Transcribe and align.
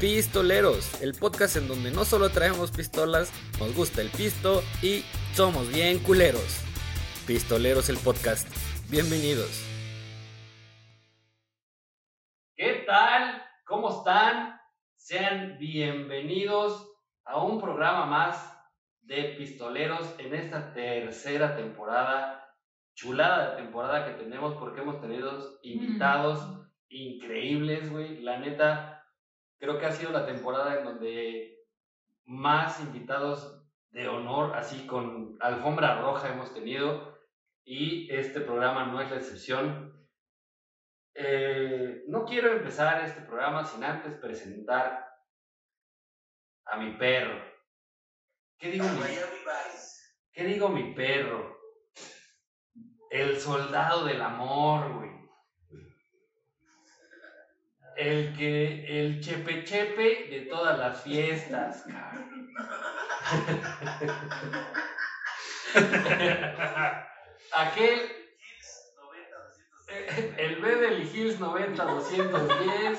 Pistoleros, 0.00 1.02
el 1.02 1.12
podcast 1.12 1.56
en 1.56 1.68
donde 1.68 1.90
no 1.90 2.06
solo 2.06 2.30
traemos 2.30 2.70
pistolas, 2.70 3.30
nos 3.58 3.76
gusta 3.76 4.00
el 4.00 4.08
pisto 4.08 4.62
y 4.80 5.04
somos 5.34 5.70
bien 5.70 5.98
culeros. 5.98 6.64
Pistoleros 7.26 7.90
el 7.90 7.98
podcast. 7.98 8.48
Bienvenidos. 8.90 9.62
¿Qué 12.56 12.82
tal? 12.86 13.42
¿Cómo 13.66 13.98
están? 13.98 14.58
Sean 14.96 15.58
bienvenidos 15.58 16.90
a 17.26 17.44
un 17.44 17.60
programa 17.60 18.06
más 18.06 18.58
de 19.02 19.34
Pistoleros 19.36 20.14
en 20.16 20.34
esta 20.34 20.72
tercera 20.72 21.56
temporada, 21.56 22.48
chulada 22.94 23.50
de 23.50 23.62
temporada 23.62 24.06
que 24.06 24.22
tenemos 24.24 24.54
porque 24.54 24.80
hemos 24.80 24.98
tenido 25.02 25.60
invitados 25.62 26.40
increíbles, 26.88 27.90
güey. 27.90 28.22
La 28.22 28.38
neta, 28.38 28.89
creo 29.60 29.78
que 29.78 29.86
ha 29.86 29.92
sido 29.92 30.10
la 30.10 30.26
temporada 30.26 30.78
en 30.78 30.84
donde 30.84 31.64
más 32.24 32.80
invitados 32.80 33.62
de 33.90 34.08
honor, 34.08 34.56
así 34.56 34.86
con 34.86 35.36
alfombra 35.40 36.00
roja 36.00 36.28
hemos 36.28 36.52
tenido 36.54 37.18
y 37.64 38.12
este 38.12 38.40
programa 38.40 38.86
no 38.86 39.00
es 39.00 39.10
la 39.10 39.16
excepción. 39.16 40.08
Eh, 41.14 42.04
no 42.06 42.24
quiero 42.24 42.52
empezar 42.52 43.04
este 43.04 43.20
programa 43.20 43.64
sin 43.64 43.84
antes 43.84 44.14
presentar 44.14 45.06
a 46.64 46.76
mi 46.78 46.92
perro. 46.92 47.44
¿Qué 48.58 48.70
digo 48.70 48.86
mi, 48.88 49.00
¿qué 50.32 50.44
digo 50.44 50.68
mi 50.68 50.94
perro? 50.94 51.58
El 53.10 53.38
soldado 53.38 54.04
del 54.04 54.22
amor, 54.22 54.94
güey. 54.94 55.09
El 58.00 58.34
que, 58.34 58.86
el 58.98 59.20
chepe 59.20 59.62
chepe 59.62 60.28
de 60.30 60.46
todas 60.48 60.78
las 60.78 61.02
fiestas, 61.02 61.84
Aquel, 67.52 68.00
el 70.38 70.56
Beverly 70.62 71.10
Hills 71.12 71.38
90-210, 71.38 72.98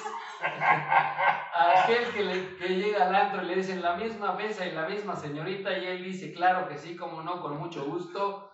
aquel 1.56 2.06
que, 2.14 2.24
le, 2.24 2.56
que 2.58 2.68
llega 2.68 3.08
al 3.08 3.16
antro 3.16 3.42
y 3.42 3.46
le 3.48 3.56
dicen 3.56 3.82
la 3.82 3.96
misma 3.96 4.34
mesa 4.34 4.68
y 4.68 4.72
la 4.72 4.88
misma 4.88 5.16
señorita 5.16 5.76
y 5.80 5.88
él 5.88 6.04
dice, 6.04 6.32
claro 6.32 6.70
que 6.70 6.78
sí, 6.78 6.96
como 6.96 7.24
no, 7.24 7.42
con 7.42 7.58
mucho 7.58 7.86
gusto. 7.86 8.52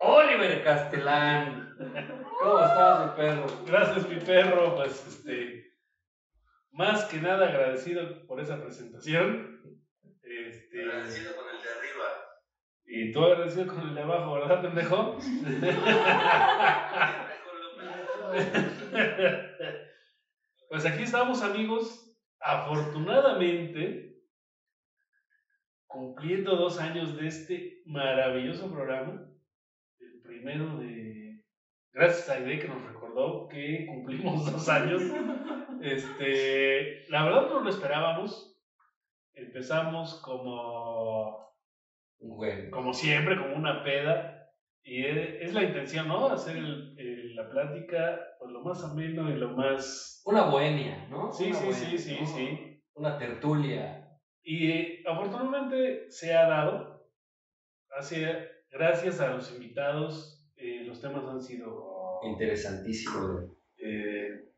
Oliver 0.00 0.62
Castellán. 0.62 1.74
¿Cómo 2.40 2.60
estás, 2.60 3.06
mi 3.06 3.16
perro? 3.16 3.46
Gracias, 3.66 4.06
mi 4.06 4.20
perro. 4.20 4.76
Pues, 4.76 5.06
este, 5.08 5.67
más 6.72 7.04
que 7.06 7.20
nada 7.20 7.48
agradecido 7.48 8.26
por 8.26 8.40
esa 8.40 8.60
presentación. 8.62 9.60
Este, 10.22 10.82
Agradecido 10.82 11.34
con 11.36 11.46
el 11.48 11.62
de 11.62 11.68
arriba. 11.68 12.04
y 12.86 13.12
tú 13.12 13.24
agradecido 13.24 13.66
con 13.66 13.88
el 13.88 13.94
de 13.94 14.02
abajo, 14.02 14.34
¿verdad, 14.34 14.62
pendejo? 14.62 15.18
pues 20.68 20.84
aquí 20.86 21.02
estamos, 21.04 21.42
amigos. 21.42 22.04
Afortunadamente, 22.40 24.22
cumpliendo 25.86 26.56
dos 26.56 26.78
años 26.78 27.16
de 27.16 27.26
este 27.26 27.82
maravilloso 27.86 28.70
programa. 28.70 29.26
El 29.98 30.20
primero 30.22 30.78
de. 30.78 31.07
Gracias 31.98 32.28
a 32.30 32.34
Aide 32.34 32.60
que 32.60 32.68
nos 32.68 32.80
recordó 32.84 33.48
que 33.48 33.84
cumplimos 33.86 34.52
dos 34.52 34.68
años. 34.68 35.02
Este, 35.82 37.02
la 37.10 37.24
verdad 37.24 37.48
no 37.50 37.58
lo 37.64 37.68
esperábamos. 37.70 38.56
Empezamos 39.34 40.20
como, 40.22 41.36
Güey. 42.20 42.70
como 42.70 42.94
siempre, 42.94 43.36
como 43.36 43.56
una 43.56 43.82
peda. 43.82 44.48
Y 44.84 45.02
e- 45.02 45.44
es 45.44 45.52
la 45.54 45.64
intención, 45.64 46.06
¿no? 46.06 46.26
Hacer 46.26 46.56
el- 46.58 46.94
el- 46.98 47.34
la 47.34 47.50
plática 47.50 48.16
pues, 48.38 48.52
lo 48.52 48.60
más 48.62 48.84
ameno 48.84 49.28
y 49.28 49.34
lo 49.34 49.50
más... 49.56 50.22
Una 50.24 50.42
bohemia, 50.44 51.08
¿no? 51.10 51.32
Sí, 51.32 51.46
sí, 51.46 51.50
bohemia, 51.52 51.74
sí, 51.74 51.98
sí, 51.98 52.16
¿no? 52.20 52.26
sí. 52.28 52.80
Una 52.94 53.18
tertulia. 53.18 54.08
Y 54.44 54.70
eh, 54.70 55.02
afortunadamente 55.04 56.08
se 56.10 56.32
ha 56.32 56.46
dado. 56.46 57.08
Así, 57.90 58.24
gracias 58.70 59.20
a 59.20 59.30
los 59.30 59.52
invitados, 59.52 60.48
eh, 60.56 60.84
los 60.86 61.00
temas 61.00 61.24
han 61.24 61.40
sido... 61.42 61.97
Interesantísimo, 62.22 63.32
güey. 63.32 63.46
eh, 63.78 64.48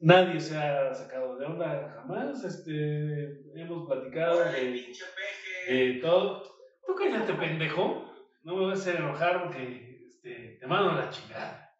nadie 0.00 0.40
se 0.40 0.56
ha 0.56 0.92
sacado 0.92 1.36
de 1.36 1.46
onda 1.46 1.92
jamás. 1.94 2.44
Este, 2.44 3.40
hemos 3.54 3.88
platicado 3.88 4.40
de, 4.44 5.98
todo. 6.00 6.42
Tú 6.86 6.94
cállate, 6.94 7.34
pendejo. 7.34 8.10
No 8.42 8.56
me 8.56 8.66
vas 8.66 8.78
a 8.78 8.82
hacer 8.82 8.96
enojar 8.96 9.44
porque 9.44 10.06
este, 10.06 10.58
te 10.60 10.66
mando 10.66 10.90
a 10.90 10.96
la 10.96 11.10
chingada. 11.10 11.70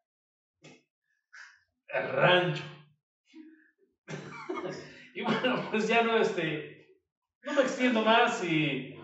Al 1.93 2.09
rancho. 2.11 2.65
y 5.15 5.23
bueno, 5.23 5.69
pues 5.71 5.87
ya 5.89 6.03
no, 6.03 6.17
este, 6.17 6.99
no 7.43 7.53
me 7.53 7.63
extiendo 7.63 8.03
más 8.03 8.43
y 8.43 8.99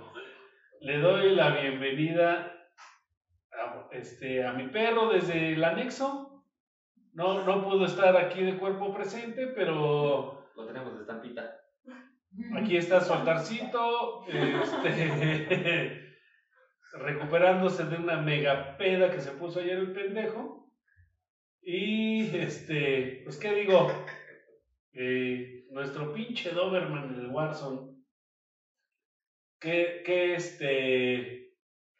le 0.80 0.98
doy 0.98 1.34
la 1.34 1.60
bienvenida 1.60 2.46
a, 2.46 2.49
este, 3.92 4.44
a 4.46 4.52
mi 4.52 4.68
perro 4.68 5.10
desde 5.10 5.54
el 5.54 5.64
anexo. 5.64 6.44
No, 7.12 7.44
no 7.44 7.64
pudo 7.64 7.84
estar 7.86 8.16
aquí 8.16 8.42
de 8.42 8.56
cuerpo 8.56 8.94
presente, 8.94 9.48
pero 9.48 10.48
Lo 10.56 10.66
tenemos 10.66 10.94
de 10.94 11.00
estampita. 11.00 11.56
Aquí 12.56 12.76
está 12.76 13.00
su 13.00 13.12
altarcito, 13.12 14.24
este, 14.28 16.06
recuperándose 16.92 17.84
de 17.86 17.96
una 17.96 18.20
mega 18.20 18.76
peda 18.76 19.10
que 19.10 19.20
se 19.20 19.32
puso 19.32 19.60
ayer 19.60 19.78
el 19.78 19.92
pendejo. 19.92 20.72
Y 21.62 22.36
este, 22.36 23.22
pues 23.24 23.36
qué 23.38 23.52
digo, 23.54 23.90
Eh, 24.92 25.66
nuestro 25.70 26.12
pinche 26.12 26.50
Doberman 26.50 27.14
en 27.14 27.20
el 27.20 27.26
Warzone, 27.28 27.96
que, 29.60 30.02
que 30.04 30.34
este, 30.34 31.49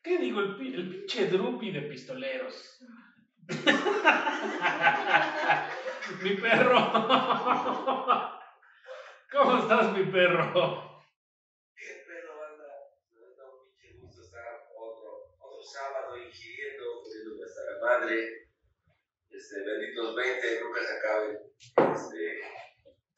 qué 0.02 0.18
digo, 0.18 0.40
el, 0.40 0.74
el 0.74 0.90
pinche 0.90 1.26
Drupi 1.26 1.70
de 1.72 1.82
pistoleros. 1.82 2.78
mi 6.22 6.36
perro. 6.36 6.78
¿Cómo 9.32 9.58
estás, 9.58 9.92
mi 9.96 10.04
perro? 10.04 11.02
¿Qué 11.76 12.04
pedo, 12.06 12.36
banda? 12.36 12.64
Me 13.12 13.20
da 13.36 13.44
un 13.50 13.58
pinche 13.76 13.98
gusto 13.98 14.22
estar 14.22 14.68
otro, 14.76 15.34
otro 15.38 15.62
sábado 15.62 16.16
ingiriendo, 16.16 17.02
comiendo 17.02 17.44
hasta 17.44 17.62
la 17.70 17.78
madre. 17.80 18.16
Este, 19.28 19.62
benditos 19.64 20.16
20, 20.16 20.60
nunca 20.62 20.80
se 20.80 20.92
acaben. 20.98 21.38
Este, 21.94 22.40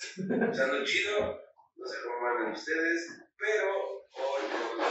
pasando 0.46 0.84
chido, 0.84 1.40
no 1.76 1.86
sé 1.86 1.96
cómo 2.04 2.26
andan 2.26 2.52
ustedes, 2.52 3.21
pero 3.42 4.06
hoy 4.14 4.42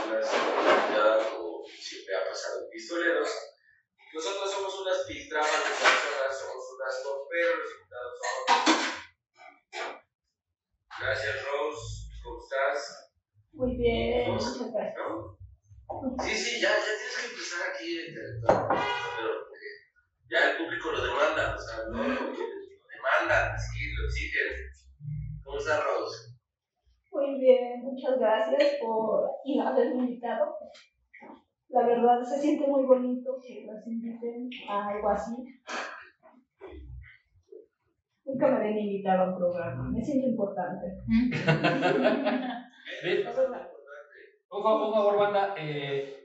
unas 0.08 0.28
invitadas, 0.34 1.28
como 1.28 1.64
siempre 1.66 2.16
ha 2.18 2.30
pasado 2.30 2.66
en 2.66 2.70
Pistoleros. 2.70 3.30
Nosotros 4.14 4.52
somos 4.52 4.82
unas 4.82 5.06
piltrafas 5.08 5.64
de 5.64 5.70
personas, 5.70 6.38
somos 6.38 6.66
unas 6.76 7.02
torperos, 7.02 7.60
los 7.60 7.72
invitados 7.80 8.14
son. 8.20 8.36
Gracias, 11.00 11.46
Rose, 11.46 12.12
¿cómo 12.22 12.44
estás? 12.44 13.10
Muy 13.54 13.78
bien, 13.78 14.32
muchas 14.32 14.58
gracias. 14.60 14.96
¿no? 14.98 15.38
Sí, 16.22 16.36
sí, 16.36 16.62
ya, 16.62 16.72
ya 16.76 16.84
tienes 16.84 17.18
que 17.18 17.26
empezar 17.28 17.70
aquí 17.72 18.00
el 18.00 18.14
territorio, 18.14 18.68
pero 19.16 19.48
porque 19.48 19.70
ya 20.30 20.52
el 20.52 20.58
público 20.58 20.92
lo 20.92 21.06
demanda, 21.06 21.56
o 21.56 21.62
sea, 21.62 21.86
no 21.90 22.04
lo, 22.04 22.22
lo 22.22 22.88
demandan, 22.92 23.58
sí, 23.58 23.94
lo 23.96 24.06
exigen. 24.08 25.42
¿Cómo 25.42 25.58
estás, 25.58 25.84
Rose? 25.86 26.31
Muy 27.12 27.40
bien, 27.40 27.82
muchas 27.84 28.18
gracias 28.18 28.64
por 28.82 29.28
haberme 29.66 30.04
invitado. 30.04 30.56
La 31.70 31.86
verdad 31.86 32.22
se 32.24 32.40
siente 32.40 32.68
muy 32.68 32.84
bonito 32.84 33.38
que 33.46 33.66
nos 33.66 33.86
inviten 33.88 34.50
a 34.70 34.88
algo 34.88 35.10
así. 35.10 35.32
Nunca 38.24 38.48
me 38.48 38.58
habían 38.58 38.78
invitado 38.78 39.24
a 39.24 39.28
un 39.30 39.36
programa, 39.36 39.90
me 39.90 40.04
siento 40.04 40.28
importante. 40.28 40.88
Ve, 43.04 43.26
Un 44.54 44.64
fa- 44.64 44.86
un 44.86 44.94
favor, 44.94 45.18
banda. 45.18 45.54
eh, 45.58 46.18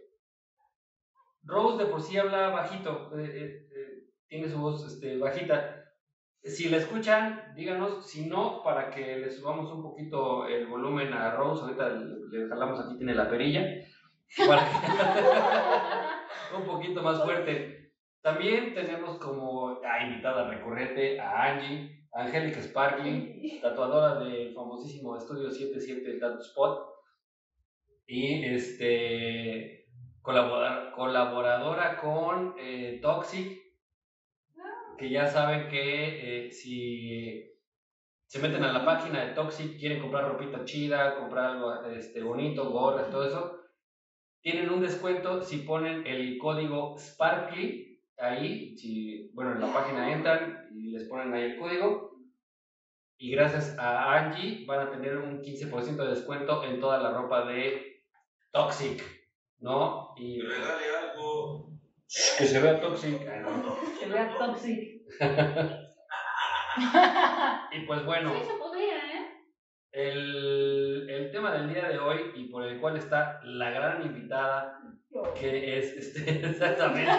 Rose 1.45 1.79
de 1.85 1.87
por 1.91 2.01
sí 2.03 2.17
habla 2.19 2.49
bajito. 2.51 3.17
eh, 3.19 3.25
eh, 3.25 3.69
eh, 3.75 4.03
tiene 4.29 4.49
su 4.49 4.59
voz 4.61 4.85
este, 4.85 5.17
bajita. 5.17 5.76
Si 6.47 6.69
la 6.69 6.77
escuchan, 6.79 7.53
díganos. 7.57 8.07
Si 8.07 8.27
no, 8.27 8.63
para 8.63 8.91
que 8.91 9.19
le 9.19 9.31
subamos 9.31 9.71
un 9.73 9.83
poquito 9.83 10.47
el 10.47 10.67
volumen 10.67 11.13
a 11.13 11.33
Rose. 11.35 11.63
Ahorita 11.63 11.89
le, 11.89 12.39
le 12.43 12.49
jalamos 12.49 12.81
aquí, 12.81 12.97
tiene 12.97 13.15
la 13.15 13.29
perilla. 13.29 13.63
Que- 13.63 13.87
un 16.57 16.65
poquito 16.65 17.03
más 17.03 17.23
fuerte. 17.23 17.93
También 18.23 18.75
tenemos 18.75 19.19
como 19.19 19.81
a 19.85 20.05
invitada 20.05 20.49
recurrente 20.49 21.21
a 21.21 21.45
Angie, 21.45 22.07
Angélica 22.13 22.61
Sparkling, 22.61 23.61
tatuadora 23.61 24.19
del 24.21 24.53
famosísimo 24.55 25.17
Estudio 25.17 25.51
77 25.51 26.19
Tattoo 26.19 26.41
Spot. 26.41 26.87
Y 28.09 28.45
este 28.45 29.87
colaboradora 30.23 31.97
con 31.99 32.55
eh, 32.59 32.99
Toxic, 33.01 33.63
que 34.97 35.11
ya 35.11 35.27
saben 35.27 35.69
que 35.69 36.47
eh, 36.47 36.53
si 36.53 37.53
se 38.27 38.39
meten 38.41 38.65
a 38.65 38.73
la 38.73 38.85
página 38.85 39.25
de 39.25 39.35
Toxic, 39.35 39.79
quieren 39.79 40.01
comprar 40.01 40.29
ropita 40.29 40.65
chida, 40.65 41.19
comprar 41.19 41.51
algo 41.51 41.85
este, 41.85 42.23
bonito, 42.23 42.71
gorras, 42.71 43.11
todo 43.11 43.27
eso, 43.27 43.61
tienen 44.43 44.71
un 44.71 44.81
descuento 44.81 45.43
si 45.43 45.59
ponen 45.59 46.07
el 46.07 46.39
código 46.39 46.97
Sparkly 46.99 48.01
ahí, 48.19 48.77
si, 48.77 49.31
bueno, 49.35 49.53
en 49.53 49.61
la 49.61 49.73
página 49.73 50.13
entran 50.13 50.69
y 50.73 50.91
les 50.91 51.05
ponen 51.09 51.35
ahí 51.35 51.53
el 51.53 51.59
código. 51.59 52.17
Y 53.19 53.31
gracias 53.31 53.79
a 53.79 54.15
Angie 54.15 54.65
van 54.67 54.87
a 54.87 54.91
tener 54.91 55.17
un 55.17 55.41
15% 55.41 55.97
de 55.97 56.11
descuento 56.11 56.65
en 56.65 56.81
toda 56.81 56.99
la 56.99 57.13
ropa 57.13 57.47
de 57.47 58.05
Toxic, 58.53 59.03
¿no? 59.59 60.15
Y 60.17 60.41
Regale 60.43 60.85
algo. 60.97 61.66
Que 62.39 62.47
se 62.47 62.61
vea 62.61 62.81
Toxic. 62.81 63.19
Que 63.19 64.07
vea 64.07 64.37
Toxic. 64.39 65.03
Y 67.73 67.87
pues 67.87 68.05
bueno, 68.05 68.35
Sí, 68.35 68.43
se 68.47 68.59
podría, 68.59 68.97
¿eh? 68.97 69.27
el, 69.93 71.09
el 71.09 71.31
tema 71.31 71.53
del 71.53 71.73
día 71.73 71.89
de 71.89 71.99
hoy 71.99 72.33
y 72.35 72.51
por 72.51 72.65
el 72.65 72.79
cual 72.79 72.99
está 72.99 73.41
la 73.45 73.71
gran 73.71 74.03
invitada 74.05 74.79
que 75.35 75.79
es 75.79 75.97
este, 75.97 76.31
exactamente, 76.51 77.13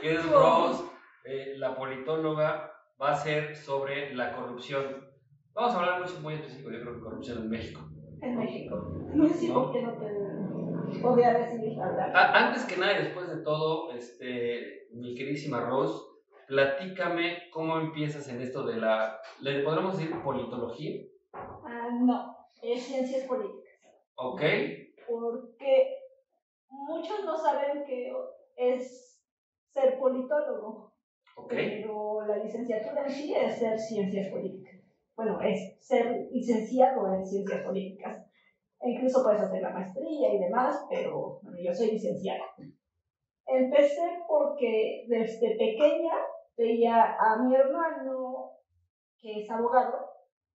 que 0.00 0.14
es 0.14 0.30
Rose, 0.30 0.84
eh, 1.24 1.54
la 1.58 1.76
politóloga, 1.76 2.72
va 3.00 3.12
a 3.12 3.16
ser 3.16 3.54
sobre 3.54 4.14
la 4.14 4.32
corrupción. 4.32 5.06
Vamos 5.52 5.74
a 5.74 5.80
hablar 5.80 6.00
muy, 6.00 6.22
muy 6.22 6.34
específico, 6.34 6.70
yo 6.70 6.80
creo 6.80 6.94
que 6.94 7.00
corrupción 7.00 7.38
en 7.42 7.50
México. 7.50 7.80
En 8.22 8.38
México. 8.38 8.92
No 9.14 9.28
sé 9.28 9.52
por 9.52 9.72
qué 9.72 9.82
no 9.82 9.92
te 9.92 10.06
podía 11.02 11.32
recibir 11.32 11.80
hablar. 11.80 12.10
A- 12.14 12.46
antes 12.46 12.64
que 12.64 12.76
nada 12.76 12.92
y 12.92 13.02
después 13.04 13.28
de 13.28 13.42
todo, 13.42 13.90
este, 13.90 14.86
mi 14.90 15.14
queridísima 15.14 15.60
Rose, 15.60 15.94
platícame 16.46 17.48
cómo 17.50 17.76
empiezas 17.78 18.28
en 18.28 18.40
esto 18.40 18.64
de 18.64 18.76
la, 18.78 19.16
¿le 19.40 19.62
podremos 19.62 19.96
decir 19.96 20.14
politología? 20.22 21.00
Ah, 21.32 21.88
no, 21.90 22.36
es 22.62 22.82
ciencias 22.82 23.24
políticas. 23.24 23.72
¿Ok? 24.16 24.42
Porque 25.06 25.86
muchos 26.68 27.24
no 27.24 27.36
saben 27.36 27.84
que 27.84 28.12
es 28.56 29.20
ser 29.66 29.98
politólogo, 29.98 30.92
¿Ok? 31.36 31.52
pero 31.52 32.22
la 32.26 32.36
licenciatura 32.36 33.02
en 33.02 33.10
sí 33.10 33.34
es 33.34 33.58
ser 33.58 33.78
ciencias 33.78 34.28
políticas. 34.28 34.74
Bueno, 35.16 35.40
es 35.40 35.76
ser 35.78 36.26
licenciado 36.30 37.06
en 37.12 37.24
ciencias 37.24 37.62
políticas. 37.62 38.24
E 38.84 38.90
incluso 38.90 39.22
puedes 39.22 39.40
hacer 39.40 39.62
la 39.62 39.70
maestría 39.70 40.34
y 40.34 40.38
demás, 40.38 40.84
pero 40.90 41.40
bueno, 41.42 41.56
yo 41.58 41.72
soy 41.72 41.92
licenciada. 41.92 42.44
Empecé 43.46 44.22
porque 44.28 45.06
desde 45.08 45.56
pequeña 45.56 46.12
veía 46.54 47.16
a 47.18 47.42
mi 47.42 47.54
hermano, 47.54 48.50
que 49.18 49.40
es 49.40 49.50
abogado, 49.50 50.06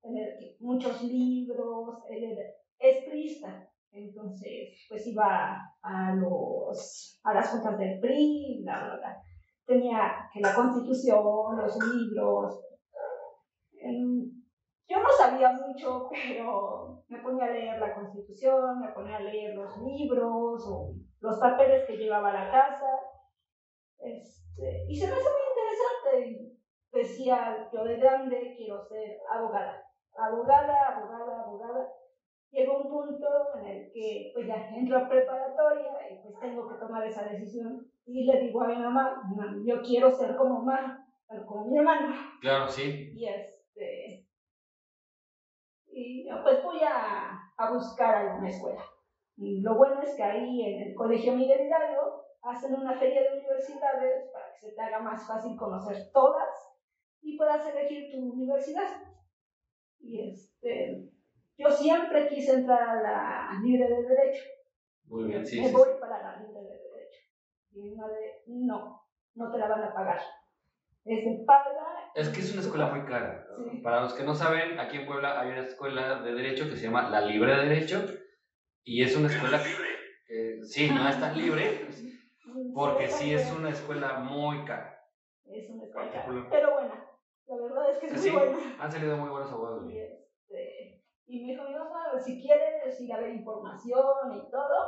tener 0.03 0.37
muchos 0.59 1.01
libros, 1.01 2.03
él 2.07 2.37
es 2.77 3.03
priista, 3.03 3.67
entonces 3.91 4.85
pues 4.87 5.07
iba 5.07 5.57
a, 5.81 6.13
los, 6.13 7.19
a 7.23 7.33
las 7.33 7.49
juntas 7.49 7.79
del 7.79 7.99
PRI, 7.99 8.61
bla, 8.61 8.95
bla. 8.95 9.23
Tenía 9.65 10.29
la 10.35 10.53
constitución, 10.53 11.57
los 11.57 11.77
libros. 11.95 12.59
Yo 14.89 14.99
no 14.99 15.09
sabía 15.15 15.51
mucho, 15.51 16.09
pero 16.27 17.03
me 17.07 17.19
ponía 17.19 17.45
a 17.45 17.51
leer 17.51 17.79
la 17.79 17.93
constitución, 17.93 18.79
me 18.79 18.89
ponía 18.89 19.17
a 19.17 19.21
leer 19.21 19.53
los 19.55 19.77
libros 19.77 20.65
o 20.67 20.95
los 21.19 21.37
papeles 21.39 21.85
que 21.85 21.95
llevaba 21.97 22.29
a 22.29 22.45
la 22.45 22.51
casa. 22.51 22.87
Este, 23.99 24.85
y 24.87 24.95
se 24.95 25.05
me 25.05 25.13
hace 25.13 25.29
muy 25.29 26.13
interesante. 26.15 26.55
Decía, 26.91 27.69
yo 27.71 27.83
de 27.83 27.97
grande 27.97 28.55
quiero 28.57 28.81
ser 28.81 29.19
abogada. 29.31 29.85
Abogada, 30.17 30.87
abogada, 30.87 31.43
abogada. 31.43 31.87
Llegó 32.49 32.79
un 32.79 32.89
punto 32.89 33.27
en 33.59 33.67
el 33.67 33.91
que 33.93 34.31
pues 34.33 34.47
ya 34.47 34.69
entro 34.75 34.97
a 34.97 35.07
preparatoria 35.07 35.91
y 36.09 36.23
pues 36.23 36.39
tengo 36.39 36.67
que 36.67 36.79
tomar 36.79 37.05
esa 37.05 37.25
decisión. 37.25 37.85
Y 38.05 38.25
le 38.25 38.39
digo 38.39 38.63
a 38.63 38.67
mi 38.69 38.75
mamá, 38.77 39.21
"Mam, 39.35 39.63
yo 39.63 39.83
quiero 39.83 40.09
ser 40.09 40.35
como 40.35 40.61
mamá, 40.63 41.05
pero 41.27 41.45
como 41.45 41.65
mi 41.65 41.77
hermano. 41.77 42.15
Claro, 42.41 42.67
sí. 42.67 43.11
Y 43.13 43.27
este. 43.27 44.18
Y 46.09 46.27
yo, 46.27 46.41
pues 46.41 46.63
voy 46.63 46.79
a, 46.81 47.53
a 47.55 47.71
buscar 47.71 48.15
alguna 48.15 48.49
escuela. 48.49 48.83
Y 49.37 49.61
lo 49.61 49.75
bueno 49.75 50.01
es 50.01 50.15
que 50.15 50.23
ahí 50.23 50.63
en 50.63 50.87
el 50.89 50.95
Colegio 50.95 51.33
Miguel 51.33 51.67
Hidalgo 51.67 52.25
hacen 52.41 52.73
una 52.73 52.97
feria 52.97 53.21
de 53.21 53.37
universidades 53.37 54.31
para 54.33 54.51
que 54.51 54.59
se 54.59 54.71
te 54.71 54.81
haga 54.81 55.01
más 55.01 55.27
fácil 55.27 55.55
conocer 55.55 56.11
todas 56.11 56.49
y 57.21 57.37
puedas 57.37 57.63
elegir 57.67 58.11
tu 58.11 58.17
universidad. 58.33 58.89
Y 59.99 60.31
este. 60.31 61.11
Yo 61.55 61.69
siempre 61.69 62.27
quise 62.27 62.53
entrar 62.53 62.89
a 62.89 63.01
la 63.03 63.59
libre 63.61 63.87
de 63.87 64.01
derecho. 64.01 64.45
Muy 65.03 65.25
bien, 65.25 65.45
sí, 65.45 65.61
Me 65.61 65.67
sí. 65.67 65.73
voy 65.75 65.89
para 65.99 66.23
la 66.23 66.41
libre 66.41 66.59
de 66.59 66.69
derecho. 66.69 67.21
Y 67.71 67.81
mi 67.81 67.95
madre, 67.95 68.41
no, 68.47 69.03
no 69.35 69.51
te 69.51 69.57
la 69.59 69.67
van 69.67 69.83
a 69.83 69.93
pagar. 69.93 70.19
Es. 71.05 71.25
Es 72.15 72.29
que 72.29 72.39
es 72.41 72.51
una 72.53 72.61
escuela 72.61 72.87
muy 72.87 73.05
cara. 73.05 73.45
Sí. 73.57 73.77
Para 73.81 74.01
los 74.01 74.13
que 74.13 74.23
no 74.23 74.33
saben, 74.33 74.79
aquí 74.79 74.97
en 74.97 75.05
Puebla 75.05 75.39
hay 75.39 75.49
una 75.51 75.61
escuela 75.61 76.21
de 76.21 76.33
derecho 76.33 76.65
que 76.69 76.75
se 76.75 76.85
llama 76.85 77.09
La 77.09 77.21
Libre 77.21 77.55
de 77.55 77.65
Derecho 77.69 78.05
y 78.83 79.03
es 79.03 79.15
una 79.15 79.27
escuela 79.27 79.57
libre. 79.57 79.87
que 80.27 80.63
sí, 80.63 80.89
no 80.91 81.07
es 81.07 81.19
tan 81.19 81.37
libre 81.37 81.87
porque 82.73 83.07
sí 83.07 83.33
es 83.33 83.51
una 83.51 83.69
escuela 83.69 84.19
muy 84.19 84.65
cara. 84.65 84.99
Es 85.45 85.69
una 85.69 85.83
escuela 85.83 86.11
cara, 86.11 86.47
pero 86.49 86.73
buena. 86.73 87.05
La 87.47 87.55
verdad 87.55 87.89
es 87.91 87.97
que 87.97 88.05
es 88.07 88.21
Sí, 88.21 88.31
muy 88.31 88.41
buena. 88.47 88.75
han 88.79 88.91
salido 88.91 89.17
muy 89.17 89.29
buenos 89.29 89.51
abogados. 89.51 89.89
Y, 89.91 89.97
este, 89.99 91.03
y 91.25 91.45
me 91.45 91.53
dijo 91.53 91.63
mi 91.63 91.73
mamá, 91.75 92.19
si 92.19 92.39
quieres 92.41 92.99
ir 93.01 93.13
a 93.13 93.19
ver 93.19 93.29
información 93.31 94.03
y 94.33 94.49
todo, 94.51 94.87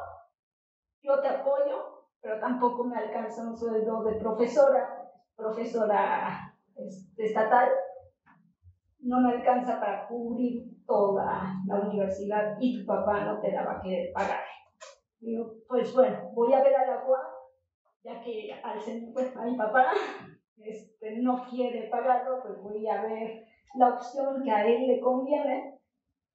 yo 1.01 1.19
te 1.21 1.27
apoyo, 1.27 2.05
pero 2.21 2.39
tampoco 2.39 2.83
me 2.83 2.97
alcanza 2.97 3.41
un 3.43 3.55
sueldo 3.57 4.03
de 4.03 4.19
profesora, 4.19 5.00
profesora 5.41 6.53
este, 6.75 7.25
estatal. 7.25 7.69
No 8.99 9.19
me 9.19 9.31
alcanza 9.31 9.79
para 9.79 10.07
cubrir 10.07 10.61
toda 10.85 11.55
la 11.65 11.79
universidad 11.79 12.55
y 12.59 12.79
tu 12.79 12.85
papá 12.85 13.25
no 13.25 13.39
te 13.39 13.51
la 13.51 13.63
va 13.63 13.73
a 13.77 13.81
querer 13.81 14.11
pagar. 14.13 14.39
Digo, 15.19 15.53
pues 15.67 15.93
bueno, 15.93 16.29
voy 16.33 16.53
a 16.53 16.61
ver 16.61 16.75
a 16.75 16.85
la 16.85 17.05
UAP, 17.05 17.31
ya 18.03 18.21
que 18.21 18.51
al 18.63 18.79
sen- 18.79 19.11
pues, 19.13 19.35
a 19.35 19.43
mi 19.45 19.55
papá 19.57 19.91
este, 20.57 21.17
no 21.21 21.43
quiere 21.49 21.89
pagarlo, 21.89 22.41
pues 22.43 22.61
voy 22.61 22.87
a 22.87 23.01
ver 23.01 23.45
la 23.75 23.89
opción 23.95 24.43
que 24.43 24.51
a 24.51 24.65
él 24.67 24.87
le 24.87 24.99
conviene, 24.99 25.79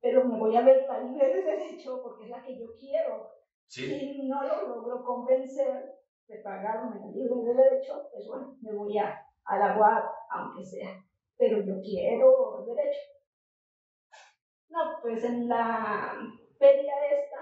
pero 0.01 0.25
me 0.25 0.39
voy 0.39 0.57
a 0.57 0.63
ver 0.63 0.87
la 0.89 1.01
libre 1.07 1.29
de 1.35 1.43
derecho 1.43 2.01
porque 2.03 2.25
es 2.25 2.31
la 2.31 2.43
que 2.43 2.59
yo 2.59 2.67
quiero. 2.79 3.29
Sí, 3.69 3.87
Si 3.87 4.29
no 4.29 4.43
lo 4.43 4.69
logro 4.69 5.05
convencer 5.05 5.93
de 6.29 6.39
pagarme 6.39 7.01
la 7.01 7.07
libre 7.07 7.35
de 7.35 7.55
derecho, 7.55 8.09
pues 8.13 8.27
bueno, 8.27 8.57
me 8.61 8.73
voy 8.73 8.99
a, 8.99 9.25
a 9.45 9.59
la 9.59 9.79
UAP, 9.79 10.05
aunque 10.31 10.65
sea, 10.65 11.05
pero 11.37 11.61
yo 11.61 11.81
quiero 11.81 12.65
derecho. 12.67 13.01
No, 14.69 14.99
pues 15.01 15.23
en 15.25 15.49
la 15.49 16.13
feria 16.59 16.95
esta, 17.11 17.39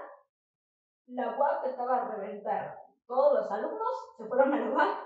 la 1.07 1.37
UAP 1.37 1.65
estaba 1.65 1.97
a 1.97 2.15
reventar. 2.15 2.79
Todos 3.07 3.33
los 3.33 3.51
alumnos 3.51 4.15
se 4.17 4.25
fueron 4.25 4.53
a 4.53 4.59
la 4.59 4.71
UAP 4.71 4.97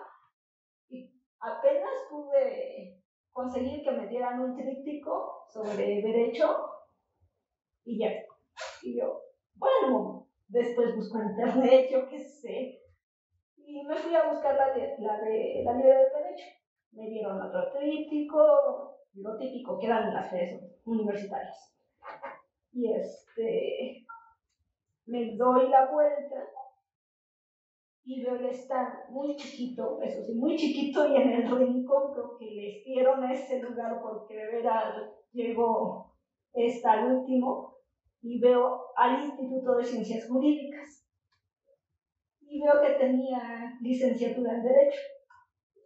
y 0.89 1.21
apenas 1.39 1.91
pude 2.09 3.03
conseguir 3.31 3.83
que 3.83 3.91
me 3.91 4.07
dieran 4.07 4.41
un 4.41 4.55
tríptico 4.55 5.45
sobre 5.47 6.01
derecho 6.01 6.69
y 7.85 7.99
ya. 7.99 8.11
Y 8.81 8.99
yo, 8.99 9.21
bueno, 9.55 10.27
después 10.47 10.95
busco 10.95 11.21
internet, 11.21 11.89
yo 11.91 12.07
qué 12.09 12.19
sé. 12.19 12.78
Y 13.69 13.83
me 13.83 13.95
fui 13.95 14.15
a 14.15 14.31
buscar 14.31 14.55
la 14.55 14.73
de 14.73 14.95
la, 14.97 15.21
de, 15.21 15.61
la 15.63 15.73
libre 15.73 15.89
de 15.89 16.09
derecho. 16.09 16.45
Me 16.91 17.07
dieron 17.07 17.39
otro 17.39 17.71
tríptico, 17.71 18.97
lo 19.13 19.37
típico 19.37 19.77
que 19.77 19.85
eran 19.85 20.11
las 20.11 20.33
universitarias. 20.85 21.75
Y 22.73 22.91
este, 22.91 24.07
me 25.05 25.35
doy 25.35 25.69
la 25.69 25.85
vuelta 25.85 26.47
y 28.05 28.23
veo 28.23 28.35
el 28.37 28.45
stand 28.47 29.09
muy 29.09 29.35
chiquito, 29.35 30.01
eso 30.01 30.25
sí, 30.25 30.33
muy 30.33 30.55
chiquito 30.55 31.07
y 31.07 31.15
en 31.15 31.29
el 31.29 31.57
rincón 31.59 32.11
creo 32.11 32.37
que 32.39 32.45
les 32.45 32.83
dieron 32.83 33.23
ese 33.29 33.59
lugar 33.59 34.01
porque 34.01 34.35
de 34.35 34.51
verdad 34.51 35.11
llegó 35.31 36.15
esta 36.53 36.93
al 36.93 37.17
último 37.17 37.75
y 38.23 38.39
veo 38.39 38.87
al 38.95 39.25
Instituto 39.25 39.75
de 39.75 39.83
Ciencias 39.83 40.27
Jurídicas 40.27 40.98
y 42.49 42.61
veo 42.61 42.81
que 42.81 42.91
tenía 42.91 43.77
licenciatura 43.81 44.53
en 44.53 44.63
Derecho. 44.63 44.99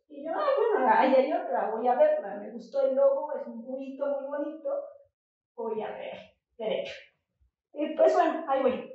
Y 0.07 0.25
yo, 0.25 0.31
ah, 0.33 0.47
bueno, 0.57 0.89
ahí 0.89 1.13
hay 1.13 1.33
otra, 1.33 1.71
voy 1.71 1.87
a 1.87 1.95
verla. 1.95 2.35
Me 2.35 2.51
gustó 2.51 2.87
el 2.87 2.95
logo, 2.95 3.33
es 3.33 3.45
un 3.47 3.63
burrito 3.63 4.05
muy 4.07 4.27
bonito, 4.27 4.69
voy 5.55 5.81
a 5.81 5.89
ver 5.89 6.13
derecho. 6.57 6.93
Y 7.73 7.95
pues 7.95 8.13
bueno, 8.13 8.45
ahí 8.47 8.61
voy. 8.61 8.89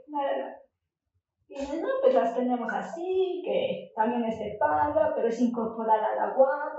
Y 1.48 1.60
dice, 1.60 1.80
no, 1.80 1.88
pues 2.00 2.14
las 2.14 2.34
tenemos 2.34 2.72
así, 2.72 3.42
que 3.44 3.90
también 3.94 4.24
es 4.24 4.38
de 4.38 4.56
paga, 4.60 5.12
pero 5.14 5.28
es 5.28 5.40
incorporar 5.40 6.02
a 6.02 6.14
la 6.14 6.36
UAP, 6.36 6.78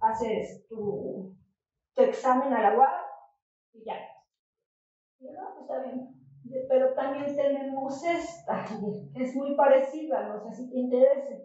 haces 0.00 0.66
tu, 0.68 1.32
tu 1.94 2.02
examen 2.02 2.52
a 2.52 2.60
la 2.60 2.76
UAP 2.76 3.06
y 3.72 3.84
ya. 3.84 3.96
Y 5.18 5.26
yo, 5.26 5.32
no, 5.32 5.54
pues 5.54 5.62
está 5.62 5.78
bien. 5.80 6.19
Pero 6.68 6.94
también 6.94 7.36
tenemos 7.36 8.02
esta, 8.02 8.64
es 9.14 9.34
muy 9.34 9.54
parecida, 9.56 10.26
no 10.26 10.40
sé 10.40 10.56
si 10.56 10.70
te 10.70 10.78
interesa. 10.78 11.36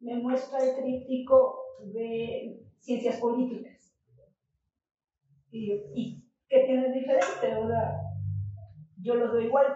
Me 0.00 0.16
muestra 0.16 0.58
el 0.64 0.74
crítico 0.74 1.60
de 1.92 2.60
ciencias 2.78 3.18
políticas. 3.20 3.94
Y, 5.50 5.72
y 5.94 6.24
¿qué 6.48 6.60
tiene 6.60 6.92
diferente? 6.92 7.54
Yo 9.00 9.14
lo 9.14 9.28
doy 9.28 9.46
igual. 9.46 9.74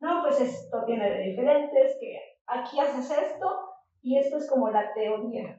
No, 0.00 0.22
pues 0.22 0.40
esto 0.40 0.84
tiene 0.84 1.10
de 1.10 1.30
diferentes, 1.30 1.96
que 1.98 2.18
aquí 2.46 2.78
haces 2.78 3.10
esto 3.10 3.46
y 4.02 4.18
esto 4.18 4.36
es 4.36 4.48
como 4.48 4.68
la 4.68 4.92
teoría. 4.92 5.58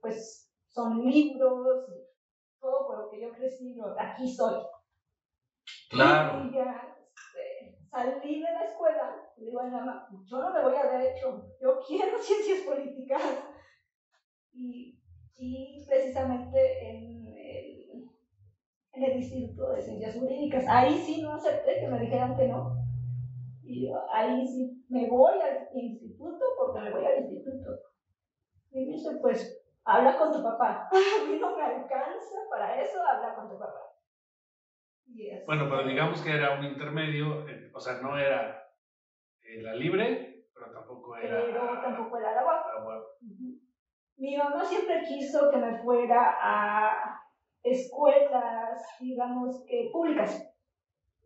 Pues 0.00 0.50
son 0.66 1.04
libros, 1.04 1.84
todo 2.60 2.86
por 2.86 2.98
lo 2.98 3.10
que 3.10 3.20
yo 3.20 3.30
crecí, 3.32 3.78
aquí 3.98 4.32
soy. 4.34 4.56
Claro. 5.88 6.44
Y 6.44 6.52
ya 6.52 6.96
este, 7.14 7.78
salí 7.90 8.40
de 8.40 8.52
la 8.52 8.64
escuela, 8.64 9.32
y 9.36 9.46
digo 9.46 9.60
a 9.60 9.64
mi 9.64 9.70
mamá, 9.70 10.08
yo 10.24 10.38
no 10.38 10.52
me 10.52 10.62
voy 10.62 10.74
a 10.74 10.90
derecho, 10.90 11.46
yo 11.60 11.80
quiero 11.86 12.18
ciencias 12.22 12.60
políticas. 12.60 13.22
Y, 14.52 15.00
y 15.36 15.86
precisamente 15.86 16.90
en 16.90 17.26
el, 17.26 18.10
en 18.92 19.02
el 19.04 19.16
Instituto 19.18 19.70
de 19.70 19.82
Ciencias 19.82 20.16
Jurídicas, 20.16 20.64
ahí 20.68 20.98
sí 20.98 21.22
no 21.22 21.34
acepté 21.34 21.80
que 21.80 21.88
me 21.88 22.00
dijeran 22.00 22.36
que 22.36 22.48
no. 22.48 22.76
Y 23.62 23.86
yo, 23.86 23.94
ahí 24.12 24.46
sí, 24.46 24.84
me 24.88 25.08
voy 25.08 25.34
al 25.40 25.68
instituto 25.74 26.44
porque 26.58 26.80
me 26.80 26.90
voy 26.90 27.04
al 27.04 27.20
instituto. 27.20 27.78
Y 28.70 28.86
me 28.86 28.92
dice, 28.92 29.10
pues, 29.20 29.62
habla 29.84 30.18
con 30.18 30.32
tu 30.32 30.42
papá. 30.42 30.88
A 30.92 31.30
mí 31.30 31.38
no 31.38 31.56
me 31.56 31.62
alcanza 31.62 32.36
para 32.50 32.80
eso, 32.80 32.98
habla 33.02 33.34
con 33.34 33.48
tu 33.48 33.58
papá. 33.58 33.87
Bueno, 35.46 35.68
pero 35.68 35.86
digamos 35.86 36.22
que 36.22 36.30
era 36.30 36.58
un 36.58 36.64
intermedio, 36.64 37.48
eh, 37.48 37.70
o 37.72 37.80
sea, 37.80 38.00
no 38.02 38.18
era 38.18 38.70
eh, 39.42 39.62
la 39.62 39.74
libre, 39.74 40.46
pero 40.54 40.72
tampoco 40.72 41.16
era 41.16 41.42
Pero 41.46 41.80
tampoco 41.80 42.18
era 42.18 42.34
la 42.34 42.42
guapa. 42.42 42.72
la. 42.74 43.58
Mi 44.16 44.36
mamá 44.36 44.64
siempre 44.64 45.04
quiso 45.06 45.50
que 45.50 45.56
me 45.58 45.78
fuera 45.78 46.36
a 46.42 47.20
escuelas, 47.62 48.82
digamos 49.00 49.64
que 49.66 49.90
públicas, 49.92 50.54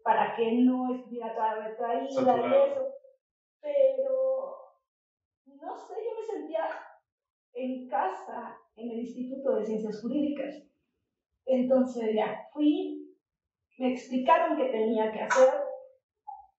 para 0.02 0.34
que 0.36 0.62
no 0.62 0.94
estuviera 0.94 1.34
toda 1.34 1.68
retraída 1.68 2.06
y 2.06 2.70
eso. 2.70 2.86
Pero, 3.60 4.56
no 5.46 5.76
sé, 5.76 5.94
yo 6.04 6.20
me 6.20 6.26
sentía 6.26 6.64
en 7.54 7.88
casa 7.88 8.58
en 8.76 8.90
el 8.90 9.00
Instituto 9.00 9.56
de 9.56 9.64
Ciencias 9.64 10.02
Jurídicas. 10.02 10.64
Entonces 11.46 12.14
ya 12.14 12.46
fui, 12.52 13.01
me 13.78 13.92
explicaron 13.92 14.56
qué 14.56 14.64
tenía 14.66 15.10
que 15.10 15.22
hacer, 15.22 15.62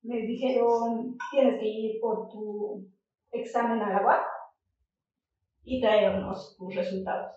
me 0.02 0.18
dijeron, 0.18 1.18
tienes 1.32 1.60
que 1.60 1.66
ir 1.66 2.00
por 2.02 2.28
tu 2.30 2.86
examen 3.32 3.82
a 3.82 3.90
la 3.90 4.06
UAP 4.06 4.22
y 5.64 5.82
traernos 5.82 6.56
tus 6.58 6.76
resultados. 6.76 7.32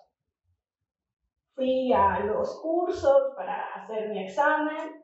Fui 1.55 1.93
a 1.93 2.19
los 2.21 2.61
cursos 2.61 3.33
para 3.37 3.73
hacer 3.75 4.11
mi 4.11 4.19
examen, 4.25 5.03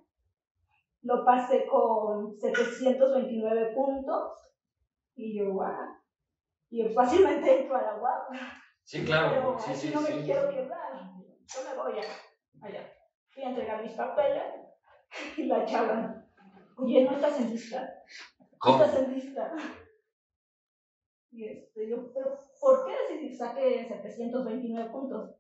lo 1.03 1.25
pasé 1.25 1.67
con 1.67 2.35
729 2.37 3.73
puntos 3.75 4.33
y 5.15 5.39
yo, 5.39 5.53
wow, 5.53 5.73
y 6.71 6.85
yo 6.85 6.91
fácilmente 6.95 7.61
entro 7.61 7.77
a 7.77 7.83
la 7.83 7.95
UAP, 8.01 8.29
Sí, 8.85 9.05
claro. 9.05 9.31
pero 9.31 9.59
Sí, 9.59 9.75
sí, 9.75 9.91
no 9.95 10.01
me 10.01 10.09
sí. 10.09 10.23
quiero 10.25 10.49
quedar, 10.49 10.93
yo 11.47 11.61
me 11.71 11.77
voy 11.77 11.93
a, 12.01 12.67
allá. 12.67 12.93
Fui 13.33 13.45
a 13.45 13.49
entregar 13.49 13.83
mis 13.83 13.93
papeles 13.93 14.53
y 15.37 15.45
la 15.45 15.65
chava, 15.65 16.25
oye, 16.77 17.05
no 17.05 17.13
estás 17.13 17.41
en 17.41 17.51
lista, 17.51 18.03
¿Cómo? 18.59 18.83
estás 18.83 19.01
en 19.01 19.15
lista. 19.15 19.57
Y 21.31 21.47
este, 21.47 21.89
yo, 21.89 22.13
pero 22.13 22.37
¿por 22.61 22.85
qué 22.85 22.95
si 23.09 23.35
saqué 23.35 23.87
729 23.89 24.91
puntos? 24.91 25.35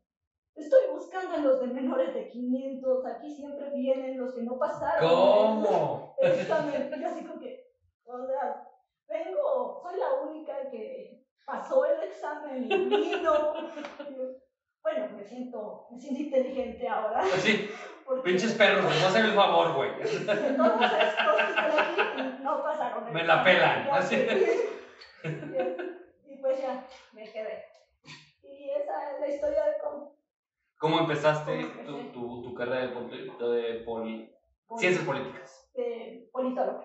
Estoy 0.54 0.90
buscando 0.90 1.36
en 1.36 1.44
los 1.44 1.60
de 1.60 1.66
menores 1.66 2.14
de 2.14 2.28
500, 2.28 3.06
aquí 3.06 3.34
siempre 3.34 3.70
vienen 3.70 4.18
los 4.18 4.34
que 4.34 4.42
no 4.42 4.58
pasaron. 4.58 5.08
¿Cómo? 5.08 6.16
El 6.20 6.32
examen, 6.32 6.90
y 6.98 7.04
así 7.04 7.24
como 7.24 7.40
que, 7.40 7.74
o 8.04 8.26
sea, 8.26 8.68
vengo, 9.08 9.80
soy 9.82 9.98
la 9.98 10.14
única 10.22 10.70
que 10.70 11.26
pasó 11.44 11.84
el 11.84 12.02
examen 12.04 12.64
y 12.64 12.76
vino. 12.76 13.54
Bueno, 14.82 15.08
me 15.16 15.24
siento, 15.24 15.86
me 15.90 15.98
siento 16.00 16.20
inteligente 16.20 16.88
ahora. 16.88 17.20
Así, 17.20 17.68
Porque 18.06 18.22
pinches 18.22 18.54
perros, 18.54 18.84
a 18.84 19.06
hacer 19.08 19.24
el 19.26 19.32
favor, 19.34 19.74
güey. 19.74 19.90
todos 20.00 20.10
estos 20.12 21.36
que 21.36 21.42
están 21.48 21.70
aquí 21.70 22.42
no 22.42 22.62
pasaron. 22.62 23.06
el 23.08 23.14
Me 23.14 23.24
la 23.24 23.44
pelan, 23.44 23.88
así. 23.92 24.16
Y, 24.16 25.28
y 26.32 26.36
pues 26.40 26.60
ya, 26.60 26.84
me 27.12 27.30
quedé. 27.30 27.62
Y 28.42 28.70
esa 28.70 29.12
es 29.14 29.20
la 29.20 29.28
historia 29.28 29.64
de 29.66 29.72
cómo. 29.82 30.12
¿Cómo 30.78 30.98
empezaste 30.98 31.64
tu, 31.86 32.10
tu, 32.12 32.42
tu 32.42 32.54
carrera 32.54 32.88
de, 32.88 32.88
poli- 32.88 33.30
de 33.38 33.84
poli- 33.84 34.30
cómo- 34.66 34.80
ciencias 34.80 35.04
políticas? 35.04 35.70
de 35.74 36.28
politólogo. 36.32 36.82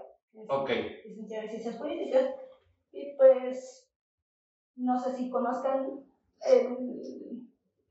Ok. 0.49 0.69
licenciada 1.03 1.43
en 1.45 1.49
Ciencias 1.49 1.75
Políticas. 1.77 2.25
Y 2.91 3.15
pues, 3.17 3.91
no 4.75 4.99
sé 4.99 5.15
si 5.15 5.29
conozcan 5.31 6.05
el, 6.45 6.77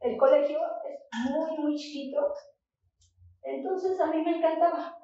el 0.06 0.16
colegio, 0.16 0.58
es 0.84 1.30
muy, 1.30 1.58
muy 1.58 1.76
chiquito. 1.76 2.32
Entonces 3.42 4.00
a 4.00 4.06
mí 4.06 4.22
me 4.22 4.38
encantaba. 4.38 4.96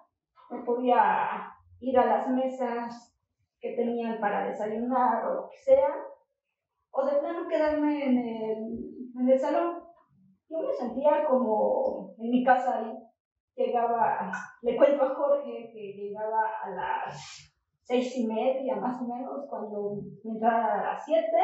Me 0.50 0.62
podía 0.62 1.48
ir 1.80 1.98
a 1.98 2.06
las 2.06 2.28
mesas 2.28 3.16
que 3.60 3.74
tenían 3.74 4.20
para 4.20 4.46
desayunar 4.46 5.24
o 5.26 5.34
lo 5.34 5.48
que 5.48 5.58
sea, 5.58 5.88
o 6.90 7.04
de 7.04 7.16
plano 7.16 7.48
quedarme 7.48 8.04
en 8.04 8.18
el, 8.18 8.78
en 9.18 9.28
el 9.28 9.38
salón. 9.38 9.82
Yo 10.48 10.58
me 10.58 10.72
sentía 10.72 11.24
como 11.24 12.14
en 12.18 12.30
mi 12.30 12.44
casa 12.44 12.78
ahí. 12.78 12.92
Llegaba, 13.54 14.32
le 14.62 14.76
cuento 14.76 15.04
a 15.04 15.14
Jorge 15.14 15.70
que 15.72 15.92
llegaba 15.92 16.48
a 16.64 16.70
las 16.70 17.52
seis 17.82 18.16
y 18.16 18.26
media 18.26 18.76
más 18.76 19.00
o 19.00 19.04
menos, 19.04 19.46
cuando 19.48 19.98
era 20.24 20.80
a 20.80 20.82
las 20.92 21.04
siete, 21.04 21.38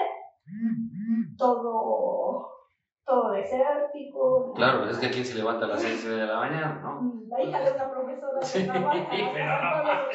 todo, 1.37 2.49
todo 3.09 3.31
desértico. 3.31 4.53
Claro, 4.55 4.89
es 4.89 4.99
que 4.99 5.07
aquí 5.07 5.25
se 5.25 5.35
levanta 5.35 5.65
a 5.65 5.69
las 5.69 5.81
6 5.81 6.05
de 6.05 6.27
la 6.27 6.37
mañana, 6.37 6.79
¿no? 6.83 7.01
La 7.29 7.43
hija 7.43 7.61
de 7.65 7.71
una 7.73 7.91
profesora 7.91 8.39
Sí, 8.43 8.59
que 8.59 8.65
trabaja 8.67 9.09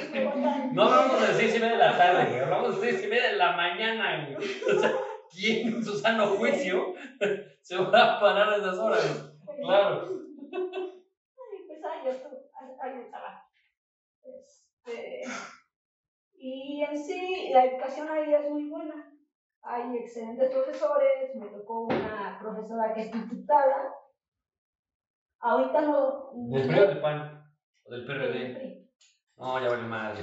pero 0.12 0.36
no. 0.36 0.72
No 0.72 0.84
hablamos 0.84 1.20
de 1.20 1.28
las 1.28 1.36
6 1.38 1.56
y 1.56 1.60
media 1.60 1.72
de 1.74 1.78
la 1.80 1.98
tarde, 1.98 2.26
güey. 2.30 2.40
Hablamos 2.40 2.80
de 2.80 2.92
6 2.92 3.04
y 3.04 3.08
media 3.08 3.24
de 3.32 3.38
la 3.38 3.52
mañana, 3.52 4.28
güey. 4.32 4.48
O 4.76 4.80
sea, 4.80 4.92
¿quién 5.32 5.68
en 5.70 5.84
su 5.84 5.96
sano 5.96 6.28
juicio 6.28 6.94
se 7.62 7.78
va 7.78 8.16
a 8.16 8.20
parar 8.20 8.50
a 8.50 8.56
esas 8.58 8.78
horas? 8.78 9.34
Claro. 9.62 10.06
Pues 10.52 11.84
ahí, 11.86 12.08
estu- 12.08 12.40
ahí- 12.60 12.76
ahí 12.94 13.02
estaba. 13.02 13.42
Este, 14.24 15.22
y 16.36 16.82
en 16.84 16.98
sí, 16.98 17.50
la 17.52 17.66
educación 17.66 18.08
ahí 18.10 18.34
es 18.34 18.48
muy 18.50 18.70
buena. 18.70 19.13
Hay 19.66 19.98
excelentes 19.98 20.50
profesores, 20.54 21.36
me 21.36 21.48
tocó 21.48 21.86
una 21.86 22.38
profesora 22.42 22.94
que 22.94 23.02
es 23.02 23.12
diputada. 23.12 23.94
Ahorita 25.40 25.82
no. 25.82 26.30
¿Del 26.34 26.68
PRI 26.68 26.80
o 26.80 26.88
del 26.88 27.02
PAN? 27.02 27.44
¿O 27.86 27.92
del 27.92 28.06
PRD? 28.06 28.84
No, 29.38 29.60
ya 29.62 29.70
vale 29.70 29.84
madre. 29.84 30.20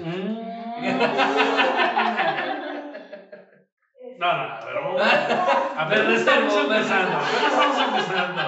Este, 4.00 4.18
No, 4.18 4.26
no, 4.36 4.42
a 4.42 4.64
ver, 4.64 4.74
vamos. 4.74 5.00
pero- 5.00 5.80
A 5.80 5.84
ver, 5.88 6.10
estamos 6.10 6.54
empezando. 6.54 7.18
Estamos 7.18 7.78
empezando. 7.88 8.42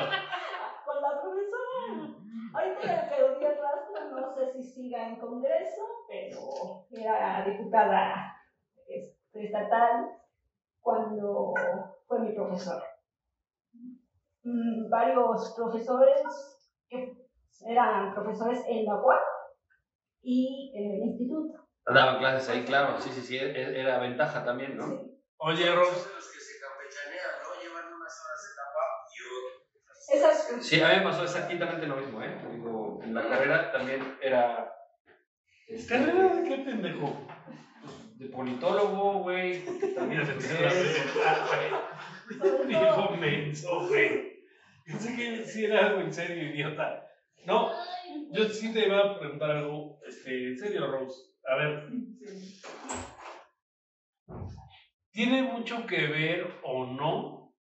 con 0.84 1.02
la 1.02 1.22
profesora. 1.22 1.72
Ahorita 2.54 3.08
perdí 3.08 3.44
el 3.46 3.56
rastro, 3.58 4.10
no 4.20 4.34
sé 4.34 4.52
si 4.52 4.62
siga 4.62 5.08
en 5.08 5.16
Congreso, 5.16 5.82
pero 6.08 6.84
era 6.90 7.44
diputada 7.46 8.34
este, 8.86 9.44
estatal 9.46 10.10
cuando 10.82 11.54
fue 12.06 12.20
mi 12.20 12.34
profesor. 12.34 12.82
Mm, 14.42 14.90
varios 14.90 15.54
profesores 15.56 16.20
que 16.88 17.16
eran 17.66 18.12
profesores 18.12 18.60
en 18.68 18.84
la 18.84 18.96
UAP 18.96 19.22
y 20.22 20.72
en 20.74 20.92
el 20.92 21.08
instituto. 21.08 21.64
Daban 21.86 22.18
clases 22.18 22.48
ahí, 22.48 22.64
claro. 22.64 23.00
Sí, 23.00 23.10
sí, 23.12 23.22
sí. 23.22 23.36
e- 23.36 23.80
Era 23.80 23.98
ventaja 23.98 24.44
también, 24.44 24.76
¿no? 24.76 24.86
Sí. 24.88 25.18
Oye, 25.38 25.66
Son 25.66 25.76
Ros, 25.76 26.08
de 26.08 26.14
los 26.14 26.30
que 26.32 26.40
se 26.40 26.60
campechanean, 26.60 27.30
¿no? 27.42 27.62
Llevan 27.62 27.94
unas 27.94 28.12
Esas, 30.12 30.48
Sí, 30.60 30.80
a 30.80 30.88
mí 30.88 30.96
me 30.96 31.02
pasó 31.02 31.22
exactamente 31.24 31.86
lo 31.86 31.96
mismo, 31.96 32.22
¿eh? 32.22 32.36
Digo, 32.50 33.00
en 33.02 33.14
la 33.14 33.28
carrera 33.28 33.72
también 33.72 34.16
era. 34.20 34.72
este, 35.68 35.94
¿Carrera 35.98 36.34
de 36.34 36.42
qué 36.48 36.56
pendejo? 36.58 37.06
De 38.22 38.28
politólogo, 38.28 39.20
güey. 39.20 39.64
También 39.94 40.22
era 40.26 40.34
mensa, 40.34 41.46
güey. 41.48 42.66
Viejo 42.68 43.16
menso, 43.16 43.88
güey. 43.88 44.44
Pensé 44.84 45.16
que 45.16 45.44
sí 45.44 45.64
era 45.64 45.86
algo 45.86 46.00
en 46.00 46.12
serio, 46.12 46.54
idiota. 46.54 47.06
No, 47.44 47.70
yo 48.30 48.44
sí 48.44 48.72
te 48.72 48.86
iba 48.86 49.00
a 49.00 49.18
preguntar 49.18 49.50
algo, 49.50 49.98
este, 50.06 50.48
en 50.48 50.58
serio, 50.58 50.90
Rose. 50.90 51.32
A 51.44 51.56
ver, 51.56 51.88
¿tiene 55.10 55.42
mucho 55.42 55.84
que 55.86 56.06
ver 56.06 56.60
o 56.62 56.86
no? 56.86 57.54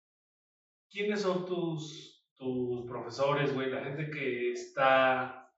¿Quiénes 0.91 1.21
son 1.21 1.45
tus, 1.45 2.25
tus 2.35 2.85
profesores, 2.87 3.53
güey? 3.53 3.69
La 3.69 3.83
gente 3.83 4.09
que 4.09 4.51
está 4.51 5.49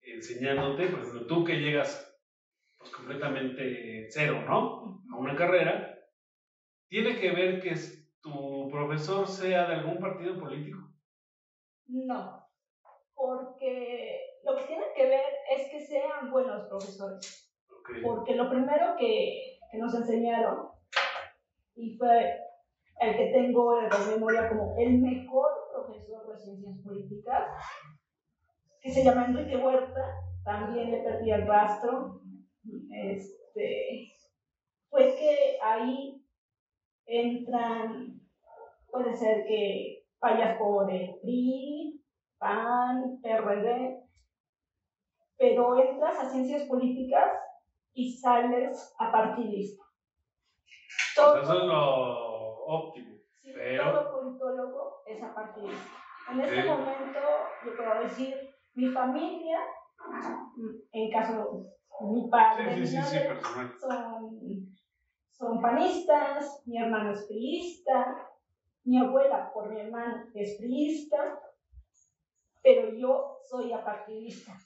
enseñándote, 0.00 0.86
por 0.86 1.00
ejemplo, 1.00 1.26
tú 1.26 1.44
que 1.44 1.56
llegas 1.56 2.09
pues 2.80 2.90
completamente 2.92 4.06
cero, 4.10 4.42
¿no? 4.48 5.02
A 5.12 5.18
una 5.18 5.36
carrera, 5.36 5.98
¿tiene 6.88 7.20
que 7.20 7.30
ver 7.30 7.60
que 7.60 7.74
tu 8.22 8.68
profesor 8.70 9.28
sea 9.28 9.68
de 9.68 9.74
algún 9.76 9.98
partido 9.98 10.40
político? 10.40 10.88
no, 11.86 12.40
porque 13.14 14.38
lo 14.44 14.56
que 14.56 14.64
tiene 14.64 14.84
que 14.94 15.06
ver 15.06 15.24
es 15.50 15.70
que 15.70 15.80
sean 15.80 16.30
buenos 16.30 16.68
profesores. 16.68 17.52
Porque 18.02 18.36
lo 18.36 18.48
primero 18.48 18.94
que, 18.96 19.58
que 19.70 19.78
nos 19.78 19.92
enseñaron, 19.94 20.68
y 21.74 21.96
fue 21.96 22.36
el 23.00 23.16
que 23.16 23.26
tengo 23.32 23.80
de 23.80 24.14
memoria 24.14 24.48
como 24.48 24.76
el 24.78 25.00
mejor 25.00 25.48
profesor 25.72 26.28
de 26.28 26.38
ciencias 26.38 26.78
políticas, 26.84 27.48
que 28.80 28.90
se 28.90 29.02
llama 29.02 29.26
Enrique 29.26 29.56
Huerta, 29.56 30.14
también 30.44 30.92
le 30.92 31.02
perdí 31.02 31.30
el 31.32 31.46
rastro, 31.46 32.19
este, 32.92 34.12
fue 34.90 35.14
que 35.16 35.58
ahí 35.62 36.20
entran, 37.06 38.20
puede 38.90 39.16
ser 39.16 39.44
que 39.46 40.04
vayas 40.20 40.58
por 40.58 40.90
el 40.90 41.18
PRI, 41.20 42.00
PAN, 42.38 43.18
PRD, 43.22 43.96
pero 45.36 45.76
entras 45.78 46.18
a 46.18 46.28
ciencias 46.30 46.64
políticas 46.64 47.30
y 47.92 48.12
sales 48.18 48.94
a 48.98 49.10
partidista. 49.10 49.82
O 49.82 51.14
Todo, 51.16 51.42
eso 51.42 51.58
es 51.60 51.64
lo 51.66 52.64
óptimo. 52.66 53.16
sí, 53.42 53.50
pero- 53.54 53.90
todo 53.92 54.20
politólogo 54.20 55.02
es 55.06 55.22
apartidista. 55.22 55.90
En 56.30 56.40
este 56.40 56.62
Sí. 56.62 56.68
momento, 56.68 57.18
yo 57.64 57.76
puedo 57.76 58.00
decir, 58.00 58.50
mi 58.74 58.86
familia, 58.88 59.58
en 60.92 61.10
caso 61.10 61.62
mi 62.00 62.28
padre, 62.30 62.74
Sí, 62.74 62.74
sí, 62.74 62.80
mi 62.80 62.86
sí, 62.86 63.10
sí, 63.10 63.16
madre, 63.16 63.28
personal. 63.28 63.72
son, 63.78 64.76
son 65.30 65.60
panistas, 65.60 66.62
mi 66.66 66.78
hermano 66.78 67.12
es 67.12 67.24
priista, 67.26 68.28
mi 68.84 68.98
abuela 68.98 69.52
por 69.52 69.70
mi 69.70 69.80
hermano 69.80 70.24
es 70.34 70.56
priista, 70.56 71.40
pero 72.62 72.94
yo 72.94 73.38
soy 73.48 73.72
apartidista 73.72 74.56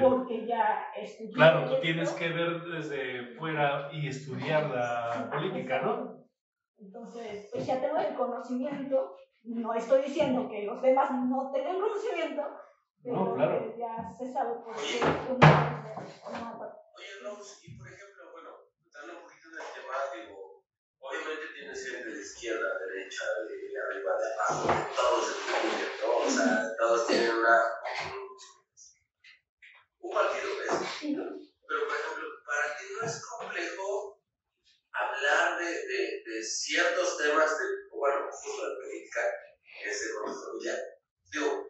porque 0.00 0.46
ya 0.46 0.86
estudié. 0.96 1.32
Claro, 1.32 1.60
tú 1.60 1.70
esto. 1.70 1.80
tienes 1.80 2.12
que 2.12 2.28
ver 2.28 2.62
desde 2.64 3.34
fuera 3.36 3.88
y 3.92 4.06
estudiar 4.08 4.68
la 4.70 5.30
política, 5.32 5.80
¿no? 5.82 6.24
Entonces, 6.78 7.48
pues 7.52 7.66
ya 7.66 7.80
tengo 7.80 7.96
el 7.96 8.14
conocimiento, 8.14 9.16
no 9.44 9.72
estoy 9.74 10.02
diciendo 10.02 10.48
que 10.48 10.64
los 10.64 10.80
demás 10.82 11.10
no 11.26 11.50
tengan 11.50 11.80
conocimiento, 11.80 12.42
No, 13.04 13.34
claro. 13.34 13.74
ya 13.78 14.10
se 14.18 14.32
sabe 14.32 14.54
por 14.64 14.74
qué. 14.76 15.00
Oye, 16.98 17.14
Rose, 17.22 17.56
y 17.62 17.78
por 17.78 17.86
ejemplo, 17.88 18.32
bueno, 18.32 18.50
entrando 18.84 19.18
un 19.18 19.22
poquito 19.22 19.48
en 19.48 19.54
el 19.54 19.72
tema, 19.72 19.94
digo, 20.14 20.64
obviamente 20.98 21.46
tienes 21.54 21.86
gente 21.88 22.10
de 22.10 22.20
izquierda, 22.20 22.78
derecha, 22.78 23.24
de 23.48 23.80
arriba, 23.80 24.12
de 24.18 24.26
abajo, 24.34 24.68
de 24.68 24.96
todos 24.96 25.24
entienden, 25.38 25.92
¿no? 26.02 26.16
O 26.18 26.30
sea, 26.30 26.76
todos 26.76 27.06
tienen 27.06 27.30
una. 27.36 27.56
un 30.00 30.10
partido, 30.12 30.48
¿ves? 30.58 30.72
Pero, 31.00 31.80
por 31.86 31.96
ejemplo, 31.96 32.26
para 32.46 32.76
ti 32.78 32.84
no 33.00 33.06
es 33.06 33.26
complejo 33.26 34.20
hablar 34.92 35.58
de, 35.58 35.70
de, 35.70 36.22
de 36.26 36.42
ciertos 36.42 37.16
temas, 37.18 37.58
de, 37.58 37.64
bueno, 37.92 38.26
justo 38.32 38.68
de 38.68 38.74
política, 38.76 39.20
este, 39.84 40.06
con 40.14 40.32
tu 40.32 40.40
familia. 40.40 40.76
Digo, 41.30 41.68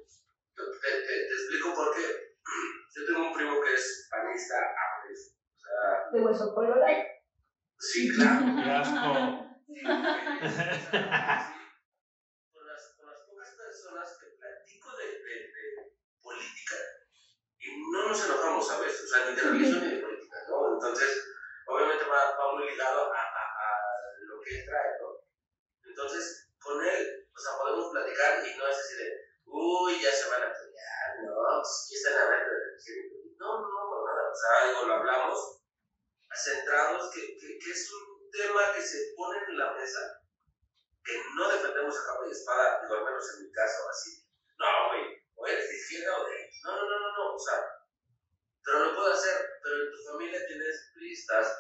te, 0.81 0.89
te- 1.03 1.33
explico 1.35 1.73
por 1.73 1.91
qué. 1.95 2.05
Yo 2.95 3.05
tengo 3.05 3.21
un 3.27 3.33
primo 3.33 3.61
que 3.61 3.73
es 3.75 4.07
panista, 4.11 4.55
ames. 4.57 5.31
O 5.55 5.59
sea, 5.59 6.03
De 6.11 6.21
hueso 6.21 6.53
colorado. 6.53 6.93
sí, 7.79 8.09
claro. 8.09 8.45
Qué 8.57 8.71
asco. 8.71 9.13
con, 12.53 12.65
las, 12.67 12.83
con 12.97 13.07
las 13.07 13.21
pocas 13.27 13.51
personas 13.57 14.17
que 14.19 14.27
platico 14.39 14.95
de, 14.97 15.05
de, 15.07 15.35
de 15.45 15.65
política 16.21 16.77
y 17.59 17.67
no 17.93 18.07
nos 18.09 18.23
enojamos, 18.23 18.67
¿sabes? 18.67 18.93
O 19.03 19.07
sea, 19.07 19.25
ni 19.25 19.35
de 19.35 19.43
religión 19.43 19.81
ni 19.81 19.89
de 19.89 20.01
política, 20.01 20.37
¿no? 20.49 20.73
Entonces, 20.73 21.11
obviamente 21.67 22.05
va, 22.05 22.35
va 22.39 22.53
muy 22.53 22.65
ligado 22.71 23.01
a, 23.13 23.19
a, 23.19 23.43
a 23.45 23.73
lo 24.27 24.41
que 24.41 24.51
él 24.57 24.65
trae, 24.65 24.91
¿no? 24.99 25.07
Entonces, 25.85 26.47
con 26.59 26.81
él, 26.83 27.25
o 27.35 27.39
sea, 27.39 27.53
podemos 27.57 27.91
platicar 27.91 28.39
y 28.45 28.57
no 28.57 28.67
es 28.67 28.77
así 28.79 28.95
de, 28.97 29.07
uy, 29.51 30.01
ya 30.01 30.13
se 30.13 30.29
van 30.29 30.43
a 30.43 30.53
pelear, 30.53 31.09
¿no? 31.25 31.35
Pues, 31.61 31.87
¿qué 31.89 31.95
están 31.97 32.23
hablando 32.23 32.51
de? 32.53 33.37
No, 33.39 33.61
no, 33.61 33.69
no, 33.69 34.05
nada. 34.05 34.31
O 34.31 34.35
sea, 34.35 34.69
digo, 34.69 34.87
lo 34.87 34.95
hablamos 34.95 35.59
centrados, 36.35 37.11
que, 37.13 37.37
que, 37.37 37.71
es 37.71 37.93
un 37.93 38.31
tema 38.31 38.73
que 38.75 38.83
se 38.83 39.15
pone 39.17 39.39
en 39.49 39.59
la 39.59 39.73
mesa 39.73 40.23
que 41.05 41.21
no 41.35 41.51
defendemos 41.51 41.97
a 41.97 42.07
capa 42.07 42.27
y 42.27 42.31
espada, 42.31 42.81
digo, 42.83 42.95
al 42.95 43.05
menos 43.05 43.25
en 43.35 43.45
mi 43.45 43.53
caso, 43.53 43.89
así. 43.89 44.25
No, 44.59 44.67
güey, 44.89 45.25
o 45.35 45.47
eres 45.47 45.69
de 45.69 45.77
izquierda 45.77 46.19
o 46.19 46.25
de. 46.27 46.51
No, 46.65 46.77
no, 46.77 46.85
no, 46.85 46.99
no, 47.01 47.13
no, 47.17 47.35
o 47.35 47.39
sea, 47.39 47.65
pero 48.65 48.85
lo 48.85 48.95
puedo 48.95 49.13
hacer, 49.13 49.49
pero 49.63 49.85
en 49.85 49.91
tu 49.93 50.11
familia 50.11 50.47
tienes 50.47 50.93
listas, 50.97 51.59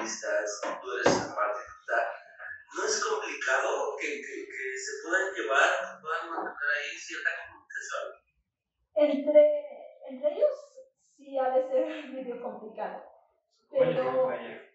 listas, 0.00 0.60
tú 0.82 0.92
eres 0.92 1.06
apartidista. 1.06 2.12
¿No 2.74 2.84
es 2.84 3.04
complicado 3.04 3.96
que, 4.00 4.06
que, 4.20 4.46
que 4.46 4.78
se 4.78 5.02
puedan 5.02 5.32
llevar, 5.34 5.70
que 5.88 6.02
puedan 6.02 6.30
mantener 6.30 6.70
ahí 6.76 6.96
cierta 6.96 7.30
comunicación? 7.46 8.04
Entre, 8.94 9.42
entre 10.08 10.34
ellos 10.34 10.54
sí 11.16 11.38
ha 11.38 11.50
de 11.50 11.68
ser 11.68 12.10
medio 12.12 12.42
complicado. 12.42 13.02
Pero 13.70 14.30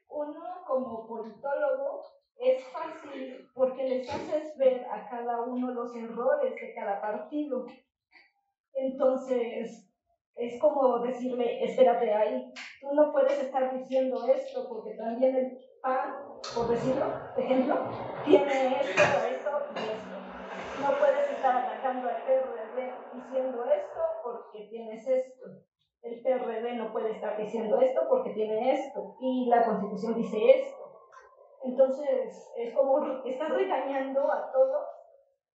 uno 0.09 0.63
como 0.67 1.07
politólogo 1.07 2.03
es 2.37 2.63
fácil 2.67 3.49
porque 3.53 3.83
les 3.83 4.09
haces 4.09 4.57
ver 4.57 4.85
a 4.85 5.09
cada 5.09 5.41
uno 5.41 5.71
los 5.71 5.95
errores 5.95 6.55
de 6.55 6.73
cada 6.73 7.01
partido. 7.01 7.65
Entonces, 8.73 9.89
es 10.35 10.59
como 10.59 10.99
decirle, 10.99 11.63
espérate 11.63 12.11
ahí, 12.13 12.51
tú 12.81 12.93
no 12.93 13.11
puedes 13.11 13.37
estar 13.39 13.77
diciendo 13.77 14.25
esto 14.27 14.67
porque 14.67 14.95
también 14.95 15.35
el 15.35 15.57
PAN, 15.81 16.32
por 16.55 16.67
decirlo, 16.69 17.05
de 17.35 17.43
ejemplo, 17.43 17.75
tiene 18.25 18.81
esto, 18.81 19.01
esto 19.01 19.51
y 19.75 19.79
esto. 19.79 20.81
No 20.81 20.97
puedes 20.99 21.29
estar 21.31 21.55
atacando 21.55 22.09
al 22.09 22.23
PRD 22.23 22.93
diciendo 23.13 23.63
esto 23.65 23.99
porque 24.23 24.67
tienes 24.69 25.07
esto. 25.07 25.45
El 26.01 26.21
PRD 26.21 26.73
no 26.75 26.91
puede 26.91 27.11
estar 27.11 27.37
diciendo 27.37 27.79
esto 27.79 28.01
porque 28.09 28.31
tiene 28.31 28.73
esto. 28.73 29.15
Y 29.21 29.47
la 29.49 29.63
Constitución 29.65 30.15
dice 30.15 30.37
esto. 30.61 30.77
Entonces, 31.63 32.51
es 32.57 32.73
como 32.75 33.23
estás 33.25 33.49
regañando 33.49 34.29
a 34.31 34.51
todos. 34.51 34.83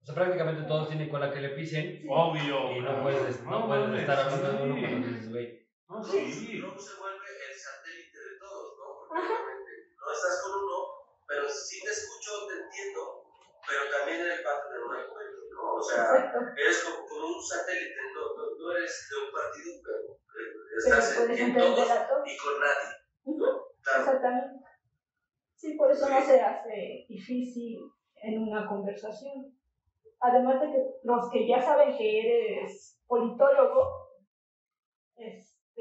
O 0.01 0.05
sea, 0.05 0.13
prácticamente 0.13 0.67
todos 0.67 0.87
tienen 0.87 1.09
cola 1.09 1.33
que 1.33 1.39
le 1.41 1.49
pisen 1.49 2.05
Obvio. 2.07 2.71
y 2.73 2.79
no 2.81 3.01
puedes, 3.01 3.43
no 3.43 3.59
No 3.61 3.67
puedes 3.67 3.99
estar 4.01 4.19
hablando 4.19 4.51
de 4.53 4.63
uno 4.63 4.75
sí. 4.75 4.81
cuando 4.81 5.07
dices, 5.07 5.29
güey. 5.31 5.65
No, 5.89 5.99
Y 5.99 6.31
sí. 6.31 6.53
luego 6.59 6.77
se 6.77 6.99
vuelve 6.99 7.25
el 7.25 7.55
satélite 7.57 8.17
de 8.19 8.39
todos, 8.39 8.77
¿no? 8.77 8.85
Porque 9.09 9.17
obviamente 9.25 9.71
no 9.97 10.11
estás 10.13 10.41
con 10.45 10.61
uno, 10.61 10.77
pero 11.45 11.53
sí 11.53 11.79
te 11.83 11.91
escucho, 11.91 12.47
te 12.47 12.53
entiendo, 12.57 13.21
pero 13.67 13.81
también 13.91 14.21
eres 14.21 14.41
parte 14.41 14.73
de 14.73 14.81
un 14.81 14.95
argumento, 14.95 15.37
¿no? 15.53 15.75
O 15.75 15.81
sea, 15.81 16.33
eres 16.57 16.83
como, 16.83 17.05
como 17.05 17.37
un 17.37 17.43
satélite, 17.43 17.95
no, 18.15 18.33
no, 18.33 18.43
no 18.57 18.77
eres 18.77 19.07
de 19.09 19.15
un 19.21 19.31
partido, 19.31 19.71
pero 19.85 19.99
eh, 20.09 20.53
Pero 20.57 20.97
estás 20.97 21.11
en, 21.11 21.17
puedes 21.21 21.39
en 21.39 21.45
entender 21.47 22.07
todos 22.09 22.25
y 22.25 22.37
con 22.37 22.59
nadie. 22.59 23.69
Claro. 23.83 23.99
Exactamente. 23.99 24.65
Sí, 25.53 25.73
por 25.77 25.91
eso 25.91 26.09
no 26.09 26.25
se 26.25 26.41
hace 26.41 27.05
difícil 27.07 27.77
en 28.15 28.41
una 28.41 28.67
conversación. 28.67 29.55
Además 30.21 30.61
de 30.61 30.71
que 30.71 30.77
los 31.03 31.29
que 31.29 31.47
ya 31.47 31.61
saben 31.61 31.95
que 31.95 32.19
eres 32.21 32.99
politólogo, 33.05 34.04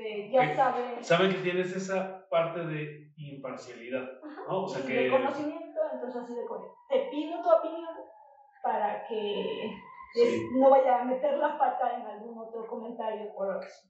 este, 0.05 0.31
ya 0.31 0.49
Sí. 0.49 0.55
saben 0.57 1.05
Saben 1.05 1.33
que 1.33 1.39
tienes 1.39 1.75
esa 1.75 2.27
parte 2.29 2.65
de 2.67 3.13
imparcialidad, 3.17 4.09
¿no? 4.49 4.65
O 4.65 4.69
sea 4.69 4.83
y 4.85 4.87
que. 4.87 4.95
de 5.05 5.11
conocimiento, 5.11 5.81
entonces 5.93 6.23
así 6.23 6.35
de 6.35 6.45
como, 6.47 6.65
te 6.89 6.99
pido 7.11 7.41
tu 7.43 7.51
opinión 7.51 7.95
para 8.63 9.07
que 9.07 9.65
es- 9.67 9.71
Sí. 10.15 10.41
no 10.55 10.71
vaya 10.71 11.01
a 11.01 11.05
meter 11.05 11.37
la 11.39 11.59
pata 11.59 11.99
en 11.99 12.07
algún 12.07 12.39
otro 12.39 12.67
comentario 12.67 13.33
por 13.35 13.57
eso. 13.65 13.89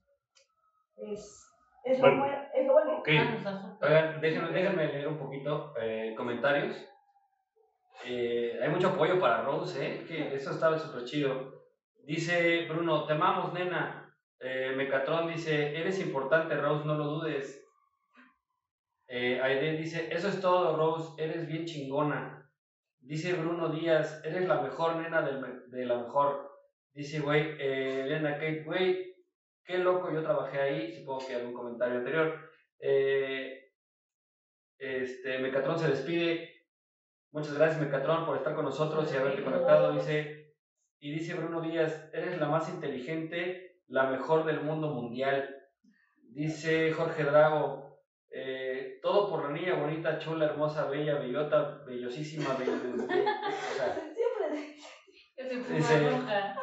Es, 0.97 1.51
es, 1.83 1.99
lo, 1.99 2.07
Bueno. 2.07 2.19
buen- 2.23 2.47
es 2.53 2.65
lo 2.67 2.73
bueno. 2.73 2.97
Ok. 2.99 3.07
Ah, 3.19 3.23
nos 3.25 3.45
asustó. 3.45 3.85
Oigan, 3.85 4.21
déjenme, 4.21 4.49
déjenme 4.51 4.87
leer 4.87 5.07
un 5.07 5.17
poquito 5.17 5.73
eh, 5.79 6.13
comentarios. 6.15 6.75
Eh, 8.05 8.59
hay 8.61 8.69
mucho 8.69 8.89
apoyo 8.89 9.19
para 9.19 9.43
Rose, 9.43 9.85
¿eh? 9.85 10.05
Que 10.05 10.35
eso 10.35 10.51
estaba 10.51 10.77
súper 10.77 11.03
chido. 11.05 11.51
Dice 12.03 12.65
Bruno, 12.67 13.05
te 13.05 13.13
amamos, 13.13 13.53
nena. 13.53 14.04
Eh, 14.39 14.73
Mecatron 14.75 15.27
dice, 15.27 15.77
eres 15.77 15.99
importante, 15.99 16.55
Rose, 16.55 16.85
no 16.85 16.95
lo 16.95 17.05
dudes. 17.05 17.63
Eh, 19.07 19.39
Aide 19.41 19.77
dice, 19.77 20.09
eso 20.11 20.29
es 20.29 20.41
todo, 20.41 20.75
Rose, 20.75 21.21
eres 21.23 21.47
bien 21.47 21.65
chingona. 21.65 22.51
Dice 22.99 23.33
Bruno 23.33 23.69
Díaz, 23.69 24.21
eres 24.25 24.47
la 24.47 24.61
mejor 24.61 24.95
nena 24.95 25.21
del 25.21 25.69
de 25.69 25.85
la 25.85 25.99
mejor. 25.99 26.51
Dice, 26.93 27.19
güey, 27.19 27.55
eh, 27.59 28.01
Elena 28.01 28.33
Kate, 28.33 28.63
güey, 28.63 29.13
qué 29.63 29.77
loco, 29.77 30.11
yo 30.11 30.23
trabajé 30.23 30.59
ahí. 30.59 30.93
Supongo 30.93 31.27
que 31.27 31.35
algún 31.35 31.53
comentario 31.53 31.97
anterior. 31.97 32.49
Eh, 32.79 33.69
este, 34.79 35.39
Mecatrón 35.39 35.77
se 35.77 35.89
despide. 35.89 36.51
Muchas 37.31 37.57
gracias, 37.57 37.81
Mecatrón, 37.81 38.25
por 38.25 38.37
estar 38.37 38.55
con 38.55 38.65
nosotros 38.65 39.11
y 39.13 39.17
haberte 39.17 39.43
conectado. 39.43 39.93
Dice, 39.93 40.55
y 40.99 41.11
dice 41.11 41.33
Bruno 41.35 41.61
Díaz, 41.61 42.09
eres 42.13 42.39
la 42.39 42.47
más 42.47 42.69
inteligente, 42.69 43.74
la 43.87 44.03
mejor 44.03 44.45
del 44.45 44.61
mundo 44.61 44.89
mundial. 44.89 45.55
Dice 46.21 46.91
Jorge 46.91 47.23
Drago, 47.23 47.99
eh, 48.29 48.99
todo 49.01 49.29
por 49.29 49.43
la 49.43 49.57
niña 49.57 49.75
bonita, 49.75 50.19
chula, 50.19 50.45
hermosa, 50.45 50.85
bella, 50.85 51.15
bellota, 51.15 51.83
bellosísima, 51.85 52.49
o 52.49 52.57
sea, 52.57 53.95
Dice-. 55.37 56.09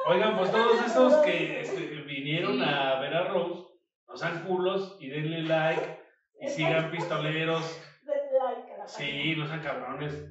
Oigan, 0.06 0.36
pues 0.36 0.50
todos 0.50 0.84
esos 0.84 1.14
que 1.18 1.60
este, 1.62 1.80
vinieron 2.02 2.62
a 2.62 3.00
ver 3.00 3.14
a 3.14 3.28
Rose, 3.28 3.68
no 4.08 4.16
sean 4.16 4.44
culos 4.44 4.96
y 5.00 5.08
denle 5.08 5.42
like 5.42 6.00
y 6.40 6.48
sigan 6.48 6.90
pistoleros. 6.90 7.80
denle 8.04 8.38
like 8.38 8.72
a 8.72 8.78
la 8.78 8.88
Sí, 8.88 9.34
no 9.36 9.46
sean 9.46 9.62
cabrones. 9.62 10.28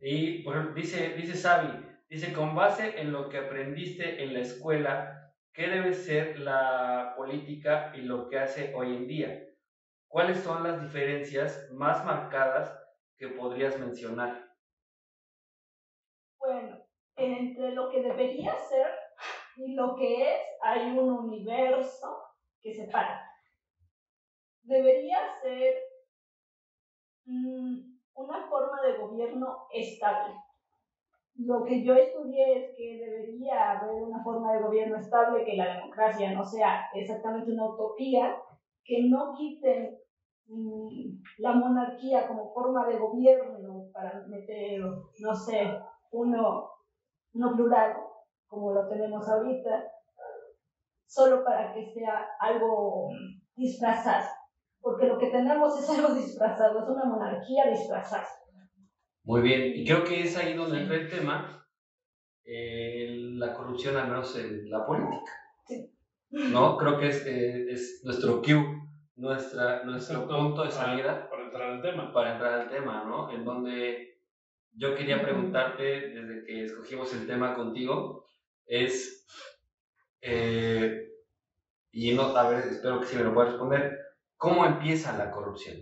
Y 0.00 0.42
por 0.42 0.56
ejemplo, 0.56 0.74
dice, 0.74 1.14
dice 1.16 1.34
Sabi, 1.34 1.68
dice, 2.08 2.32
con 2.32 2.54
base 2.54 3.00
en 3.00 3.12
lo 3.12 3.28
que 3.28 3.38
aprendiste 3.38 4.22
en 4.22 4.34
la 4.34 4.40
escuela, 4.40 5.15
¿qué 5.56 5.68
debe 5.68 5.94
ser 5.94 6.38
la 6.38 7.14
política 7.16 7.90
y 7.94 8.02
lo 8.02 8.28
que 8.28 8.38
hace 8.38 8.74
hoy 8.74 8.94
en 8.94 9.06
día? 9.06 9.42
¿Cuáles 10.06 10.40
son 10.40 10.62
las 10.62 10.82
diferencias 10.82 11.70
más 11.72 12.04
marcadas 12.04 12.78
que 13.16 13.28
podrías 13.28 13.78
mencionar? 13.78 14.54
Bueno, 16.38 16.76
entre 17.16 17.72
lo 17.72 17.90
que 17.90 18.02
debería 18.02 18.54
ser 18.68 18.86
y 19.56 19.74
lo 19.74 19.96
que 19.96 20.34
es, 20.34 20.40
hay 20.60 20.90
un 20.90 21.08
universo 21.08 22.22
que 22.60 22.74
separa. 22.74 23.26
Debería 24.62 25.18
ser 25.40 25.74
mm, 27.24 27.98
una 28.14 28.46
forma 28.48 28.82
de 28.82 28.98
gobierno 28.98 29.68
estable. 29.72 30.34
Lo 31.38 31.64
que 31.64 31.84
yo 31.84 31.94
estudié 31.94 32.64
es 32.64 32.76
que 32.76 32.98
debería 32.98 33.72
haber 33.72 34.02
una 34.02 34.22
forma 34.24 34.54
de 34.54 34.62
gobierno 34.62 34.96
estable, 34.96 35.44
que 35.44 35.56
la 35.56 35.74
democracia 35.74 36.32
no 36.32 36.42
sea 36.44 36.86
exactamente 36.94 37.52
una 37.52 37.68
utopía, 37.68 38.36
que 38.82 39.08
no 39.10 39.34
quiten 39.34 39.98
mm, 40.46 41.22
la 41.38 41.52
monarquía 41.52 42.26
como 42.26 42.52
forma 42.54 42.86
de 42.86 42.98
gobierno 42.98 43.84
para 43.92 44.24
meter, 44.28 44.80
no 44.80 45.34
sé, 45.34 45.78
uno, 46.12 46.70
uno 47.34 47.54
plural, 47.54 47.96
como 48.46 48.72
lo 48.72 48.88
tenemos 48.88 49.28
ahorita, 49.28 49.84
solo 51.06 51.44
para 51.44 51.72
que 51.72 51.84
sea 51.92 52.26
algo 52.40 53.08
disfrazado. 53.54 54.26
Porque 54.80 55.06
lo 55.06 55.18
que 55.18 55.30
tenemos 55.30 55.78
es 55.78 55.90
algo 55.90 56.14
disfrazado, 56.14 56.78
es 56.78 56.88
una 56.88 57.04
monarquía 57.04 57.66
disfrazada. 57.66 58.26
Muy 59.26 59.42
bien, 59.42 59.72
y 59.74 59.84
creo 59.84 60.04
que 60.04 60.22
es 60.22 60.36
ahí 60.36 60.54
donde 60.54 60.82
entra 60.82 60.94
el 60.94 61.08
tema, 61.08 61.68
eh, 62.44 63.08
la 63.32 63.54
corrupción 63.54 63.96
al 63.96 64.06
menos 64.06 64.36
en 64.38 64.70
la 64.70 64.86
política. 64.86 65.32
Sí. 65.66 65.92
¿No? 66.30 66.76
Creo 66.76 66.96
que 67.00 67.08
es, 67.08 67.26
eh, 67.26 67.66
es 67.68 68.02
nuestro 68.04 68.40
cue, 68.40 68.64
nuestra, 69.16 69.82
nuestro 69.82 70.18
Exacto. 70.18 70.38
punto 70.38 70.62
de 70.62 70.70
salida. 70.70 71.28
Para, 71.28 71.50
para 71.50 71.72
entrar 71.72 71.72
al 71.72 71.82
tema. 71.82 72.12
para 72.12 72.32
entrar 72.34 72.52
al 72.60 72.70
tema, 72.70 73.04
¿no? 73.04 73.28
En 73.32 73.44
donde 73.44 74.20
yo 74.74 74.94
quería 74.94 75.20
preguntarte, 75.20 75.82
desde 75.82 76.44
que 76.44 76.64
escogimos 76.66 77.12
el 77.12 77.26
tema 77.26 77.56
contigo, 77.56 78.28
es, 78.64 79.26
eh, 80.20 81.08
y 81.90 82.14
no, 82.14 82.26
a 82.36 82.48
ver, 82.48 82.64
espero 82.68 83.00
que 83.00 83.06
sí 83.06 83.16
me 83.16 83.24
lo 83.24 83.34
puedas 83.34 83.50
responder, 83.50 83.98
¿cómo 84.36 84.64
empieza 84.64 85.18
la 85.18 85.32
corrupción? 85.32 85.78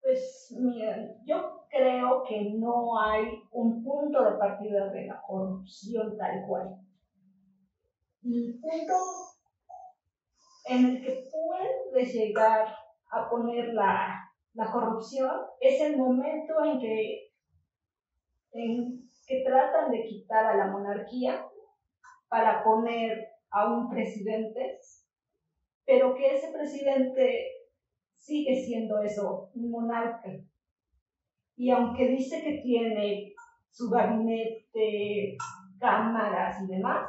Pues 0.00 0.56
miren, 0.58 1.16
yo 1.26 1.59
creo 1.70 2.24
que 2.24 2.52
no 2.56 3.00
hay 3.00 3.42
un 3.52 3.82
punto 3.82 4.24
de 4.24 4.38
partida 4.38 4.90
de 4.90 5.06
la 5.06 5.22
corrupción 5.22 6.16
tal 6.18 6.44
cual. 6.46 6.76
El 8.22 8.58
punto 8.60 8.94
en 10.66 10.84
el 10.86 11.02
que 11.02 11.24
puedes 11.30 12.12
llegar 12.12 12.74
a 13.10 13.30
poner 13.30 13.68
la, 13.68 14.20
la 14.54 14.70
corrupción 14.70 15.30
es 15.60 15.80
el 15.80 15.96
momento 15.96 16.64
en 16.64 16.78
que, 16.78 17.32
en 18.52 19.10
que 19.26 19.42
tratan 19.44 19.90
de 19.90 20.04
quitar 20.04 20.46
a 20.46 20.56
la 20.56 20.66
monarquía 20.66 21.46
para 22.28 22.62
poner 22.62 23.28
a 23.50 23.72
un 23.72 23.88
presidente, 23.88 24.78
pero 25.84 26.14
que 26.14 26.36
ese 26.36 26.52
presidente 26.52 27.50
sigue 28.16 28.62
siendo 28.64 29.00
eso, 29.00 29.50
un 29.54 29.70
monarca. 29.70 30.30
Y 31.60 31.70
aunque 31.70 32.06
dice 32.08 32.42
que 32.42 32.60
tiene 32.62 33.34
su 33.70 33.90
gabinete, 33.90 35.36
cámaras 35.78 36.62
y 36.62 36.66
demás, 36.68 37.06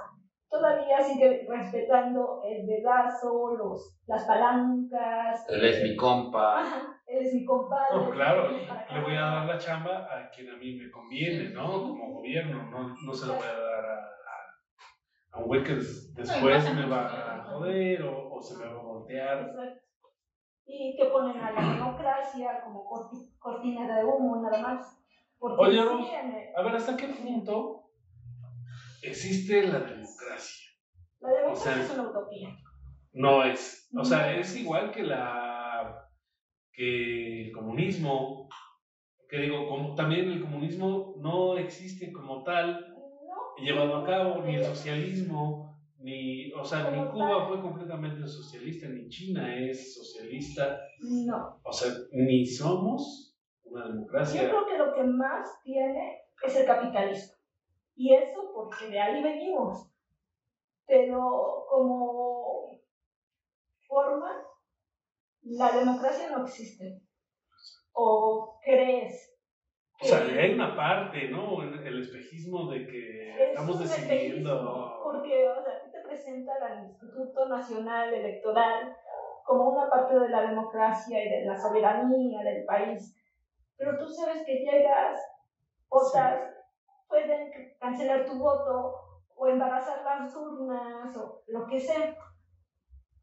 todavía 0.49 1.01
sigue 1.01 1.45
respetando 1.47 2.41
el 2.43 2.67
dedazo, 2.67 3.55
los, 3.55 3.95
las 4.07 4.25
palancas. 4.25 5.45
Él 5.47 5.63
es 5.63 5.81
mi 5.81 5.95
compa. 5.95 6.59
Ajá, 6.59 7.01
él 7.07 7.25
es 7.25 7.33
mi 7.33 7.45
compadre. 7.45 7.95
No, 7.95 8.09
claro, 8.11 8.49
le 8.93 9.01
voy 9.01 9.15
a 9.15 9.21
dar 9.21 9.45
la 9.45 9.57
chamba 9.57 10.05
a 10.13 10.29
quien 10.29 10.49
a 10.49 10.57
mí 10.57 10.73
me 10.75 10.91
conviene, 10.91 11.49
¿no? 11.51 11.81
Como 11.83 12.11
gobierno, 12.15 12.69
no, 12.69 12.93
no 13.05 13.13
se 13.13 13.27
lo 13.27 13.35
voy 13.35 13.47
a 13.47 13.57
dar 13.57 13.85
a, 13.85 13.95
a- 13.95 15.33
a 15.33 15.39
un 15.39 15.47
güey 15.47 15.63
que 15.63 15.75
des- 15.75 16.13
después 16.13 16.63
me 16.75 16.85
va 16.87 17.05
a 17.35 17.43
joder 17.45 18.03
o, 18.03 18.33
o 18.33 18.41
se 18.41 18.57
me 18.57 18.65
va 18.65 18.79
a 18.79 18.83
voltear. 18.83 19.39
Exacto. 19.39 19.90
Y 20.65 20.95
que 20.95 21.05
ponen 21.05 21.37
a 21.37 21.51
la 21.51 21.73
democracia 21.73 22.61
como 22.63 22.85
corti- 22.85 23.37
cortina 23.39 23.95
de 23.95 24.03
humo 24.05 24.37
nada 24.41 24.61
más. 24.61 24.97
Porque 25.39 25.61
Oye, 25.61 25.83
Ruth, 25.83 26.05
A 26.55 26.61
ver, 26.61 26.75
¿hasta 26.75 26.95
qué 26.95 27.07
punto 27.07 27.83
existe 29.01 29.63
la 29.63 29.79
democracia? 29.79 30.67
la 31.19 31.29
democracia 31.29 31.51
o 31.51 31.55
sea, 31.75 31.83
es 31.83 31.89
una 31.91 32.09
utopía. 32.09 32.57
No 33.13 33.43
es. 33.43 33.89
O 33.97 34.05
sea, 34.05 34.33
es 34.39 34.55
igual 34.55 34.91
que 34.91 35.03
la 35.03 36.07
que 36.71 37.47
el 37.47 37.51
comunismo. 37.51 38.47
Que 39.27 39.37
digo, 39.37 39.67
como 39.67 39.95
también 39.95 40.29
el 40.29 40.41
comunismo 40.41 41.13
no 41.17 41.57
existe 41.57 42.11
como 42.11 42.43
tal 42.43 42.93
No, 42.93 43.63
llevado 43.63 43.95
a 43.97 44.03
cabo, 44.05 44.41
ni 44.43 44.55
el 44.55 44.63
socialismo, 44.65 45.70
ni, 46.01 46.51
o 46.53 46.63
sea, 46.63 46.89
ni 46.91 47.05
Cuba 47.11 47.47
fue 47.47 47.61
completamente 47.61 48.27
socialista, 48.27 48.87
ni 48.89 49.07
China 49.09 49.55
es 49.55 49.93
socialista, 49.95 50.79
no. 50.99 51.59
o 51.63 51.71
sea, 51.71 51.91
ni 52.11 52.45
somos 52.45 53.37
una 53.63 53.85
Yo 53.85 53.93
democracia. 53.93 54.49
creo 54.49 54.65
que 54.65 54.77
lo 54.77 54.93
que 54.93 55.03
más 55.03 55.61
tiene 55.63 56.21
es 56.43 56.55
el 56.55 56.65
capitalismo. 56.65 57.33
Y 57.95 58.13
eso 58.13 58.51
porque 58.53 58.87
de 58.87 58.99
ahí 58.99 59.21
venimos. 59.21 59.87
Pero 60.87 61.65
como 61.69 62.79
forma, 63.87 64.31
la 65.43 65.71
democracia 65.71 66.29
no 66.31 66.43
existe. 66.45 67.01
¿O 67.93 68.59
crees? 68.63 69.27
O 70.01 70.05
sea, 70.05 70.19
hay 70.21 70.53
una 70.53 70.75
parte, 70.75 71.29
¿no? 71.29 71.61
El, 71.61 71.85
el 71.85 72.01
espejismo 72.01 72.71
de 72.71 72.87
que 72.87 73.29
Es 73.33 73.49
estamos 73.49 73.79
decidiendo. 73.79 74.99
Porque, 75.03 75.47
o 75.47 75.63
sea, 75.63 75.90
a 76.11 76.15
ti 76.15 76.23
te 76.23 76.31
presentan 76.31 76.63
al 76.63 76.83
Instituto 76.85 77.47
Nacional 77.47 78.13
Electoral 78.13 78.95
como 79.45 79.69
una 79.69 79.89
parte 79.89 80.19
de 80.19 80.29
la 80.29 80.47
democracia 80.47 81.23
y 81.23 81.29
de 81.29 81.45
la 81.45 81.57
soberanía 81.57 82.43
del 82.43 82.65
país. 82.65 83.15
Pero 83.77 83.97
tú 83.97 84.07
sabes 84.07 84.43
que 84.45 84.59
llegas, 84.59 85.19
votas, 85.89 86.41
pueden 87.07 87.51
cancelar 87.79 88.25
tu 88.25 88.37
voto 88.37 88.93
o 89.35 89.47
embarazar 89.47 90.03
las 90.03 90.35
urnas 90.35 91.15
o 91.17 91.43
lo 91.47 91.67
que 91.67 91.79
sea. 91.79 92.15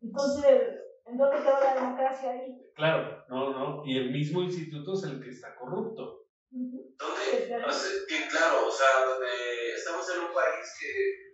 Entonces, 0.03 0.81
¿en 1.07 1.17
dónde 1.17 1.43
quedó 1.43 1.61
la 1.61 1.75
democracia 1.75 2.31
ahí? 2.33 2.71
Claro, 2.75 3.25
no, 3.29 3.51
no. 3.51 3.85
Y 3.85 3.97
el 3.97 4.11
mismo 4.11 4.43
instituto 4.43 4.95
es 4.95 5.05
el 5.05 5.23
que 5.23 5.31
está 5.31 5.55
corrupto. 5.57 6.25
¿Dónde? 6.51 7.23
Es 7.33 7.49
verdad. 7.49 7.69
O 7.69 7.73
sea, 7.73 7.91
que 8.09 8.29
claro, 8.29 8.67
o 8.67 8.71
sea, 8.71 9.07
donde 9.07 9.75
estamos 9.77 10.05
en 10.15 10.21
un 10.25 10.35
país 10.35 10.79
que 10.81 11.28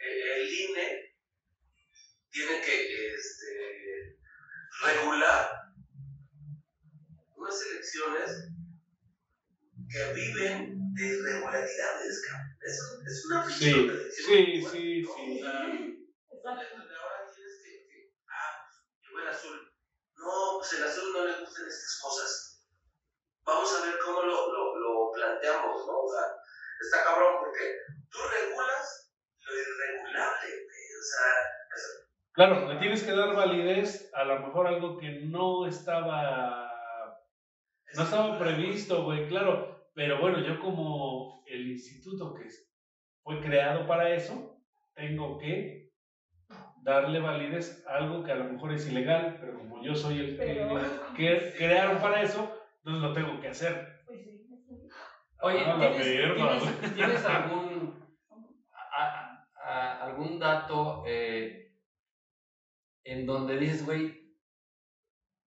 el 0.00 0.48
INE 0.48 1.14
tiene 2.30 2.60
que 2.60 3.14
este, 3.14 4.16
regular 4.84 5.50
unas 7.36 7.62
elecciones 7.70 8.30
que 9.90 10.12
viven 10.12 10.94
de 10.94 11.06
irregularidades. 11.06 12.22
Eso 12.60 13.00
es 13.06 13.26
una 13.26 13.44
pinche 13.44 13.64
Sí, 13.64 13.72
contradicción 13.74 14.26
sí, 14.26 14.46
muy 14.46 14.62
fuerte, 14.62 14.78
sí, 14.78 15.40
¿no? 15.40 15.50
sí. 15.50 16.10
Ahora 16.46 17.32
tienes 17.34 17.54
que, 17.62 17.70
que, 17.88 18.14
ah, 18.28 18.68
llegó 19.02 19.18
el 19.20 19.28
azul. 19.28 19.72
No, 20.16 20.58
pues 20.58 20.72
el 20.74 20.84
azul 20.84 21.12
no 21.12 21.24
le 21.26 21.40
gustan 21.40 21.66
estas 21.66 21.98
cosas. 22.02 22.64
Vamos 23.44 23.74
a 23.74 23.86
ver 23.86 23.98
cómo 24.04 24.22
lo, 24.22 24.52
lo, 24.52 24.78
lo 24.78 25.12
planteamos, 25.12 25.86
¿no? 25.86 25.98
O 25.98 26.12
sea, 26.12 26.26
está 26.80 27.04
cabrón 27.04 27.36
porque 27.40 27.78
tú 28.10 28.18
regulas 28.22 29.09
irregulable, 29.54 30.48
güey. 30.64 30.86
O 30.98 31.02
sea, 31.02 31.32
eso- 31.76 32.10
Claro, 32.32 32.72
le 32.72 32.78
tienes 32.78 33.02
que 33.02 33.12
dar 33.12 33.34
validez 33.34 34.10
a 34.14 34.24
lo 34.24 34.40
mejor 34.40 34.66
algo 34.66 34.96
que 34.98 35.20
no 35.24 35.66
estaba 35.66 36.66
no 37.94 38.02
estaba 38.04 38.38
previsto, 38.38 39.02
güey, 39.04 39.26
claro. 39.28 39.90
Pero 39.94 40.20
bueno, 40.20 40.38
yo 40.38 40.60
como 40.60 41.42
el 41.46 41.70
instituto 41.72 42.32
que 42.34 42.44
fue 43.22 43.40
creado 43.40 43.86
para 43.86 44.10
eso, 44.14 44.56
tengo 44.94 45.38
que 45.38 45.90
darle 46.82 47.18
validez 47.20 47.84
a 47.88 47.96
algo 47.96 48.22
que 48.22 48.30
a 48.32 48.36
lo 48.36 48.44
mejor 48.44 48.72
es 48.72 48.88
ilegal, 48.88 49.36
pero 49.40 49.58
como 49.58 49.82
yo 49.82 49.94
soy 49.94 50.20
el 50.20 50.38
que, 50.38 50.44
Pero- 50.44 51.14
que 51.16 51.52
crearon 51.58 51.98
para 51.98 52.22
eso, 52.22 52.48
entonces 52.78 53.02
lo 53.02 53.12
tengo 53.12 53.40
que 53.40 53.48
hacer. 53.48 54.00
Pues 54.06 54.20
sí. 54.22 54.46
Oye, 55.42 55.58
Ah, 55.66 55.92
¿tienes, 56.94 57.24
algún, 57.24 57.69
algún 60.10 60.38
dato 60.38 61.04
eh, 61.06 61.72
en 63.04 63.26
donde 63.26 63.56
dices, 63.58 63.84
güey, 63.84 64.34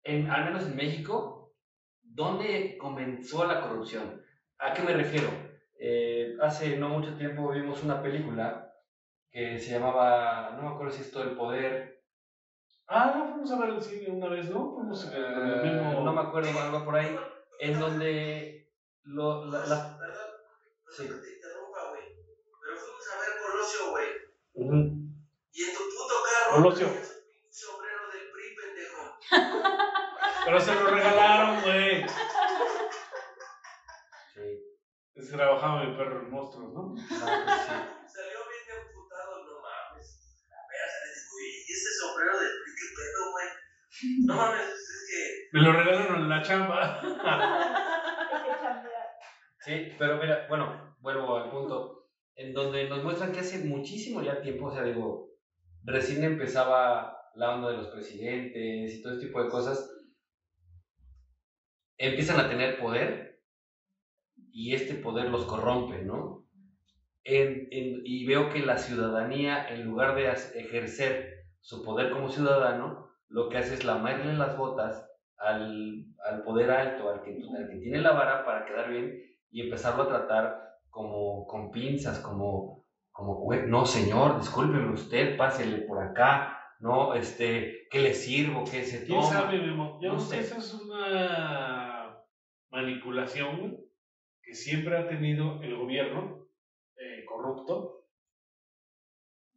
en, 0.04 0.30
al 0.30 0.46
menos 0.46 0.64
en 0.66 0.76
México, 0.76 1.54
¿dónde 2.02 2.78
comenzó 2.78 3.46
la 3.46 3.62
corrupción? 3.62 4.22
¿A 4.58 4.74
qué 4.74 4.82
me 4.84 4.94
refiero? 4.94 5.30
Eh, 5.80 6.36
hace 6.42 6.78
no 6.78 6.90
mucho 6.90 7.16
tiempo 7.18 7.50
vimos 7.50 7.84
una 7.84 8.02
película 8.02 8.74
que 9.32 9.60
se 9.60 9.72
llamaba, 9.72 10.52
no 10.56 10.64
me 10.64 10.70
acuerdo 10.70 10.92
si 10.92 11.02
es 11.02 11.12
todo 11.12 11.24
el 11.24 11.36
poder, 11.36 12.00
Ah, 12.92 13.14
no, 13.16 13.28
fuimos 13.28 13.52
a 13.52 13.60
ver 13.60 13.70
el 13.70 13.84
cine 13.84 14.10
una 14.10 14.30
vez, 14.30 14.50
¿no? 14.50 14.74
Fuimos 14.74 15.06
eh, 15.06 15.32
con 15.36 15.48
el 15.48 15.62
mismo... 15.62 16.02
no 16.04 16.12
me 16.12 16.22
acuerdo, 16.22 16.60
algo 16.60 16.84
por 16.84 16.96
ahí, 16.96 17.16
en 17.60 17.80
donde 17.80 18.74
lo, 19.04 19.46
la, 19.46 19.60
la-. 19.68 20.00
Sí. 20.90 21.04
Perdón 21.04 21.22
que 21.22 21.28
te 21.28 21.36
interrumpa, 21.36 21.90
güey. 21.92 22.04
Ujú. 24.60 24.76
Y 25.54 25.64
en 25.64 25.72
tu 25.74 25.80
puto 25.80 26.16
carro. 26.28 26.58
Un 26.58 26.64
pinche 26.76 26.84
sombrero 27.50 28.02
del 28.12 28.26
PRI, 28.30 28.48
pendejo. 28.60 29.02
Pero 30.46 30.60
se 30.60 30.76
lo 30.76 30.88
regalaron, 30.88 31.62
güey. 31.62 32.04
sí, 34.34 34.46
Es 35.16 35.30
que 35.30 35.36
trabajaba 35.38 35.84
mi 35.86 35.96
perro 35.96 36.20
en 36.20 36.30
monstruos, 36.30 36.74
¿no? 36.74 36.94
ah, 36.98 37.04
sí. 37.06 37.72
Salió 37.72 38.40
bien 38.50 38.68
emputado, 38.84 39.32
no 39.46 39.62
mames. 39.62 40.08
Güey, 41.32 41.48
¿y 41.68 41.72
ese 41.72 41.92
sombrero 42.02 42.38
del 42.40 42.50
PRI 42.50 42.72
qué 42.76 42.88
pedo, 43.00 43.22
güey? 43.32 43.48
No 44.28 44.34
mames, 44.36 44.66
pues 44.66 44.90
es 44.90 45.02
que. 45.10 45.22
Me 45.54 45.62
lo 45.62 45.72
regalaron 45.72 46.22
en 46.22 46.30
la 46.30 46.42
chamba. 46.42 47.00
Hay 48.32 48.44
que 48.44 48.60
chambear. 48.60 49.08
Sí, 49.62 49.96
pero 49.98 50.18
mira, 50.18 50.46
bueno, 50.50 50.96
vuelvo 51.00 51.38
al 51.38 51.50
punto, 51.50 51.99
en 52.40 52.54
donde 52.54 52.88
nos 52.88 53.04
muestran 53.04 53.34
que 53.34 53.42
hace 53.42 53.66
muchísimo 53.66 54.22
ya 54.22 54.42
tiempo, 54.42 54.68
o 54.68 54.72
sea, 54.72 54.84
digo, 54.84 55.34
recién 55.84 56.24
empezaba 56.24 57.18
la 57.36 57.54
onda 57.54 57.70
de 57.70 57.78
los 57.78 57.88
presidentes 57.88 58.94
y 58.94 59.02
todo 59.02 59.14
este 59.14 59.26
tipo 59.26 59.44
de 59.44 59.50
cosas, 59.50 59.92
empiezan 61.98 62.40
a 62.40 62.48
tener 62.48 62.80
poder 62.80 63.42
y 64.38 64.74
este 64.74 64.96
poder 64.96 65.30
los 65.30 65.46
corrompe, 65.46 66.02
¿no? 66.02 66.48
Y 67.26 68.26
veo 68.26 68.50
que 68.50 68.60
la 68.60 68.78
ciudadanía, 68.78 69.68
en 69.68 69.84
lugar 69.84 70.16
de 70.16 70.30
ejercer 70.60 71.44
su 71.60 71.84
poder 71.84 72.10
como 72.10 72.30
ciudadano, 72.30 73.12
lo 73.28 73.50
que 73.50 73.58
hace 73.58 73.74
es 73.74 73.84
lamerle 73.84 74.34
las 74.36 74.58
botas 74.58 75.06
al, 75.36 76.06
al 76.24 76.44
poder 76.44 76.72
alto, 76.72 77.10
al 77.10 77.22
que, 77.22 77.38
al 77.58 77.70
que 77.70 77.80
tiene 77.80 78.00
la 78.00 78.14
vara 78.14 78.46
para 78.46 78.66
quedar 78.66 78.90
bien 78.90 79.22
y 79.52 79.64
empezarlo 79.64 80.04
a 80.04 80.08
tratar 80.08 80.70
como 80.90 81.46
con 81.48 81.72
pinzas, 81.72 82.20
como, 82.20 82.86
como, 83.12 83.54
no 83.68 83.86
señor, 83.86 84.40
discúlpeme 84.40 84.92
usted, 84.92 85.38
pásele 85.38 85.80
por 85.82 86.02
acá, 86.04 86.56
no, 86.80 87.14
este, 87.14 87.88
¿qué 87.90 88.00
le 88.00 88.14
sirvo? 88.14 88.64
¿Qué 88.64 88.84
se 88.84 89.06
¿Quién 89.06 89.20
toma? 89.20 89.32
sabe, 89.32 89.60
Memo? 89.60 90.00
Yo 90.02 90.14
No 90.14 90.20
sé. 90.20 90.40
esa 90.40 90.58
es 90.58 90.74
una 90.74 92.18
manipulación 92.72 93.78
que 94.42 94.54
siempre 94.54 94.98
ha 94.98 95.08
tenido 95.08 95.62
el 95.62 95.76
gobierno 95.76 96.48
eh, 96.96 97.26
corrupto. 97.26 98.06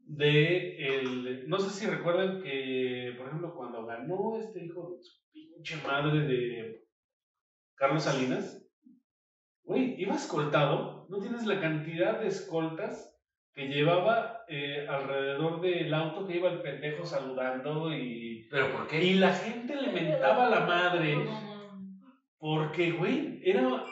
De 0.05 0.77
el, 0.99 1.49
no 1.49 1.59
sé 1.61 1.71
si 1.71 1.87
recuerdan 1.87 2.43
que, 2.43 3.15
por 3.17 3.29
ejemplo, 3.29 3.55
cuando 3.55 3.87
ganó 3.87 4.37
este 4.39 4.65
hijo 4.65 4.97
de 4.97 5.03
su 5.03 5.23
pinche 5.31 5.77
madre 5.87 6.27
de 6.27 6.85
Carlos 7.77 8.03
Salinas, 8.03 8.67
güey, 9.63 9.95
iba 10.03 10.17
escoltado, 10.17 11.02
no 11.13 11.19
tienes 11.19 11.45
la 11.45 11.61
cantidad 11.61 12.21
de 12.21 12.29
escoltas 12.29 13.15
que 13.53 13.69
llevaba 13.69 14.47
eh, 14.49 14.87
alrededor 14.89 15.61
del 15.61 15.93
auto 15.93 16.27
que 16.27 16.39
iba 16.39 16.51
el 16.51 16.63
pendejo 16.63 17.05
saludando 17.05 17.95
y 17.95 18.49
¿Pero 18.51 18.73
por 18.73 18.89
qué? 18.89 19.05
y 19.05 19.15
la 19.15 19.35
gente 19.35 19.77
le 19.77 19.93
mentaba 19.93 20.49
la 20.49 20.61
madre 20.61 21.27
porque, 22.39 22.93
güey, 22.93 23.43
era, 23.45 23.85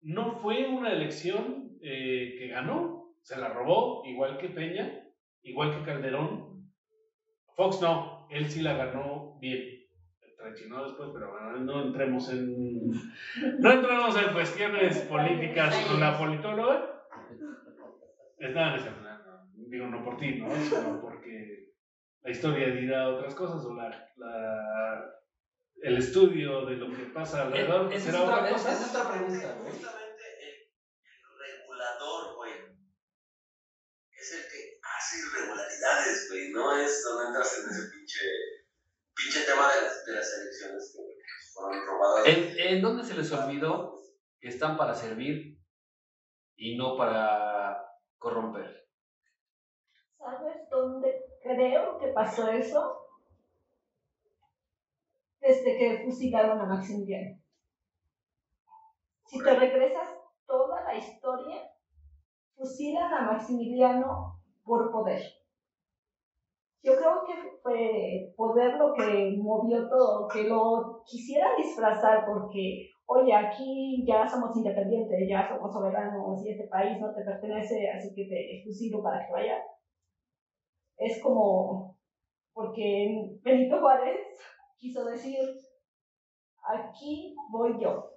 no 0.00 0.32
fue 0.32 0.66
una 0.66 0.90
elección 0.90 1.76
eh, 1.82 2.34
que 2.38 2.48
ganó, 2.48 3.14
se 3.20 3.38
la 3.38 3.50
robó, 3.50 4.02
igual 4.06 4.38
que 4.38 4.48
Peña, 4.48 5.04
igual 5.42 5.76
que 5.76 5.84
Calderón. 5.84 6.72
Fox 7.54 7.82
no, 7.82 8.26
él 8.30 8.50
sí 8.50 8.62
la 8.62 8.72
ganó 8.72 9.36
bien. 9.38 9.83
Después, 10.52 11.10
pero 11.12 11.30
bueno, 11.30 11.58
no 11.58 11.82
entremos 11.86 12.28
en. 12.30 12.90
No 13.58 13.70
entremos 13.72 14.16
en 14.16 14.32
cuestiones 14.32 14.98
políticas 15.00 15.74
con 15.86 16.00
la 16.00 16.16
politóloga. 16.18 17.06
Es 18.38 18.54
nada, 18.54 18.70
no 18.70 18.76
es 18.76 18.82
cierto, 18.82 19.00
no, 19.00 19.48
digo 19.68 19.86
no 19.86 20.04
por 20.04 20.16
ti, 20.18 20.38
¿no? 20.40 20.54
Sino 20.54 21.00
porque 21.00 21.72
la 22.22 22.30
historia 22.30 22.68
dirá 22.68 23.08
otras 23.08 23.34
cosas 23.34 23.64
o 23.64 23.74
la, 23.74 23.88
la- 24.16 25.10
el 25.82 25.96
estudio 25.96 26.66
de 26.66 26.76
lo 26.76 26.88
que 26.94 27.04
pasa 27.06 27.42
alrededor 27.42 27.92
es 27.92 28.02
será 28.02 28.22
otra- 28.22 28.48
cosa. 28.50 28.72
es 28.72 28.94
otra 28.94 29.12
pregunta. 29.12 29.56
Justamente 29.64 30.24
el, 30.40 30.54
el 31.08 31.38
regulador, 31.38 32.36
güey. 32.36 32.52
Es 34.12 34.32
el 34.32 34.42
que 34.50 34.78
hace 34.82 35.16
irregularidades, 35.20 36.28
güey. 36.30 36.50
No 36.52 36.76
es 36.78 37.02
donde 37.04 37.26
entras 37.28 37.58
en 37.64 37.70
ese 37.70 37.88
pinche, 37.90 38.20
pinche 39.14 39.44
tema 39.44 39.72
de 39.72 39.82
las, 39.82 40.04
de 40.04 40.12
las 40.12 40.38
elecciones 40.40 40.92
que 40.96 41.52
fueron 41.52 41.86
robadas. 41.86 42.26
¿En, 42.26 42.58
¿En 42.58 42.82
dónde 42.82 43.04
se 43.04 43.14
les 43.14 43.32
olvidó 43.32 43.94
que 44.40 44.48
están 44.48 44.76
para 44.76 44.94
servir 44.94 45.58
y 46.56 46.76
no 46.76 46.96
para 46.96 47.76
corromper? 48.18 48.86
¿Sabes 50.18 50.68
dónde 50.70 51.24
creo 51.42 51.98
que 51.98 52.08
pasó 52.08 52.48
eso? 52.48 53.00
Desde 55.40 55.76
que 55.76 56.02
fusilaron 56.04 56.60
a 56.60 56.64
Maximiliano. 56.64 57.38
Si 59.26 59.42
te 59.42 59.54
regresas 59.54 60.08
toda 60.46 60.82
la 60.84 60.94
historia, 60.94 61.70
fusilan 62.56 63.12
a 63.12 63.32
Maximiliano 63.32 64.40
por 64.64 64.90
poder. 64.90 65.20
Yo 66.84 66.92
creo 66.96 67.24
que 67.26 67.56
fue 67.62 68.34
poder 68.36 68.74
lo 68.76 68.92
que 68.92 69.36
movió 69.38 69.88
todo, 69.88 70.28
que 70.28 70.44
lo 70.44 71.02
quisiera 71.06 71.56
disfrazar 71.56 72.26
porque, 72.26 72.90
oye, 73.06 73.34
aquí 73.34 74.04
ya 74.06 74.28
somos 74.28 74.54
independientes, 74.56 75.26
ya 75.28 75.48
somos 75.48 75.72
soberanos 75.72 76.44
y 76.44 76.50
este 76.50 76.68
país 76.68 77.00
no 77.00 77.14
te 77.14 77.24
pertenece, 77.24 77.88
así 77.88 78.14
que 78.14 78.26
te 78.26 78.62
fusilo 78.64 79.02
para 79.02 79.24
que 79.24 79.32
vaya 79.32 79.58
es 80.96 81.20
como 81.22 81.96
porque 82.52 83.38
Benito 83.42 83.80
Juárez 83.80 84.20
quiso 84.78 85.04
decir 85.04 85.38
aquí 86.68 87.34
voy 87.50 87.80
yo 87.80 88.10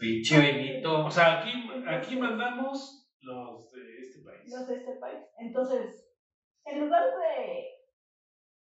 Pinche 0.00 0.40
Benito. 0.40 1.04
O 1.06 1.10
sea, 1.10 1.38
aquí, 1.38 1.52
aquí 1.86 2.16
mandamos 2.16 3.08
los 3.20 3.70
de 3.70 3.98
este 4.00 4.20
país. 4.24 4.52
los 4.52 4.66
de 4.66 4.74
este 4.74 4.94
país 4.94 5.20
entonces 5.38 6.03
en 6.74 6.80
lugar 6.80 7.04
de 7.04 7.64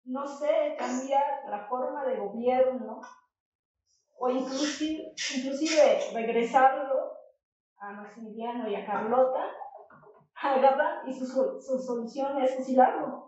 no 0.05 0.27
sé 0.27 0.77
cambiar 0.79 1.42
la 1.49 1.66
forma 1.66 2.05
de 2.05 2.16
gobierno 2.16 3.01
o 4.19 4.29
inclusive, 4.31 5.12
inclusive 5.37 5.99
regresarlo 6.14 7.12
a 7.79 7.92
Maximiliano 7.92 8.69
y 8.69 8.77
a 8.77 8.87
Carlota, 8.87 9.51
agarran 10.35 11.09
y 11.09 11.12
su, 11.12 11.27
su 11.61 11.79
solución 11.79 12.40
es 12.42 12.55
fusilarlo. 12.57 13.27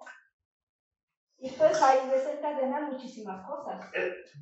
Y 1.41 1.51
pues 1.53 1.81
ahí 1.83 2.09
desencadenan 2.09 2.91
muchísimas 2.91 3.47
cosas. 3.47 3.91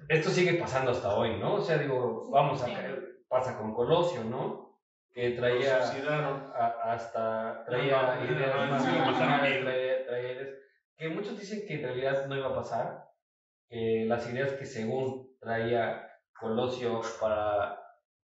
Esto 0.09 0.31
sigue 0.31 0.55
pasando 0.55 0.93
hasta 0.93 1.15
hoy, 1.15 1.37
¿no? 1.39 1.55
O 1.55 1.61
sea, 1.61 1.79
digo, 1.79 2.23
Sí. 2.25 2.31
vamos 2.33 2.63
a 2.63 2.67
Sí. 2.67 2.75
caer, 2.75 3.19
pasa 3.29 3.59
con 3.59 3.75
Colosio, 3.75 4.25
¿no? 4.25 4.79
Que 5.13 5.31
traía 5.31 5.79
hasta 6.85 7.65
traía 7.65 8.03
No, 8.03 8.17
no, 8.17 8.25
ideas 8.25 9.96
no, 10.07 10.13
no, 10.13 10.51
que 10.97 11.09
muchos 11.09 11.39
dicen 11.39 11.67
que 11.67 11.75
en 11.75 11.83
realidad 11.83 12.27
no 12.27 12.37
iba 12.37 12.49
a 12.49 12.55
pasar, 12.55 13.05
que 13.69 14.05
las 14.07 14.27
ideas 14.29 14.53
que 14.53 14.65
según 14.65 15.37
traía 15.39 16.03
Colosio 16.39 17.01
para 17.21 17.79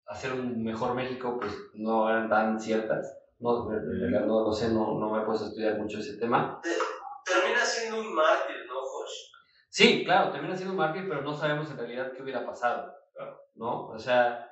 hacer 0.06 0.32
un 0.32 0.62
mejor 0.62 0.94
México, 0.94 1.38
pues 1.40 1.52
no 1.74 2.08
eran 2.08 2.28
tan 2.28 2.60
ciertas. 2.60 3.18
No, 3.38 3.68
realidad 3.68 4.24
no 4.24 4.44
lo 4.44 4.52
sé, 4.52 4.68
no, 4.68 4.98
no 4.98 5.10
me 5.10 5.22
he 5.22 5.24
puesto 5.24 5.44
a 5.44 5.48
estudiar 5.48 5.76
mucho 5.76 5.98
ese 5.98 6.16
tema. 6.16 6.60
Termina 7.24 7.64
siendo 7.64 8.00
un 8.00 8.14
mártir, 8.14 8.56
¿no, 8.68 8.74
Josh? 8.74 9.10
Sí, 9.68 10.04
claro, 10.04 10.30
termina 10.30 10.54
siendo 10.54 10.72
un 10.72 10.78
mártir, 10.78 11.08
pero 11.08 11.22
no 11.22 11.34
sabemos 11.34 11.70
en 11.70 11.78
realidad 11.78 12.12
qué 12.12 12.22
hubiera 12.22 12.46
pasado, 12.46 12.92
¿no? 13.54 13.88
O 13.88 13.98
sea, 13.98 14.48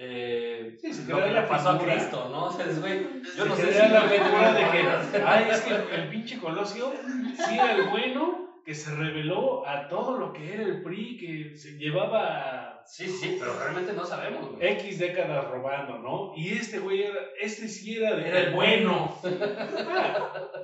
eh, 0.00 0.76
Sí, 0.80 0.92
se 0.92 1.04
lo 1.10 1.22
que 1.24 1.30
le 1.30 1.42
pasó 1.42 1.70
a 1.70 1.72
figura. 1.78 1.94
Cristo, 1.94 2.28
¿no? 2.30 2.44
O 2.46 2.50
sea, 2.52 2.66
es, 2.66 2.80
güey, 2.80 3.22
yo 3.36 3.44
no 3.46 3.56
Se 3.56 3.62
sé 3.66 3.72
si 3.72 3.88
la 3.92 4.02
figura 4.02 4.52
de 4.54 4.70
que, 4.70 5.18
ay, 5.26 5.48
es 5.50 5.60
que 5.62 5.74
el 5.94 6.08
pinche 6.08 6.38
Colosio 6.38 6.92
sí 7.34 7.54
era 7.54 7.72
el 7.72 7.88
bueno 7.90 8.46
que 8.64 8.74
se 8.74 8.94
reveló 8.94 9.66
a 9.66 9.88
todo 9.88 10.18
lo 10.18 10.32
que 10.32 10.52
era 10.52 10.62
el 10.62 10.82
PRI, 10.82 11.16
que 11.16 11.56
se 11.56 11.72
llevaba 11.78 12.82
Sí, 12.86 13.06
sí, 13.08 13.36
pero 13.38 13.58
realmente 13.58 13.92
no 13.92 14.04
sabemos, 14.04 14.48
güey. 14.50 14.66
X 14.74 14.98
décadas 14.98 15.46
robando, 15.50 15.98
¿no? 15.98 16.32
Y 16.36 16.50
este 16.52 16.78
güey 16.78 17.02
era, 17.02 17.20
este 17.38 17.68
sí 17.68 17.96
era, 17.98 18.14
de- 18.16 18.28
Era 18.28 18.38
el 18.40 18.54
bueno. 18.54 19.14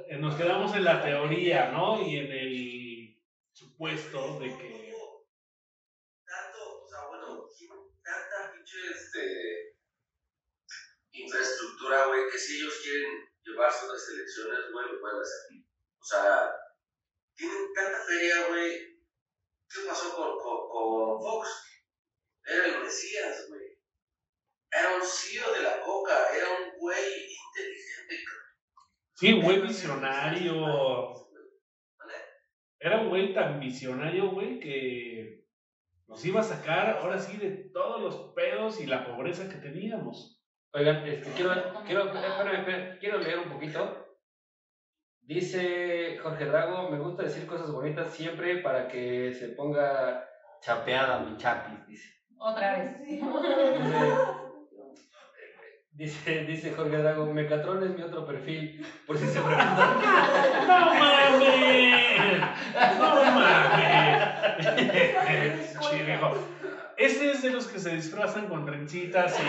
Eh, 0.08 0.16
Nos 0.18 0.34
quedamos 0.34 0.74
en 0.74 0.84
la 0.84 1.02
teoría, 1.02 1.70
¿no? 1.72 2.00
Y 2.00 2.16
en 2.18 2.32
el 2.32 3.20
supuesto 3.52 4.38
de 4.38 4.46
que 4.56 4.92
Tanto, 6.24 6.58
o 6.84 6.88
sea, 6.88 7.08
bueno, 7.08 7.42
tanta 8.02 8.52
pinche 8.52 8.78
este, 8.90 9.76
infraestructura, 11.34 12.06
güey, 12.06 12.30
que 12.30 12.38
si 12.38 12.60
ellos 12.60 12.80
quieren 12.82 13.28
llevarse 13.42 13.86
unas 13.86 14.08
elecciones, 14.08 14.72
güey, 14.72 14.86
lo 14.92 15.00
pueden 15.00 15.20
hacer. 15.20 15.64
O 15.98 16.04
sea, 16.04 16.52
tienen 17.34 17.72
tanta 17.74 17.98
feria, 18.04 18.48
güey. 18.48 18.94
¿Qué 19.68 19.80
pasó 19.88 20.14
con, 20.14 20.38
con, 20.38 20.68
con 20.68 21.20
Fox? 21.20 21.48
Era 22.44 22.66
el 22.66 22.82
Mesías, 22.82 23.46
güey. 23.48 23.78
Era 24.70 24.96
un 24.96 25.02
CEO 25.02 25.52
de 25.52 25.62
la 25.62 25.80
coca, 25.82 26.36
era 26.36 26.46
un 26.50 26.78
güey 26.78 26.98
inteligente, 26.98 28.24
sí, 29.14 29.32
un 29.32 29.42
güey 29.42 29.62
visionario. 29.62 30.54
Era 32.80 33.00
un 33.00 33.08
güey 33.08 33.32
tan 33.32 33.60
visionario, 33.60 34.30
güey, 34.30 34.60
que 34.60 35.46
nos 36.06 36.24
iba 36.26 36.40
a 36.40 36.44
sacar 36.44 36.98
ahora 36.98 37.18
sí 37.18 37.38
de 37.38 37.70
todos 37.72 38.02
los 38.02 38.34
pedos 38.34 38.80
y 38.80 38.86
la 38.86 39.06
pobreza 39.06 39.48
que 39.48 39.56
teníamos. 39.56 40.33
Oigan, 40.76 41.06
este, 41.06 41.30
quiero, 41.34 41.52
quiero, 41.86 42.12
espérame, 42.12 42.58
espérame, 42.58 42.98
quiero 42.98 43.18
leer 43.18 43.38
un 43.38 43.48
poquito. 43.48 44.08
Dice 45.20 46.18
Jorge 46.20 46.46
Drago, 46.46 46.90
me 46.90 46.98
gusta 46.98 47.22
decir 47.22 47.46
cosas 47.46 47.70
bonitas 47.70 48.12
siempre 48.12 48.56
para 48.56 48.88
que 48.88 49.32
se 49.32 49.50
ponga 49.50 50.26
chapeada 50.60 51.20
mi 51.20 51.36
chapis, 51.36 51.86
dice. 51.86 52.08
Otra 52.36 52.76
vez. 52.76 52.90
Dice, 55.96 56.42
dice 56.42 56.72
Jorge 56.72 56.96
Drago, 56.96 57.26
Mecatrón 57.26 57.84
es 57.84 57.90
mi 57.90 58.02
otro 58.02 58.26
perfil, 58.26 58.84
por 59.06 59.16
si 59.16 59.26
se 59.26 59.40
preguntan. 59.40 59.76
¡No 60.66 60.86
mames! 60.92 62.40
¡No 62.98 63.14
mames! 63.32 64.24
Viejo. 66.04 66.34
Este 66.96 67.30
es 67.32 67.42
de 67.42 67.50
los 67.50 67.66
que 67.66 67.78
se 67.78 67.90
disfrazan 67.94 68.46
con 68.48 68.64
trencitas 68.64 69.38
y, 69.38 69.42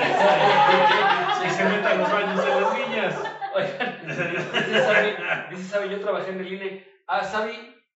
y 1.45 1.49
se 1.49 1.63
meten 1.63 1.85
a 1.85 1.95
los 1.95 2.11
baños 2.11 2.43
de 2.43 2.61
las 2.61 2.77
niñas. 2.77 3.23
Oigan, 3.53 3.99
dice 4.07 4.79
Sabi, 4.81 5.13
dice 5.51 5.63
Sabi, 5.63 5.89
yo 5.89 5.99
trabajé 6.01 6.31
en 6.31 6.39
el 6.41 6.53
INE. 6.53 6.87
Ah, 7.07 7.23
Sabi, 7.23 7.53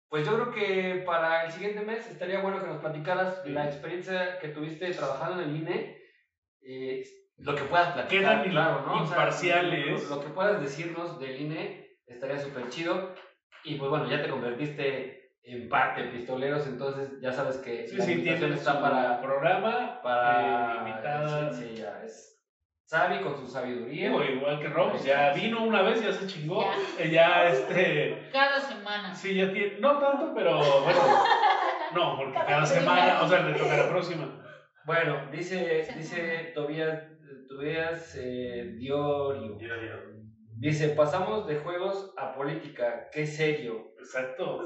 pues 0.07 0.25
yo 0.25 0.35
creo 0.35 0.51
que 0.51 1.03
para 1.05 1.45
el 1.45 1.51
siguiente 1.51 1.81
mes 1.81 2.07
estaría 2.07 2.39
bueno 2.39 2.59
que 2.61 2.67
nos 2.67 2.77
platicaras 2.77 3.41
Sí. 3.43 3.49
la 3.49 3.65
experiencia 3.65 4.39
que 4.39 4.49
tuviste 4.49 4.91
trabajando 4.93 5.41
en 5.41 5.49
el 5.49 5.55
INE. 5.57 5.97
eh, 6.61 7.03
lo 7.37 7.55
que 7.55 7.63
puedas 7.63 7.93
platicar, 7.93 8.41
Quedan 8.41 8.49
claro, 8.49 8.81
¿no? 8.85 8.93
O 8.95 8.97
sea, 9.07 9.15
imparciales. 9.15 10.09
lo, 10.09 10.15
lo 10.17 10.21
que 10.21 10.29
puedas 10.29 10.59
decirnos 10.61 11.17
del 11.21 11.39
INE 11.41 11.87
estaría 12.05 12.37
súper 12.37 12.67
chido. 12.69 13.15
Y 13.63 13.75
pues 13.75 13.89
bueno, 13.89 14.09
ya 14.09 14.21
te 14.21 14.27
convertiste 14.29 15.18
en 15.55 15.69
parte 15.69 16.03
pistoleros, 16.05 16.65
entonces 16.67 17.19
ya 17.21 17.31
sabes 17.31 17.57
que 17.57 17.87
Sí, 17.87 17.97
la 17.97 18.05
sí, 18.05 18.11
invitación 18.13 18.49
tiene 18.51 18.55
está 18.55 18.81
para, 18.81 19.21
programa 19.21 19.99
para 20.01 20.73
eh, 20.73 20.77
invitada. 20.79 21.51
Sí, 21.53 21.63
sí, 21.69 21.75
ya 21.81 22.01
es. 22.03 22.35
Sabi 22.85 23.19
con 23.21 23.37
su 23.37 23.45
sabiduría. 23.47 24.09
Digo, 24.09 24.23
igual 24.23 24.59
que 24.59 24.67
Rob, 24.67 24.97
ya 25.03 25.31
vino 25.33 25.63
una 25.63 25.83
vez, 25.83 26.01
ya 26.01 26.11
se 26.11 26.25
chingó. 26.25 26.63
Ya. 26.63 27.03
eh, 27.03 27.11
Ya, 27.11 27.47
este. 27.47 28.29
Cada 28.31 28.59
semana. 28.59 29.13
Sí, 29.13 29.35
ya 29.35 29.51
tiene. 29.53 29.79
No 29.79 29.99
tanto, 29.99 30.33
pero 30.35 30.57
bueno. 30.57 30.99
No, 31.95 32.17
porque 32.17 32.33
cada 32.33 32.63
semana, 32.67 33.23
o 33.23 33.27
sea, 33.27 33.41
le 33.41 33.57
toca 33.57 33.75
la 33.75 33.89
próxima. 33.89 34.43
Bueno, 34.85 35.27
dice, 35.31 35.87
dice 35.97 36.51
Tobías, 36.53 37.03
Tobías 37.47 38.15
eh, 38.15 38.75
Diorio. 38.77 39.57
Dice, 40.57 40.89
pasamos 40.89 41.47
de 41.47 41.55
juegos 41.57 42.13
a 42.17 42.33
política, 42.35 43.09
qué 43.11 43.25
serio. 43.25 43.93
Exacto. 43.97 44.63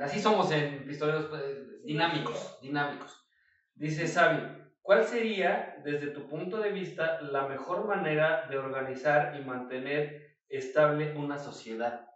Así 0.00 0.20
somos 0.20 0.50
en 0.52 0.84
pistoleros 0.86 1.26
pues, 1.26 1.82
dinámicos, 1.84 2.58
dinámicos. 2.60 3.26
Dice 3.74 4.06
Sabi, 4.06 4.40
¿cuál 4.82 5.04
sería, 5.04 5.80
desde 5.84 6.08
tu 6.08 6.28
punto 6.28 6.58
de 6.58 6.70
vista, 6.70 7.20
la 7.20 7.46
mejor 7.46 7.86
manera 7.86 8.46
de 8.48 8.58
organizar 8.58 9.38
y 9.38 9.44
mantener 9.44 10.36
estable 10.48 11.16
una 11.16 11.38
sociedad? 11.38 12.08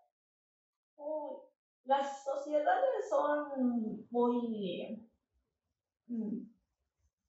Uy, 0.97 1.37
las 1.85 2.25
sociedades 2.25 3.09
son 3.09 4.07
muy... 4.11 5.09
mm, 6.07 6.39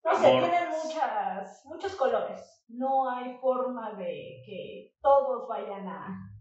No 0.03 0.15
sé, 0.15 0.27
Amor. 0.27 0.49
tienen 0.49 0.69
muchas, 0.69 1.65
muchos 1.65 1.95
colores. 1.95 2.65
No 2.69 3.09
hay 3.09 3.37
forma 3.37 3.93
de 3.93 4.41
que 4.45 4.95
todos 5.01 5.47
vayan 5.47 5.87
a, 5.87 6.31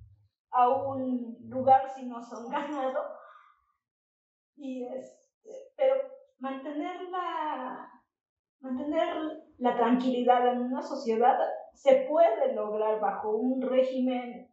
a 0.51 0.69
un 0.69 1.37
lugar 1.49 1.89
si 1.95 2.07
no 2.07 2.23
son 2.23 2.49
ganado. 2.51 3.16
Y 4.57 4.85
este, 4.87 5.73
pero 5.77 5.95
mantener 6.39 7.03
la, 7.11 7.89
mantener 8.61 9.45
la 9.59 9.77
tranquilidad 9.77 10.53
en 10.53 10.63
una 10.63 10.83
sociedad 10.83 11.39
se 11.75 12.07
puede 12.09 12.55
lograr 12.55 13.01
bajo 13.01 13.37
un 13.37 13.61
régimen 13.63 14.51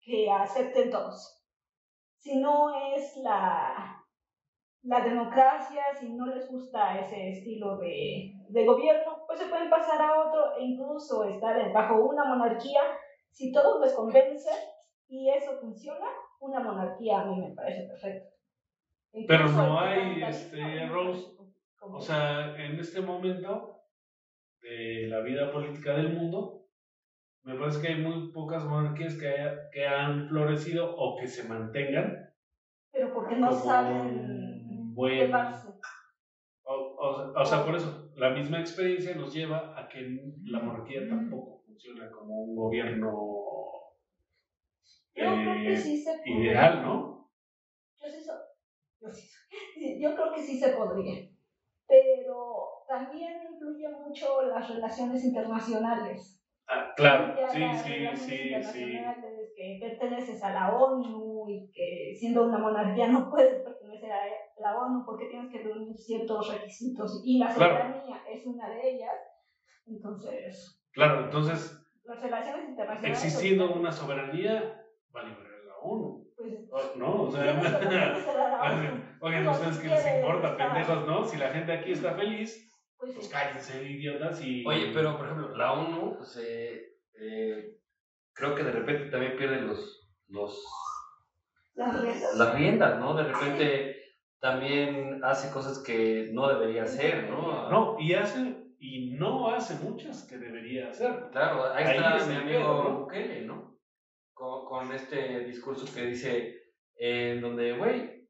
que 0.00 0.30
acepten 0.30 0.90
todos. 0.90 1.44
Si 2.18 2.38
no 2.40 2.74
es 2.94 3.16
la, 3.18 4.04
la 4.82 5.00
democracia, 5.00 5.82
si 5.98 6.12
no 6.12 6.26
les 6.26 6.48
gusta 6.50 6.98
ese 6.98 7.30
estilo 7.30 7.76
de, 7.78 8.32
de 8.48 8.66
gobierno, 8.66 9.24
pues 9.26 9.40
se 9.40 9.46
pueden 9.46 9.70
pasar 9.70 10.00
a 10.02 10.26
otro 10.26 10.56
e 10.56 10.64
incluso 10.64 11.24
estar 11.24 11.72
bajo 11.72 12.04
una 12.04 12.24
monarquía. 12.24 12.80
Si 13.30 13.52
todos 13.52 13.80
les 13.80 13.92
convence 13.94 14.50
y 15.08 15.30
eso 15.30 15.58
funciona, 15.60 16.06
una 16.40 16.60
monarquía 16.60 17.20
a 17.20 17.24
mí 17.26 17.40
me 17.40 17.54
parece 17.54 17.86
perfecto. 17.88 18.35
Pero 19.26 19.48
no 19.48 19.80
hay, 19.80 20.22
este. 20.22 20.86
Rose, 20.86 21.26
O 21.80 22.00
sea, 22.00 22.54
en 22.56 22.78
este 22.80 23.00
momento 23.00 23.80
de 24.60 25.06
la 25.08 25.20
vida 25.20 25.52
política 25.52 25.94
del 25.94 26.12
mundo, 26.14 26.66
me 27.44 27.54
parece 27.54 27.80
que 27.80 27.88
hay 27.88 28.00
muy 28.02 28.32
pocas 28.32 28.64
monarquías 28.64 29.14
que, 29.14 29.28
haya- 29.28 29.70
que 29.70 29.86
han 29.86 30.28
florecido 30.28 30.94
o 30.96 31.16
que 31.18 31.28
se 31.28 31.48
mantengan. 31.48 32.28
pero 32.92 33.12
porque 33.12 33.36
no 33.36 33.52
saben 33.52 34.94
buen- 34.94 35.26
llevarse. 35.26 35.68
O, 36.64 36.74
o- 36.74 37.40
o 37.40 37.44
sea, 37.44 37.64
por 37.64 37.76
eso, 37.76 38.10
la 38.16 38.30
misma 38.30 38.58
experiencia 38.60 39.14
nos 39.14 39.32
lleva 39.34 39.78
a 39.78 39.88
que 39.88 40.00
la 40.44 40.60
monarquía 40.60 41.06
tampoco 41.08 41.60
funciona 41.66 42.10
como 42.10 42.34
un 42.42 42.56
gobierno 42.56 43.10
Yo 45.14 45.24
creo 45.24 45.34
que 45.54 45.72
eh, 45.74 45.76
sí 45.76 45.96
se 46.02 46.12
ideal, 46.26 46.82
¿no? 46.82 47.30
Yo 48.00 48.08
sí, 48.10 48.20
so- 48.22 48.32
yo, 49.00 50.14
creo 50.14 50.32
que 50.32 50.42
sí 50.42 50.58
se 50.58 50.70
podría. 50.70 51.28
Pero 51.86 52.84
también 52.88 53.42
influye 53.50 53.88
mucho 53.88 54.42
las 54.42 54.68
relaciones 54.68 55.24
internacionales. 55.24 56.42
Ah, 56.68 56.92
claro, 56.96 57.32
Ya 57.36 57.48
sí, 57.48 57.62
sí, 57.84 58.16
sí, 58.16 58.62
sí. 58.62 58.98
Que 59.54 59.78
perteneces 59.80 60.42
a 60.42 60.52
la 60.52 60.76
ONU 60.76 61.48
y 61.48 61.70
que 61.70 62.12
siendo 62.18 62.48
una 62.48 62.58
monarquía 62.58 63.06
no 63.06 63.30
puedes 63.30 63.62
pertenecer 63.62 64.10
a, 64.10 64.18
la 64.58 64.76
ONU 64.76 65.04
porque 65.06 65.26
tienes 65.26 65.50
que 65.52 65.62
reunir 65.62 65.96
ciertos 65.96 66.52
requisitos 66.52 67.22
y 67.24 67.38
la 67.38 67.54
Claro. 67.54 67.76
soberanía 67.78 68.22
es 68.28 68.44
una 68.46 68.68
de 68.68 68.90
ellas. 68.90 69.14
Entonces, 69.86 70.82
Claro, 70.92 71.24
entonces, 71.24 71.78
las 72.04 72.22
relaciones 72.22 72.70
internacionales... 72.70 73.24
existiendo 73.24 73.64
ahorita, 73.64 73.80
una 73.80 73.92
soberanía, 73.92 74.82
va 75.14 75.20
a 75.20 75.24
liberar 75.24 75.64
la 75.66 75.76
ONU. 75.82 76.26
Pues, 76.36 76.54
Oh, 76.65 76.65
No, 76.96 77.22
o 77.22 77.30
sea, 77.30 77.60
que 77.80 77.88
que 77.88 79.02
oigan, 79.20 79.48
ustedes 79.48 79.78
qué 79.78 79.88
les 79.88 80.06
importa, 80.16 80.56
pendejos, 80.56 81.06
¿no? 81.06 81.24
Si 81.24 81.36
la 81.36 81.50
gente 81.50 81.72
aquí 81.72 81.92
está 81.92 82.14
feliz, 82.14 82.70
Pues, 82.98 83.14
pues 83.14 83.28
cállense, 83.28 83.82
idiotas, 83.84 84.42
y... 84.44 84.64
Oye, 84.66 84.90
pero 84.94 85.16
por 85.16 85.26
ejemplo, 85.26 85.56
la 85.56 85.72
ONU, 85.72 86.16
pues, 86.16 86.36
eh, 86.42 86.96
eh, 87.20 87.76
creo 88.32 88.54
que 88.54 88.62
de 88.64 88.72
repente 88.72 89.10
también 89.10 89.36
pierde 89.36 89.60
los, 89.62 90.08
los, 90.28 90.64
Las 91.74 92.00
riendas. 92.02 92.34
las 92.36 92.54
riendas, 92.54 92.98
¿no? 92.98 93.14
De 93.14 93.24
repente 93.24 93.96
también 94.40 95.20
hace 95.24 95.50
cosas 95.50 95.78
que 95.82 96.30
no 96.32 96.48
debería 96.48 96.84
hacer, 96.84 97.28
¿no? 97.30 97.70
No, 97.70 97.96
y 97.98 98.14
hace, 98.14 98.54
y 98.78 99.14
no 99.14 99.48
hace 99.48 99.74
muchas 99.82 100.24
que 100.24 100.38
debería 100.38 100.88
hacer. 100.90 101.28
Claro, 101.32 101.72
ahí, 101.72 101.84
Ahí 101.84 101.96
está 101.96 102.16
es 102.18 102.28
mi 102.28 102.34
amigo. 102.36 103.00
Bukele, 103.00 103.42
¿no? 103.42 103.76
Con, 104.34 104.66
con 104.66 104.92
este 104.92 105.40
discurso 105.44 105.86
que 105.94 106.02
dice, 106.02 106.54
en 106.96 107.40
donde, 107.40 107.72
güey, 107.76 108.28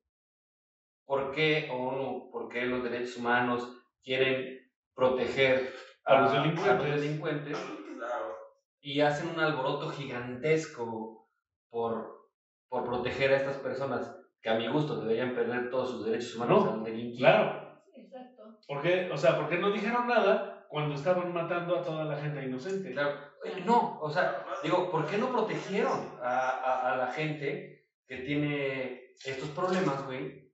¿por 1.05 1.33
qué 1.33 1.69
ONU, 1.73 2.31
por 2.31 2.49
qué 2.49 2.67
los 2.67 2.83
derechos 2.83 3.17
humanos 3.17 3.69
quieren 4.03 4.59
proteger 4.95 5.73
A 6.05 6.21
los 6.23 6.33
a 6.33 6.41
delincuentes. 6.43 6.89
los 6.89 7.01
delincuentes 7.01 7.59
Claro. 7.97 8.37
y 8.81 9.01
hacen 9.01 9.29
un 9.31 9.41
alboroto 9.41 9.89
gigantesco 9.91 11.29
por, 11.71 12.29
por 12.69 12.85
proteger 12.85 13.33
a 13.33 13.37
estas 13.37 13.57
personas 13.59 14.17
que 14.41 14.49
a 14.51 14.55
mi 14.55 14.69
gusto 14.69 15.01
deberían 15.01 15.35
perder 15.35 15.71
todos 15.71 15.91
sus 15.91 16.05
derechos 16.07 16.37
humanos 16.37 16.65
No, 16.65 16.73
al 16.75 16.85
delinquir? 16.85 17.19
Claro, 17.19 17.83
Exacto. 17.95 18.59
¿por 18.69 18.83
qué? 18.83 19.11
O 19.13 19.17
sea, 19.17 19.37
¿por 19.37 19.49
qué 19.49 19.59
no 19.59 19.71
dijeron 19.73 20.07
nada 20.07 20.67
cuando 20.69 20.95
estaban 20.95 21.33
matando 21.33 21.79
a 21.79 21.83
toda 21.83 22.05
la 22.05 22.17
gente 22.17 22.45
inocente? 22.45 22.93
Claro. 22.93 23.19
Oye, 23.43 23.65
No, 23.65 23.99
o 24.01 24.11
sea, 24.11 24.45
Digo, 24.63 24.91
¿por 24.91 25.07
qué 25.07 25.19
no 25.19 25.31
protegieron 25.33 26.19
a, 26.23 26.49
a, 26.51 26.93
a 26.93 26.97
la 26.97 27.07
gente 27.09 27.76
que 28.07 28.19
tiene 28.19 29.15
estos 29.25 29.49
problemas, 29.51 30.05
güey? 30.07 30.47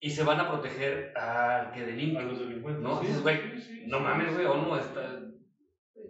Y 0.00 0.10
se 0.10 0.22
van 0.22 0.40
a 0.40 0.48
proteger 0.50 1.16
al 1.16 1.72
que 1.72 1.80
A 1.80 1.86
delinque. 1.86 2.22
los 2.22 2.38
delincuentes. 2.38 2.82
No, 2.82 3.00
sí, 3.00 3.06
dices, 3.06 3.22
güey, 3.22 3.60
sí, 3.60 3.60
sí, 3.60 3.84
No 3.86 4.00
mames, 4.00 4.34
güey, 4.34 4.46
ONU 4.46 4.76
está... 4.76 5.20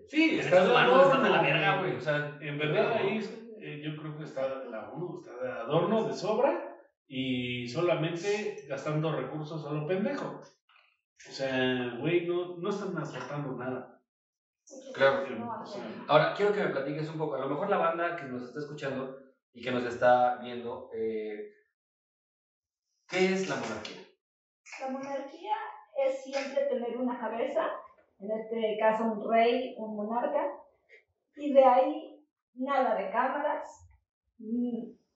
Sí, 0.08 0.38
Está 0.38 0.64
de 0.64 0.70
humanos 0.70 1.04
están 1.06 1.22
de 1.22 1.30
la 1.30 1.36
adorno, 1.36 1.54
verga, 1.54 1.78
güey. 1.80 1.96
O 1.96 2.00
sea, 2.00 2.38
En 2.40 2.58
verdad 2.58 2.92
ahí 2.92 3.20
eh, 3.60 3.82
yo 3.84 3.96
creo 4.00 4.18
que 4.18 4.24
está 4.24 4.64
la 4.64 4.90
ONU, 4.90 5.20
está 5.20 5.42
de 5.42 5.52
adorno, 5.52 6.04
de 6.08 6.12
sobra, 6.12 6.76
y 7.06 7.68
solamente 7.68 8.64
gastando 8.68 9.14
recursos 9.14 9.64
a 9.66 9.72
lo 9.72 9.86
pendejo. 9.86 10.40
O 10.40 11.32
sea, 11.32 11.96
güey, 12.00 12.26
no, 12.26 12.58
no 12.58 12.70
están 12.70 12.98
aportando 12.98 13.56
nada. 13.56 14.02
Claro. 14.94 15.28
No, 15.30 15.62
O 15.62 15.64
Ahora, 16.08 16.34
quiero 16.34 16.52
que 16.52 16.64
me 16.64 16.70
platiques 16.70 17.08
un 17.10 17.18
poco. 17.18 17.36
A 17.36 17.40
lo 17.40 17.48
mejor 17.48 17.70
la 17.70 17.78
banda 17.78 18.16
que 18.16 18.24
nos 18.24 18.42
está 18.42 18.60
escuchando 18.60 19.23
y 19.54 19.62
que 19.62 19.70
nos 19.72 19.84
está 19.84 20.38
viendo, 20.42 20.90
eh, 20.92 21.48
¿qué 23.08 23.32
es 23.32 23.48
la 23.48 23.56
monarquía? 23.56 23.96
La 24.80 24.88
monarquía 24.88 25.54
es 26.04 26.22
siempre 26.22 26.66
tener 26.66 26.96
una 26.96 27.18
cabeza, 27.18 27.70
en 28.18 28.30
este 28.32 28.76
caso 28.80 29.04
un 29.04 29.30
rey, 29.30 29.74
un 29.78 29.96
monarca, 29.96 30.44
y 31.36 31.52
de 31.52 31.64
ahí 31.64 32.20
nada 32.54 32.94
de 32.96 33.10
cámaras, 33.10 33.62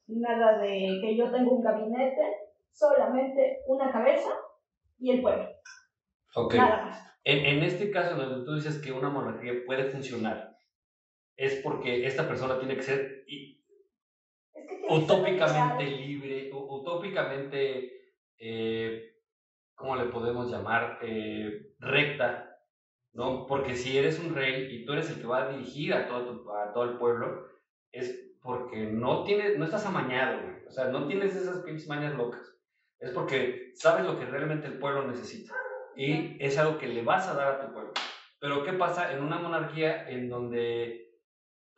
nada 0.07 0.59
de 0.59 0.99
que 1.03 1.17
yo 1.17 1.31
tengo 1.31 1.53
un 1.53 1.63
gabinete, 1.63 2.37
solamente 2.73 3.59
una 3.67 3.91
cabeza 3.93 4.31
y 4.99 5.11
el 5.11 5.23
pueblo, 5.23 5.49
Ok. 6.35 6.55
nada 6.55 6.85
más. 6.85 7.05
En, 7.25 7.45
en 7.45 7.63
este 7.65 7.91
caso, 7.91 8.15
donde 8.17 8.45
tú 8.45 8.55
dices 8.55 8.81
que 8.81 8.93
una 8.93 9.11
monarquía 9.11 9.53
puede 9.67 9.91
funcionar, 9.91 10.57
es 11.37 11.57
porque 11.63 12.07
esta 12.07 12.27
persona 12.27 12.59
tiene 12.59 12.77
que 12.77 12.83
ser 12.83 13.25
i- 13.27 13.57
Es 14.55 14.67
que 14.67 14.75
tiene 14.77 14.77
que 14.77 14.78
ser 14.78 14.78
utópicamente 14.89 15.85
libre, 15.87 16.51
utópicamente, 16.53 17.91
eh, 18.39 19.13
¿cómo 19.75 19.97
le 19.97 20.05
podemos 20.05 20.51
llamar? 20.51 20.99
Eh, 21.03 21.67
recta, 21.79 22.57
¿no? 23.13 23.47
Porque 23.47 23.75
si 23.77 23.97
eres 23.97 24.19
un 24.19 24.35
rey 24.35 24.67
y 24.71 24.85
tú 24.85 24.93
eres 24.93 25.11
el 25.11 25.21
que 25.21 25.27
va 25.27 25.45
a 25.45 25.49
dirigir 25.49 25.95
a 25.95 26.07
todo, 26.07 26.25
tu- 26.43 26.53
a 26.53 26.73
todo 26.73 26.85
el 26.85 26.97
pueblo, 26.99 27.45
es 27.93 28.25
porque 28.43 28.87
no 28.87 29.25
tienes, 29.25 29.57
no 29.57 29.65
estás 29.65 29.85
amañado, 29.87 30.41
güey. 30.43 30.55
O 30.67 30.71
sea, 30.71 30.87
no 30.87 31.07
tienes 31.07 31.35
esas 31.35 31.61
pinches 31.63 31.89
mañas 31.89 32.15
locas. 32.15 32.41
Es 32.99 33.11
porque 33.13 33.73
sabes 33.75 34.05
lo 34.05 34.19
que 34.19 34.25
realmente 34.27 34.67
el 34.67 34.79
pueblo 34.79 35.07
necesita. 35.07 35.55
Y 35.97 36.37
es 36.45 36.57
algo 36.59 36.79
que 36.79 36.87
le 36.87 37.03
vas 37.03 37.29
a 37.29 37.35
dar 37.35 37.49
a 37.55 37.61
tu 37.61 37.73
pueblo. 37.73 37.93
Pero 38.41 38.63
¿qué 38.63 38.73
pasa 38.73 39.13
en 39.13 39.23
una 39.23 39.39
monarquía 39.39 40.09
en 40.09 40.29
donde, 40.29 41.08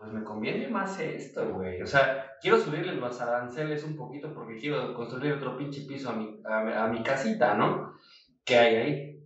pues 0.01 0.13
me 0.15 0.25
conviene 0.25 0.67
más 0.69 0.99
esto, 0.99 1.47
güey? 1.53 1.83
O 1.83 1.87
sea, 1.87 2.27
quiero 2.41 2.59
subirle 2.59 2.95
los 2.95 3.21
aranceles 3.21 3.85
un 3.85 3.97
poquito 3.97 4.33
porque 4.35 4.57
quiero 4.57 4.95
construir 4.95 5.35
otro 5.35 5.59
pinche 5.59 5.83
piso 5.83 6.11
a 6.11 6.15
mi, 6.15 6.41
a, 6.47 6.61
mi- 6.63 6.73
a 6.73 6.87
mi 6.89 7.03
casita, 7.03 7.55
¿no? 7.55 7.93
¿Qué 8.45 8.57
hay 8.59 8.77
ahí? 8.77 9.17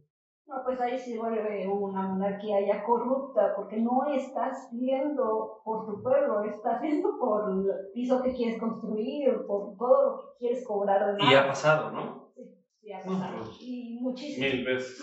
No, 0.47 0.63
pues 0.65 0.81
ahí 0.81 0.99
se 0.99 1.17
vuelve 1.17 1.67
una 1.69 2.03
monarquía 2.03 2.61
ya 2.67 2.83
corrupta, 2.83 3.55
porque 3.57 3.79
no 3.79 4.05
estás 4.05 4.69
viendo 4.73 5.61
por 5.65 5.87
tu 5.87 6.03
pueblo, 6.03 6.43
estás 6.43 6.81
viendo 6.81 7.17
por 7.19 7.51
el 7.51 7.67
piso 7.93 8.21
que 8.21 8.35
quieres 8.35 8.59
construir, 8.59 9.31
por 9.47 9.77
todo 9.79 10.03
lo 10.03 10.19
que 10.19 10.27
quieres 10.39 10.65
cobrar 10.67 11.17
de 11.17 11.25
Y 11.25 11.35
ha 11.35 11.47
pasado, 11.47 11.91
¿no? 11.93 12.33
Sí, 12.81 12.93
ha 12.93 12.99
No, 13.07 13.19
pasado. 13.19 13.51
y 13.61 13.99
muchísimo. 14.03 14.45
Mil 14.47 14.65
veces. 14.65 15.01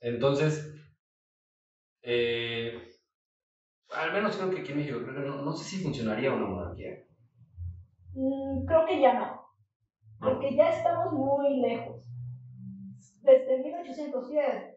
Entonces, 0.00 0.64
eh, 2.02 2.93
al 3.94 4.12
menos 4.12 4.36
creo 4.36 4.50
que 4.50 4.60
aquí 4.60 4.72
en 4.72 4.78
México, 4.78 4.98
creo 5.02 5.14
que 5.14 5.28
no, 5.28 5.42
no 5.42 5.52
sé 5.52 5.64
si 5.64 5.82
funcionaría 5.82 6.32
una 6.32 6.46
monarquía. 6.46 7.04
Mm, 8.14 8.64
creo 8.64 8.86
que 8.86 9.00
ya 9.00 9.14
no, 9.14 9.48
porque 10.20 10.54
ya 10.54 10.70
estamos 10.70 11.12
muy 11.12 11.60
lejos. 11.60 12.08
Desde 13.22 13.62
1810, 13.62 14.76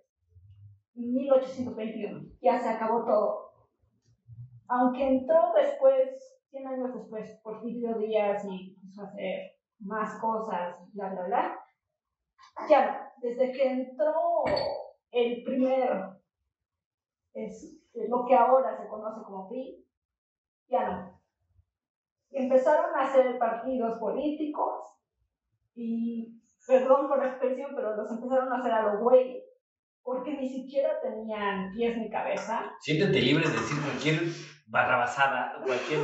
1821, 0.95 2.31
ya 2.41 2.59
se 2.59 2.69
acabó 2.69 3.05
todo. 3.05 3.51
Aunque 4.69 5.07
entró 5.07 5.53
después, 5.53 6.39
100 6.49 6.67
años 6.67 6.93
después, 6.93 7.39
Porfirio 7.43 7.97
Díaz 7.97 8.43
y 8.49 8.75
quiso 8.75 9.03
hacer 9.03 9.57
más 9.79 10.19
cosas, 10.19 10.75
bla, 10.93 11.09
bla, 11.09 11.23
bla, 11.25 11.59
ya 12.69 12.85
no. 12.85 13.07
Desde 13.21 13.51
que 13.51 13.71
entró 13.71 14.13
el 15.11 15.43
primer, 15.43 16.17
es 17.33 17.77
lo 18.09 18.25
que 18.25 18.35
ahora 18.35 18.75
se 18.77 18.87
conoce 18.87 19.21
como 19.23 19.47
PRI, 19.49 19.85
ya 20.69 20.89
no 20.89 21.17
empezaron 22.29 22.93
a 22.95 23.03
hacer 23.09 23.37
partidos 23.39 23.97
políticos 23.99 24.85
y, 25.73 26.39
perdón 26.67 27.07
por 27.07 27.19
la 27.23 27.29
expresión, 27.29 27.71
pero 27.75 27.95
los 27.95 28.11
empezaron 28.11 28.51
a 28.51 28.57
hacer 28.57 28.71
a 28.73 28.81
lo 28.83 28.99
güey, 28.99 29.41
porque 30.03 30.33
ni 30.33 30.49
siquiera 30.49 30.99
tenían 31.01 31.71
pies 31.71 31.97
ni 31.97 32.09
cabeza. 32.09 32.69
Siéntete 32.81 33.21
libre 33.21 33.47
de 33.47 33.53
decir 33.55 33.81
cualquier 33.81 34.19
barrabasada, 34.67 35.61
cualquier, 35.65 36.01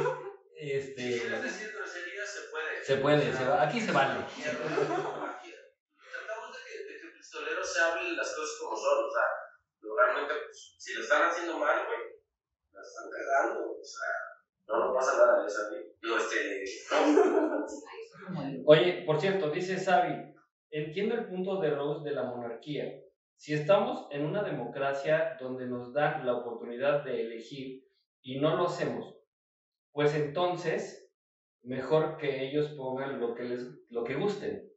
este, 0.55 1.01
Si 1.13 1.19
quieres 1.19 1.43
decir 1.43 1.73
groserías, 1.75 2.29
se 2.29 2.39
puede. 2.51 2.83
se 2.85 2.95
puede, 2.97 3.33
se 3.33 3.45
va- 3.45 3.63
aquí 3.63 3.81
se 3.81 3.91
vale. 3.91 4.21
Tratamos 4.23 4.55
de 6.55 6.59
que, 6.63 6.83
de 6.93 6.99
que 6.99 7.07
el 7.07 7.13
pistolero 7.13 7.63
se 7.63 7.79
hable 7.81 8.11
las 8.15 8.33
cosas 8.35 8.57
como 8.61 8.75
son, 8.77 9.05
o 9.05 9.11
sea, 9.11 9.27
realmente, 10.05 10.33
pues, 10.45 10.75
si 10.77 10.93
lo 10.93 11.01
están 11.01 11.29
haciendo 11.29 11.57
mal, 11.57 11.85
güey, 11.85 11.99
la 12.71 12.81
están 12.81 13.09
cagando, 13.09 13.71
o 13.71 13.83
sea, 13.83 14.09
no 14.67 14.85
nos 14.85 14.95
pasa 14.95 15.17
nada, 15.17 15.43
ya 15.43 15.49
sabes. 15.49 15.93
Digo, 16.01 16.17
este, 16.17 16.63
Oye, 18.65 19.03
por 19.05 19.19
cierto, 19.19 19.49
dice 19.49 19.77
Xavi, 19.77 20.33
entiendo 20.71 21.15
el 21.15 21.27
punto 21.27 21.59
de 21.59 21.71
Rose 21.71 22.07
de 22.07 22.15
la 22.15 22.23
monarquía. 22.23 22.85
Si 23.35 23.53
estamos 23.53 24.07
en 24.11 24.25
una 24.25 24.43
democracia 24.43 25.35
donde 25.39 25.67
nos 25.67 25.93
dan 25.93 26.25
la 26.25 26.37
oportunidad 26.37 27.03
de 27.03 27.21
elegir 27.21 27.83
y 28.21 28.39
no 28.39 28.55
lo 28.55 28.67
hacemos, 28.67 29.17
pues 29.91 30.15
entonces 30.15 31.11
mejor 31.63 32.17
que 32.17 32.43
ellos 32.43 32.69
pongan 32.77 33.19
lo 33.19 33.33
que 33.35 33.43
les 33.43 33.67
lo 33.89 34.03
que 34.03 34.15
gusten. 34.15 34.69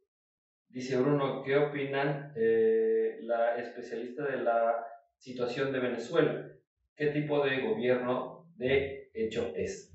Dice 0.69 0.97
Bruno, 0.97 1.43
¿qué 1.43 1.57
opinan 1.57 2.33
eh, 2.35 3.17
la 3.21 3.55
especialista 3.57 4.25
de 4.25 4.37
la 4.37 4.85
situación 5.17 5.71
de 5.71 5.79
Venezuela? 5.79 6.45
¿Qué 6.95 7.07
tipo 7.07 7.43
de 7.43 7.61
gobierno 7.61 8.45
de 8.55 9.09
hecho 9.13 9.51
es? 9.55 9.93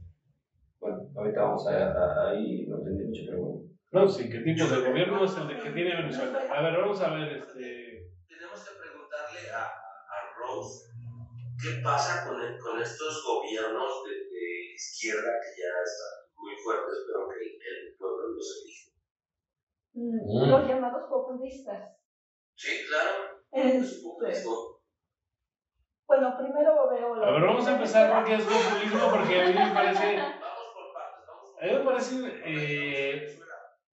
Bueno, 0.80 0.98
ahorita 1.16 1.42
vamos 1.42 1.66
a, 1.68 1.72
a- 1.90 2.30
ahí, 2.30 2.66
no 2.66 2.78
entendí 2.78 3.04
mucho, 3.04 3.22
pero 3.26 3.38
bueno. 3.40 3.62
No, 3.92 4.08
sí, 4.08 4.28
¿qué 4.30 4.38
tipo 4.40 4.66
de 4.66 4.88
gobierno 4.88 5.24
es 5.24 5.36
el 5.36 5.48
de 5.48 5.56
que 5.62 5.70
tiene 5.70 5.94
Venezuela? 5.96 6.38
A 6.50 6.62
ver, 6.62 6.78
vamos 6.80 7.00
a 7.00 7.14
ver, 7.14 7.32
este... 7.36 8.08
tenemos 8.26 8.64
que 8.64 8.70
preguntarle 8.80 9.50
a, 9.50 9.62
a 9.64 10.16
Rose 10.38 10.86
qué 11.60 11.80
pasa 11.84 12.24
con, 12.26 12.40
el- 12.42 12.58
con 12.58 12.80
estos 12.80 13.22
gobiernos 13.24 14.02
de, 14.04 14.10
de 14.34 14.74
izquierda 14.74 15.30
que 15.42 15.60
ya 15.60 15.70
están 15.84 16.32
muy 16.36 16.54
fuertes, 16.64 16.96
pero 17.06 17.28
que 17.28 17.36
el, 17.36 17.52
el 17.52 17.94
pueblo 17.96 18.28
los 18.34 18.62
elige. 18.62 18.90
mm, 19.92 20.46
Mm. 20.46 20.50
los 20.50 20.66
llamados 20.66 21.02
populistas. 21.08 21.90
Sí, 22.54 22.84
claro. 22.88 23.38
Es 23.52 24.00
populismo. 24.02 24.71
Bueno, 26.12 26.36
primero 26.36 26.88
veo... 26.88 27.16
lo 27.16 27.24
A 27.24 27.30
ver, 27.32 27.42
vamos 27.42 27.66
a 27.66 27.72
empezar 27.72 28.12
porque 28.12 28.34
es 28.36 28.44
populismo, 28.44 28.98
porque 29.10 29.40
a 29.40 29.48
mí 29.48 29.54
me 29.54 29.70
parece, 29.70 30.16
Vamos 30.16 30.68
por 30.74 30.92
partes, 30.92 31.24
vamos 31.26 31.50
por 31.50 31.62
a 31.62 31.66
mí 31.66 31.72
me 31.72 31.84
parece 31.84 32.14
eh, 32.44 33.38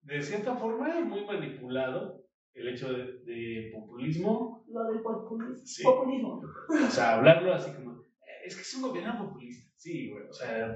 de 0.02 0.22
cierta 0.22 0.54
forma 0.56 1.00
muy 1.00 1.24
manipulado 1.24 2.20
el 2.54 2.68
hecho 2.68 2.92
de, 2.92 3.20
de 3.24 3.70
populismo, 3.74 4.62
Lo 4.68 4.84
del 4.88 5.02
populismo. 5.02 5.66
Sí. 5.66 5.84
populismo. 5.84 6.42
o 6.88 6.90
sea, 6.90 7.14
hablarlo 7.14 7.54
así 7.54 7.72
como, 7.72 7.92
"Eh, 7.94 8.42
es 8.46 8.56
que 8.56 8.62
es 8.64 8.74
un 8.74 8.82
gobierno 8.82 9.18
populista, 9.18 9.72
sí, 9.78 10.10
güey, 10.10 10.26
o 10.28 10.34
sea, 10.34 10.68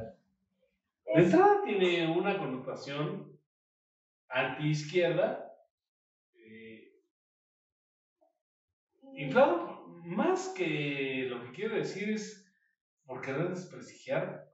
de 1.14 1.22
entrada 1.22 1.62
tiene 1.62 2.08
una 2.08 2.38
connotación 2.38 3.28
anti-izquierda, 4.30 5.52
eh, 6.36 6.94
inflado 9.16 9.73
más 10.04 10.50
que 10.50 11.28
lo 11.30 11.42
que 11.42 11.52
quiere 11.52 11.78
decir 11.78 12.10
es 12.10 12.46
por 13.06 13.22
querer 13.22 13.50
desprestigiar 13.50 14.54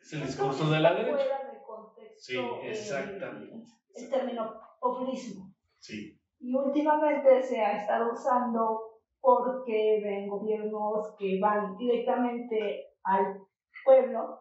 es 0.00 0.12
el 0.12 0.26
discurso 0.26 0.70
de 0.70 0.80
la 0.80 0.94
derecha. 0.94 1.16
Fuera 1.16 1.52
de 1.52 1.62
contexto, 1.62 2.16
Sí, 2.18 2.36
eh, 2.36 2.70
exactamente. 2.70 3.66
El 3.94 4.10
término 4.10 4.60
populismo. 4.80 5.52
Sí, 5.78 6.18
Y 6.38 6.54
últimamente 6.54 7.42
se 7.42 7.60
ha 7.60 7.82
estado 7.82 8.12
usando 8.12 9.00
porque 9.20 10.00
ven 10.02 10.28
gobiernos 10.28 11.14
que 11.18 11.40
van 11.40 11.76
directamente 11.76 12.94
al 13.02 13.40
pueblo, 13.84 14.40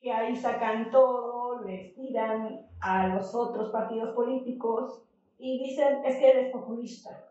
que 0.00 0.12
ahí 0.12 0.36
sacan 0.36 0.90
todo, 0.90 1.62
les 1.62 1.94
tiran 1.94 2.66
a 2.80 3.08
los 3.08 3.34
otros 3.34 3.70
partidos 3.70 4.14
políticos 4.14 5.04
y 5.38 5.62
dicen 5.62 6.04
es 6.04 6.16
que 6.16 6.30
eres 6.30 6.52
populista. 6.52 7.29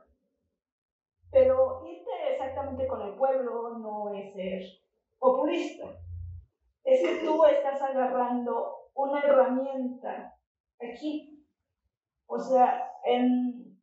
Con 2.88 3.01
el 3.01 3.15
pueblo 3.15 3.80
no 3.80 4.13
es 4.13 4.34
ser 4.34 4.61
populista. 5.17 5.86
Es 6.84 7.01
que 7.01 7.26
tú 7.26 7.43
estás 7.45 7.82
agarrando 7.82 8.91
una 8.93 9.22
herramienta 9.22 10.38
aquí. 10.80 11.45
O 12.28 12.39
sea, 12.39 12.91
en, 13.05 13.76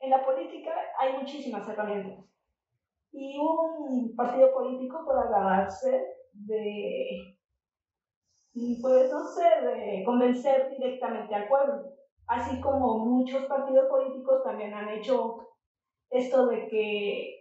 en 0.00 0.10
la 0.10 0.24
política 0.24 0.72
hay 0.98 1.18
muchísimas 1.18 1.68
herramientas. 1.68 2.24
Y 3.12 3.38
un 3.38 4.14
partido 4.16 4.52
político 4.52 5.04
puede 5.04 5.20
agarrarse 5.20 6.06
de, 6.32 7.36
pues 8.80 9.12
no 9.12 9.24
sé, 9.26 9.66
de 9.66 10.04
convencer 10.04 10.70
directamente 10.70 11.34
al 11.34 11.48
pueblo. 11.48 11.92
Así 12.26 12.60
como 12.60 12.98
muchos 12.98 13.44
partidos 13.44 13.88
políticos 13.88 14.42
también 14.42 14.72
han 14.72 14.88
hecho 14.88 15.48
esto 16.10 16.46
de 16.46 16.68
que 16.68 17.39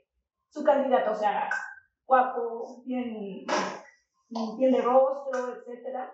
su 0.49 0.63
candidato 0.63 1.13
sea 1.15 1.49
guapo, 2.05 2.83
bien, 2.85 3.45
bien 4.57 4.71
de 4.71 4.81
rostro, 4.81 5.55
etcétera. 5.55 6.11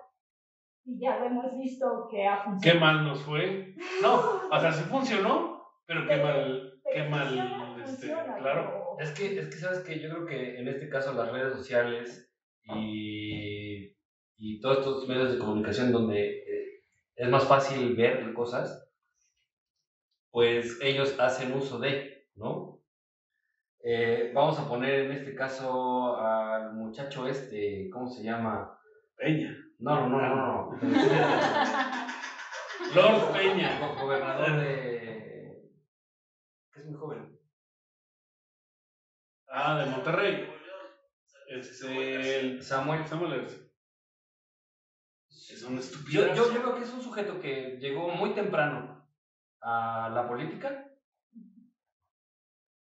Y 0.84 1.00
ya 1.00 1.18
lo 1.20 1.26
hemos 1.26 1.58
visto 1.58 2.08
que 2.12 2.28
ha 2.28 2.44
qué 2.44 2.50
funcionado. 2.50 2.80
mal 2.80 3.06
nos 3.08 3.22
fue. 3.24 3.74
No, 4.02 4.42
o 4.52 4.60
sea, 4.60 4.72
sí 4.72 4.84
funcionó, 4.84 5.64
pero 5.86 6.08
qué 6.08 6.18
mal, 6.18 6.82
qué 6.94 7.04
mal, 7.04 7.28
funciona, 7.28 7.76
este, 7.78 7.84
funciona, 7.86 8.38
claro. 8.38 8.72
pero- 8.72 8.86
Es 9.00 9.12
que, 9.12 9.40
es 9.40 9.48
que, 9.48 9.56
¿sabes 9.58 9.80
que 9.80 10.00
Yo 10.00 10.10
creo 10.10 10.26
que 10.26 10.60
en 10.60 10.68
este 10.68 10.88
caso 10.90 11.14
las 11.14 11.32
redes 11.32 11.54
sociales 11.54 12.32
y, 12.76 13.96
y 14.38 14.60
todos 14.62 14.80
estos 14.80 15.08
medios 15.08 15.34
de 15.34 15.40
comunicación 15.40 15.92
donde 15.92 16.38
eh, 16.40 16.82
es 17.16 17.30
más 17.30 17.46
fácil 17.46 17.96
ver 17.96 18.34
cosas, 18.34 18.88
pues 20.32 20.78
ellos 20.82 21.18
hacen 21.20 21.54
uso 21.54 21.80
de, 21.80 22.28
¿no? 22.36 22.75
Eh, 23.88 24.32
vamos 24.34 24.58
a 24.58 24.68
poner 24.68 25.02
en 25.06 25.12
este 25.12 25.36
caso 25.36 26.18
al 26.20 26.74
muchacho 26.74 27.28
este, 27.28 27.88
¿cómo 27.94 28.10
se 28.10 28.24
llama? 28.24 28.76
Peña. 29.16 29.56
No, 29.78 30.10
no, 30.10 30.20
no, 30.22 30.36
no, 30.36 30.72
no. 30.72 30.80
Lord 32.96 33.32
Peña. 33.34 33.80
Go- 33.80 33.96
Gobernador 34.02 34.60
de... 34.60 35.72
que 36.74 36.80
es 36.80 36.86
muy 36.88 36.96
joven. 36.96 37.40
Ah, 39.50 39.78
de 39.78 39.86
Monterrey. 39.92 40.50
Este, 41.50 42.40
el 42.40 42.64
Samuel. 42.64 43.06
Samuel. 43.06 43.46
Es 45.30 45.62
una 45.64 45.76
Yo, 45.76 45.80
estupidez. 45.82 46.36
yo 46.36 46.50
creo 46.50 46.74
que 46.76 46.82
es 46.84 46.92
un 46.92 47.04
sujeto 47.04 47.40
que 47.40 47.78
llegó 47.80 48.10
muy 48.10 48.32
temprano 48.34 49.08
a 49.62 50.10
la 50.12 50.28
política. 50.28 50.85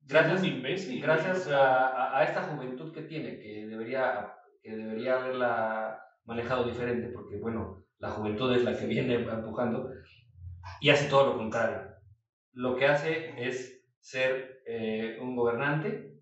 Gracias, 0.09 0.40
un 0.42 0.46
imbécil. 0.46 1.02
gracias 1.02 1.48
a, 1.48 1.88
a- 1.88 2.18
a 2.18 2.24
esta 2.24 2.42
juventud 2.42 2.92
que 2.94 3.02
tiene, 3.02 3.38
que 3.38 3.66
debería, 3.66 4.32
que 4.62 4.76
debería 4.76 5.16
haberla 5.16 6.00
manejado 6.24 6.64
diferente, 6.64 7.09
porque 7.09 7.36
bueno, 7.38 7.84
la 7.98 8.11
juventud 8.11 8.54
es 8.54 8.62
la 8.62 8.76
que 8.76 8.86
viene 8.86 9.14
empujando 9.14 9.90
y 10.80 10.90
hace 10.90 11.09
todo 11.09 11.26
lo 11.32 11.36
contrario. 11.36 11.80
Lo 12.52 12.76
que 12.76 12.86
hace 12.86 13.34
es 13.48 13.82
ser 14.00 14.62
eh, 14.66 15.18
un 15.20 15.34
gobernante 15.36 16.20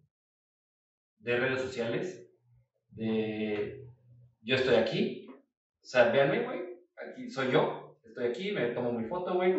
de 1.18 1.36
redes 1.36 1.60
sociales, 1.60 2.26
de 2.90 3.84
yo 4.42 4.56
estoy 4.56 4.76
aquí, 4.76 5.26
o 5.28 5.86
sea, 5.86 6.10
véanme, 6.10 6.40
güey, 6.44 6.60
aquí 6.96 7.28
soy 7.30 7.50
yo, 7.50 7.98
estoy 8.04 8.26
aquí, 8.28 8.52
me 8.52 8.68
tomo 8.68 8.92
mi 8.92 9.04
foto, 9.06 9.34
güey, 9.34 9.54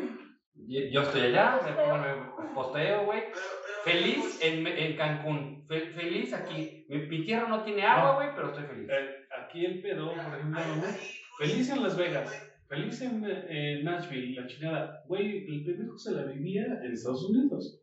yo 0.91 1.01
estoy 1.01 1.21
allá, 1.21 1.59
me 1.65 1.73
pongo, 1.73 1.97
me 1.97 2.53
posteo, 2.53 3.05
güey, 3.05 3.23
Feliz 3.85 4.39
en, 4.43 4.65
en 4.67 4.97
Cancún. 4.97 5.63
Fe- 5.67 5.91
feliz 5.91 6.33
aquí. 6.33 6.85
Mi, 6.89 6.97
mi 7.07 7.23
tierra 7.25 7.47
no 7.47 7.63
tiene 7.63 7.83
agua, 7.83 8.15
güey, 8.15 8.29
pero 8.35 8.47
estoy 8.49 8.63
feliz. 8.65 8.89
eh, 8.89 9.15
aquí 9.41 9.65
el 9.65 9.81
pedo, 9.81 10.07
por 10.13 10.17
ejemplo, 10.37 10.59
Ahí- 10.59 10.77
¿no? 10.81 10.87
ahí- 10.87 10.95
feliz 11.37 11.69
en 11.69 11.83
Las 11.83 11.97
Vegas, 11.97 12.51
feliz 12.67 13.01
en 13.01 13.23
eh, 13.25 13.81
Nashville, 13.83 14.35
la 14.41 14.47
chingada. 14.47 15.03
Güey, 15.07 15.45
el 15.47 15.63
pendejo 15.65 15.97
se 15.97 16.13
la 16.13 16.23
vivía 16.25 16.63
en 16.83 16.91
Estados 16.91 17.29
Unidos. 17.29 17.81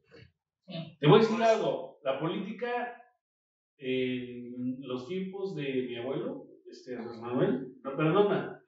Te 1.01 1.07
voy 1.07 1.19
a 1.19 1.23
decir 1.23 1.43
algo, 1.43 1.99
la 2.05 2.19
política 2.21 2.97
en 3.79 4.81
los 4.81 5.07
tiempos 5.09 5.55
de 5.57 5.87
mi 5.89 5.97
abuelo, 5.97 6.47
este 6.71 6.97
Manuel, 6.97 7.75
no 7.83 7.97
perdona. 7.97 8.63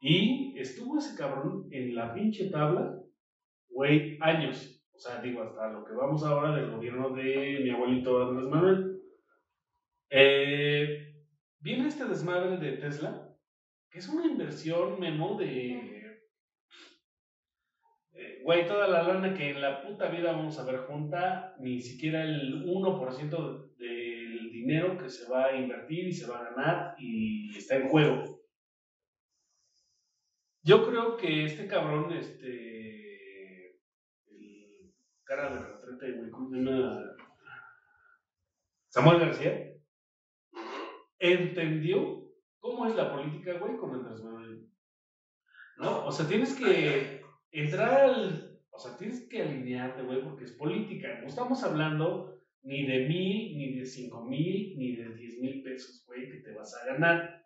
Y 0.00 0.54
estuvo 0.58 0.98
ese 0.98 1.16
cabrón 1.16 1.68
en 1.72 1.94
la 1.94 2.14
pinche 2.14 2.50
tabla, 2.50 2.94
güey, 3.68 4.18
años. 4.20 4.75
O 4.96 4.98
sea, 4.98 5.20
digo, 5.20 5.42
hasta 5.42 5.70
lo 5.70 5.84
que 5.84 5.92
vamos 5.92 6.24
ahora 6.24 6.56
del 6.56 6.70
gobierno 6.70 7.10
de 7.10 7.60
mi 7.62 7.68
abuelito 7.68 8.22
Andrés 8.22 8.48
Manuel. 8.48 9.02
Eh, 10.08 11.14
viene 11.60 11.88
este 11.88 12.06
desmadre 12.06 12.56
de 12.56 12.78
Tesla, 12.78 13.28
que 13.90 13.98
es 13.98 14.08
una 14.08 14.24
inversión, 14.24 14.98
Memo, 14.98 15.36
de... 15.38 16.18
eh, 18.12 18.40
Güey, 18.42 18.66
toda 18.66 18.88
la 18.88 19.02
lana 19.02 19.34
que 19.34 19.50
en 19.50 19.60
la 19.60 19.82
puta 19.82 20.08
vida 20.08 20.32
vamos 20.32 20.58
a 20.58 20.64
ver 20.64 20.86
junta, 20.86 21.54
ni 21.60 21.82
siquiera 21.82 22.22
el 22.24 22.64
1% 22.64 23.76
del 23.76 24.50
dinero 24.50 24.96
que 24.96 25.10
se 25.10 25.30
va 25.30 25.46
a 25.46 25.56
invertir 25.56 26.08
y 26.08 26.12
se 26.12 26.26
va 26.26 26.38
a 26.38 26.50
ganar 26.50 26.94
y 26.98 27.54
está 27.54 27.76
en 27.76 27.90
juego. 27.90 28.40
Yo 30.62 30.86
creo 30.88 31.18
que 31.18 31.44
este 31.44 31.66
cabrón, 31.66 32.12
este. 32.12 33.05
Cara 35.26 35.52
de 35.52 35.58
retrete, 35.58 36.12
güey, 36.18 36.30
¿cómo 36.30 36.48
se 36.48 36.56
llama? 36.56 37.02
Samuel 38.88 39.18
García, 39.18 39.72
entendió 41.18 42.30
cómo 42.60 42.86
es 42.86 42.94
la 42.94 43.12
política, 43.12 43.54
güey, 43.58 43.76
con 43.76 43.92
Andrés 43.92 44.22
Manuel. 44.22 44.68
¿No? 45.78 46.06
O 46.06 46.12
sea, 46.12 46.28
tienes 46.28 46.54
que 46.54 47.22
entrar 47.50 48.00
al. 48.00 48.60
O 48.70 48.78
sea, 48.78 48.96
tienes 48.96 49.28
que 49.28 49.42
alinearte, 49.42 50.02
güey, 50.02 50.22
porque 50.22 50.44
es 50.44 50.52
política. 50.52 51.18
No 51.20 51.26
estamos 51.26 51.62
hablando 51.64 52.38
ni 52.62 52.86
de 52.86 53.08
mil, 53.08 53.58
ni 53.58 53.78
de 53.78 53.84
cinco 53.84 54.24
mil, 54.24 54.78
ni 54.78 54.94
de 54.96 55.12
diez 55.14 55.40
mil 55.40 55.62
pesos, 55.62 56.04
güey, 56.06 56.30
que 56.30 56.38
te 56.38 56.52
vas 56.52 56.72
a 56.76 56.86
ganar. 56.86 57.44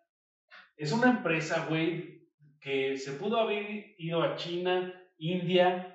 Es 0.77 0.91
una 0.91 1.09
empresa, 1.09 1.65
güey, 1.67 2.27
que 2.59 2.95
se 2.97 3.13
pudo 3.13 3.37
haber 3.37 3.95
ido 3.97 4.21
a 4.21 4.35
China, 4.35 4.93
India. 5.17 5.87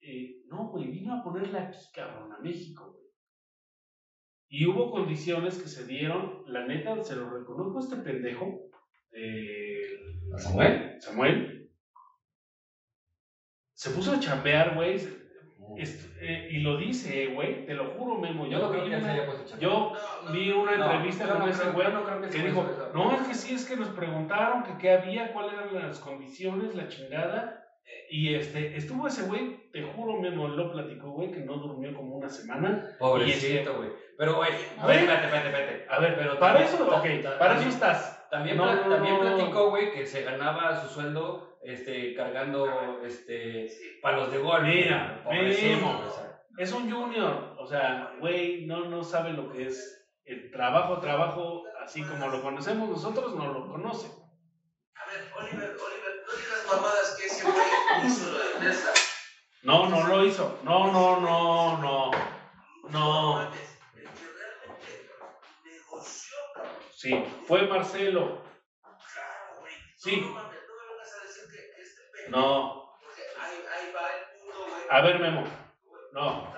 eh, 0.00 0.35
no, 0.48 0.68
güey, 0.68 0.86
vino 0.88 1.14
a 1.14 1.22
ponerla 1.24 1.62
aquí, 1.68 1.78
cabrón, 1.94 2.32
a 2.32 2.38
México, 2.38 2.92
güey. 2.92 3.06
Y 4.48 4.66
hubo 4.66 4.90
condiciones 4.90 5.58
que 5.60 5.68
se 5.68 5.86
dieron, 5.86 6.42
la 6.46 6.66
neta, 6.66 7.02
se 7.02 7.16
lo 7.16 7.28
reconozco 7.30 7.78
a 7.78 7.82
este 7.82 7.96
pendejo, 7.96 8.70
eh, 9.12 9.82
¿A 10.34 10.38
Samuel? 10.38 10.96
Samuel. 11.00 11.70
Se 13.74 13.90
puso 13.90 14.12
a 14.12 14.20
chambear, 14.20 14.74
güey. 14.74 14.94
est- 15.78 16.16
eh, 16.20 16.48
y 16.52 16.60
lo 16.60 16.76
dice, 16.76 17.26
güey, 17.34 17.66
te 17.66 17.74
lo 17.74 17.90
juro, 17.94 18.18
Memo. 18.20 18.46
Yo 18.46 18.58
no 18.60 18.70
creo 18.70 18.84
vi 18.84 18.90
que 18.90 18.96
se 18.98 19.02
una- 19.02 19.12
haya 19.12 19.26
puesto 19.26 19.58
yo 19.58 19.92
No, 20.24 20.32
vi 20.32 20.50
una 20.52 20.76
No, 20.76 20.84
entrevista 20.84 21.28
con 21.28 21.38
no 21.40 21.48
ese 21.48 21.70
güey 21.70 21.86
que 22.22 22.28
que 22.38 22.42
dijo, 22.46 22.66
no, 22.94 23.12
es 23.20 23.26
que 23.26 23.34
sí, 23.34 23.54
es 23.54 23.64
que 23.66 23.76
nos 23.76 23.88
preguntaron 23.88 24.62
que 24.62 24.78
qué 24.78 24.92
había, 24.92 25.32
cuáles 25.32 25.54
eran 25.54 25.88
las 25.88 25.98
condiciones, 25.98 26.74
la 26.74 26.88
chingada. 26.88 27.65
Y 28.10 28.34
este, 28.34 28.76
estuvo 28.76 29.06
ese 29.08 29.22
güey, 29.22 29.70
te 29.72 29.82
juro, 29.82 30.20
Memo 30.20 30.46
lo 30.48 30.72
platicó, 30.72 31.10
güey, 31.10 31.32
que 31.32 31.40
no 31.40 31.56
durmió 31.58 31.94
como 31.94 32.16
una 32.16 32.28
semana. 32.28 32.96
Pobrecito, 32.98 33.76
güey. 33.76 33.90
Pero, 34.16 34.36
güey, 34.36 34.50
a 34.78 34.84
Güey. 34.84 34.96
ver, 34.98 35.08
espérate, 35.10 35.26
espérate, 35.26 35.48
espérate. 35.48 35.86
A 35.94 35.98
ver, 36.00 36.16
Pero 36.16 36.38
para 36.38 36.62
eso, 36.64 36.76
ta- 36.86 36.98
ok, 37.00 37.06
ta- 37.22 37.38
para 37.38 37.50
también- 37.54 37.68
eso 37.68 37.76
estás. 37.76 38.28
También, 38.30 38.56
No, 38.56 38.64
pla- 38.64 38.74
no, 38.86 38.94
también 38.94 39.14
no. 39.14 39.20
platicó, 39.20 39.70
güey, 39.70 39.92
que 39.92 40.06
se 40.06 40.22
ganaba 40.22 40.80
su 40.82 40.88
sueldo 40.94 41.58
este, 41.62 42.14
cargando 42.14 43.00
este, 43.04 43.68
palos 44.02 44.30
de 44.32 44.38
golf. 44.38 44.62
Mira, 44.66 45.22
Pobrecito, 45.24 45.76
Memo. 45.76 46.02
Es 46.58 46.72
un 46.72 46.90
junior, 46.90 47.54
o 47.58 47.66
sea, 47.66 48.12
güey, 48.20 48.66
no, 48.66 48.84
no 48.86 49.02
sabe 49.02 49.32
lo 49.32 49.50
que 49.52 49.66
es 49.66 50.08
el 50.24 50.50
trabajo, 50.50 50.98
trabajo, 51.00 51.64
así 51.84 52.02
como 52.02 52.28
lo 52.28 52.40
conocemos 52.42 52.88
nosotros, 52.88 53.34
no 53.34 53.52
lo 53.52 53.68
conoce. 53.68 54.06
A 54.94 55.10
ver, 55.10 55.24
Oliver, 55.36 55.70
Oliver, 55.70 56.22
no 56.26 56.32
digas 56.32 56.66
mamadas 56.72 57.16
que 57.20 57.26
ese 57.26 57.44
güey 57.44 58.06
hizo 58.06 58.30
lo 58.32 58.38
de 58.38 58.66
Tesla. 58.66 58.90
No, 59.66 59.88
no 59.88 60.06
lo 60.06 60.24
hizo. 60.24 60.60
No, 60.62 60.92
no, 60.92 61.20
no, 61.20 61.78
no. 61.78 62.10
No. 62.88 63.52
Sí, 66.94 67.10
fue 67.48 67.66
Marcelo. 67.66 68.44
Claro, 68.80 69.58
güey. 69.58 69.74
Sí. 69.96 70.20
No, 70.20 70.38
a 70.38 70.50
decir 71.24 71.42
que, 71.50 71.56
que 71.56 71.82
pendejo. 72.12 72.30
No. 72.30 72.96
Porque 73.02 73.22
ahí, 73.40 73.64
ahí 73.68 73.92
va 73.92 74.08
el 74.14 74.38
punto, 74.38 74.70
güey. 74.70 74.82
A 74.88 75.00
ver, 75.00 75.18
Memo. 75.18 75.44
No. 76.12 76.54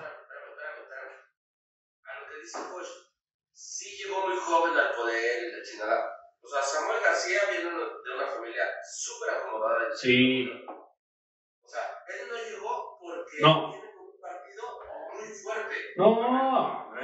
Sí 3.53 4.03
llegó 4.03 4.27
muy 4.27 4.37
joven 4.37 4.77
al 4.77 4.93
poder 4.93 5.47
y 5.47 5.51
la 5.57 5.63
chingada. 5.63 6.15
O 6.43 6.47
sea, 6.47 6.61
Samuel 6.61 7.01
García 7.03 7.39
viene 7.49 7.71
de 7.71 8.13
una 8.15 8.27
familia 8.27 8.65
súper 8.87 9.31
acomodada. 9.31 9.95
Sí. 9.95 10.47
O 11.69 11.71
sea, 11.71 12.03
él 12.07 12.27
no 12.29 12.35
llegó 12.35 12.97
porque 12.99 13.28
No. 13.41 13.73
No. 15.97 16.95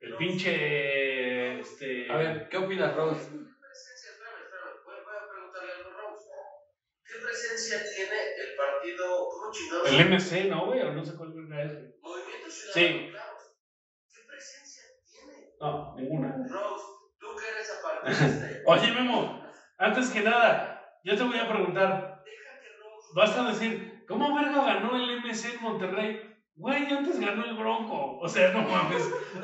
El 0.00 0.16
pinche. 0.16 1.60
Este. 1.60 2.10
A 2.10 2.16
ver, 2.16 2.48
¿qué 2.48 2.56
opinas, 2.58 2.94
Rose? 2.94 3.24
¿Qué 3.24 3.30
presencia, 3.30 4.10
espérame, 4.12 4.42
espérame, 4.44 4.84
voy, 4.84 4.96
voy 5.02 5.16
a 5.16 5.28
preguntarle 5.30 5.72
algo 5.72 5.90
a 5.90 6.02
Rose. 6.02 6.28
¿Qué 7.06 7.14
presencia 7.24 7.78
tiene 7.96 8.18
el 8.36 8.56
partido, 8.56 9.28
cómo 9.28 9.50
chingados? 9.50 9.88
El 9.88 10.00
MC, 10.10 10.50
¿no, 10.50 10.66
güey? 10.66 10.82
O 10.82 10.92
no 10.92 11.04
sé 11.04 11.16
cuál 11.16 11.30
es. 11.30 11.36
Movimiento 12.02 12.50
Ciudadano, 12.50 12.74
Sí. 12.74 13.12
¿Qué 14.12 14.20
presencia 14.28 14.82
tiene? 15.10 15.54
No, 15.60 15.94
ninguna. 15.96 16.36
Rose, 16.50 16.84
tú 17.18 17.26
que 17.36 17.48
eres 17.48 17.70
apartista. 17.78 18.62
Oye, 18.66 18.92
Memo, 18.92 19.42
antes 19.78 20.10
que 20.10 20.20
nada, 20.20 21.00
yo 21.02 21.16
te 21.16 21.22
voy 21.22 21.38
a 21.38 21.48
preguntar. 21.48 22.22
Deja 22.24 22.60
que 22.60 22.68
Rose. 22.78 23.08
Vas 23.14 23.38
a 23.38 23.48
decir, 23.48 23.93
¿cómo 24.08 24.34
verga 24.34 24.64
ganó 24.64 24.96
el 24.96 25.20
MC 25.20 25.54
en 25.54 25.62
Monterrey? 25.62 26.36
Güey, 26.56 26.92
antes 26.92 27.18
ganó 27.20 27.44
el 27.44 27.56
Bronco. 27.56 28.18
O 28.18 28.28
sea, 28.28 28.52
no 28.52 28.62
mames. 28.62 29.08
Lo 29.08 29.18
que 29.18 29.40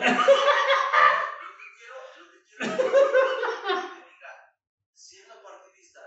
quiero, 1.76 1.94
es 2.00 2.14
que 2.56 2.64
me 2.64 4.04
diga, 4.10 4.32
siendo 4.94 5.42
partidista, 5.42 6.00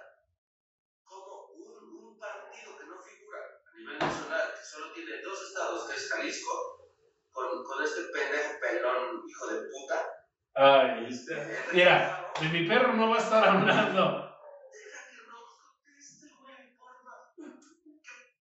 como 1.04 1.48
un, 1.56 2.18
partido 2.20 2.78
que 2.78 2.86
no 2.86 3.00
figura 3.02 3.40
a 3.66 3.78
nivel 3.78 4.00
nacional, 4.00 4.54
que 4.58 4.66
solo 4.66 4.94
tiene 4.94 5.22
dos 5.22 5.42
estados, 5.50 5.90
que 5.90 5.96
es 5.96 6.10
Jalisco, 6.10 6.90
con, 7.32 7.64
con 7.64 7.84
este 7.84 8.02
pendejo 8.14 8.60
pelón, 8.62 9.24
hijo 9.28 9.48
de 9.48 9.62
puta. 9.70 10.24
Ay, 10.56 11.08
este, 11.10 11.34
mira, 11.74 12.32
de 12.40 12.48
mi 12.50 12.68
perro 12.68 12.94
no 12.94 13.10
va 13.10 13.16
a 13.16 13.20
estar 13.20 13.44
hablando. 13.44 14.38
Deja 14.72 15.10
que 15.10 15.18
Rose 15.26 15.56
conteste, 15.60 16.28
güey, 16.42 16.78
porfa. 16.78 17.34
¿Qué, 17.36 17.44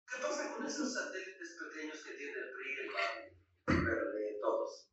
¿Qué 0.05 0.21
pasa 0.21 0.53
con 0.53 0.65
esos 0.67 0.93
satélites 0.93 1.57
pequeños 1.59 2.03
que 2.03 2.11
tiene 2.13 2.33
el 2.33 2.51
PRI, 2.51 2.73
el 2.79 2.93
PAN, 2.93 3.13
el 3.67 3.83
PRD, 3.83 4.39
todos? 4.39 4.91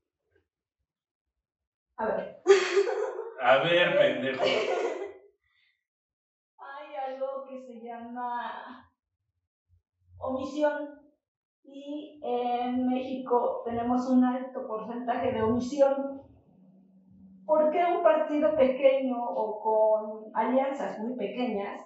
A 1.98 2.06
ver, 2.06 2.42
A 3.44 3.58
ver, 3.58 3.98
pendejo. 3.98 4.44
hay 6.58 6.94
algo 6.94 7.44
que 7.48 7.60
se 7.60 7.80
llama 7.82 8.88
omisión 10.18 11.00
y 11.64 12.20
en 12.22 12.86
México 12.86 13.62
tenemos 13.64 14.06
un 14.08 14.24
alto 14.24 14.66
porcentaje 14.66 15.32
de 15.32 15.42
omisión. 15.42 16.20
¿Por 17.44 17.70
qué 17.70 17.84
un 17.84 18.02
partido 18.02 18.54
pequeño 18.56 19.16
o 19.18 19.60
con 19.60 20.30
alianzas 20.34 20.98
muy 21.00 21.16
pequeñas 21.16 21.80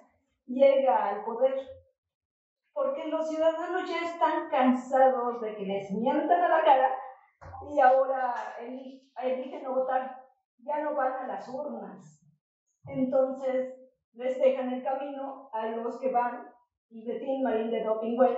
llega 0.45 1.05
al 1.07 1.23
poder? 1.23 1.55
Porque 2.73 3.07
los 3.07 3.27
ciudadanos 3.27 3.89
ya 3.89 4.03
están 4.03 4.49
cansados 4.49 5.41
de 5.41 5.55
que 5.55 5.65
les 5.65 5.91
mientan 5.91 6.43
a 6.43 6.49
la 6.49 6.63
cara 6.63 6.91
y 7.67 7.79
ahora 7.79 8.35
eli- 8.59 9.01
eligen 9.23 9.63
no 9.63 9.73
votar, 9.73 10.15
ya 10.59 10.81
no 10.81 10.95
van 10.95 11.13
a 11.13 11.27
las 11.27 11.47
urnas. 11.49 12.23
Entonces 12.87 13.73
les 14.13 14.39
dejan 14.39 14.73
el 14.73 14.83
camino 14.83 15.49
a 15.53 15.67
los 15.67 15.99
que 15.99 16.11
van 16.11 16.49
y 16.89 17.03
Tim 17.19 17.43
Marín 17.43 17.69
de 17.69 17.83
Doping 17.83 18.17
Web. 18.17 18.37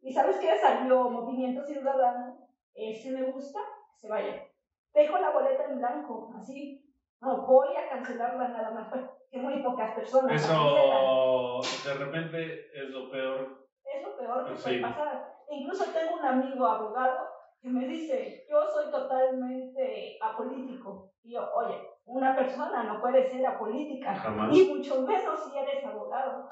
¿Y 0.00 0.12
sabes 0.12 0.38
qué? 0.38 0.56
Salió 0.58 1.08
Movimiento 1.10 1.64
Ciudadano, 1.64 2.46
ese 2.74 3.12
me 3.12 3.30
gusta, 3.30 3.60
que 3.92 3.96
se 3.98 4.08
vaya. 4.08 4.44
Dejo 4.92 5.18
la 5.18 5.30
boleta 5.30 5.64
en 5.64 5.78
blanco, 5.78 6.32
así. 6.36 6.84
No, 7.20 7.46
voy 7.46 7.74
a 7.76 7.88
cancelarla 7.88 8.48
nada 8.48 8.70
más, 8.70 8.88
porque 8.88 9.38
muy 9.38 9.62
pocas 9.62 9.92
personas. 9.94 10.32
Eso 10.42 11.60
de 11.84 11.94
repente 11.94 12.70
es 12.72 12.90
lo 12.90 13.10
peor. 13.10 13.68
Es 13.84 14.02
lo 14.02 14.16
peor 14.16 14.44
que 14.46 14.56
Sí. 14.56 14.62
puede 14.64 14.82
pasar. 14.82 15.34
Incluso 15.50 15.84
tengo 15.92 16.14
un 16.16 16.24
amigo 16.24 16.66
abogado 16.66 17.27
que 17.60 17.68
me 17.68 17.86
dice, 17.88 18.44
yo 18.48 18.60
soy 18.72 18.90
totalmente 18.90 20.18
apolítico. 20.22 21.12
Y 21.22 21.32
yo, 21.34 21.48
oye, 21.56 21.76
una 22.06 22.36
persona 22.36 22.84
no 22.84 23.00
puede 23.00 23.28
ser 23.28 23.44
apolítica, 23.46 24.14
Jamás. 24.14 24.56
y 24.56 24.72
mucho 24.74 25.02
menos 25.02 25.44
si 25.44 25.58
eres 25.58 25.84
abogado. 25.84 26.48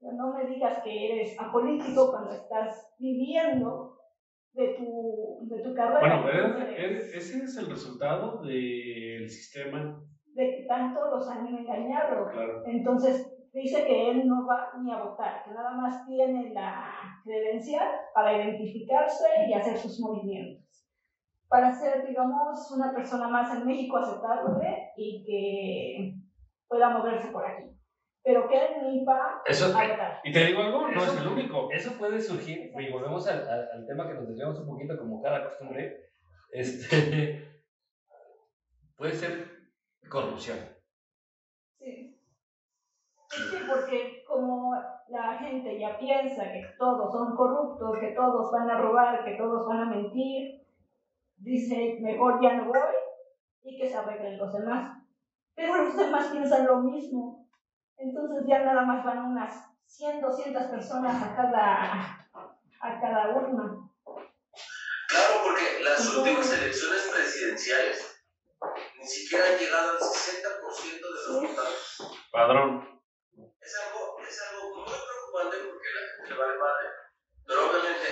Pero 0.00 0.12
no 0.12 0.32
me 0.32 0.46
digas 0.46 0.82
que 0.82 1.12
eres 1.12 1.38
apolítico 1.40 2.10
cuando 2.10 2.32
estás 2.32 2.94
viviendo 2.98 3.96
de 4.52 4.68
tu, 4.74 5.38
de 5.42 5.60
tu 5.60 5.74
carrera. 5.74 6.22
Bueno, 6.22 6.58
es- 6.76 7.14
ese 7.14 7.44
es 7.44 7.56
el 7.58 7.66
resultado 7.66 8.40
del 8.42 9.28
sistema. 9.28 10.00
de 10.34 10.64
tanto 10.68 11.10
los 11.10 11.28
han 11.28 11.48
engañado. 11.48 12.28
Claro. 12.30 12.62
Entonces 12.64 13.37
dice 13.52 13.84
que 13.84 14.10
él 14.10 14.26
no 14.28 14.46
va 14.46 14.70
ni 14.80 14.92
a 14.92 15.02
votar, 15.02 15.42
que 15.44 15.50
nada 15.50 15.72
más 15.72 16.06
tiene 16.06 16.52
la 16.52 17.20
credencial 17.24 17.88
para 18.14 18.32
identificarse 18.36 19.26
y 19.48 19.52
hacer 19.54 19.76
sus 19.78 19.98
movimientos. 20.00 20.64
Para 21.48 21.72
ser, 21.72 22.06
digamos, 22.06 22.70
una 22.72 22.92
persona 22.94 23.28
más 23.28 23.54
en 23.56 23.66
México 23.66 23.96
aceptable 23.96 24.90
y 24.96 25.24
que 25.24 26.14
pueda 26.68 26.90
moverse 26.90 27.28
por 27.32 27.46
aquí. 27.46 27.64
Pero 28.22 28.46
que 28.48 28.56
él 28.62 28.82
ni 28.82 29.04
va 29.04 29.40
Eso, 29.46 29.66
a 29.66 29.68
votar. 29.68 30.20
Y 30.24 30.32
te 30.32 30.44
digo 30.44 30.60
algo, 30.60 30.88
no 30.88 31.02
Eso- 31.02 31.12
es 31.14 31.20
el 31.22 31.28
único. 31.28 31.68
eso 31.72 31.92
puede 31.98 32.20
surgir, 32.20 32.70
y 32.78 32.92
volvemos 32.92 33.26
al, 33.28 33.48
al- 33.48 33.68
al 33.72 33.86
tema 33.86 34.06
que 34.06 34.14
nos 34.14 34.28
desviamos 34.28 34.58
un 34.60 34.66
poquito 34.66 34.98
como 34.98 35.22
cada 35.22 35.44
costumbre, 35.44 36.10
este, 36.52 37.48
puede 38.96 39.12
ser 39.14 39.46
corrupción. 40.10 40.58
Sí. 41.78 42.17
Sí, 43.30 43.58
porque 43.68 44.24
como 44.26 44.74
la 45.08 45.34
gente 45.38 45.78
ya 45.78 45.98
piensa 45.98 46.44
que 46.44 46.64
todos 46.78 47.12
son 47.12 47.36
corruptos, 47.36 47.98
que 48.00 48.08
todos 48.08 48.50
van 48.52 48.70
a 48.70 48.78
robar, 48.78 49.24
que 49.24 49.32
todos 49.32 49.66
van 49.66 49.80
a 49.80 49.84
mentir, 49.84 50.66
dice, 51.36 51.98
mejor 52.00 52.40
ya 52.42 52.54
no 52.54 52.66
voy 52.66 52.78
y 53.62 53.78
que 53.78 53.88
se 53.88 53.96
arreglen 53.96 54.38
los 54.38 54.52
demás. 54.52 54.98
Pero 55.54 55.84
los 55.84 55.96
demás 55.96 56.28
piensan 56.28 56.66
lo 56.66 56.78
mismo. 56.78 57.48
Entonces 57.96 58.44
ya 58.46 58.60
nada 58.60 58.82
más 58.82 59.04
van 59.04 59.32
unas 59.32 59.68
100, 59.86 60.20
200 60.20 60.62
personas 60.64 61.22
a 61.22 61.34
cada, 61.34 62.28
a 62.80 63.00
cada 63.00 63.36
urna. 63.36 63.90
Claro, 65.08 65.34
porque 65.42 65.82
las 65.82 66.16
últimas 66.16 66.52
elecciones 66.52 67.10
presidenciales 67.12 68.24
ni 68.98 69.06
siquiera 69.06 69.46
han 69.46 69.58
llegado 69.58 69.90
al 69.92 69.98
60% 69.98 70.92
de 70.92 71.00
los 71.00 71.42
votantes. 71.42 71.98
Padrón. 72.30 73.00
Es 73.60 73.74
algo, 73.84 74.18
es 74.20 74.42
algo 74.50 74.74
porque 75.44 75.88
la 75.94 76.16
gente 76.16 76.30
le 76.30 76.36
vale 76.36 76.58
madre. 76.58 76.88
Pero 77.46 77.70
obviamente 77.70 78.08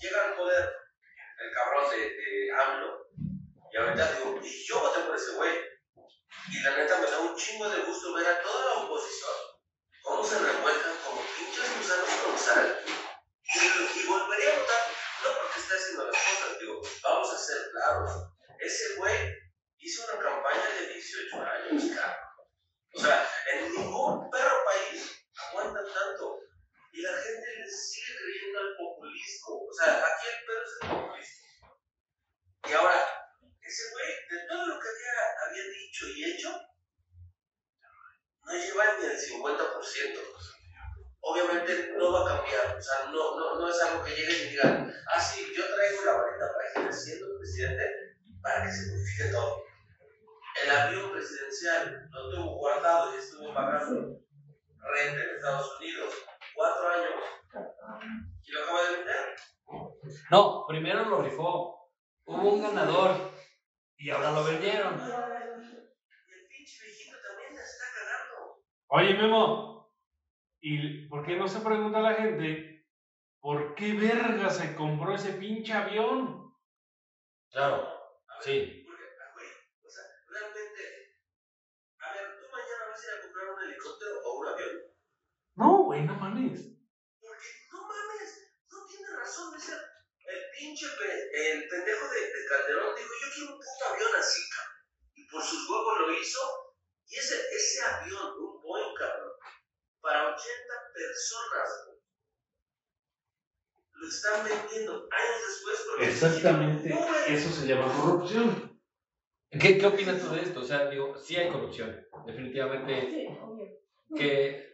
llega 0.00 0.24
al 0.24 0.36
poder 0.36 0.76
el 1.40 1.52
cabrón 1.52 1.90
de, 1.90 1.96
de 1.96 2.52
AMLO 2.52 3.06
y 3.72 3.76
ahorita 3.76 4.12
digo, 4.12 4.40
y 4.42 4.66
yo 4.66 4.80
voté 4.80 5.00
por 5.00 5.16
ese 5.16 5.32
güey. 5.32 5.54
Y 6.50 6.62
la 6.62 6.76
neta 6.76 6.98
me 6.98 7.10
da 7.10 7.20
un 7.20 7.36
chingo 7.36 7.68
de 7.68 7.80
gusto 7.82 8.14
ver 8.14 8.26
a 8.26 8.42
toda 8.42 8.64
la 8.64 8.82
oposición 8.82 9.30
cómo 10.02 10.24
se 10.24 10.38
revuelcan 10.38 10.96
como 11.04 11.20
pinches 11.36 11.76
gusanos 11.78 12.10
con 12.24 12.38
sal. 12.38 12.84
Y, 12.86 14.00
y 14.00 14.06
volvería 14.06 14.54
a 14.54 14.58
votar, 14.60 14.80
no 15.24 15.28
porque 15.38 15.60
esté 15.60 15.74
haciendo 15.74 16.04
las 16.06 16.16
cosas, 16.16 16.58
digo, 16.58 16.80
vamos 17.02 17.32
a 17.32 17.38
ser 17.38 17.70
claros. 17.70 18.10
Ese 18.60 18.96
güey 18.96 19.16
hizo 19.78 20.04
una 20.04 20.22
campaña 20.22 20.68
de 20.78 20.94
18 20.94 21.36
años, 21.42 21.96
cabrón. 21.96 22.30
O 22.94 23.00
sea, 23.00 23.28
en 23.54 23.72
ningún 23.72 24.30
perro 24.30 24.64
país 24.64 25.24
aguantan 25.48 25.84
tanto 25.84 26.39
y 26.92 27.02
la 27.02 27.12
gente 27.12 27.70
sigue 27.70 28.16
creyendo 28.18 28.58
al 28.60 28.76
populismo. 28.76 29.66
O 29.68 29.72
sea, 29.72 29.98
aquí 29.98 30.26
el 30.26 30.46
perro 30.46 30.64
es 30.64 30.72
el 30.82 30.88
populismo. 30.88 31.40
Y 32.68 32.72
ahora, 32.72 33.06
ese 33.62 33.90
güey, 33.92 34.06
de 34.30 34.48
todo 34.48 34.66
lo 34.66 34.80
que 34.80 34.88
había, 34.88 35.14
había 35.46 35.64
dicho 35.70 36.08
y 36.08 36.24
hecho, 36.24 36.50
no 38.44 38.52
lleva 38.52 38.98
ni 38.98 39.06
el 39.06 39.18
50%. 39.18 40.20
Obviamente 41.22 41.92
no 41.96 42.12
va 42.12 42.24
a 42.24 42.36
cambiar, 42.36 42.76
o 42.76 42.82
sea, 42.82 43.04
no, 43.06 43.36
no, 43.36 43.60
no 43.60 43.68
es 43.68 43.80
algo 43.82 44.02
que 44.02 44.16
llegue 44.16 44.38
y 44.38 44.48
digan, 44.50 44.92
ah, 45.12 45.20
sí, 45.20 45.52
yo 45.54 45.66
traigo 45.74 46.04
la 46.04 46.12
varita 46.14 46.50
mágica 46.56 46.92
siendo 46.92 47.38
presidente 47.38 48.16
para 48.42 48.64
que 48.64 48.72
se 48.72 48.90
modifique 48.90 49.30
todo. 49.30 49.62
El 50.64 50.70
avión 50.70 51.12
presidencial 51.12 52.08
lo 52.10 52.30
tuvo 52.30 52.56
guardado 52.56 53.14
y 53.14 53.18
estuvo 53.18 53.54
pagando 53.54 54.18
renta 54.82 55.22
en 55.22 55.36
Estados 55.36 55.78
Unidos 55.78 56.14
cuatro 56.60 56.88
años 56.90 57.12
y 58.42 58.52
lo 58.52 58.62
acaba 58.62 58.82
de 58.82 58.96
vender. 58.96 59.36
No, 60.30 60.66
primero 60.68 61.04
lo 61.06 61.22
rifó. 61.22 61.90
Hubo 62.26 62.52
un 62.52 62.62
ganador 62.62 63.32
y 63.96 64.10
ahora 64.10 64.32
lo 64.32 64.44
vendieron. 64.44 64.94
Y 64.94 66.32
el 66.32 66.46
pinche 66.48 66.84
viejito 66.84 67.16
también 67.26 67.54
la 67.54 67.62
está 67.62 67.84
cagando. 67.96 68.62
Oye, 68.88 69.14
Memo, 69.14 69.96
¿y 70.60 71.08
por 71.08 71.24
qué 71.24 71.36
no 71.36 71.48
se 71.48 71.60
pregunta 71.60 71.98
a 71.98 72.02
la 72.02 72.14
gente 72.14 72.86
por 73.40 73.74
qué 73.74 73.94
verga 73.94 74.50
se 74.50 74.74
compró 74.74 75.14
ese 75.14 75.32
pinche 75.32 75.72
avión? 75.72 76.54
Claro, 77.50 77.88
sí. 78.42 78.84
Porque, 78.86 79.04
ah, 79.18 79.32
güey, 79.32 79.48
o 79.82 79.88
sea, 79.88 80.04
realmente, 80.28 81.16
a 81.98 82.12
ver, 82.12 82.38
tú 82.38 82.46
mañana 82.52 82.90
vas 82.90 83.02
a 83.02 83.06
ir 83.06 83.18
a 83.18 83.22
comprar 83.22 83.48
un 83.48 83.62
helicóptero 83.62 84.12
o 84.24 84.40
un 84.40 84.46
avión. 84.46 84.90
No, 85.60 85.84
güey, 85.84 86.02
no 86.04 86.14
mames. 86.16 86.60
Porque 87.20 87.48
no 87.72 87.78
mames, 87.86 88.30
no 88.70 88.86
tiene 88.86 89.08
razón 89.16 89.52
de 89.52 89.60
ser. 89.60 89.78
El 90.24 90.40
pinche 90.56 90.86
pe- 90.98 91.52
el 91.52 91.68
pendejo 91.68 92.08
de, 92.08 92.20
de 92.20 92.46
Calderón 92.48 92.94
dijo, 92.96 93.08
yo 93.22 93.28
quiero 93.34 93.52
un 93.54 93.58
puto 93.58 93.84
avión 93.92 94.10
así, 94.18 94.40
cabrón. 94.54 94.76
Y 95.14 95.24
por 95.28 95.42
sus 95.42 95.68
huevos 95.68 95.98
lo 96.00 96.12
hizo. 96.18 96.40
Y 97.06 97.16
ese, 97.16 97.34
ese 97.54 97.82
avión, 97.84 98.32
un 98.38 98.62
Boeing, 98.62 98.94
cabrón, 98.94 99.32
para 100.00 100.28
80 100.34 100.74
personas, 100.94 101.68
güey, 101.86 101.98
lo 103.94 104.08
están 104.08 104.44
vendiendo 104.44 104.92
años 105.10 105.40
después. 105.48 105.84
porque 105.88 106.06
Exactamente, 106.06 106.88
No, 106.88 107.14
eso 107.26 107.50
se 107.50 107.66
llama 107.66 107.92
corrupción. 107.92 108.80
¿Qué, 109.50 109.78
¿Qué 109.78 109.86
opinas 109.86 110.20
tú 110.22 110.30
de 110.30 110.42
esto? 110.42 110.60
O 110.60 110.64
sea, 110.64 110.88
digo, 110.88 111.18
sí 111.18 111.36
hay 111.36 111.50
corrupción, 111.50 112.06
definitivamente. 112.24 113.10
Sí, 113.10 113.26
obvio. 113.42 113.66
¿Qué, 114.16 114.69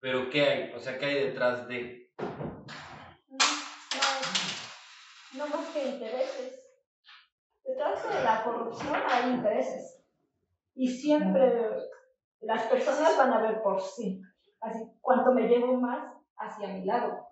pero 0.00 0.30
¿qué 0.30 0.42
hay? 0.42 0.72
O 0.74 0.78
sea, 0.78 0.98
¿qué 0.98 1.06
hay 1.06 1.14
detrás 1.26 1.66
de? 1.68 2.10
No, 5.34 5.44
no 5.44 5.56
más 5.56 5.68
que 5.70 5.88
intereses. 5.88 6.64
Detrás 7.64 8.02
de 8.02 8.24
la 8.24 8.44
corrupción 8.44 8.94
hay 9.08 9.30
intereses. 9.32 10.04
Y 10.74 10.88
siempre 10.88 11.76
las 12.40 12.62
personas 12.64 13.16
van 13.18 13.32
a 13.32 13.42
ver 13.42 13.62
por 13.62 13.80
sí. 13.80 14.22
Así, 14.60 14.78
cuanto 15.00 15.32
me 15.32 15.48
llevo 15.48 15.74
más 15.74 16.12
hacia 16.36 16.68
mi 16.68 16.84
lado. 16.84 17.28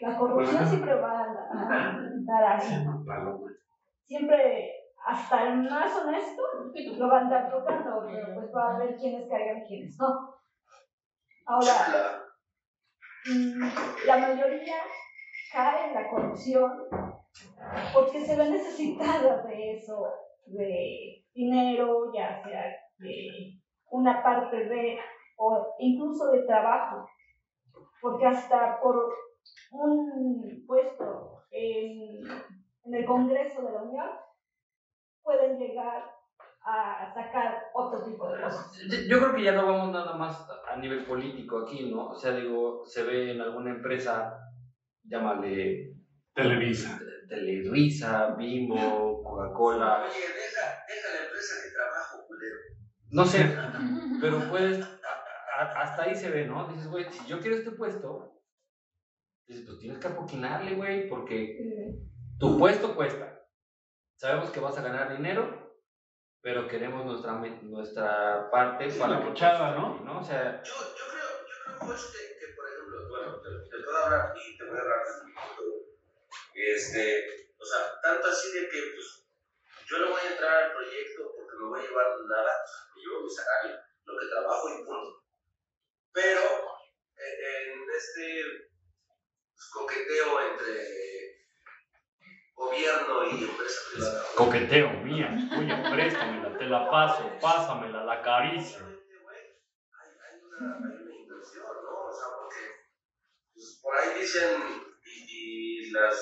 La 0.00 0.16
corrupción 0.16 0.66
siempre 0.66 0.94
va 0.94 1.20
a, 1.20 1.24
a 1.24 2.40
dar 2.40 2.56
así. 2.56 2.74
Siempre, 4.04 4.72
hasta 5.04 5.48
el 5.48 5.62
más 5.62 5.94
honesto, 5.96 6.42
lo 6.96 7.08
va 7.08 7.18
a 7.18 7.20
andar 7.20 7.50
tocando, 7.50 8.06
pero 8.06 8.34
pues 8.34 8.54
va 8.54 8.74
a 8.74 8.78
ver 8.78 8.96
quiénes 8.96 9.28
caigan 9.28 9.58
y 9.58 9.66
quiénes 9.66 9.98
no. 9.98 10.39
Ahora. 11.50 12.22
Mm, 13.26 13.60
la 14.06 14.16
mayoría 14.16 14.76
cae 15.52 15.88
en 15.88 15.94
la 15.94 16.08
corrupción 16.08 16.86
porque 17.92 18.24
se 18.24 18.36
ve 18.36 18.50
necesitada 18.50 19.42
de 19.42 19.72
eso, 19.72 20.06
de 20.46 21.24
dinero, 21.34 22.12
ya 22.14 22.40
sea 22.44 22.64
de 22.98 23.60
una 23.90 24.22
parte 24.22 24.64
de, 24.64 25.00
o 25.38 25.74
incluso 25.80 26.30
de 26.30 26.44
trabajo, 26.44 27.04
porque 28.00 28.26
hasta 28.26 28.80
por 28.80 29.12
un 29.72 30.64
puesto 30.68 31.42
en, 31.50 32.26
en 32.84 32.94
el 32.94 33.04
Congreso 33.04 33.60
de 33.62 33.72
la 33.72 33.82
Unión 33.82 34.08
pueden 35.22 35.58
llegar 35.58 36.19
a 36.62 37.10
sacar 37.14 37.58
otro 37.74 38.02
tipo 38.02 38.28
de 38.30 38.40
cosas. 38.42 38.70
Yo 39.08 39.18
creo 39.18 39.34
que 39.34 39.42
ya 39.42 39.52
no 39.52 39.64
vamos 39.64 39.90
nada 39.90 40.12
más 40.12 40.44
a 40.68 40.76
nivel 40.76 41.04
político 41.04 41.58
aquí, 41.58 41.90
¿no? 41.90 42.08
O 42.08 42.14
sea, 42.14 42.32
digo, 42.32 42.82
se 42.84 43.02
ve 43.02 43.30
en 43.32 43.40
alguna 43.40 43.70
empresa, 43.70 44.36
llámale 45.02 45.92
Televisa. 46.34 46.98
Televisa, 47.28 48.34
Bimbo, 48.36 49.22
Coca-Cola, 49.22 50.00
Oye, 50.02 50.10
deja, 50.10 50.66
deja 50.88 51.08
la 51.12 51.24
empresa 51.26 51.54
de 51.62 51.70
trabajo, 51.72 52.24
culero. 52.26 52.56
no 53.10 53.24
sé, 53.24 53.46
pero 54.20 54.38
a- 55.58 55.80
hasta 55.80 56.02
ahí 56.02 56.14
se 56.14 56.28
ve, 56.30 56.44
¿no? 56.44 56.64
Dices, 56.68 56.88
güey, 56.88 57.04
si 57.10 57.24
yo 57.26 57.40
quiero 57.40 57.56
este 57.56 57.70
puesto, 57.70 58.32
dices, 59.46 59.64
pues 59.64 59.78
tienes 59.78 59.98
que 59.98 60.08
apoquinarle, 60.08 60.74
güey, 60.74 61.08
porque 61.08 61.56
tu 62.38 62.56
puesto 62.58 62.94
cuesta. 62.94 63.36
Sabemos 64.16 64.50
que 64.50 64.60
vas 64.60 64.76
a 64.76 64.82
ganar 64.82 65.10
dinero, 65.10 65.59
pero 66.42 66.66
queremos 66.68 67.04
nuestra, 67.04 67.32
nuestra 67.62 68.50
parte 68.50 68.90
Sí, 68.90 68.98
para 68.98 69.12
la 69.12 69.20
que 69.20 69.26
pochada, 69.26 69.74
pues, 69.74 70.00
¿no? 70.02 70.20
O 70.20 70.24
sea, 70.24 70.62
Yo, 70.62 70.72
yo 70.72 71.04
creo, 71.10 71.28
yo 71.46 71.56
creo 71.64 71.88
Josh, 71.88 72.12
que, 72.12 72.38
que, 72.38 72.52
por 72.54 72.68
ejemplo, 72.68 73.08
bueno, 73.08 73.40
te, 73.40 73.48
te 73.76 73.84
puedo 73.84 73.98
hablar 73.98 74.34
y 74.36 74.56
te 74.56 74.64
voy 74.64 74.78
a 74.78 74.80
hablar 74.80 74.98
de. 75.04 76.72
Este, 76.72 77.54
o 77.58 77.64
sea, 77.64 78.00
tanto 78.02 78.28
así 78.28 78.52
de 78.52 78.68
que, 78.68 78.80
pues, 78.94 79.26
yo 79.86 79.98
no 79.98 80.10
voy 80.10 80.20
a 80.20 80.30
entrar 80.32 80.64
al 80.64 80.72
proyecto 80.72 81.32
porque 81.36 81.56
no 81.58 81.68
voy 81.68 81.80
a 81.80 81.82
llevar 81.82 82.06
nada, 82.28 82.52
me 82.94 83.02
llevo 83.02 83.22
mi 83.22 83.30
salario, 83.30 83.80
lo 84.04 84.18
que 84.18 84.26
trabajo 84.26 84.68
y 84.68 84.84
punto. 84.84 85.24
Pero, 86.12 86.40
eh, 87.16 87.72
en 87.72 87.90
este 87.96 88.68
pues, 89.54 89.70
coqueteo 89.72 90.40
entre 90.40 91.29
gobierno 92.60 93.24
y 93.24 93.44
empresa 93.44 93.80
privada, 93.90 94.24
coqueteo, 94.36 94.90
mía, 95.00 95.28
oye, 95.56 95.74
préstamela, 95.90 96.58
te 96.58 96.66
la 96.66 96.90
paso, 96.90 97.24
pásamela, 97.40 98.04
la 98.04 98.12
acaricio. 98.20 98.84
Hay, 98.84 100.08
hay, 100.24 100.36
una, 100.44 100.76
hay 100.76 100.96
una 101.00 101.14
inversión, 101.14 101.64
¿no? 101.64 101.92
O 102.04 102.12
sea, 102.12 102.28
porque 102.36 102.62
pues, 103.54 103.80
por 103.82 103.96
ahí 103.96 104.20
dicen, 104.20 104.60
y, 105.04 105.86
y 105.88 105.90
las, 105.90 106.14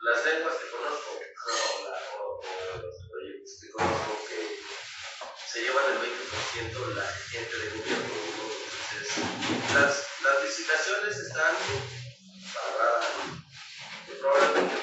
las 0.00 0.24
lenguas 0.24 0.54
que 0.56 0.70
conozco, 0.70 1.10
o, 1.12 2.40
los 2.80 2.96
proyectos 3.10 3.52
que 3.60 3.70
conozco, 3.70 4.12
que 4.28 4.40
se 5.46 5.60
llevan 5.60 5.84
el 5.92 5.98
20% 6.00 6.94
la 6.96 7.04
gente 7.04 7.56
de 7.58 7.68
gobierno, 7.68 8.14
¿no? 8.38 8.44
Entonces, 8.48 9.74
las, 9.74 9.92
las 10.24 10.42
licitaciones 10.42 11.18
están 11.18 11.54
paradas, 12.54 13.06
probablemente 14.18 14.81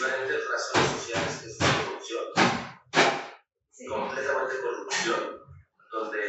diferentes 0.00 0.48
razones 0.48 0.90
sociales 0.92 1.40
que 1.42 1.46
es 1.50 1.58
corrupción, 1.58 2.24
Sí. 3.70 3.86
completamente 3.86 4.54
corrupción, 4.62 5.20
donde 5.92 6.20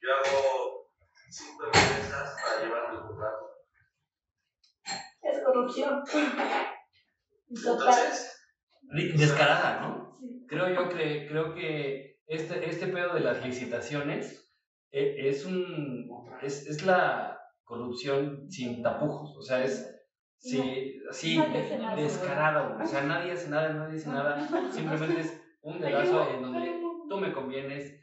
yo 0.00 0.08
hago 0.12 0.90
cinco 1.30 1.66
empresas 1.66 2.34
para 2.42 2.64
llevarme 2.64 2.98
un 2.98 3.06
contrato. 3.06 3.50
Es 5.22 5.44
corrupción. 5.44 6.02
Entonces, 7.48 8.38
Descarada, 8.82 9.80
¿no? 9.80 10.18
Sí. 10.18 10.44
Creo 10.48 10.68
yo 10.74 10.88
que, 10.88 11.28
creo 11.28 11.54
que 11.54 12.18
este, 12.26 12.68
este 12.68 12.88
pedo 12.88 13.14
de 13.14 13.20
las 13.20 13.44
licitaciones 13.46 14.52
eh, 14.90 15.28
es, 15.28 15.44
un, 15.44 16.08
es, 16.42 16.66
es 16.66 16.84
la 16.84 17.38
corrupción 17.62 18.50
sin 18.50 18.82
tapujos, 18.82 19.36
o 19.38 19.42
sea, 19.42 19.62
es 19.64 20.01
sí, 20.42 21.00
sí, 21.12 21.36
Nadie 21.36 21.60
hace 21.60 21.78
nada. 21.78 21.96
descarada, 21.96 22.68
güey. 22.68 22.82
o 22.82 22.86
sea, 22.86 23.02
nadie 23.02 23.32
hace 23.32 23.48
nada, 23.48 23.72
nadie 23.72 23.96
hace 23.96 24.08
nada, 24.08 24.36
simplemente 24.70 25.20
es 25.20 25.40
un 25.62 25.80
dedazo 25.80 26.28
en 26.28 26.42
donde 26.42 26.80
tú 27.08 27.18
me 27.18 27.32
convienes 27.32 28.00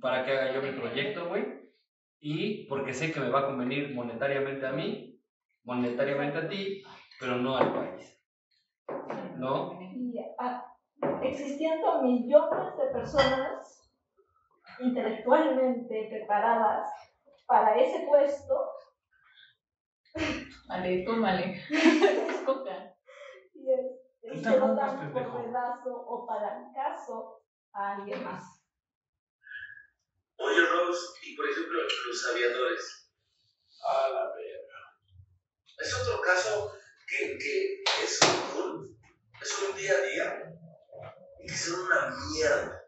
para 0.00 0.24
que 0.24 0.32
haga 0.32 0.52
yo 0.54 0.62
mi 0.62 0.70
proyecto, 0.70 1.28
güey, 1.28 1.44
y 2.18 2.66
porque 2.66 2.92
sé 2.94 3.10
que 3.12 3.20
me 3.20 3.28
va 3.28 3.40
a 3.40 3.46
convenir 3.46 3.94
monetariamente 3.94 4.66
a 4.66 4.72
mí, 4.72 5.18
monetariamente 5.64 6.38
a 6.38 6.48
ti, 6.48 6.82
pero 7.20 7.36
no 7.36 7.56
al 7.56 7.72
país, 7.72 8.18
¿no? 9.36 9.70
Y 9.80 10.18
ah, 10.38 10.64
existiendo 11.22 12.00
millones 12.02 12.76
de 12.78 12.86
personas 12.92 13.90
intelectualmente 14.78 16.06
preparadas 16.08 16.88
para 17.46 17.76
ese 17.76 18.06
puesto, 18.06 18.54
Vale, 20.68 21.04
tómale. 21.04 21.62
Coca. 22.46 22.94
y, 23.54 23.70
es- 23.72 24.02
y 24.22 24.28
Tú 24.28 24.42
se 24.50 24.56
lo 24.56 24.74
dan 24.74 25.12
por 25.12 25.42
pedazo 25.42 25.90
o 26.06 26.26
para 26.26 26.70
caso 26.74 27.42
a 27.72 27.92
alguien 27.96 28.22
más. 28.22 28.42
oye 30.36 30.60
Rose, 30.66 31.00
y 31.22 31.36
por 31.36 31.46
ejemplo, 31.48 31.78
los 32.06 32.30
aviadores. 32.30 32.98
A 33.84 34.08
la 34.10 34.26
verga. 34.36 34.80
Es 35.78 35.92
otro 36.00 36.20
caso 36.20 36.70
que, 37.08 37.36
que 37.36 37.82
es, 38.04 38.20
un, 38.56 38.96
es 39.40 39.62
un 39.68 39.76
día 39.76 39.92
a 39.92 40.06
día 40.06 40.54
y 41.40 41.46
que 41.48 41.52
son 41.56 41.80
una 41.80 42.14
mierda. 42.30 42.80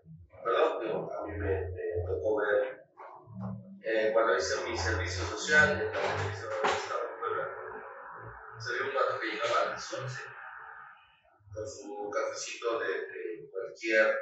Perdón, 0.44 0.76
pero 0.80 1.18
a 1.18 1.26
mí 1.26 1.32
me, 1.36 1.46
me 1.70 2.06
tocó 2.06 2.36
ver 2.36 2.84
eh, 3.82 4.10
cuando 4.12 4.36
hice 4.36 4.62
mi 4.70 4.76
servicio 4.76 5.24
social 5.24 5.70
en 5.72 5.78
la 5.92 6.63
Se 8.64 8.72
vio 8.72 8.84
un 8.86 8.94
gato 8.94 9.20
que 9.20 9.26
llegaba 9.26 9.60
a 9.60 9.70
las 9.72 9.92
11 9.92 10.22
con 11.52 11.68
su 11.68 12.10
cafecito 12.10 12.78
de, 12.78 12.88
de 12.88 13.50
cualquier 13.50 14.16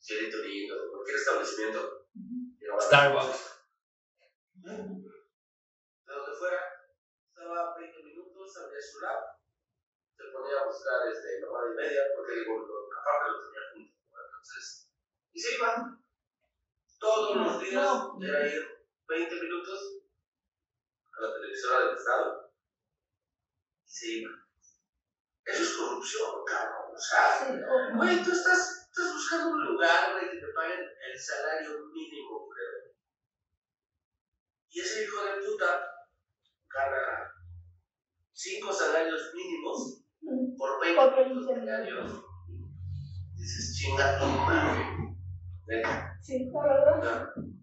cielito 0.00 0.38
lindo, 0.38 0.82
de 0.82 0.90
cualquier 0.90 1.16
establecimiento. 1.16 2.08
Starbucks. 2.80 3.60
11. 4.64 4.74
De 4.74 6.12
donde 6.12 6.32
fuera, 6.36 6.60
estaba 7.28 7.78
20 7.78 8.02
minutos, 8.02 8.56
abría 8.58 8.80
su 8.82 9.00
lab, 9.00 9.22
se 10.16 10.24
ponía 10.32 10.58
a 10.60 10.66
buscar 10.66 11.08
este, 11.08 11.40
la 11.40 11.50
hora 11.50 11.72
y 11.72 11.76
media, 11.76 12.02
porque 12.16 12.40
digo, 12.40 12.66
aparte 12.98 13.30
lo 13.30 13.44
tenía 13.44 13.60
junto. 13.74 13.94
Entonces, 14.10 14.90
y 15.32 15.40
se 15.40 15.54
iba. 15.54 16.00
Todos 16.98 17.36
los 17.36 17.60
días 17.60 17.84
No. 17.84 18.18
era 18.20 18.46
ir 18.46 18.86
20 19.06 19.34
minutos 19.36 20.02
a 21.12 21.20
la 21.22 21.32
televisora 21.34 21.86
del 21.86 21.96
Estado 21.96 22.43
iba. 24.02 24.30
Eso 25.44 25.62
es 25.62 25.76
corrupción, 25.76 26.44
cabrón. 26.46 26.94
O 26.94 26.98
sea, 26.98 27.38
Sí, 27.38 27.96
Güey, 27.96 28.22
tú 28.22 28.32
estás, 28.32 28.88
estás 28.90 29.12
buscando 29.12 29.50
un 29.50 29.66
lugar, 29.66 30.12
güey, 30.12 30.30
que 30.30 30.38
te 30.38 30.52
paguen 30.52 30.80
el 30.80 31.18
salario 31.18 31.86
mínimo, 31.92 32.48
creo. 32.48 32.94
Y 34.70 34.80
ese 34.80 35.04
hijo 35.04 35.24
de 35.24 35.46
puta 35.46 35.80
gana 36.68 37.32
cinco 38.32 38.72
salarios 38.72 39.32
mínimos 39.34 40.04
por 40.56 40.80
20 40.80 41.00
Por 41.00 41.14
20 41.16 41.34
minutos 41.34 41.62
diarios. 41.62 42.24
Dices, 43.36 43.76
chinga 43.76 44.18
tu 44.18 44.26
madre. 44.26 44.84
Neta. 45.66 46.18
Sí, 46.22 46.50
la 46.52 46.62
verdad. 46.62 47.32
¿no? 47.36 47.54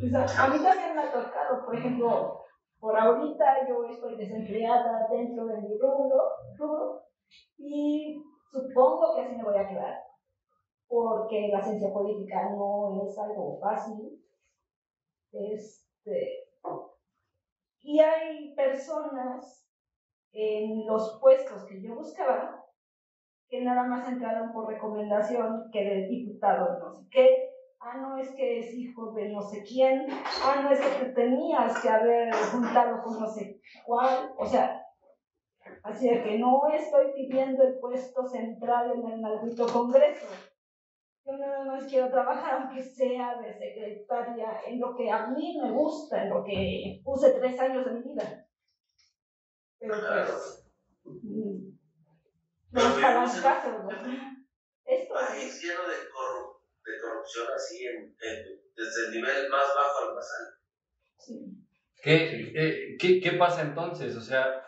Pues 0.00 0.14
a, 0.14 0.44
a 0.44 0.48
mí 0.48 0.62
también 0.62 0.94
me 0.94 1.02
ha 1.02 1.12
tocado, 1.12 1.64
por 1.66 1.76
ejemplo, 1.76 2.37
por 2.80 2.96
ahorita 2.96 3.68
yo 3.68 3.84
estoy 3.84 4.16
desempleada 4.16 5.08
dentro 5.10 5.46
de 5.46 5.62
mi 5.62 5.78
rubro, 5.78 7.02
y 7.56 8.22
supongo 8.50 9.14
que 9.14 9.22
así 9.22 9.36
me 9.36 9.44
voy 9.44 9.56
a 9.56 9.68
quedar, 9.68 9.94
porque 10.86 11.48
la 11.52 11.62
ciencia 11.62 11.92
política 11.92 12.50
no 12.50 13.04
es 13.06 13.18
algo 13.18 13.58
fácil. 13.60 14.22
Este, 15.32 16.48
y 17.80 18.00
hay 18.00 18.54
personas 18.54 19.68
en 20.32 20.86
los 20.86 21.18
puestos 21.20 21.64
que 21.64 21.82
yo 21.82 21.94
buscaba 21.94 22.64
que 23.48 23.62
nada 23.62 23.84
más 23.84 24.08
entraron 24.08 24.52
por 24.52 24.68
recomendación 24.68 25.70
que 25.72 25.84
del 25.84 26.08
diputado 26.08 26.78
no 26.78 27.06
sé 27.10 27.47
ah, 27.88 27.98
no 27.98 28.16
es 28.18 28.28
que 28.34 28.58
es 28.60 28.74
hijo 28.74 29.12
de 29.12 29.30
no 29.30 29.42
sé 29.42 29.62
quién, 29.62 30.06
ah, 30.42 30.60
no 30.62 30.70
es 30.70 30.80
que 30.80 31.04
te 31.04 31.12
tenías 31.12 31.80
que 31.80 31.88
haber 31.88 32.34
juntado 32.34 33.02
con 33.02 33.18
no 33.20 33.26
sé 33.26 33.60
cuál, 33.84 34.32
o 34.36 34.46
sea, 34.46 34.82
así 35.82 36.08
de 36.08 36.22
que 36.22 36.38
no 36.38 36.66
estoy 36.68 37.12
pidiendo 37.14 37.62
el 37.64 37.78
puesto 37.78 38.26
central 38.26 38.92
en 38.92 39.08
el 39.08 39.20
maldito 39.20 39.66
Congreso. 39.66 40.26
Yo 41.24 41.36
nada 41.36 41.64
más 41.66 41.86
quiero 41.86 42.10
trabajar, 42.10 42.54
aunque 42.54 42.82
sea 42.82 43.38
de 43.38 43.52
secretaria, 43.52 44.60
en 44.66 44.80
lo 44.80 44.94
que 44.94 45.10
a 45.10 45.26
mí 45.26 45.58
me 45.60 45.70
gusta, 45.72 46.22
en 46.24 46.30
lo 46.30 46.42
que 46.42 47.00
puse 47.04 47.30
tres 47.32 47.58
años 47.60 47.84
de 47.84 47.92
mi 47.92 48.02
vida. 48.14 48.46
Pero 49.78 49.94
pues, 50.26 50.64
mm, 51.04 51.68
no 52.70 52.80
vivimos 52.96 53.36
en 53.36 53.42
caso, 53.42 53.68
¿no? 53.82 53.88
Esto 54.84 55.14
país 55.14 55.62
lleno 55.62 55.82
de, 55.86 55.94
corru- 56.08 56.57
de 56.88 57.00
corrupción 57.00 57.46
así, 57.54 57.84
en, 57.86 57.96
en- 58.20 58.60
desde 58.76 59.06
el 59.08 59.12
nivel 59.14 59.48
más 59.50 59.66
bajo 59.74 60.08
al 60.08 60.14
más 60.14 60.28
alto. 60.40 60.60
sí. 61.18 61.64
¿Qué, 62.02 62.52
eh, 62.54 62.96
qué, 62.98 63.20
qué 63.20 63.32
pasa 63.32 63.62
entonces? 63.62 64.16
O 64.16 64.20
sea, 64.20 64.62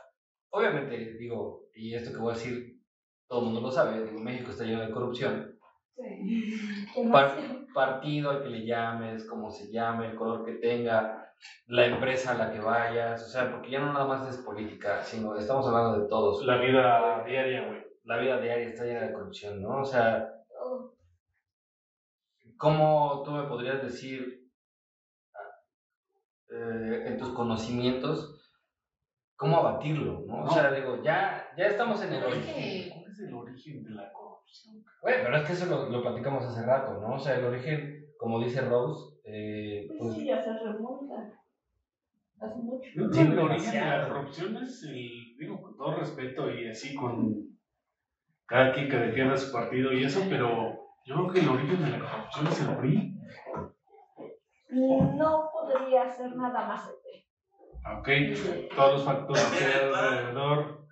obviamente, 0.51 0.97
digo, 1.19 1.69
y 1.75 1.95
esto 1.95 2.13
que 2.13 2.19
voy 2.19 2.33
a 2.33 2.37
decir, 2.37 2.81
todo 3.29 3.41
el 3.41 3.47
mundo 3.47 3.61
lo 3.61 3.71
sabe, 3.71 4.05
digo, 4.05 4.19
México 4.21 4.51
está 4.51 4.65
lleno 4.65 4.83
de 4.85 4.91
corrupción. 4.91 5.59
Sí. 5.97 6.87
Par- 7.13 7.37
partido 7.73 8.31
al 8.31 8.43
que 8.43 8.49
le 8.49 8.65
llames, 8.67 9.27
como 9.29 9.51
se 9.51 9.71
llame, 9.71 10.09
el 10.09 10.17
color 10.17 10.45
que 10.45 10.55
tenga, 10.55 11.33
la 11.67 11.87
empresa 11.87 12.33
a 12.33 12.39
la 12.39 12.53
que 12.53 12.61
vayas, 12.61 13.23
o 13.23 13.29
sea, 13.29 13.51
porque 13.51 13.71
ya 13.71 13.79
no 13.81 13.93
nada 13.93 14.07
más 14.07 14.29
es 14.29 14.43
política, 14.45 15.03
sino 15.05 15.37
estamos 15.37 15.67
hablando 15.69 16.01
de 16.03 16.09
todos. 16.09 16.45
La 16.45 16.59
vida 16.61 17.23
diaria, 17.27 17.67
güey. 17.69 17.83
La 18.05 18.19
vida 18.19 18.41
diaria 18.41 18.69
está 18.69 18.85
llena 18.85 19.03
de 19.03 19.13
corrupción, 19.13 19.63
¿no? 19.63 19.83
O 19.83 19.85
sea, 19.85 20.29
¿cómo 22.61 23.23
tú 23.25 23.33
me 23.33 23.45
podrías 23.45 23.83
decir, 23.83 24.51
eh, 26.49 27.03
en 27.07 27.17
tus 27.19 27.31
conocimientos, 27.31 28.51
cómo 29.37 29.59
abatirlo, 29.59 30.21
¿no? 30.27 30.43
O 30.45 30.51
sea, 30.51 30.71
digo, 30.73 31.03
ya, 31.03 31.49
ya 31.57 31.67
estamos 31.67 32.03
en 32.03 32.13
el 32.13 32.21
Pero 32.21 32.29
es 32.33 32.37
origen. 32.39 32.55
que 32.85 32.91
¿Cuál 32.91 33.11
es 33.11 33.21
el 33.21 33.35
origen 33.35 33.85
de 33.85 33.91
la 33.91 34.13
corrupción? 34.13 34.85
Güey, 35.03 35.15
pero 35.23 35.37
es 35.37 35.47
que 35.47 35.53
eso 35.53 35.67
lo, 35.67 35.89
lo 35.89 36.03
platicamos 36.03 36.45
hace 36.45 36.63
rato, 36.63 37.01
¿no? 37.01 37.15
O 37.15 37.19
sea, 37.19 37.37
el 37.37 37.45
origen, 37.45 38.07
como 38.19 38.41
dice 38.41 38.61
Rose, 38.63 39.17
eh, 39.25 39.87
pues 39.89 39.99
pues, 40.01 40.15
sí, 40.15 40.27
ya 40.27 40.43
se 40.43 40.53
remonta. 40.59 41.15
Hace 42.41 42.59
mucho. 42.59 42.91
Yo 42.95 43.11
creo 43.11 43.13
Sí, 43.13 43.29
que 43.29 43.33
el 43.33 43.39
origen 43.39 43.73
de 43.73 43.81
la 43.81 44.09
corrupción 44.09 44.57
es 44.57 44.83
el, 44.83 45.37
digo, 45.39 45.61
con 45.63 45.77
todo 45.77 45.95
respeto 45.95 46.51
y 46.51 46.69
así 46.69 46.95
con 46.95 47.59
cada 48.47 48.73
quien 48.73 48.89
que 48.89 48.97
defienda 48.97 49.37
su 49.37 49.53
partido 49.53 49.93
y 49.93 50.03
eso, 50.05 50.21
pero 50.29 50.80
yo 51.05 51.15
creo 51.15 51.33
que 51.33 51.41
el 51.41 51.49
origen 51.49 51.85
de 51.85 51.91
la 51.91 51.99
corrupción 51.99 52.47
es 52.47 52.61
el 52.61 52.77
PRI. 52.77 53.21
No 54.71 55.51
podría 55.53 56.09
ser 56.09 56.37
nada 56.37 56.67
más 56.67 56.89
el 56.89 56.95
PRI. 57.03 57.27
Ok, 57.99 58.75
todos 58.75 58.93
los 58.93 59.05
factores 59.05 59.45
que 59.45 59.65
hay 59.65 59.95
alrededor. 59.95 60.87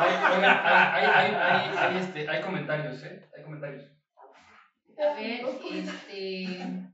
Hay, 0.00 0.36
oigan, 0.36 0.60
hay, 0.64 1.04
hay, 1.04 1.06
hay, 1.06 1.34
hay, 1.34 1.76
hay, 1.76 1.96
este, 1.98 2.28
hay 2.28 2.42
comentarios, 2.42 3.02
¿eh? 3.04 3.28
Hay 3.36 3.44
comentarios. 3.44 3.84
A 4.98 5.14
ver, 5.14 5.44
este. 5.72 6.88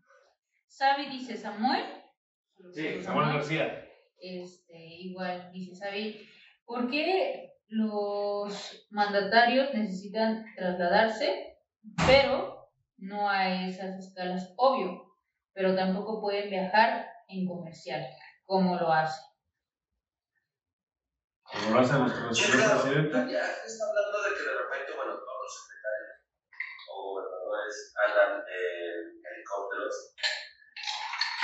Sabi 0.67 1.07
dice 1.07 1.37
Samuel. 1.37 1.85
Sí, 2.73 3.03
Samuel 3.03 3.33
García. 3.33 3.89
Este, 4.19 4.77
igual, 4.77 5.51
dice 5.53 5.75
Sabi. 5.75 6.29
¿Por 6.67 6.91
qué 6.91 7.55
los 7.69 8.87
mandatarios 8.91 9.73
necesitan 9.75 10.45
trasladarse, 10.57 11.54
pero 12.07 12.71
no 12.99 13.29
a 13.29 13.67
esas 13.67 13.99
escalas? 13.99 14.53
Obvio, 14.57 15.15
pero 15.53 15.75
tampoco 15.75 16.21
pueden 16.21 16.51
viajar 16.51 17.07
en 17.29 17.47
comercial, 17.47 18.05
como 18.45 18.77
lo 18.77 18.93
hace. 18.93 19.21
Como 21.43 21.75
lo 21.75 21.81
hace 21.81 21.95
nuestro 21.95 22.35
señor 22.35 22.71
presidente. 22.71 23.33
ya 23.33 23.47
está 23.65 23.85
hablando 23.89 24.23
de 24.23 24.35
que 24.35 24.43
de 24.43 24.59
repente, 24.59 24.97
bueno, 24.97 25.13
todos 25.13 25.43
los 25.43 25.53
secretarios 25.61 26.25
o 26.91 27.03
gobernadores 27.13 27.95
andan 28.07 28.43
en 28.49 29.23
helicópteros. 29.25 30.15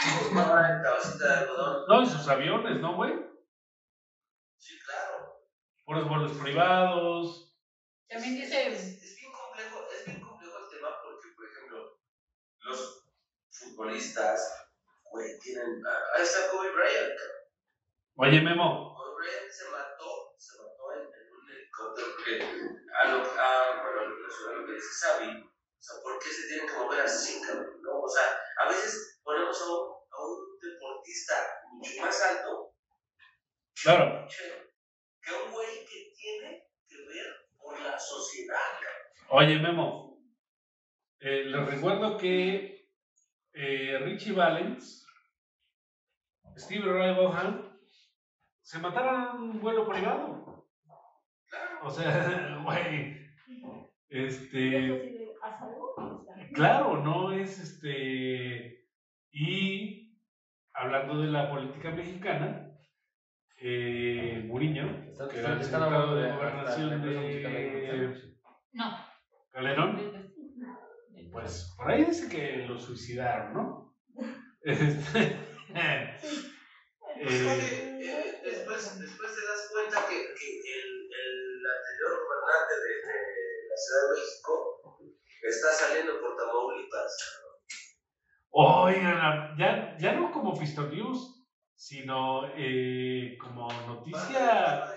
Y 0.03 0.33
pues 0.33 0.47
ahora 0.47 0.77
en 0.77 0.83
cabecita 0.83 1.27
de 1.27 1.35
algodón. 1.41 1.85
No, 1.89 2.03
y 2.03 2.07
sus 2.07 2.29
aviones, 2.29 2.81
¿no, 2.81 2.97
güey? 2.97 3.13
Sí, 4.57 4.79
claro. 4.87 5.45
Puros 5.85 6.09
vuelos 6.09 6.33
privados. 6.33 7.55
También 8.09 8.35
dice. 8.37 9.00
Futbolistas, 13.85 14.69
güey, 15.11 15.39
tienen. 15.39 15.83
ah, 15.87 16.17
Ahí 16.17 16.23
está 16.23 16.51
Kobe 16.51 16.71
Bryant. 16.71 17.19
Oye, 18.17 18.41
Memo, 18.43 18.95
Kobe 18.95 19.15
Bryant 19.17 19.51
se 19.51 19.71
mató, 19.71 20.35
se 20.37 20.59
mató 20.59 20.93
en, 20.93 21.01
en 21.01 21.33
un 21.33 21.51
helicóptero 21.51 22.07
porque 22.15 22.45
a 23.01 23.05
lo, 23.09 23.23
a, 23.41 23.83
bueno, 23.83 24.03
lo 24.05 24.67
que- 24.67 24.73
dice 24.75 24.89
Xavi, 25.01 25.29
o 25.43 25.83
sea, 25.83 26.03
¿por 26.03 26.19
qué 26.19 26.29
se 26.29 26.47
tienen 26.49 26.67
que 26.67 26.75
mover 26.75 27.01
así, 27.01 27.41
cabrón? 27.41 27.81
¿No? 27.83 28.01
O 28.01 28.09
sea, 28.09 28.39
a 28.59 28.69
veces 28.69 29.19
ponemos 29.23 29.61
a 29.61 29.65
un, 29.65 29.89
a 30.13 30.25
un 30.27 30.59
deportista 30.61 31.35
mucho 31.73 32.03
más 32.03 32.23
alto 32.23 32.75
claro, 33.83 34.29
que 35.23 35.33
un 35.33 35.51
güey 35.53 35.87
que 35.87 36.13
tiene 36.15 36.69
que 36.87 36.97
ver 37.07 37.27
por 37.57 37.81
la 37.81 37.99
sociedad, 37.99 38.59
cabrón. 38.75 39.01
Oye, 39.31 39.59
Memo, 39.59 40.23
eh, 41.21 41.45
les 41.45 41.67
recuerdo 41.67 42.19
que 42.19 42.80
eh, 43.53 43.99
Richie 44.03 44.33
Valens, 44.33 45.07
Steve 46.57 46.93
Ray 46.93 47.15
Vaughan, 47.15 47.71
se 48.61 48.79
mataron 48.79 49.37
en 49.37 49.43
un 49.43 49.61
vuelo 49.61 49.89
privado. 49.89 50.69
O 51.83 51.91
sea, 51.91 52.61
güey, 52.65 53.17
este, 54.09 55.35
claro, 56.53 57.03
no 57.03 57.33
es 57.33 57.59
este, 57.59 58.87
y 59.33 60.19
hablando 60.73 61.21
de 61.21 61.29
la 61.29 61.51
política 61.51 61.91
mexicana, 61.91 62.71
eh, 63.63 64.43
Muriño, 64.47 64.87
que 65.31 65.39
era 65.39 65.53
el 65.53 65.63
secretario 65.63 65.87
hablando 65.87 66.17
de 66.17 66.33
gobernación 66.33 67.03
de 67.03 68.33
No. 68.73 69.11
Calderón, 69.53 70.20
pues 71.33 71.75
por 71.77 71.91
ahí 71.91 72.05
dice 72.05 72.29
que 72.29 72.67
lo 72.67 72.79
suicidaron, 72.79 73.55
¿no? 73.55 73.97
Este, 74.63 75.39
Pues, 75.73 77.35
eh, 77.35 78.41
después, 78.45 79.01
después 79.01 79.35
te 79.35 79.47
das 79.47 79.69
cuenta 79.73 80.07
que, 80.07 80.17
que 80.17 80.81
el, 80.81 81.09
el 81.23 81.67
anterior 81.67 82.21
gobernante 82.21 82.75
de, 82.75 82.93
de 83.09 83.69
la 83.69 83.77
Ciudad 83.77 84.03
de 84.05 84.21
México 84.21 84.53
está 85.43 85.73
saliendo 85.73 86.21
por 86.21 86.37
Tamaulipas. 86.37 87.41
Oigan, 88.51 89.57
ya, 89.57 89.97
ya 89.99 90.13
no 90.13 90.31
como 90.31 90.57
Fisto 90.57 90.89
News, 90.89 91.47
sino 91.75 92.47
eh, 92.57 93.39
como 93.41 93.69
noticia. 93.87 94.93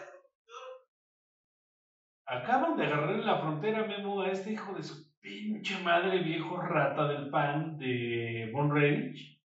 Acaban 2.25 2.75
de 2.77 2.85
agarrar 2.85 3.11
en 3.11 3.25
la 3.25 3.39
frontera, 3.39 3.85
Memo, 3.85 4.21
a 4.21 4.29
este 4.31 4.51
hijo 4.51 4.73
de 4.73 4.83
su 4.83 5.12
pinche 5.23 5.79
madre, 5.81 6.19
viejo 6.21 6.57
rata 6.57 7.07
del 7.07 7.29
pan 7.29 7.77
de 7.77 8.51
Von 8.53 8.69
Rage. 8.75 9.39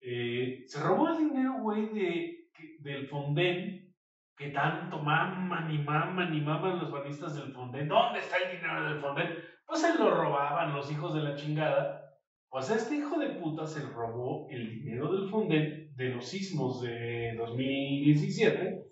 Eh, 0.00 0.62
se 0.66 0.80
robó 0.80 1.08
el 1.08 1.18
dinero, 1.18 1.54
güey, 1.60 1.88
de, 1.88 2.48
del 2.78 3.08
Fonden, 3.08 3.92
que 4.36 4.50
tanto 4.50 5.00
maman 5.00 5.72
y 5.74 5.78
maman 5.78 6.32
y 6.32 6.40
maman 6.40 6.78
los 6.78 6.92
banistas 6.92 7.34
del 7.34 7.52
Fonden. 7.52 7.88
¿Dónde 7.88 8.20
está 8.20 8.36
el 8.36 8.56
dinero 8.56 8.88
del 8.88 9.00
Fonden? 9.00 9.28
Pues 9.66 9.80
se 9.80 9.98
lo 9.98 10.14
robaban 10.14 10.72
los 10.72 10.90
hijos 10.92 11.12
de 11.12 11.22
la 11.22 11.34
chingada. 11.34 12.02
Pues 12.48 12.70
este 12.70 12.94
hijo 12.94 13.18
de 13.18 13.30
puta 13.30 13.66
se 13.66 13.82
robó 13.88 14.46
el 14.50 14.70
dinero 14.70 15.12
del 15.12 15.28
Fonden 15.28 15.90
de 15.96 16.08
los 16.10 16.28
sismos 16.28 16.80
de 16.80 17.34
2017 17.36 18.84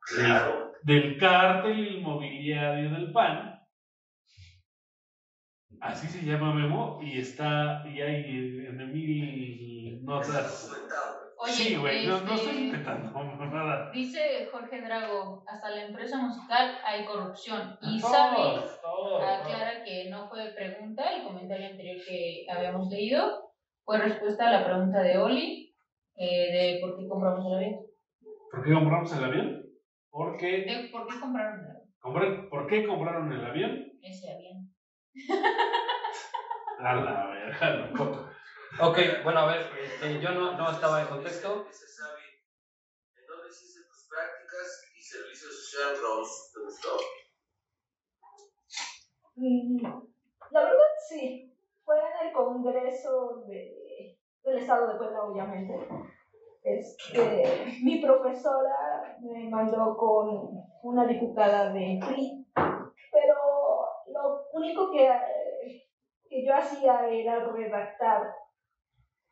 Claro. 0.00 0.72
del 0.82 1.18
cártel 1.18 1.96
inmobiliario 1.98 2.90
del 2.90 3.12
PAN. 3.12 3.53
Así 5.84 6.06
se 6.06 6.24
llama 6.24 6.54
Memo 6.54 6.98
y 7.02 7.20
está, 7.20 7.84
y 7.86 8.00
hay 8.00 8.24
en 8.24 8.90
mil 8.90 10.02
notas. 10.02 10.72
Oye, 11.36 11.52
sí, 11.52 11.76
güey, 11.76 12.06
no, 12.06 12.22
no 12.22 12.32
estoy 12.32 12.52
este, 12.52 12.62
intentando 12.62 13.20
nada. 13.44 13.90
Dice 13.90 14.48
Jorge 14.50 14.80
Drago, 14.80 15.44
hasta 15.46 15.68
la 15.68 15.84
empresa 15.84 16.16
musical 16.16 16.78
hay 16.86 17.04
corrupción. 17.04 17.76
Y 17.82 18.00
todo. 18.00 19.20
aclara 19.20 19.84
que 19.84 20.08
no 20.08 20.26
fue 20.30 20.54
pregunta, 20.56 21.04
el 21.04 21.24
comentario 21.24 21.66
anterior 21.66 21.98
que 22.08 22.46
habíamos 22.50 22.88
leído 22.88 23.52
fue 23.84 23.98
respuesta 23.98 24.48
a 24.48 24.52
la 24.52 24.64
pregunta 24.64 25.02
de 25.02 25.18
Oli 25.18 25.76
eh, 26.16 26.50
de 26.50 26.78
por 26.80 26.98
qué 26.98 27.06
compramos 27.06 27.44
el 27.44 27.56
avión. 27.58 27.80
¿Por 28.50 28.64
qué 28.64 28.72
compramos 28.72 29.18
el 29.18 29.24
avión? 29.24 29.66
Porque, 30.08 30.88
por 30.90 31.06
qué 31.08 31.20
compraron 31.20 31.60
el 31.60 31.66
avión, 31.66 32.48
¿Por 32.48 32.66
qué 32.68 32.86
compraron 32.86 33.30
el 33.30 33.44
avión? 33.44 33.92
ese 34.00 34.32
avión. 34.32 34.73
A 36.78 36.94
la 36.94 37.26
verga, 37.28 37.70
loco. 37.70 38.28
Ok, 38.80 38.98
bueno, 39.22 39.40
a 39.40 39.46
ver, 39.46 39.70
este, 39.80 40.20
yo 40.20 40.32
no, 40.32 40.52
no 40.52 40.70
estaba 40.70 41.02
en 41.02 41.08
contexto. 41.08 41.64
Dice 41.64 41.86
Sabi, 41.86 42.22
¿en 43.16 43.26
dónde 43.26 43.48
hiciste 43.48 43.80
tus 43.88 44.08
prácticas 44.08 44.90
y 44.98 45.02
servicio 45.02 45.48
social, 45.48 45.96
Rose? 46.02 46.50
¿Te 46.52 46.60
gustó? 46.60 46.96
Mm, 49.36 49.82
La 50.50 50.60
verdad 50.62 50.78
sí, 51.08 51.52
fue 51.84 51.96
en 51.96 52.26
el 52.26 52.32
Congreso 52.32 53.44
de, 53.46 54.18
del 54.42 54.58
Estado 54.58 54.88
de 54.88 54.96
Puebla, 54.96 55.22
obviamente. 55.22 55.86
Este, 56.64 57.42
mi 57.82 58.00
profesora 58.00 59.16
me 59.20 59.48
mandó 59.48 59.96
con 59.96 60.50
una 60.82 61.06
diputada 61.06 61.72
de 61.72 62.00
PRI, 62.04 62.43
único 64.54 64.90
que, 64.90 65.10
que 66.28 66.46
yo 66.46 66.54
hacía 66.54 67.08
era 67.08 67.44
redactar 67.46 68.34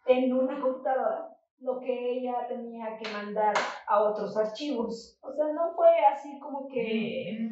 en 0.07 0.33
una 0.33 0.61
computadora 0.61 1.29
lo 1.59 1.79
que 1.79 2.19
ella 2.19 2.47
tenía 2.49 2.99
que 2.99 3.09
mandar 3.11 3.55
a 3.87 4.03
otros 4.03 4.37
archivos. 4.37 5.19
O 5.23 5.33
sea, 5.33 5.53
no 5.53 5.73
fue 5.75 5.89
así 6.13 6.39
como 6.41 6.67
que 6.67 7.51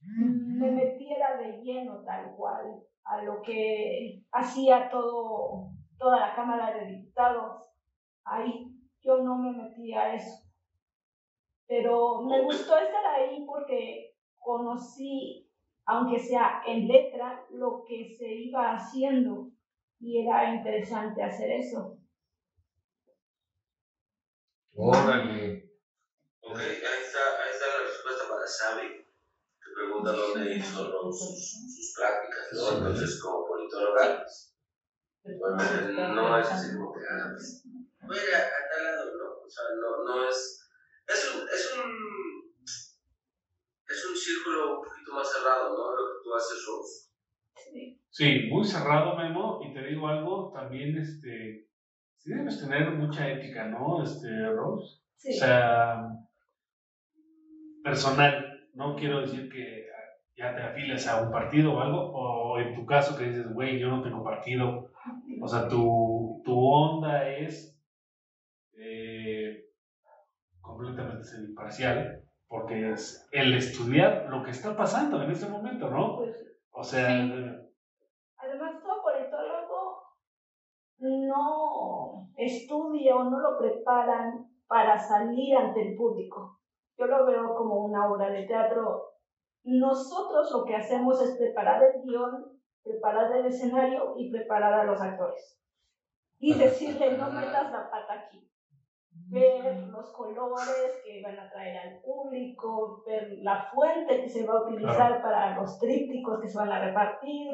me 0.00 0.70
metiera 0.70 1.36
de 1.36 1.60
lleno 1.60 2.02
tal 2.04 2.32
cual 2.36 2.82
a 3.04 3.22
lo 3.22 3.42
que 3.42 4.22
hacía 4.30 4.88
todo, 4.88 5.70
toda 5.98 6.20
la 6.20 6.34
Cámara 6.34 6.72
de 6.72 6.86
Diputados. 6.86 7.64
Ahí 8.24 8.70
yo 9.00 9.22
no 9.22 9.36
me 9.36 9.52
metí 9.52 9.92
a 9.92 10.14
eso. 10.14 10.46
Pero 11.66 12.22
me 12.22 12.42
gustó 12.42 12.78
estar 12.78 13.06
ahí 13.06 13.44
porque 13.44 14.14
conocí, 14.38 15.49
aunque 15.90 16.20
sea 16.20 16.62
en 16.64 16.86
letra, 16.86 17.44
lo 17.50 17.82
que 17.86 18.14
se 18.16 18.32
iba 18.32 18.76
haciendo 18.76 19.50
y 19.98 20.22
era 20.24 20.54
interesante 20.54 21.20
hacer 21.20 21.50
eso. 21.50 21.98
Órale. 24.76 25.68
Ok, 26.42 26.58
ahí 26.58 27.02
está, 27.04 27.42
ahí 27.42 27.50
está 27.50 27.66
la 27.66 27.88
respuesta 27.88 28.28
para 28.28 28.46
Sabi, 28.46 28.88
que 28.88 29.70
pregunta 29.74 30.12
dónde 30.12 30.54
hizo 30.54 30.88
¿no? 30.88 31.12
sus, 31.12 31.74
sus 31.74 31.94
prácticas, 31.96 32.48
¿no? 32.52 32.78
Entonces, 32.78 33.20
como 33.20 33.46
politóloga, 33.48 34.22
pues, 34.22 34.54
obviamente 35.24 35.92
no 35.92 36.38
es 36.38 36.46
así 36.46 36.76
como 36.76 36.92
que, 36.92 37.00
ah, 37.10 37.30
pues, 37.32 37.64
voy 38.06 38.16
a 38.16 38.22
ir 38.22 38.34
a, 38.34 38.38
a 38.38 38.68
tal 38.70 38.84
lado, 38.84 39.04
¿no? 39.18 39.42
O 39.44 39.50
sea, 39.50 39.64
no, 39.82 40.04
no 40.04 40.28
es, 40.28 40.60
es 41.08 41.34
un, 41.34 41.48
es 41.48 41.72
un, 41.76 42.19
es 43.90 44.06
un 44.08 44.16
círculo 44.16 44.78
un 44.78 44.84
poquito 44.84 45.14
más 45.14 45.30
cerrado, 45.30 45.76
¿no? 45.76 45.90
Lo 45.90 46.06
que 46.06 46.22
tú 46.22 46.34
haces, 46.34 46.64
Rose. 46.66 47.10
Sí, 48.08 48.48
muy 48.50 48.64
cerrado, 48.64 49.16
Memo, 49.16 49.60
y 49.64 49.72
te 49.72 49.82
digo 49.82 50.08
algo, 50.08 50.50
también, 50.52 50.96
este, 50.96 51.66
sí 52.16 52.32
debes 52.32 52.60
tener 52.60 52.92
mucha 52.92 53.28
ética, 53.28 53.66
¿no, 53.66 54.02
este, 54.02 54.46
Rose? 54.46 55.00
Sí. 55.16 55.30
O 55.30 55.38
sea, 55.38 56.08
personal, 57.82 58.68
no 58.74 58.96
quiero 58.96 59.20
decir 59.20 59.48
que 59.50 59.86
ya 60.36 60.54
te 60.54 60.62
afiles 60.62 61.06
a 61.06 61.22
un 61.22 61.30
partido 61.30 61.74
o 61.74 61.80
algo, 61.80 62.10
o 62.12 62.58
en 62.58 62.74
tu 62.74 62.86
caso 62.86 63.16
que 63.16 63.24
dices, 63.24 63.52
güey, 63.52 63.78
yo 63.78 63.88
no 63.88 64.02
tengo 64.02 64.24
partido, 64.24 64.90
o 65.40 65.48
sea, 65.48 65.68
tu, 65.68 66.40
tu 66.44 66.58
onda 66.58 67.28
es 67.28 67.76
eh, 68.78 69.66
completamente 70.60 71.26
imparcial, 71.36 72.24
porque 72.50 72.90
es 72.90 73.28
el 73.30 73.54
estudiar 73.54 74.26
lo 74.28 74.42
que 74.42 74.50
está 74.50 74.76
pasando 74.76 75.22
en 75.22 75.30
este 75.30 75.48
momento, 75.48 75.88
¿no? 75.88 76.16
Pues, 76.16 76.44
O 76.72 76.82
sea, 76.82 77.08
Además, 77.08 78.82
todo 78.82 79.02
politólogo 79.02 80.02
no 80.98 82.28
estudia 82.36 83.14
o 83.14 83.24
no 83.24 83.38
lo 83.38 83.56
preparan 83.56 84.50
para 84.66 84.98
salir 84.98 85.56
ante 85.56 85.90
el 85.90 85.96
público. 85.96 86.58
Yo 86.98 87.06
lo 87.06 87.24
veo 87.24 87.54
como 87.54 87.84
una 87.84 88.10
obra 88.10 88.30
de 88.30 88.42
teatro. 88.46 89.12
Nosotros 89.62 90.50
lo 90.50 90.64
que 90.64 90.74
hacemos 90.74 91.22
es 91.22 91.36
preparar 91.38 91.84
el 91.84 92.02
guion, 92.02 92.60
preparar 92.82 93.32
el 93.32 93.46
escenario 93.46 94.14
y 94.16 94.28
preparar 94.28 94.72
a 94.74 94.84
los 94.84 95.00
actores. 95.00 95.56
Y 96.40 96.54
decirle, 96.54 97.16
no 97.16 97.30
metas 97.30 97.70
la 97.70 97.88
pata 97.90 98.26
aquí. 98.26 98.50
Ver 99.12 99.88
los 99.88 100.12
colores 100.12 101.02
que 101.04 101.22
van 101.22 101.38
a 101.38 101.50
traer 101.50 101.76
al 101.76 102.00
público, 102.00 103.02
ver 103.06 103.28
la 103.42 103.70
fuente 103.72 104.22
que 104.22 104.28
se 104.28 104.46
va 104.46 104.54
a 104.54 104.62
utilizar 104.64 105.22
para 105.22 105.56
los 105.56 105.78
trípticos 105.78 106.40
que 106.40 106.48
se 106.48 106.58
van 106.58 106.72
a 106.72 106.84
repartir, 106.84 107.50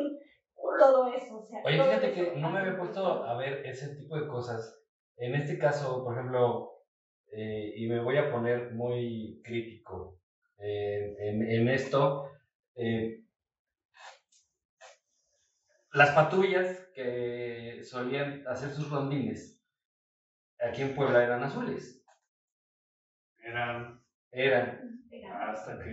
todo 0.78 1.12
eso. 1.12 1.38
O 1.38 1.42
sea, 1.42 1.60
Oye, 1.64 1.76
todo 1.76 1.86
fíjate 1.86 2.12
que 2.12 2.36
no 2.36 2.50
me 2.50 2.60
había 2.60 2.76
puesto 2.76 3.24
a 3.24 3.36
ver 3.36 3.64
ese 3.66 3.94
tipo 3.94 4.18
de 4.18 4.26
cosas. 4.26 4.82
En 5.16 5.34
este 5.34 5.58
caso, 5.58 6.04
por 6.04 6.14
ejemplo, 6.14 6.72
eh, 7.32 7.72
y 7.76 7.86
me 7.88 8.00
voy 8.00 8.18
a 8.18 8.30
poner 8.30 8.72
muy 8.74 9.40
crítico 9.42 10.18
eh, 10.58 11.14
en, 11.18 11.42
en 11.42 11.68
esto, 11.68 12.30
eh, 12.74 13.22
las 15.92 16.10
patrullas 16.10 16.90
que 16.94 17.80
solían 17.82 18.46
hacer 18.46 18.70
sus 18.70 18.90
rondines 18.90 19.55
aquí 20.66 20.82
en 20.82 20.94
Puebla 20.94 21.22
eran 21.22 21.42
azules. 21.42 22.02
eran 23.38 24.00
Eran. 24.32 24.80
Era- 25.10 25.50
hasta 25.50 25.78
que 25.78 25.88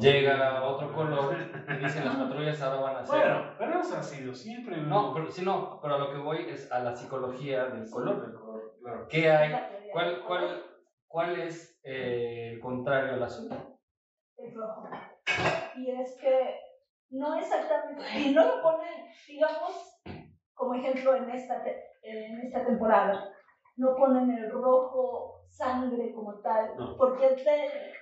Llega 0.00 0.62
otro 0.62 0.92
color 0.92 1.34
y 1.68 1.76
dicen 1.76 2.04
las 2.04 2.16
patrullas 2.16 2.60
ahora 2.60 2.80
van 2.80 2.96
a 2.96 3.04
ser. 3.04 3.18
Bueno, 3.20 3.54
pero 3.56 3.80
eso 3.80 3.96
ha 3.96 4.02
sido 4.02 4.34
siempre. 4.34 4.76
No, 4.76 5.14
pero, 5.14 5.30
sí, 5.30 5.42
no, 5.42 5.78
pero 5.80 5.94
a 5.94 5.98
lo 5.98 6.10
que 6.10 6.18
voy 6.18 6.44
es 6.48 6.70
a 6.70 6.80
la 6.80 6.94
psicología 6.94 7.66
del 7.66 7.88
color. 7.88 8.20
del 8.20 8.34
color. 8.34 8.72
Claro. 8.82 9.06
¿Qué 9.08 9.30
hay? 9.30 9.52
¿Cuál, 9.92 10.22
cuál, 10.26 10.62
cuál 11.06 11.36
es 11.36 11.80
eh, 11.84 12.48
el 12.52 12.60
contrario 12.60 13.14
al 13.14 13.22
azul? 13.22 13.48
el 14.36 14.54
rojo. 14.54 14.88
Y 15.76 15.90
es 15.90 16.16
que 16.20 16.54
no 17.10 17.34
exactamente, 17.34 18.02
y 18.18 18.32
no 18.32 18.44
lo 18.44 18.60
ponen, 18.60 19.04
digamos, 19.26 20.00
como 20.54 20.74
ejemplo 20.74 21.14
en 21.14 21.30
esta, 21.30 21.62
te- 21.62 21.76
en 22.02 22.38
esta 22.40 22.62
temporada, 22.64 23.18
no 23.78 23.96
ponen 23.96 24.30
el 24.30 24.50
rojo 24.50 25.44
sangre 25.48 26.12
como 26.12 26.34
tal, 26.40 26.76
No. 26.76 26.96
porque 26.96 27.26
de, 27.36 27.94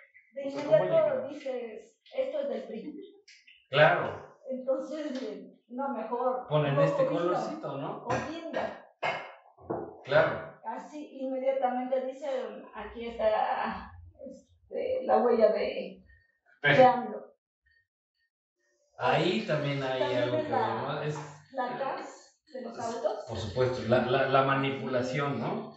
de 0.42 0.50
sea, 0.50 0.62
inmediato 0.64 1.16
¿cómo 1.16 1.28
dices, 1.28 1.92
esto 2.14 2.40
es 2.40 2.48
del 2.48 2.62
PRI. 2.64 3.22
Claro, 3.70 4.36
Entonces, 4.50 5.52
no, 5.68 5.88
mejor. 5.90 6.46
ponen 6.48 6.78
este 6.80 7.06
colorcito, 7.06 7.76
¿no? 7.78 8.04
O 8.06 8.08
guinda. 8.30 8.86
Claro. 10.04 10.54
Así 10.64 11.18
inmediatamente 11.20 12.06
dicen, 12.06 12.64
aquí 12.74 13.06
está 13.08 13.92
este, 14.24 15.02
la 15.04 15.18
huella 15.18 15.52
de, 15.52 16.04
de 16.62 16.84
AMLO. 16.84 17.24
Ahí 18.98 19.46
también 19.46 19.82
hay 19.82 19.98
También 20.00 20.22
algo 20.22 20.36
que 20.38 20.42
de 22.52 22.60
los 22.62 22.78
autos. 22.78 23.24
por 23.28 23.38
supuesto, 23.38 23.82
la, 23.88 24.06
la, 24.06 24.28
la 24.28 24.42
manipulación, 24.42 25.38
¿no? 25.40 25.72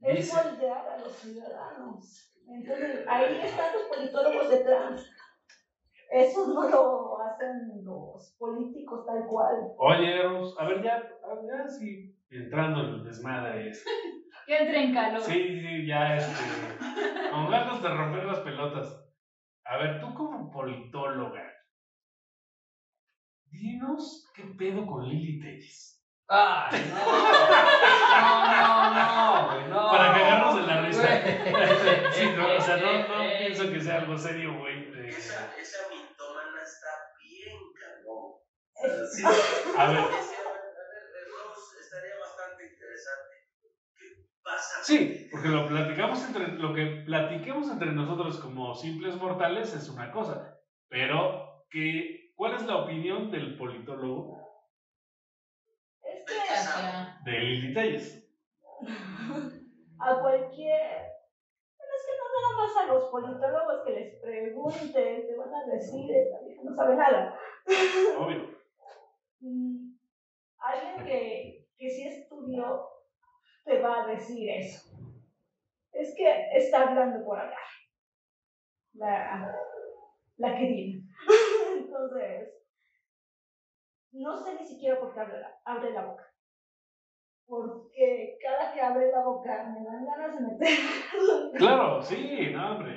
Es 0.00 0.16
Dice, 0.16 0.34
moldear 0.42 0.88
a 0.88 0.98
los 0.98 1.12
ciudadanos. 1.12 2.32
Entonces, 2.46 3.04
ahí 3.08 3.40
están 3.42 3.72
los 3.72 3.82
politólogos 3.82 4.48
detrás. 4.48 5.04
Eso 6.10 6.46
no 6.46 6.68
lo 6.68 7.20
hacen 7.20 7.84
los 7.84 8.34
políticos 8.38 9.04
tal 9.04 9.26
cual. 9.26 9.56
Oye, 9.76 10.22
a 10.22 10.64
ver, 10.66 10.82
ya, 10.82 10.94
a 10.94 11.34
ver, 11.34 11.44
ya 11.46 11.68
sí, 11.68 12.16
entrando 12.30 12.80
en 12.80 12.94
el 12.94 13.04
desmadre. 13.04 13.72
Que 14.46 14.56
entre 14.56 14.84
en 14.84 14.94
calor. 14.94 15.20
Sí, 15.20 15.60
sí, 15.60 15.86
ya, 15.86 16.16
este, 16.16 16.42
con 17.30 17.50
ganas 17.50 17.82
de 17.82 17.88
romper 17.90 18.24
las 18.24 18.38
pelotas. 18.40 19.04
A 19.64 19.76
ver, 19.76 20.00
tú 20.00 20.14
como 20.14 20.50
politóloga, 20.50 21.47
dinos 23.50 24.24
qué 24.34 24.44
pedo 24.56 24.86
con 24.86 25.04
Lili 25.06 25.38
Telles. 25.38 26.02
¡Ay, 26.28 26.80
no! 26.88 26.96
No, 28.18 28.44
no, 28.44 28.90
no, 28.94 29.46
güey, 29.46 29.68
no. 29.68 29.90
Para 29.90 30.12
cagarnos 30.12 30.54
de 30.56 30.62
la 30.62 30.80
risa. 30.82 31.02
Güey. 31.02 32.12
Sí, 32.12 32.24
no, 32.36 32.56
o 32.56 32.60
sea, 32.60 32.76
no, 32.76 33.08
no 33.08 33.22
Eh, 33.22 33.36
pienso 33.38 33.70
que 33.70 33.80
sea 33.80 33.96
algo 33.98 34.16
serio, 34.16 34.58
güey. 34.58 34.88
Esa, 35.08 35.54
esa 35.56 35.88
mitómana 35.88 36.62
está 36.62 36.88
bien 37.22 37.58
cabrón. 37.78 39.06
Sí, 39.12 39.22
A 39.76 39.86
ver. 39.86 39.98
estaría 41.80 42.18
bastante 42.18 42.66
interesante. 42.66 43.34
¿Qué 43.96 44.06
pasa? 44.42 44.82
Sí, 44.82 45.28
porque 45.30 45.48
lo 45.48 45.68
platicamos 45.68 46.24
entre, 46.24 46.48
lo 46.48 46.74
que 46.74 47.02
platiquemos 47.06 47.70
entre 47.70 47.92
nosotros 47.92 48.38
como 48.40 48.74
simples 48.74 49.16
mortales 49.16 49.74
es 49.74 49.88
una 49.88 50.10
cosa, 50.10 50.58
pero 50.88 51.64
que, 51.70 52.27
¿cuál 52.38 52.54
es 52.54 52.62
la 52.66 52.76
opinión 52.84 53.32
del 53.32 53.58
politólogo 53.58 54.40
Es 56.04 56.24
que 56.24 57.30
de 57.30 57.40
Lili 57.40 57.74
Telles? 57.74 58.24
a 59.98 60.20
cualquier. 60.20 61.02
Bueno, 61.76 61.92
es 61.96 62.06
que 62.06 62.12
no 62.16 62.24
nada 62.32 62.56
más 62.56 62.76
a 62.76 62.86
los 62.86 63.04
politólogos 63.10 63.82
que 63.84 63.90
les 63.90 64.20
preguntes, 64.20 65.26
te 65.26 65.34
van 65.36 65.52
a 65.52 65.64
decir, 65.66 66.08
esta 66.14 66.38
vieja 66.38 66.62
no 66.62 66.72
sabe 66.72 66.94
nada. 66.94 67.34
Obvio. 68.16 68.46
Alguien 70.60 71.04
que, 71.04 71.66
que 71.76 71.90
sí 71.90 72.06
estudió 72.06 72.80
te 73.64 73.80
va 73.80 74.04
a 74.04 74.06
decir 74.06 74.48
eso. 74.48 74.88
Es 75.90 76.14
que 76.16 76.46
está 76.52 76.82
hablando 76.88 77.24
por 77.24 77.36
hablar. 77.40 77.56
La, 78.92 79.52
la 80.36 80.54
querida. 80.54 80.97
Entonces, 81.98 82.54
no 84.12 84.36
sé 84.36 84.54
ni 84.54 84.64
siquiera 84.64 85.00
por 85.00 85.12
qué 85.12 85.20
abre 85.20 85.40
la, 85.40 85.60
abre 85.64 85.90
la 85.92 86.02
boca. 86.02 86.24
Porque 87.46 88.38
cada 88.40 88.72
que 88.72 88.80
abre 88.80 89.10
la 89.10 89.24
boca 89.24 89.74
me 89.74 89.84
dan 89.84 90.06
ganas 90.06 90.34
de 90.34 90.46
meter. 90.46 90.78
Claro, 91.58 92.00
sí, 92.00 92.50
no, 92.52 92.72
hombre. 92.72 92.94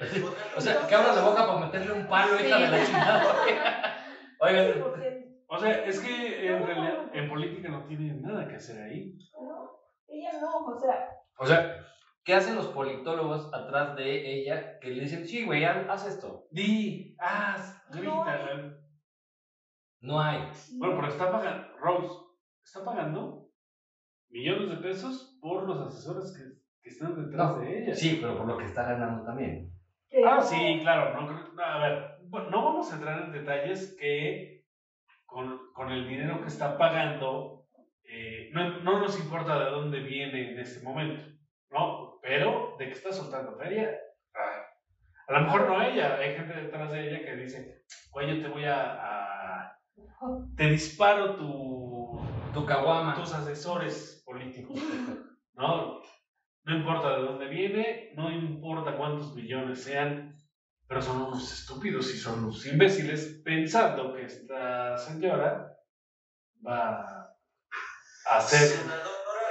O 0.55 0.61
sea, 0.61 0.85
que 0.87 0.93
abra 0.93 1.13
la 1.13 1.23
boca 1.23 1.47
para 1.47 1.65
meterle 1.65 1.93
un 1.93 2.07
palo, 2.07 2.35
hija 2.35 2.59
de 2.59 2.67
la 2.67 2.85
chingada. 2.85 3.23
Oigan, 4.39 4.83
O 5.47 5.57
sea, 5.57 5.85
es 5.85 5.99
que 5.99 6.47
en 6.47 6.65
realidad 6.65 7.09
en 7.13 7.29
política 7.29 7.69
no 7.69 7.85
tiene 7.85 8.13
nada 8.21 8.47
que 8.47 8.55
hacer 8.55 8.83
ahí. 8.83 9.17
¿no? 9.41 9.71
Ella 10.07 10.33
no, 10.39 10.65
o 10.65 10.79
sea, 10.79 11.07
o 11.39 11.45
sea, 11.45 11.77
¿qué 12.23 12.35
hacen 12.35 12.55
los 12.55 12.67
politólogos 12.67 13.51
atrás 13.53 13.95
de 13.95 14.33
ella 14.33 14.79
que 14.79 14.89
le 14.89 15.03
dicen, 15.03 15.25
sí, 15.25 15.45
güey, 15.45 15.63
haz 15.63 15.89
haz 15.89 16.07
esto? 16.07 16.45
Di, 16.51 17.15
haz, 17.19 17.83
grita. 17.89 18.13
No 18.13 18.23
hay. 18.25 18.80
Bueno, 20.01 20.95
pero 20.95 21.07
está 21.07 21.31
pagando, 21.31 21.77
Rose, 21.77 22.09
está 22.63 22.83
pagando 22.83 23.47
millones 24.29 24.69
de 24.69 24.77
pesos 24.77 25.37
por 25.39 25.67
los 25.67 25.79
asesores 25.79 26.35
que, 26.35 26.43
que 26.81 26.89
están 26.89 27.15
detrás 27.15 27.55
No, 27.55 27.59
de 27.61 27.83
ella. 27.83 27.93
Sí, 27.93 28.17
pero 28.19 28.35
por 28.35 28.47
lo 28.47 28.57
que 28.57 28.65
está 28.65 28.83
ganando 28.83 29.23
también. 29.23 29.71
Ah, 30.25 30.41
sí, 30.41 30.79
claro. 30.81 31.13
No, 31.13 31.53
no, 31.53 31.63
a 31.63 31.77
ver, 31.77 32.17
no 32.49 32.63
vamos 32.63 32.91
a 32.91 32.95
entrar 32.95 33.17
en 33.19 33.31
detalles 33.31 33.95
que 33.99 34.63
con, 35.25 35.71
con 35.73 35.91
el 35.91 36.07
dinero 36.07 36.41
que 36.41 36.47
está 36.47 36.77
pagando, 36.77 37.65
eh, 38.03 38.49
no, 38.51 38.79
no 38.79 38.99
nos 38.99 39.17
importa 39.19 39.57
de 39.57 39.69
dónde 39.69 39.99
viene 39.99 40.51
en 40.51 40.59
este 40.59 40.83
momento, 40.83 41.23
¿no? 41.69 42.17
Pero 42.21 42.75
de 42.77 42.87
que 42.87 42.93
está 42.93 43.11
soltando 43.11 43.55
feria. 43.55 43.89
ah, 44.35 44.65
A 45.27 45.33
lo 45.33 45.41
mejor 45.41 45.67
no 45.67 45.81
ella, 45.81 46.17
hay 46.17 46.33
gente 46.33 46.53
detrás 46.53 46.91
de 46.91 47.07
ella 47.07 47.23
que 47.25 47.35
dice, 47.35 47.83
oye, 48.11 48.35
te 48.41 48.47
voy 48.47 48.65
a... 48.65 48.79
a- 48.93 49.80
te 50.55 50.67
disparo 50.67 51.35
tu, 51.35 52.19
Tu 52.53 52.65
caguama. 52.65 53.13
tus 53.15 53.31
asesores 53.33 54.21
políticos, 54.25 54.77
¿no? 55.53 55.99
No 56.63 56.73
importa 56.73 57.09
de 57.15 57.21
dónde 57.21 57.47
viene, 57.47 58.11
no 58.13 58.29
importa 58.31 58.95
cuántos 58.95 59.33
millones 59.33 59.81
sean, 59.81 60.35
pero 60.87 61.01
son 61.01 61.21
unos 61.21 61.51
estúpidos 61.51 62.13
y 62.13 62.17
son 62.17 62.39
unos 62.39 62.65
imbéciles 62.65 63.41
pensando 63.43 64.13
que 64.13 64.25
esta 64.25 64.97
señora 64.97 65.67
va 66.65 67.31
a 68.25 68.39
ser, 68.41 68.67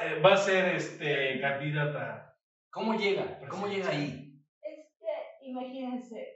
eh, 0.03 0.21
va 0.25 0.33
a 0.33 0.37
ser 0.37 0.67
este, 0.69 1.39
candidata. 1.41 2.33
¿Cómo 2.71 2.95
llega? 2.95 3.39
¿Cómo 3.49 3.67
llega 3.67 3.89
ahí? 3.91 4.41
Es 4.63 4.87
que, 4.99 5.47
imagínense, 5.47 6.29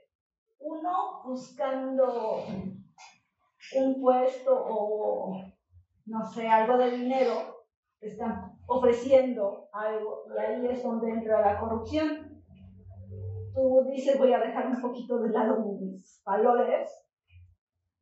uno 0.58 1.22
buscando 1.24 2.44
un 3.72 4.00
puesto 4.00 4.52
o, 4.54 5.42
no 6.06 6.24
sé, 6.26 6.48
algo 6.48 6.76
de 6.76 6.90
dinero, 6.90 7.64
te 7.98 8.08
están 8.08 8.52
ofreciendo 8.66 9.68
algo 9.72 10.24
y 10.28 10.38
ahí 10.38 10.66
es 10.66 10.82
donde 10.82 11.10
entra 11.10 11.40
la 11.40 11.58
corrupción. 11.58 12.42
Tú 13.54 13.86
dices, 13.90 14.18
voy 14.18 14.32
a 14.32 14.40
dejar 14.40 14.66
un 14.66 14.80
poquito 14.80 15.18
de 15.20 15.30
lado 15.30 15.60
mis 15.80 16.22
valores. 16.24 16.90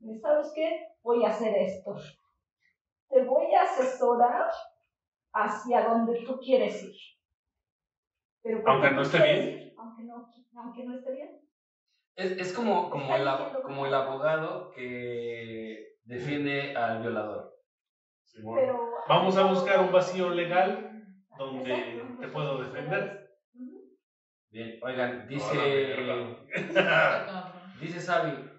¿Y 0.00 0.18
¿Sabes 0.18 0.50
qué? 0.54 0.88
Voy 1.02 1.24
a 1.24 1.28
hacer 1.28 1.54
esto. 1.54 1.94
Te 3.08 3.22
voy 3.24 3.54
a 3.54 3.62
asesorar 3.62 4.50
hacia 5.32 5.88
donde 5.88 6.24
tú 6.24 6.38
quieres 6.40 6.82
ir. 6.82 6.94
Pero 8.42 8.62
Aunque 8.66 8.90
no 8.90 9.02
esté 9.02 9.18
quieres 9.18 9.44
bien. 9.44 9.74
Aunque 9.78 10.02
no, 10.04 10.28
aunque 10.56 10.84
no 10.84 10.94
esté 10.96 11.12
bien. 11.12 11.41
Es, 12.14 12.32
es 12.32 12.52
como, 12.52 12.90
como, 12.90 13.14
el, 13.14 13.26
como 13.62 13.86
el 13.86 13.94
abogado 13.94 14.70
que 14.70 15.96
defiende 16.04 16.74
al 16.76 17.00
violador. 17.00 17.52
Pero, 18.34 18.92
Vamos 19.08 19.36
a 19.36 19.44
buscar 19.44 19.80
un 19.80 19.92
vacío 19.92 20.30
legal 20.30 21.02
donde 21.38 21.72
Exacto. 21.72 22.20
te 22.20 22.28
puedo 22.28 22.62
defender. 22.62 23.30
Bien, 24.50 24.78
oigan, 24.82 25.26
dice, 25.26 25.96
dice 27.80 28.00
Sabi, 28.00 28.50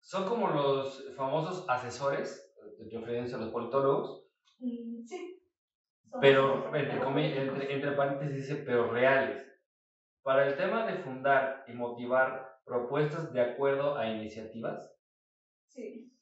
son 0.00 0.26
como 0.26 0.48
los 0.48 1.14
famosos 1.16 1.64
asesores, 1.68 2.52
de 2.78 2.98
referencia 2.98 3.36
a 3.36 3.40
los 3.40 3.50
politólogos, 3.50 4.26
Mm, 4.58 5.04
sí. 5.04 5.42
Pero 6.20 6.74
entre, 6.74 7.42
entre, 7.42 7.74
entre 7.74 7.92
paréntesis 7.92 8.36
dice, 8.36 8.56
pero 8.64 8.90
reales. 8.90 9.44
Para 10.22 10.46
el 10.46 10.56
tema 10.56 10.86
de 10.86 10.94
fundar 10.94 11.64
y 11.66 11.72
motivar 11.72 12.55
propuestas 12.66 13.32
de 13.32 13.40
acuerdo 13.40 13.96
a 13.96 14.08
iniciativas, 14.08 14.92
Sí. 15.68 16.12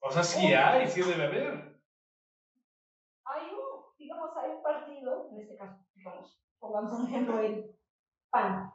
O 0.00 0.10
sea, 0.10 0.22
sí 0.22 0.54
hay, 0.54 0.86
sí 0.86 1.02
debe 1.02 1.24
haber. 1.24 1.76
Hay 3.24 3.50
un, 3.50 3.96
digamos, 3.98 4.30
hay 4.36 4.50
un 4.52 4.62
partido, 4.62 5.28
en 5.32 5.40
este 5.40 5.56
caso, 5.56 5.84
digamos, 5.92 6.40
pongamos 6.60 6.92
un 6.92 7.08
ejemplo, 7.08 7.40
el 7.40 7.76
PAN. 8.30 8.72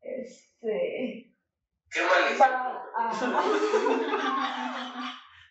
Este. 0.00 1.34
qué 1.90 2.00
mal 2.00 2.40
Va 2.40 2.92
a. 2.96 3.12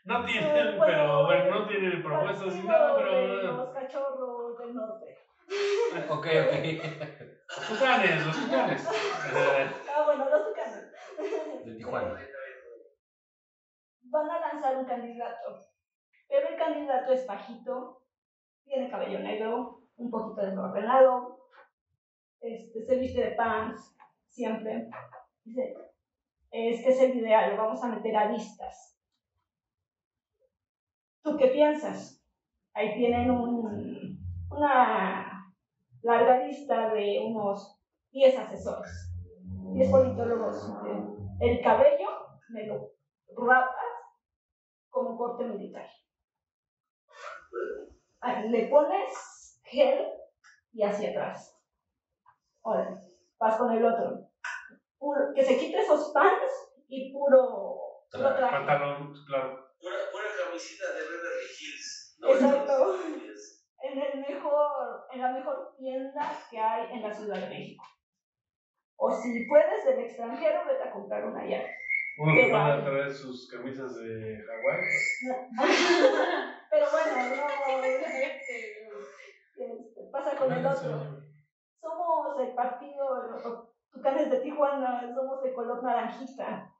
No 0.05 0.23
tienen, 0.25 0.77
Bueno, 0.77 0.85
pero 0.85 1.25
bueno, 1.25 1.59
no 1.59 1.67
tienen 1.67 2.01
propuestas 2.01 2.55
ni 2.55 2.61
nada, 2.63 2.95
pero. 2.95 3.43
Los 3.43 3.69
cachorros 3.73 4.57
del 4.57 4.73
norte. 4.73 5.26
ok, 6.09 6.25
ok, 6.25 6.27
Los 7.47 7.67
tucanes, 7.67 8.25
los 8.25 8.35
tucanes. 8.35 8.87
Ah, 9.95 10.03
bueno, 10.05 10.29
los 10.29 10.47
tucanos. 10.47 11.65
de 11.65 11.75
Tijuana. 11.75 12.19
Van 14.01 14.29
a 14.29 14.39
lanzar 14.39 14.77
un 14.77 14.85
candidato. 14.85 15.59
Pero 16.27 16.49
el 16.49 16.57
candidato 16.57 17.13
es 17.13 17.25
bajito, 17.25 18.03
tiene 18.65 18.89
cabello 18.89 19.19
negro, 19.19 19.83
un 19.95 20.11
poquito 20.11 20.45
desordenado, 20.45 21.39
este, 22.41 22.85
se 22.85 22.95
viste 22.97 23.21
de 23.21 23.31
pants 23.31 23.95
siempre. 24.29 24.89
Dice, 25.43 25.73
es 26.51 26.83
que 26.83 26.89
es 26.89 26.99
el 26.99 27.17
ideal, 27.17 27.55
lo 27.55 27.63
vamos 27.63 27.83
a 27.83 27.87
meter 27.87 28.15
a 28.15 28.29
listas. 28.29 28.99
¿Tú 31.23 31.37
qué 31.37 31.47
piensas? 31.47 32.21
Ahí 32.73 32.93
tienen 32.95 33.31
un, 33.31 34.17
una 34.49 35.26
larga 36.07 36.39
lista 36.45 36.93
de 36.93 37.19
unos 37.27 37.79
10 38.11 38.37
asesores, 38.39 39.11
10 39.73 39.91
politólogos. 39.91 40.71
El 41.41 41.61
cabello 41.61 42.07
me 42.49 42.65
lo 42.65 42.91
rapas 43.35 43.75
como 44.89 45.17
corte 45.17 45.43
militar. 45.45 45.85
Ah, 48.21 48.41
Le 48.41 48.67
pones 48.67 49.59
gel 49.65 50.07
y 50.71 50.83
hacia 50.83 51.09
atrás. 51.11 51.59
Ahora, 52.63 53.01
vas 53.39 53.57
con 53.57 53.71
el 53.73 53.85
otro. 53.85 54.23
Puro- 54.97 55.33
que 55.35 55.43
se 55.43 55.57
quite 55.57 55.79
esos 55.81 56.11
pants 56.13 56.53
y 56.87 57.11
puro, 57.13 57.77
puro 58.11 58.35
traje. 58.35 58.55
Pantalón, 58.57 59.13
claro. 59.27 59.67
Pura, 59.79 59.95
pura 60.11 60.25
camisita 60.45 60.85
de 60.93 61.01
Beverly 61.01 61.47
Hills. 61.59 62.17
Exacto. 62.23 62.73
En, 63.91 63.99
el 63.99 64.19
mejor, 64.19 65.07
en 65.11 65.21
la 65.21 65.31
mejor 65.31 65.75
tienda 65.77 66.31
que 66.49 66.59
hay 66.59 66.91
en 66.91 67.01
la 67.01 67.13
Ciudad 67.13 67.39
de 67.39 67.47
México. 67.47 67.85
O 68.97 69.11
si 69.11 69.45
puedes 69.45 69.85
del 69.85 69.99
extranjero, 69.99 70.65
vete 70.65 70.83
a 70.83 70.91
comprar 70.91 71.25
una 71.25 71.41
allá. 71.41 71.63
Uno 72.17 72.33
que 72.33 72.51
van 72.51 72.71
a 72.71 72.83
traer 72.83 73.13
sus 73.13 73.47
camisas 73.49 73.95
de 73.95 74.43
Hawái. 74.43 74.81
Pero 76.71 76.85
bueno, 76.91 77.35
no, 77.35 77.83
este, 77.83 78.87
pasa 80.11 80.35
con 80.35 80.51
el 80.51 80.65
otro. 80.65 81.21
Somos 81.79 82.39
el 82.41 82.55
partido, 82.55 83.67
Tucanes 83.91 84.31
de 84.31 84.39
Tijuana, 84.39 85.13
somos 85.15 85.43
de 85.43 85.53
color 85.53 85.83
naranjita. 85.83 86.73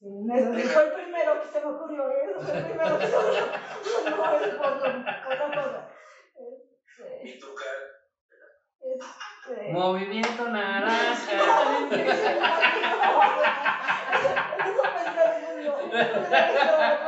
Fue 0.00 0.08
el 0.08 0.92
primero 0.94 1.42
que 1.42 1.48
se 1.48 1.60
me 1.60 1.72
ocurrió, 1.72 2.08
¿eh? 2.08 2.30
Ese 2.30 2.40
fue 2.40 2.56
el 2.56 2.64
primero 2.64 2.98
que 2.98 3.06
se 3.06 3.12
me 3.12 3.18
ocurrió. 3.18 3.44
No 4.10 4.36
es 4.36 4.54
por 4.54 4.66
otra 4.66 5.62
cosa. 5.62 5.89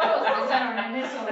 Todos 0.03 0.33
pensaron 0.39 0.79
en 0.79 0.97
eso. 0.97 1.29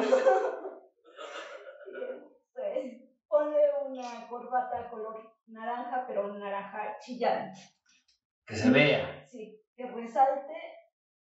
Este, 2.54 3.10
Ponle 3.28 3.58
una 3.86 4.28
corbata 4.28 4.88
color 4.90 5.34
naranja, 5.46 6.04
pero 6.06 6.32
naranja 6.34 6.98
chillante. 7.00 7.60
Que 8.46 8.56
se 8.56 8.70
vea. 8.70 9.26
Sí, 9.28 9.60
que 9.76 9.86
resalte. 9.86 10.54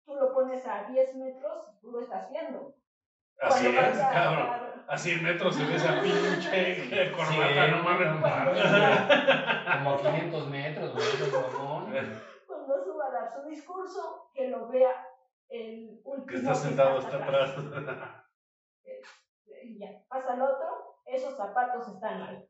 Tú 0.05 0.15
lo 0.15 0.33
pones 0.33 0.65
a 0.67 0.85
10 0.85 1.17
metros 1.17 1.81
tú 1.81 1.91
lo 1.91 2.01
estás 2.01 2.31
viendo. 2.31 2.75
Así 3.41 3.67
es, 3.67 3.99
cabrón. 3.99 4.67
A 4.89 4.97
100 4.97 5.23
metros 5.23 5.57
se 5.57 5.65
ve 5.65 5.75
esa 5.75 6.01
pinche 6.01 7.13
corbata, 7.13 7.67
Sí, 7.67 7.71
no 7.73 7.83
mames. 7.83 8.09
Como 9.79 9.91
a 9.91 9.99
500 9.99 10.49
metros, 10.49 10.93
güey, 10.95 11.07
eso 11.07 11.25
es 11.25 11.33
mamón. 11.33 11.93
Cuando 12.47 12.85
suba 12.85 13.07
a 13.07 13.11
dar 13.11 13.33
su 13.35 13.49
discurso, 13.49 14.31
que 14.33 14.49
lo 14.49 14.69
vea 14.69 14.93
el 15.49 16.01
último. 16.05 16.27
Que 16.27 16.37
está 16.37 16.55
sentado 16.55 16.99
hasta 16.99 17.17
atrás. 17.17 17.57
Y 19.65 19.79
ya, 19.81 19.89
pasa 20.09 20.35
al 20.35 20.43
otro, 20.43 21.01
esos 21.05 21.37
zapatos 21.37 21.89
están 21.89 22.21
mal. 22.21 22.49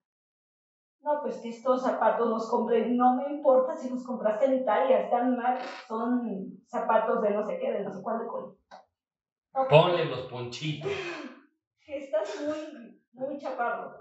No, 1.01 1.23
pues 1.23 1.37
que 1.39 1.51
estos 1.51 1.83
zapatos 1.83 2.29
los 2.29 2.51
compré, 2.51 2.87
no 2.89 3.15
me 3.15 3.29
importa 3.31 3.77
si 3.77 3.89
los 3.89 4.05
compraste 4.05 4.47
en 4.47 4.55
Italia, 4.55 5.03
están 5.03 5.37
mal, 5.37 5.59
son 5.87 6.61
zapatos 6.67 7.23
de 7.23 7.31
no 7.31 7.47
sé 7.47 7.59
qué, 7.59 7.73
de 7.73 7.85
no 7.85 7.93
sé 7.93 8.03
cuándo. 8.03 8.27
Con... 8.27 8.59
No, 8.71 8.76
Ponle 9.65 10.05
los 10.05 10.23
ponchitos. 10.23 10.91
estás 11.87 12.41
muy, 12.43 13.01
muy 13.13 13.39
chaparro. 13.39 13.97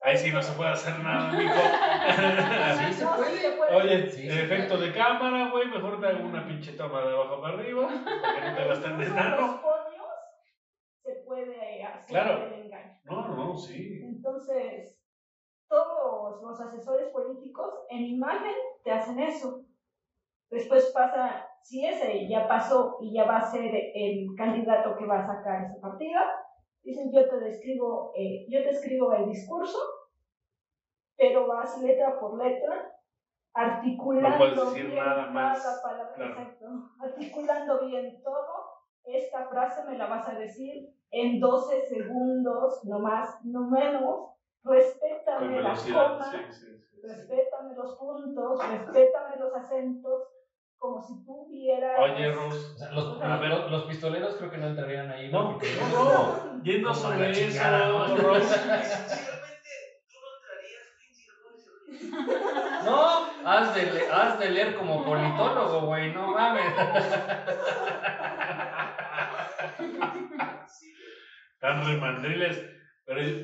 Ahí 0.00 0.16
sí 0.16 0.30
no 0.30 0.42
se 0.42 0.52
puede 0.52 0.70
hacer 0.70 0.98
nada, 1.00 1.32
mijo. 1.32 1.52
Sí 2.76 2.92
se 2.92 3.04
No, 3.04 3.16
puede. 3.16 3.30
sí 3.30 3.36
se 3.40 3.50
puede. 3.52 3.74
Oye, 3.74 4.10
Sí, 4.10 4.30
sí, 4.30 4.38
efecto 4.38 4.78
de 4.78 4.92
cámara, 4.92 5.48
güey, 5.50 5.66
mejor 5.66 5.98
te 5.98 6.06
hago 6.06 6.24
una 6.24 6.46
pinche 6.46 6.72
toma 6.72 7.02
de 7.02 7.12
abajo 7.12 7.40
para 7.40 7.54
arriba, 7.54 7.88
para 8.22 8.32
que 8.32 8.40
no 8.68 8.74
te 8.74 8.80
tan 8.82 9.00
en 9.00 9.06
enano. 9.08 9.36
los 9.36 9.54
podios 9.56 10.06
se 11.02 11.14
puede 11.24 11.82
hacer 11.82 12.06
Claro. 12.06 12.44
el 12.44 12.52
engaño. 12.52 12.92
No, 13.04 13.26
no, 13.26 13.56
sí. 13.56 14.00
Entonces, 14.02 14.96
todos 15.68 16.40
los 16.42 16.60
asesores 16.60 17.08
políticos 17.08 17.72
en 17.88 18.04
imagen 18.04 18.54
te 18.84 18.92
hacen 18.92 19.18
eso. 19.18 19.58
Después 20.50 20.90
pasa, 20.94 21.44
si 21.66 21.84
ese 21.84 22.28
ya 22.28 22.46
pasó 22.46 22.96
y 23.00 23.12
ya 23.12 23.24
va 23.24 23.38
a 23.38 23.50
ser 23.50 23.74
el 23.74 24.36
candidato 24.36 24.96
que 24.96 25.04
va 25.04 25.18
a 25.18 25.26
sacar 25.26 25.64
esa 25.64 25.80
partida, 25.80 26.22
dicen 26.84 27.10
yo 27.12 27.28
te 27.28 27.40
describo, 27.40 28.12
eh, 28.14 28.46
yo 28.48 28.62
te 28.62 28.70
escribo 28.70 29.12
el 29.14 29.26
discurso, 29.26 29.76
pero 31.16 31.48
vas 31.48 31.76
letra 31.82 32.20
por 32.20 32.38
letra, 32.38 32.92
articulando 33.52 34.64
No 34.64 34.70
bien 34.70 34.94
nada 34.94 35.26
más, 35.32 35.60
cada 35.60 35.82
palabra, 35.82 36.14
claro. 36.14 36.30
exacto, 36.30 36.66
articulando 37.00 37.86
bien 37.86 38.22
todo. 38.22 38.76
Esta 39.02 39.46
frase 39.48 39.84
me 39.90 39.98
la 39.98 40.06
vas 40.06 40.28
a 40.28 40.38
decir 40.38 40.88
en 41.10 41.40
12 41.40 41.82
segundos, 41.82 42.84
no 42.84 43.00
más, 43.00 43.44
no 43.44 43.68
menos. 43.70 44.30
Respétame 44.62 45.62
sí, 45.76 45.92
sí, 46.50 46.78
sí. 46.78 47.00
respétame 47.02 47.74
los 47.74 47.96
puntos, 47.96 48.68
respétame 48.68 49.36
los 49.36 49.54
acentos, 49.54 50.22
como 50.78 51.00
si 51.02 51.24
tú 51.24 51.46
vieras. 51.50 51.98
Oye, 51.98 52.30
Rose. 52.32 52.58
O 52.74 52.78
sea, 52.78 52.90
los, 52.92 53.18
los, 53.48 53.70
los 53.70 53.82
pistoleros 53.84 54.36
creo 54.36 54.50
que 54.50 54.58
no 54.58 54.68
entrarían 54.68 55.10
ahí, 55.10 55.30
No, 55.30 55.52
Porque 55.52 55.68
no, 55.80 56.04
no. 56.56 56.62
Yendo 56.62 56.88
como 56.88 57.00
sobre 57.00 57.30
eso. 57.30 57.40
Rose. 58.16 58.46
Sinceramente, 58.48 59.70
tú 60.08 60.16
no 60.20 60.28
entrarías, 60.36 60.86
pinche 60.98 61.26
Jorge. 61.42 62.84
No, 62.84 63.26
has 63.48 63.74
de, 63.74 63.82
le- 63.92 64.10
has 64.10 64.38
de 64.38 64.50
leer 64.50 64.74
como 64.76 65.04
politólogo, 65.04 65.86
güey, 65.86 66.12
no 66.12 66.28
mames. 66.32 66.72
Tan 71.60 71.84
remandriles. 71.86 72.62
Pero, 73.04 73.20
eh, 73.22 73.42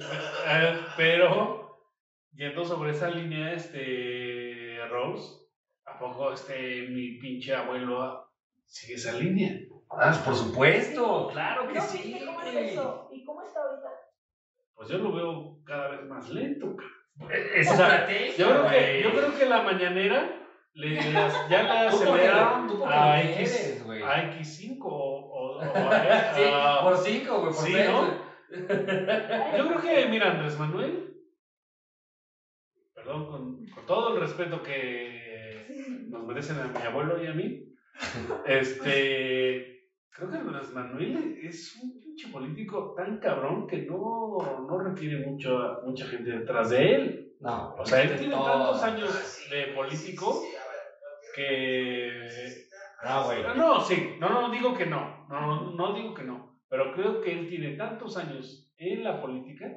pero, 0.97 1.79
yendo 2.33 2.65
sobre 2.65 2.91
esa 2.91 3.09
línea, 3.09 3.53
este, 3.53 4.79
Rose, 4.91 5.42
¿a 5.87 5.99
poco 5.99 6.33
este, 6.33 6.83
mi 6.89 7.19
pinche 7.19 7.55
abuelo 7.55 8.25
sigue 8.67 8.95
esa 8.95 9.13
línea? 9.13 9.53
Ah, 9.91 10.13
por 10.25 10.35
supuesto, 10.35 11.29
claro 11.29 11.67
que 11.67 11.75
¿No 11.75 11.81
sí. 11.83 11.99
viste 12.03 12.25
cómo 12.25 12.41
es 12.41 12.53
güey. 12.53 12.69
eso? 12.71 13.09
¿Y 13.13 13.25
cómo 13.25 13.43
está 13.43 13.61
ahorita? 13.61 13.89
Pues 14.75 14.89
yo 14.89 14.99
lo 14.99 15.13
veo 15.13 15.57
cada 15.65 15.89
vez 15.89 16.07
más 16.07 16.29
lento, 16.29 16.75
cabrón. 16.75 17.43
Es 17.55 17.71
O 17.71 17.75
sea, 17.77 18.07
Yo 18.37 18.49
creo 18.49 18.67
que, 18.71 19.03
yo 19.03 19.11
creo 19.13 19.35
que 19.35 19.45
la 19.45 19.61
mañanera 19.63 20.49
le, 20.73 21.13
las- 21.13 21.49
ya 21.51 21.63
la 21.63 21.89
aceleraron 21.89 22.81
a 22.87 23.21
X, 23.23 23.83
güey. 23.85 24.03
a 24.03 24.33
X5 24.33 24.79
o, 24.83 24.89
o- 24.89 25.59
o 25.59 25.63
a, 25.91 26.03
Sí, 26.35 26.43
a- 26.51 26.81
por 26.83 26.97
cinco, 26.97 27.41
güey, 27.41 27.53
por 27.53 27.65
sí, 27.65 27.75
¿no? 27.75 28.33
Yo 29.57 29.67
creo 29.67 29.81
que, 29.81 30.07
mira, 30.07 30.31
Andrés 30.31 30.59
Manuel, 30.59 31.15
perdón, 32.95 33.27
con, 33.27 33.67
con 33.69 33.87
todo 33.87 34.15
el 34.15 34.21
respeto 34.21 34.63
que 34.63 35.22
nos 36.13 36.27
merecen 36.27 36.59
a 36.61 36.69
mi 36.69 36.83
abuelo 36.87 37.23
y 37.23 37.27
a 37.27 37.33
mí, 37.35 37.75
este, 38.47 39.89
creo 40.11 40.31
que 40.31 40.37
Andrés 40.37 40.73
Manuel 40.73 41.39
es 41.43 41.75
un 41.83 41.99
pinche 42.01 42.29
político 42.29 42.95
tan 42.97 43.19
cabrón 43.19 43.67
que 43.67 43.79
no, 43.83 44.67
no 44.69 44.79
requiere 44.79 45.27
mucho, 45.27 45.81
mucha 45.85 46.07
gente 46.07 46.31
detrás 46.31 46.71
de 46.71 46.95
él. 46.95 47.29
No, 47.41 47.75
O 47.75 47.85
sea, 47.85 48.03
él 48.03 48.17
tiene 48.19 48.35
todo. 48.35 48.45
tantos 48.45 48.83
Ah, 48.83 48.87
años 48.87 49.49
de 49.51 49.67
político 49.75 50.43
que... 51.35 52.29
Ah, 53.03 53.23
güey. 53.27 53.43
No, 53.43 53.55
no, 53.55 53.81
sí, 53.81 54.11
no, 54.21 54.29
no 54.29 54.51
digo 54.51 54.75
que 54.77 54.87
no, 54.87 55.27
no, 55.29 55.41
no, 55.41 55.73
no 55.73 55.95
digo 55.95 56.15
que 56.15 56.23
no, 56.23 56.61
pero 56.69 56.93
creo 56.95 57.21
que 57.21 57.33
él 57.33 57.49
tiene 57.49 57.77
tantos 57.77 58.17
años 58.17 58.73
en 58.77 59.03
la 59.03 59.21
política 59.21 59.73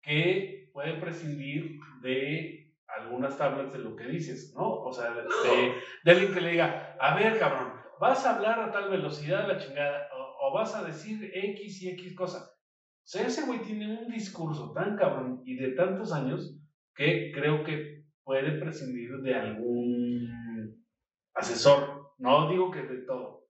que 0.00 0.70
puede 0.72 0.94
prescindir 0.94 1.78
de 2.00 2.65
algunas 2.88 3.36
tablas 3.36 3.72
de 3.72 3.78
lo 3.78 3.96
que 3.96 4.04
dices, 4.04 4.54
¿no? 4.54 4.82
O 4.82 4.92
sea, 4.92 5.10
de, 5.12 5.22
de- 5.22 5.74
de 6.04 6.10
alguien 6.10 6.32
que 6.34 6.40
le 6.40 6.50
diga, 6.52 6.96
a 7.00 7.14
ver, 7.16 7.38
cabrón, 7.38 7.72
vas 8.00 8.24
a 8.26 8.36
hablar 8.36 8.60
a 8.60 8.72
tal 8.72 8.90
velocidad, 8.90 9.46
la 9.48 9.58
chingada, 9.58 10.08
o, 10.14 10.48
o 10.48 10.54
vas 10.54 10.74
a 10.74 10.84
decir 10.84 11.30
X 11.34 11.82
y 11.82 11.90
X 11.90 12.14
cosa. 12.14 12.38
O 12.48 13.08
sea, 13.08 13.26
ese 13.26 13.42
güey 13.46 13.60
tiene 13.60 13.98
un 13.98 14.08
discurso 14.10 14.72
tan 14.72 14.96
cabrón 14.96 15.42
y 15.44 15.56
de 15.56 15.72
tantos 15.72 16.12
años 16.12 16.56
que 16.94 17.30
creo 17.32 17.62
que 17.64 18.04
puede 18.24 18.52
prescindir 18.60 19.18
de 19.22 19.34
algún 19.34 20.84
asesor. 21.34 22.12
No 22.18 22.48
digo 22.50 22.70
que 22.70 22.82
de 22.82 22.98
todo. 23.02 23.46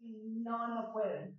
No, 0.00 0.68
no 0.68 0.92
pueden. 0.92 1.38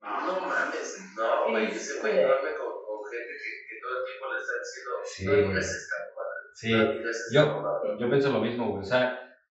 No 0.00 0.40
mames, 0.40 1.12
no, 1.16 1.50
güey, 1.50 1.66
ese 1.66 2.00
güey 2.00 2.14
duerme 2.14 2.50
con, 2.56 2.67
con 2.67 2.67
gente 3.10 3.32
que, 3.42 3.50
que 3.68 3.80
todo 3.82 3.98
el 3.98 4.04
tiempo 4.04 4.26
le 4.28 4.36
están 4.38 4.58
diciendo, 4.60 4.90
Sí, 5.04 5.24
no 5.24 5.34
digas 5.48 5.72
esta 5.72 5.96
madre, 6.16 6.40
Sí, 6.54 6.72
no 6.72 6.84
digas 6.92 7.16
esta 7.26 7.34
yo, 7.34 7.46
mamada". 7.46 7.78
yo 7.98 8.08
pienso 8.08 8.30
lo 8.30 8.40
mismo, 8.40 8.68
güey. 8.68 8.80
O 8.82 8.84
sea, 8.84 9.10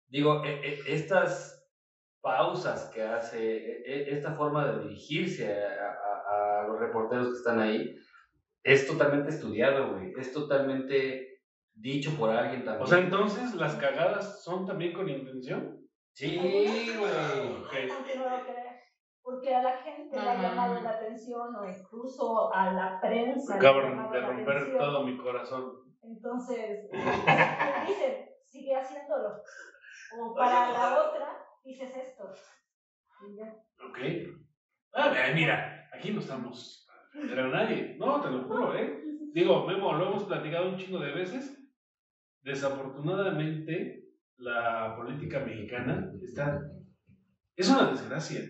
digo, 0.08 0.42
e- 0.44 0.60
e- 0.62 0.78
estas 0.86 1.56
pausas 2.22 2.86
que 2.86 3.04
hace, 3.04 3.58
e- 3.58 3.82
e- 3.86 4.04
esta 4.14 4.32
forma 4.32 4.66
de 4.66 4.80
dirigirse 4.80 5.46
a, 5.48 5.88
a- 5.88 6.60
a 6.62 6.64
los 6.64 6.78
reporteros 6.80 7.28
que 7.30 7.36
están 7.36 7.60
ahí, 7.60 7.94
es 8.64 8.86
totalmente 8.86 9.30
estudiado, 9.30 9.88
güey. 9.88 10.12
Es 10.18 10.32
totalmente 10.32 11.22
dicho 11.74 12.14
por 12.16 12.32
alguien 12.32 12.64
también. 12.64 12.84
O 12.84 12.88
sea, 12.88 12.98
entonces, 13.00 13.54
¿las 13.54 13.76
cagadas 13.76 14.44
son 14.44 14.66
también 14.66 14.92
con 14.94 15.08
intención? 15.10 15.70
Sí, 16.14 16.92
güey. 16.98 17.64
Aunque 17.92 18.16
no 18.16 18.30
lo 18.30 18.42
creas. 18.44 18.76
Porque 19.26 19.56
a 19.56 19.64
la 19.64 19.78
gente 19.80 20.16
le 20.22 20.30
ha 20.30 20.40
llamado 20.40 20.80
la 20.82 20.92
atención 20.92 21.56
o 21.56 21.68
incluso 21.68 22.54
a 22.54 22.72
la 22.72 23.02
prensa. 23.02 23.58
le 23.60 23.68
ha 23.68 23.70
Acaban 23.72 23.90
llamado 23.90 24.14
de 24.14 24.22
la 24.22 24.28
romper 24.28 24.56
atención. 24.58 24.78
todo 24.78 25.04
mi 25.04 25.18
corazón. 25.18 25.74
Entonces, 26.04 26.88
dicen, 27.88 28.30
sigue 28.46 28.76
haciéndolo. 28.76 29.42
O 30.20 30.36
para 30.36 30.72
la 30.72 31.02
otra, 31.10 31.44
dices 31.64 31.92
esto. 31.98 32.32
Y 33.28 33.36
ya. 33.36 33.52
Ok. 33.84 33.98
Ah, 34.94 35.10
mira, 35.10 35.34
mira, 35.34 35.90
aquí 35.92 36.12
no 36.12 36.20
estamos 36.20 36.88
a 37.16 37.48
nadie. 37.48 37.96
No, 37.98 38.22
te 38.22 38.30
lo 38.30 38.44
juro, 38.44 38.76
¿eh? 38.76 39.02
Digo, 39.34 39.66
Memo, 39.66 39.94
lo 39.94 40.10
hemos 40.10 40.26
platicado 40.26 40.70
un 40.70 40.78
chingo 40.78 41.00
de 41.00 41.12
veces. 41.12 41.60
Desafortunadamente, 42.44 44.06
la 44.38 44.96
política 44.96 45.40
mexicana 45.40 46.12
está. 46.22 46.62
Es 47.56 47.70
una 47.70 47.90
desgracia, 47.90 48.42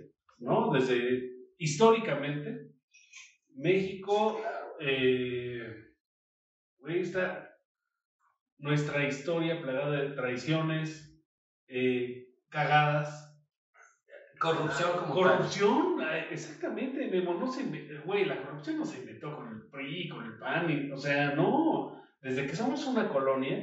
¿no? 0.46 0.72
Desde 0.72 1.24
históricamente, 1.58 2.70
México. 3.56 4.40
Eh, 4.80 5.74
está. 6.88 7.52
Nuestra 8.58 9.06
historia 9.06 9.62
plagada 9.62 10.02
de 10.02 10.10
traiciones, 10.12 11.22
eh, 11.68 12.30
cagadas, 12.50 13.24
Corrupción 14.40 14.90
como. 15.00 15.14
Corrupción, 15.14 16.02
exactamente, 16.30 17.08
Memo, 17.08 17.34
no 17.36 17.48
se 17.48 17.64
güey, 18.06 18.26
la 18.26 18.42
corrupción 18.42 18.78
no 18.78 18.86
se 18.86 19.00
inventó 19.00 19.34
con 19.36 19.48
el 19.48 19.70
PRI, 19.70 20.10
con 20.10 20.26
el 20.26 20.38
PAN, 20.38 20.70
y- 20.70 20.92
o 20.92 20.98
sea, 20.98 21.34
no, 21.34 22.02
desde 22.22 22.46
que 22.46 22.56
somos 22.56 22.86
una 22.86 23.08
colonia, 23.10 23.58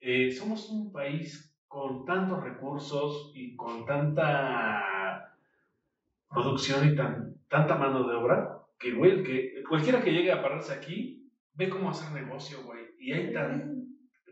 eh, 0.00 0.30
somos 0.30 0.68
un 0.70 0.90
país 0.90 1.54
con 1.66 2.04
tantos 2.04 2.42
recursos 2.42 3.30
y 3.34 3.54
con 3.56 3.84
tanta 3.84 4.93
producción 6.34 6.92
y 6.92 6.96
tan, 6.96 7.36
tanta 7.48 7.76
mano 7.76 8.06
de 8.06 8.16
obra, 8.16 8.58
que, 8.78 8.92
güey, 8.92 9.22
que 9.22 9.62
cualquiera 9.68 10.02
que 10.02 10.12
llegue 10.12 10.32
a 10.32 10.42
pararse 10.42 10.74
aquí, 10.74 11.30
ve 11.54 11.70
cómo 11.70 11.90
hacer 11.90 12.12
negocio, 12.12 12.62
güey, 12.64 12.84
y 12.98 13.12
hay 13.12 13.32
tan, 13.32 13.86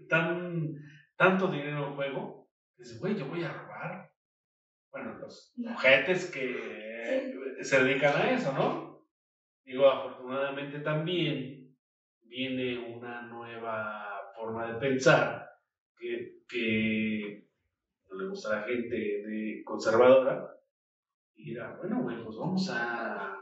tan, 0.08 0.74
tanto 1.16 1.48
dinero 1.48 1.86
en 1.86 1.94
juego, 1.94 2.50
que 2.76 2.82
dice, 2.82 2.98
güey, 2.98 3.16
yo 3.16 3.26
voy 3.26 3.44
a 3.44 3.52
robar. 3.52 4.12
Bueno, 4.90 5.14
los 5.14 5.54
ojetes 5.74 6.30
que 6.30 7.62
se 7.62 7.82
dedican 7.82 8.14
a 8.14 8.30
eso, 8.32 8.52
¿no? 8.52 9.06
Digo, 9.64 9.88
afortunadamente 9.88 10.80
también 10.80 11.74
viene 12.22 12.78
una 12.94 13.22
nueva 13.22 14.32
forma 14.36 14.72
de 14.72 14.80
pensar 14.80 15.48
que, 15.96 16.40
que 16.48 17.48
no 18.10 18.16
le 18.18 18.28
gusta 18.28 18.52
a 18.52 18.60
la 18.60 18.66
gente 18.66 18.96
de 18.96 19.62
conservadora. 19.64 20.50
Y 21.44 21.56
era, 21.56 21.76
bueno, 21.76 22.02
güey, 22.02 22.22
pues 22.22 22.36
vamos 22.36 22.70
a 22.70 23.36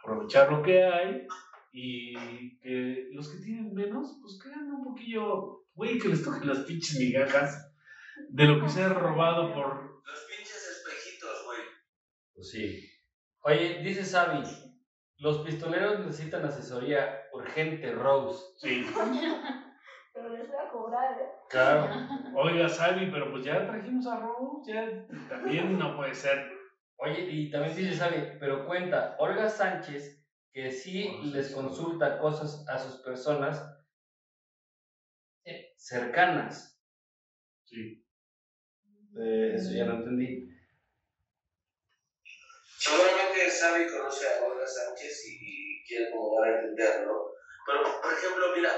aprovechar 0.00 0.52
lo 0.52 0.62
que 0.62 0.84
hay 0.84 1.26
y 1.72 2.58
que 2.60 3.08
los 3.12 3.28
que 3.28 3.38
tienen 3.38 3.74
menos, 3.74 4.18
pues 4.20 4.38
que 4.40 4.48
hagan 4.48 4.70
un 4.70 4.84
poquillo, 4.84 5.64
güey, 5.74 5.98
que 5.98 6.08
les 6.08 6.22
toquen 6.22 6.46
las 6.46 6.60
pinches 6.60 7.00
migajas 7.00 7.72
de 8.30 8.44
lo 8.44 8.62
que 8.62 8.68
se 8.68 8.84
ha 8.84 8.90
robado 8.90 9.52
por 9.52 10.02
Los 10.06 10.20
pinches 10.28 10.84
espejitos, 10.84 11.44
güey. 11.46 11.58
Pues 12.34 12.50
sí. 12.50 12.88
Oye, 13.40 13.82
dice 13.82 14.04
Sabi, 14.04 14.44
los 15.16 15.38
pistoleros 15.38 15.98
necesitan 16.06 16.44
asesoría 16.44 17.22
urgente, 17.32 17.92
Rose. 17.92 18.40
Sí. 18.58 18.86
Pero 20.12 20.28
les 20.30 20.48
voy 20.48 20.56
a 20.56 20.70
cobrar, 20.70 21.20
¿eh? 21.20 21.26
Claro. 21.50 21.90
Oiga, 22.36 22.68
Sabi, 22.68 23.10
pero 23.10 23.30
pues 23.30 23.44
ya 23.44 23.66
trajimos 23.66 24.06
a 24.06 24.18
Rose, 24.18 24.72
ya 24.72 25.06
también 25.28 25.78
no 25.78 25.96
puede 25.96 26.14
ser. 26.14 26.57
Oye, 26.98 27.20
y 27.28 27.50
también 27.50 27.74
dice 27.74 27.94
Sabi, 27.94 28.36
pero 28.38 28.64
cuenta, 28.66 29.16
Olga 29.18 29.48
Sánchez, 29.48 30.20
que 30.52 30.70
sí 30.70 31.08
les 31.22 31.50
consulta 31.52 32.18
cosas 32.18 32.64
a 32.68 32.78
sus 32.78 32.96
personas 33.02 33.62
cercanas. 35.76 36.78
Sí. 37.64 38.02
Eh, 39.18 39.52
eso 39.54 39.72
ya 39.72 39.84
no 39.84 39.94
entendí. 39.94 40.44
Seguramente 42.78 43.50
sabe 43.50 43.82
y 43.82 43.86
conoce 43.86 44.26
a 44.26 44.44
Olga 44.44 44.66
Sánchez 44.66 45.24
y 45.26 45.82
quiere 45.84 46.10
como 46.10 46.40
dar 46.40 46.50
a 46.50 46.54
entender, 46.60 47.04
¿no? 47.06 47.12
Pero, 47.66 47.82
por 48.00 48.12
ejemplo, 48.12 48.46
mira, 48.54 48.70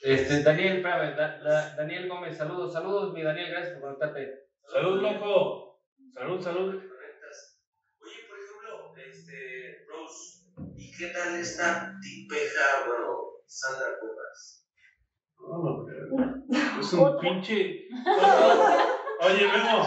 Este, 0.00 0.42
Daniel, 0.42 0.76
espérame, 0.76 1.14
Da- 1.14 1.38
Da- 1.38 1.74
Daniel 1.76 2.08
Gómez, 2.08 2.36
saludos, 2.36 2.72
saludos, 2.72 3.12
mi 3.12 3.22
Daniel, 3.22 3.50
gracias 3.50 3.72
por 3.72 3.82
conectarte. 3.82 4.46
Salud, 4.66 5.00
loco. 5.00 5.80
Salud, 6.12 6.40
salud. 6.42 6.72
correctas. 6.88 7.60
Oye, 8.00 8.26
por 8.28 8.36
ejemplo, 8.38 8.92
este, 9.32 9.86
Rose, 9.88 10.44
¿y 10.76 10.90
qué 10.90 11.08
tal 11.08 11.34
esta 11.38 11.98
tipeja, 12.00 12.86
bueno, 12.86 13.16
Sandra 13.46 13.98
Cuevas? 13.98 14.68
No, 15.38 15.84
no, 16.48 16.80
es 16.80 16.92
un 16.92 17.18
pinche. 17.18 17.88
Oye, 19.24 19.46
Memo, 19.46 19.84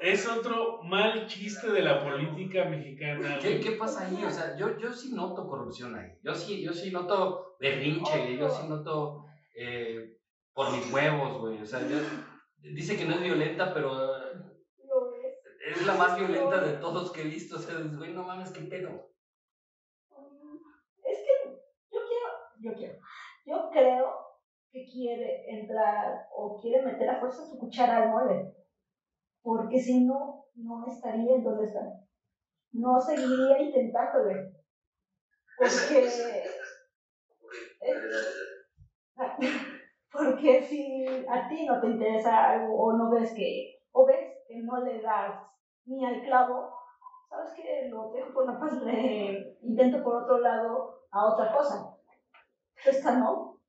es 0.00 0.28
otro 0.28 0.82
mal 0.82 1.26
chiste 1.26 1.70
de 1.70 1.82
la 1.82 2.02
política 2.02 2.64
mexicana. 2.64 3.38
¿Qué, 3.40 3.50
güey. 3.50 3.60
¿Qué 3.60 3.70
pasa 3.72 4.06
ahí? 4.06 4.24
O 4.24 4.30
sea, 4.30 4.56
yo, 4.56 4.78
yo 4.78 4.92
sí 4.92 5.12
noto 5.14 5.46
corrupción 5.46 5.94
ahí. 5.94 6.10
Yo 6.22 6.34
sí, 6.34 6.62
yo 6.62 6.72
sí 6.72 6.90
noto 6.90 7.56
berrinche, 7.60 8.36
yo 8.36 8.50
sí 8.50 8.68
noto 8.68 9.24
eh, 9.56 10.18
por 10.52 10.70
mis 10.72 10.92
huevos, 10.92 11.38
güey. 11.40 11.62
O 11.62 11.66
sea, 11.66 11.80
yo, 11.86 11.98
dice 12.60 12.96
que 12.96 13.04
no 13.04 13.14
es 13.14 13.22
violenta, 13.22 13.72
pero 13.72 14.17
la 15.88 15.94
más 15.94 16.18
violenta 16.18 16.60
de 16.60 16.74
todos 16.78 17.12
que 17.12 17.22
he 17.22 17.24
visto. 17.24 17.56
O 17.56 17.58
sea, 17.58 17.74
güey, 17.96 18.12
no 18.12 18.22
mames, 18.22 18.52
qué 18.52 18.60
pedo. 18.62 18.90
Mm, 20.10 20.56
Es 21.04 21.18
que 21.24 21.50
yo 21.90 22.00
quiero, 22.08 22.28
yo 22.60 22.74
quiero, 22.74 22.94
yo 23.44 23.70
creo 23.70 24.06
que 24.70 24.84
quiere 24.84 25.60
entrar 25.60 26.26
o 26.36 26.58
quiere 26.60 26.84
meter 26.84 27.08
a 27.08 27.18
fuerza 27.18 27.44
su 27.44 27.58
cuchara 27.58 27.96
al 27.98 28.10
mole. 28.10 28.54
Porque 29.42 29.78
si 29.78 30.04
no, 30.04 30.44
no 30.54 30.84
estaría 30.86 31.36
en 31.36 31.44
donde 31.44 31.64
está. 31.64 31.80
No 32.72 33.00
seguiría 33.00 33.58
intentándolo. 33.58 34.50
Porque, 35.56 36.44
porque 40.12 40.62
si 40.62 41.06
a 41.28 41.48
ti 41.48 41.66
no 41.66 41.80
te 41.80 41.88
interesa 41.88 42.50
algo 42.50 42.76
o 42.78 42.92
no 42.96 43.10
ves 43.10 43.32
que, 43.34 43.80
o 43.92 44.06
ves 44.06 44.28
que 44.46 44.62
no 44.62 44.84
le 44.84 45.00
das 45.00 45.34
ni 45.88 46.04
al 46.04 46.22
clavo, 46.22 46.70
sabes 47.28 47.52
que 47.54 47.88
lo 47.90 48.10
dejo 48.12 48.32
por 48.32 48.46
la 48.46 48.58
paz, 48.60 48.82
le 48.82 49.56
intento 49.62 50.02
por 50.02 50.22
otro 50.22 50.38
lado 50.40 51.00
a 51.10 51.26
otra 51.26 51.56
cosa. 51.56 51.96
Esta 52.84 53.18
no. 53.18 53.60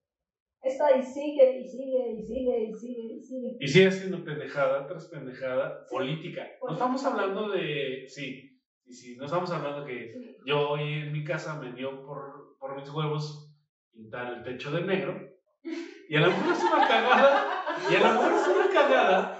Esta 0.62 0.96
y 0.98 1.02
sigue, 1.02 1.62
y 1.62 1.68
sigue, 1.68 2.12
y 2.12 2.22
sigue, 2.22 2.64
y 2.66 2.74
sigue, 2.74 3.14
y 3.14 3.22
sigue. 3.22 3.58
Y 3.62 3.68
sigue 3.68 3.91
siendo 3.91 4.24
pendejada 4.26 4.86
tras 4.88 5.08
pendejada 5.08 5.86
política. 5.90 6.46
No 6.62 6.74
estamos 6.74 7.06
hablando 7.06 7.50
de. 7.50 8.04
Sí, 8.10 8.60
sí, 8.84 8.94
sí, 8.94 9.16
no 9.18 9.26
estamos 9.26 9.50
hablando 9.52 9.86
que 9.86 10.12
Sí. 10.12 10.36
yo 10.46 10.72
hoy 10.72 10.94
en 10.96 11.14
mi 11.14 11.24
casa 11.24 11.56
me 11.56 11.72
dio 11.72 12.06
por, 12.06 12.58
por 12.60 12.76
mis 12.76 12.90
huevos 12.94 13.56
pintar 13.94 14.34
el 14.34 14.44
techo 14.44 14.70
de 14.72 14.82
negro. 14.82 15.18
Y 16.10 16.16
a 16.18 16.22
lo 16.22 16.28
mejor 16.28 16.52
es 16.52 16.64
una 16.64 16.88
cagada. 16.88 17.46
Y 17.90 17.96
a 17.96 18.00
lo 18.00 18.14
mejor 18.22 18.34
es 18.34 18.48
una 18.48 18.74
cagada 18.74 19.39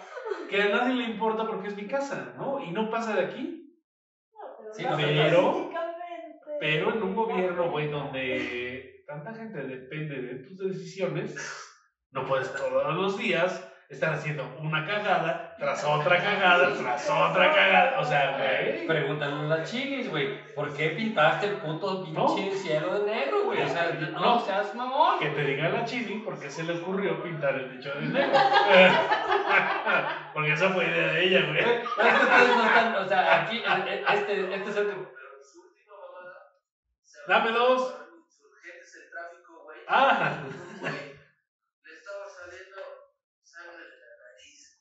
que 0.50 0.62
a 0.62 0.70
nadie 0.70 0.96
le 0.96 1.04
importa 1.06 1.46
porque 1.46 1.68
es 1.70 1.76
mi 1.76 1.88
casa, 1.88 2.34
¿no? 2.38 2.60
Y 2.64 2.72
no 2.72 2.90
pasa 2.90 3.16
de 3.16 3.26
aquí. 3.26 3.78
No, 4.34 4.96
pero, 4.96 4.96
pero-. 4.98 5.70
Pero 6.60 6.94
en 6.94 7.04
un 7.04 7.16
gobierno, 7.16 7.72
güey, 7.72 7.90
donde 7.90 9.04
tanta 9.08 9.34
gente 9.34 9.64
depende 9.64 10.22
de 10.22 10.36
tus 10.44 10.60
decisiones, 10.60 11.36
no 12.12 12.26
puedes 12.26 12.54
todos 12.54 12.96
los 12.96 13.18
días 13.18 13.69
estar 13.90 14.14
haciendo 14.14 14.56
una 14.60 14.86
cagada 14.86 15.56
tras 15.57 15.84
otra 15.84 16.18
cagada 16.22 16.74
tras 16.76 17.10
otra 17.10 17.53
cagada. 17.53 17.99
O 17.99 18.06
sea, 18.06 18.38
güey. 18.38 18.86
Pregúntale 18.88 19.34
a 19.34 19.57
las 19.57 19.70
chinis, 19.72 20.10
güey. 20.10 20.40
¿Por 20.53 20.74
qué 20.76 20.90
pintaste 20.90 21.48
el 21.48 21.56
puto 21.57 22.03
pinche 22.03 22.52
cielo 22.56 22.99
de 22.99 23.11
negro, 23.11 23.45
güey? 23.45 23.61
O 23.64 23.68
sea, 23.68 23.91
no, 23.91 24.20
No. 24.20 24.40
seas 24.45 24.74
mamón. 24.76 25.20
Que 25.20 25.30
te 25.30 25.44
diga 25.44 25.70
la 25.70 25.86
chini 25.86 26.20
por 26.20 26.40
qué 26.40 26.49
se 26.49 26.64
le 26.64 26.80
ocurrió 26.80 27.22
pintar 27.24 27.56
el 27.56 27.70
techo 27.78 27.94
de 27.95 28.02
negro. 28.02 28.40
Porque 30.34 30.53
esa 30.53 30.70
fue 30.70 30.86
idea 30.86 31.07
de 31.14 31.24
ella, 31.26 31.45
güey. 31.48 31.60
Es 31.60 31.66
que 31.66 31.84
ustedes 31.88 32.56
no 32.56 32.64
están, 32.66 32.95
o 32.95 33.07
sea, 33.07 33.41
aquí, 33.44 33.64
este, 34.14 34.53
este 34.56 34.70
es 34.70 34.78
el 34.78 34.88
que. 34.88 35.20
Dame 37.28 37.52
dos. 37.52 37.95
Ah, 39.91 40.38
güey, 40.80 40.91
le 40.94 41.94
estaba 41.94 42.26
saliendo 42.30 42.78
sangre 43.41 43.84
de 43.84 43.98
la 43.98 44.11
nariz, 44.24 44.80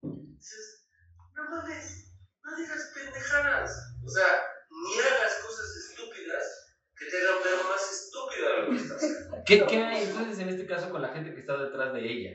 güey. 0.00 0.16
Dices, 0.36 0.88
no 1.34 1.50
mames, 1.50 2.16
no 2.42 2.53
digas 2.64 2.92
pendejadas. 2.94 3.70
O 4.04 4.08
sea, 4.08 4.26
ni 4.70 5.00
hagas 5.00 5.34
cosas 5.44 5.68
estúpidas 5.76 6.76
que 6.98 7.06
te 7.06 7.16
hagan 7.18 7.42
ver 7.44 7.64
más 7.68 7.84
estúpida 7.92 8.48
de 8.50 8.62
lo 8.62 8.70
que 8.70 8.76
estás 8.76 8.96
haciendo. 8.96 9.44
¿Qué, 9.46 9.66
¿Qué 9.66 9.76
hay 9.84 10.02
entonces 10.04 10.38
en 10.38 10.48
este 10.48 10.66
caso 10.66 10.90
con 10.90 11.02
la 11.02 11.08
gente 11.08 11.32
que 11.34 11.40
está 11.40 11.56
detrás 11.58 11.92
de 11.92 12.00
ella? 12.00 12.30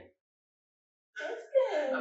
Es 1.19 1.43
que 1.51 1.95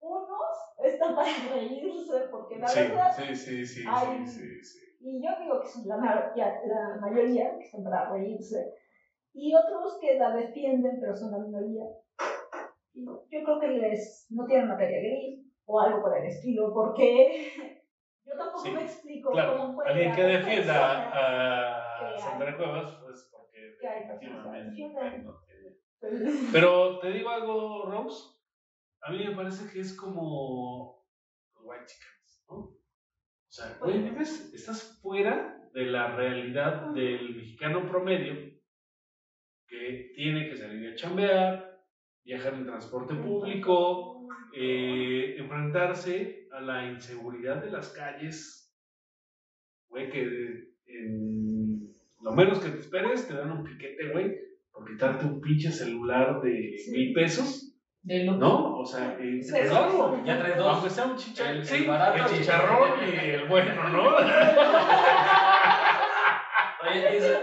unos 0.00 0.56
están 0.84 1.14
para 1.14 1.28
reírse, 1.52 2.18
porque 2.30 2.58
la 2.58 2.68
sí, 2.68 2.80
verdad, 2.80 3.12
sí, 3.16 3.34
sí, 3.36 3.66
sí, 3.66 3.84
Ay. 3.88 4.24
sí, 4.26 4.32
sí, 4.32 4.64
sí. 4.64 4.78
y 5.00 5.24
yo 5.24 5.30
digo 5.40 5.60
que 5.60 5.68
son 5.68 5.86
la, 5.88 5.96
ma- 5.96 6.32
ya- 6.36 6.60
la 6.66 6.96
mayoría 7.00 7.56
que 7.58 7.64
están 7.64 7.82
para 7.84 8.10
reírse, 8.10 8.74
y 9.34 9.54
otros 9.54 9.98
que 10.00 10.14
la 10.18 10.34
defienden, 10.34 10.98
pero 11.00 11.16
son 11.16 11.32
la 11.32 11.38
minoría. 11.38 11.84
Yo 12.94 13.22
creo 13.28 13.60
que 13.60 13.68
les 13.68 14.26
no 14.30 14.46
tienen 14.46 14.68
materia 14.68 14.98
gris 14.98 15.47
o 15.70 15.80
algo 15.80 16.00
por 16.02 16.16
el 16.16 16.24
estilo, 16.24 16.72
porque 16.72 17.52
yo 18.26 18.36
tampoco 18.36 18.64
Sí, 18.64 18.70
me 18.70 18.82
explico 18.82 19.30
Claro, 19.30 19.56
cómo 19.58 19.74
puede 19.76 19.88
alguien 19.90 20.14
que 20.14 20.22
defienda 20.22 21.10
a 21.12 22.12
que 22.14 22.18
Sandra 22.20 22.56
Cuevas, 22.56 22.98
pues 23.02 23.28
porque 23.30 23.76
definitivamente 23.80 25.18
no 25.22 25.40
tiene- 25.46 26.50
Pero 26.52 26.98
te 27.00 27.10
digo 27.10 27.28
algo, 27.30 27.84
Rose. 27.90 28.36
A 29.02 29.10
mí 29.10 29.24
me 29.24 29.36
parece 29.36 29.70
que 29.70 29.80
es 29.80 29.94
como 29.94 31.04
White 31.60 31.84
Chickens, 31.86 32.44
¿no? 32.48 32.56
O 32.56 33.50
sea, 33.50 33.76
güey, 33.80 34.00
vives, 34.02 34.52
estás 34.54 34.98
fuera 35.02 35.68
de 35.74 35.84
la 35.86 36.16
realidad 36.16 36.90
del 36.92 37.36
mexicano 37.36 37.86
promedio 37.86 38.34
que 39.66 40.12
tiene 40.14 40.48
que 40.48 40.56
salir 40.56 40.90
a 40.92 40.96
chambear, 40.96 41.78
viajar 42.24 42.54
en 42.54 42.66
transporte 42.66 43.14
público, 43.14 44.17
eh, 44.54 45.36
enfrentarse 45.38 46.48
a 46.52 46.60
la 46.60 46.84
inseguridad 46.86 47.62
de 47.62 47.70
las 47.70 47.88
calles, 47.90 48.74
güey, 49.88 50.10
que 50.10 50.22
en 50.86 51.88
lo 52.20 52.32
menos 52.32 52.58
que 52.58 52.70
te 52.70 52.78
esperes 52.78 53.28
te 53.28 53.34
dan 53.34 53.52
un 53.52 53.64
piquete, 53.64 54.10
güey, 54.12 54.34
por 54.72 54.86
quitarte 54.86 55.26
un 55.26 55.40
pinche 55.40 55.70
celular 55.70 56.40
de 56.40 56.74
Sí. 56.78 56.90
mil 56.92 57.12
pesos, 57.14 57.64
De 58.00 58.24
lo 58.24 58.36
¿no? 58.36 58.76
O 58.78 58.86
sea, 58.86 59.18
eh, 59.20 59.42
Sí, 59.42 59.52
claro, 59.52 60.22
Ya 60.24 60.38
traes 60.38 60.56
dos. 60.56 60.66
aunque 60.74 60.88
sea 60.90 61.04
un 61.04 61.16
chicharrón, 61.16 61.56
El- 61.56 61.64
sí, 61.66 61.74
el 61.82 61.88
barato 61.88 62.14
el 62.14 62.20
y 62.20 62.24
el- 62.24 62.30
chicharrón 62.40 62.90
y 63.02 63.30
el 63.30 63.48
bueno, 63.48 63.88
¿no? 63.90 64.16
Oye, 66.88 67.10
dice, 67.12 67.38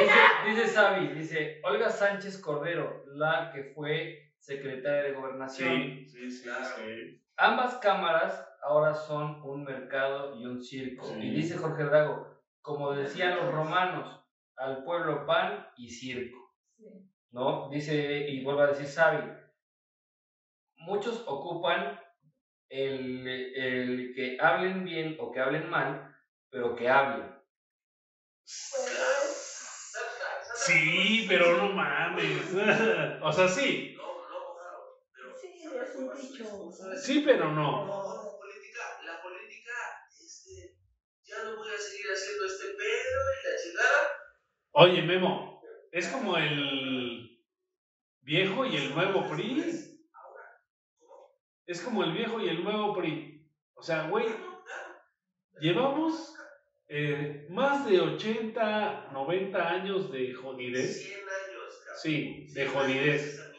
dice, 0.00 0.20
dice 0.48 0.66
Sabi, 0.68 1.08
dice 1.08 1.60
Olga 1.62 1.90
Sánchez 1.90 2.38
Cordero, 2.38 3.04
la 3.14 3.50
que 3.54 3.64
fue 3.74 4.23
secretaria 4.44 5.02
de 5.02 5.12
gobernación. 5.12 5.72
Sí, 5.72 6.04
sí, 6.06 6.30
sí, 6.30 6.48
sí. 6.76 7.20
Ambas 7.36 7.74
cámaras 7.76 8.44
ahora 8.62 8.94
son 8.94 9.38
un 9.42 9.64
mercado 9.64 10.34
y 10.36 10.44
un 10.44 10.60
circo. 10.62 11.04
Sí. 11.06 11.14
Y 11.20 11.30
dice 11.30 11.56
Jorge 11.56 11.84
Drago, 11.84 12.26
como 12.60 12.92
decían 12.92 13.34
los 13.36 13.50
romanos, 13.50 14.20
al 14.56 14.82
pueblo 14.84 15.24
pan 15.24 15.66
y 15.76 15.88
circo. 15.88 16.52
Sí. 16.76 16.84
¿no? 17.30 17.68
Dice, 17.70 18.24
y 18.28 18.42
vuelve 18.42 18.62
a 18.62 18.66
decir 18.66 18.86
Sabi, 18.86 19.18
muchos 20.76 21.22
ocupan 21.26 21.98
el, 22.68 23.26
el 23.26 24.12
que 24.14 24.36
hablen 24.38 24.84
bien 24.84 25.16
o 25.18 25.30
que 25.30 25.40
hablen 25.40 25.68
mal, 25.68 26.10
pero 26.50 26.74
que 26.74 26.88
hablen. 26.88 27.30
Pues, 28.44 29.94
Sí, 30.56 31.24
pero 31.28 31.56
no 31.56 31.68
mames. 31.74 32.54
O 33.22 33.32
sea, 33.32 33.48
sí. 33.48 33.94
No, 33.96 34.02
no, 34.28 34.50
Ojaro, 34.50 35.00
pero 35.14 35.34
Sí, 35.36 35.58
Sandra 35.62 35.82
es 35.84 35.94
un 35.96 36.04
Cuevas 36.06 36.22
dicho. 36.22 36.42
es- 36.44 36.48
¿sabes? 36.48 36.53
Sí, 37.02 37.22
pero 37.24 37.50
no. 37.50 37.86
No, 37.86 38.14
la 38.14 38.38
política, 38.38 39.00
la 39.04 39.22
política, 39.22 39.72
este, 40.08 40.76
ya 41.24 41.44
no 41.44 41.56
voy 41.56 41.68
a 41.68 41.78
seguir 41.78 42.06
haciendo 42.12 42.44
este 42.46 42.66
pedo 42.68 43.20
y 43.32 43.46
la 43.46 43.62
chingada. 43.62 44.10
Oye, 44.72 45.02
Memo, 45.02 45.62
es 45.92 46.08
como 46.08 46.36
el 46.36 47.40
viejo 48.22 48.66
y 48.66 48.76
el 48.76 48.94
nuevo 48.94 49.28
PRI. 49.28 49.90
Es 51.66 51.80
como 51.80 52.04
el 52.04 52.12
viejo 52.12 52.40
y 52.40 52.48
el 52.48 52.62
nuevo 52.62 52.94
PRI. 52.94 53.50
O 53.74 53.82
sea, 53.82 54.08
güey, 54.08 54.26
llevamos 55.60 56.34
eh, 56.88 57.46
más 57.50 57.86
de 57.86 58.00
80, 58.00 59.10
90 59.12 59.68
años 59.68 60.12
de 60.12 60.34
jodidez. 60.34 61.02
100 61.02 61.18
años, 61.20 61.74
cabrón. 61.84 62.00
Sí, 62.02 62.46
de 62.48 62.52
100 62.52 62.68
años 62.68 62.74
jodidez. 62.74 63.53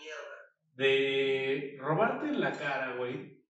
De 0.76 1.78
robarte 1.80 2.28
en 2.28 2.40
la 2.40 2.52
cara, 2.52 2.96
güey. 2.96 3.44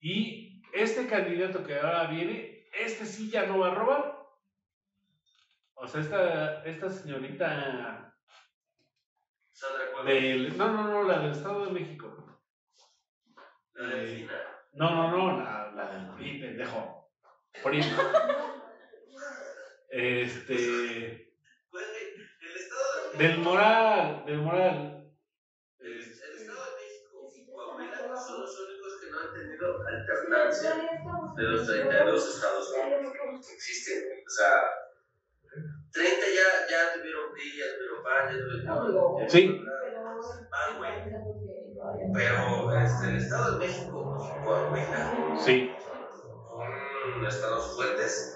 Y 0.00 0.62
este 0.72 1.06
candidato 1.06 1.64
que 1.64 1.78
ahora 1.78 2.06
viene, 2.06 2.68
este 2.72 3.06
sí 3.06 3.30
ya 3.30 3.46
no 3.46 3.58
va 3.58 3.72
a 3.72 3.74
robar. 3.74 4.16
O 5.74 5.86
sea, 5.86 6.00
esta, 6.00 6.64
esta 6.64 6.90
señorita 6.90 8.14
Sandra 9.52 9.90
Cuevas. 9.92 10.06
del... 10.06 10.56
No, 10.56 10.72
no, 10.72 10.88
no, 10.88 11.02
la 11.04 11.18
del 11.20 11.32
Estado 11.32 11.66
de 11.66 11.72
México. 11.72 12.40
La 13.74 13.88
delfina. 13.88 14.32
No, 14.72 14.90
no, 14.90 15.10
no, 15.10 15.38
la, 15.42 15.72
la 15.72 15.92
del 15.92 16.14
PRI, 16.14 16.40
pendejo. 16.40 17.10
PRI. 17.62 17.80
Este... 19.88 21.32
Güey, 21.70 21.84
el 22.40 22.56
Estado 22.56 23.12
de 23.12 23.18
Del 23.28 23.38
moral, 23.38 24.24
del 24.26 24.38
moral. 24.38 25.14
El, 25.78 25.98
Este, 25.98 26.26
el 26.26 26.36
Estado 26.36 26.64
de 26.64 26.70
México 26.82 27.32
y 27.34 27.46
Coahuila 27.46 28.16
son 28.16 28.40
los 28.40 28.60
únicos 28.60 29.00
que 29.00 29.10
no 29.10 29.20
han 29.20 29.32
tenido 29.56 29.86
alternancia 29.86 30.74
de 31.36 31.42
los 31.42 31.66
32 31.66 32.34
estados 32.34 32.72
que 32.72 33.54
existen. 33.54 34.02
O 34.26 34.30
sea, 34.30 34.52
30 35.92 36.26
ya, 36.26 36.66
ya 36.70 36.94
tuvieron 36.94 37.32
PRI, 37.32 37.58
ya 37.58 37.64
tuvieron 37.76 38.02
PAN, 38.02 38.22
ya 38.28 38.80
tuvieron. 38.80 39.30
Sí. 39.30 39.64
PAN, 40.50 40.78
güey. 40.78 40.92
Pero 42.14 42.72
este, 42.80 43.08
el 43.10 43.16
Estado 43.16 43.58
de 43.58 43.66
México 43.66 44.42
Coahuila 44.44 45.36
Sí. 45.38 45.70
son 47.14 47.26
estados 47.26 47.76
fuertes. 47.76 48.32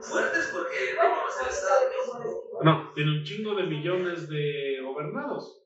Fuertes 0.00 0.50
porque, 0.52 0.94
no 0.96 1.08
mames, 1.10 1.34
el 1.42 1.48
Estado 1.48 1.80
de 1.80 1.88
México. 1.88 2.60
No, 2.62 2.92
tiene 2.94 3.18
un 3.18 3.24
chingo 3.24 3.54
de 3.54 3.62
millones 3.64 4.28
de 4.28 4.80
gobernados. 4.84 5.62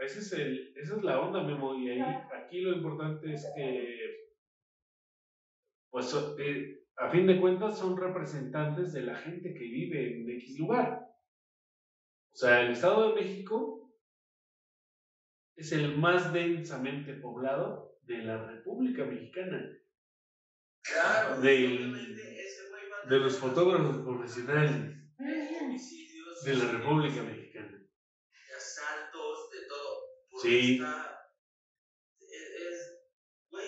Ese 0.00 0.18
es 0.20 0.32
el, 0.32 0.72
esa 0.76 0.96
es 0.96 1.02
la 1.02 1.20
onda, 1.20 1.42
Memo. 1.42 1.74
Y 1.74 1.90
ahí, 1.90 2.00
aquí 2.32 2.60
lo 2.60 2.72
importante 2.72 3.32
es 3.32 3.46
que, 3.54 4.30
pues, 5.90 6.14
a 6.96 7.10
fin 7.10 7.26
de 7.26 7.40
cuentas, 7.40 7.78
son 7.78 7.96
representantes 7.96 8.92
de 8.92 9.02
la 9.02 9.14
gente 9.16 9.52
que 9.54 9.60
vive 9.64 10.16
en 10.20 10.30
X 10.30 10.58
lugar. 10.58 11.06
O 12.32 12.36
sea, 12.36 12.62
el 12.62 12.72
Estado 12.72 13.08
de 13.08 13.14
México 13.20 13.92
es 15.56 15.72
el 15.72 15.98
más 15.98 16.32
densamente 16.32 17.14
poblado 17.14 17.98
de 18.02 18.18
la 18.18 18.46
República 18.46 19.04
Mexicana. 19.04 19.68
Claro, 20.82 21.40
Del- 21.40 21.92
De 23.08 23.18
los 23.18 23.36
fotógrafos 23.38 23.98
profesionales 23.98 24.72
de 26.44 26.54
la 26.56 26.72
República 26.72 27.22
Mexicana. 27.22 27.49
Sí. 30.42 30.80
es, 32.20 33.00
güey, 33.50 33.66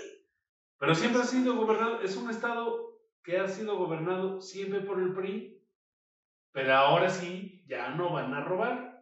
Pero 0.79 0.95
siempre 0.95 1.23
ha 1.23 1.25
sido 1.25 1.57
gobernado, 1.57 2.01
es 2.01 2.17
un 2.17 2.31
estado 2.31 2.99
que 3.23 3.39
ha 3.39 3.49
sido 3.49 3.77
gobernado 3.77 4.41
siempre 4.41 4.81
por 4.81 5.01
el 5.01 5.15
PRI, 5.15 5.63
pero 6.53 6.75
ahora 6.75 7.09
sí 7.09 7.65
ya 7.67 7.91
no 7.91 8.13
van 8.13 8.35
a 8.35 8.45
robar. 8.45 8.93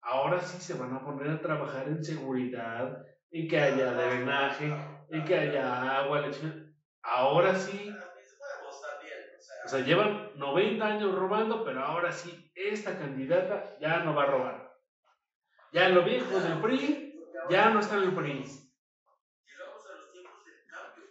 Ahora 0.00 0.40
sí 0.40 0.60
se 0.60 0.78
van 0.78 0.94
a 0.94 1.04
poner 1.04 1.28
a 1.28 1.40
trabajar 1.40 1.88
en 1.88 2.02
seguridad, 2.02 3.04
en 3.30 3.48
que 3.48 3.60
haya 3.60 3.92
drenaje, 3.92 4.72
en 5.10 5.24
que 5.24 5.34
haya 5.36 5.98
agua. 5.98 6.30
Ahora 7.02 7.54
sí, 7.54 7.92
o 9.64 9.68
sea, 9.68 9.80
llevan 9.80 10.30
90 10.36 10.86
años 10.86 11.14
robando, 11.14 11.64
pero 11.64 11.84
ahora 11.84 12.10
sí 12.12 12.50
esta 12.54 12.98
candidata 12.98 13.76
ya 13.80 13.98
no 13.98 14.14
va 14.14 14.22
a 14.22 14.26
robar. 14.26 14.68
Ya 15.72 15.90
los 15.90 16.04
viejos 16.04 16.42
del 16.42 16.60
PRI 16.60 17.07
ya 17.50 17.70
no 17.70 17.80
están 17.80 18.02
en 18.02 18.08
el 18.10 18.14
PRI. 18.14 18.32
llegamos 18.32 19.86
a 19.90 19.94
los 19.94 20.12
tiempos 20.12 20.44
del 20.44 20.66
cambio, 20.66 21.04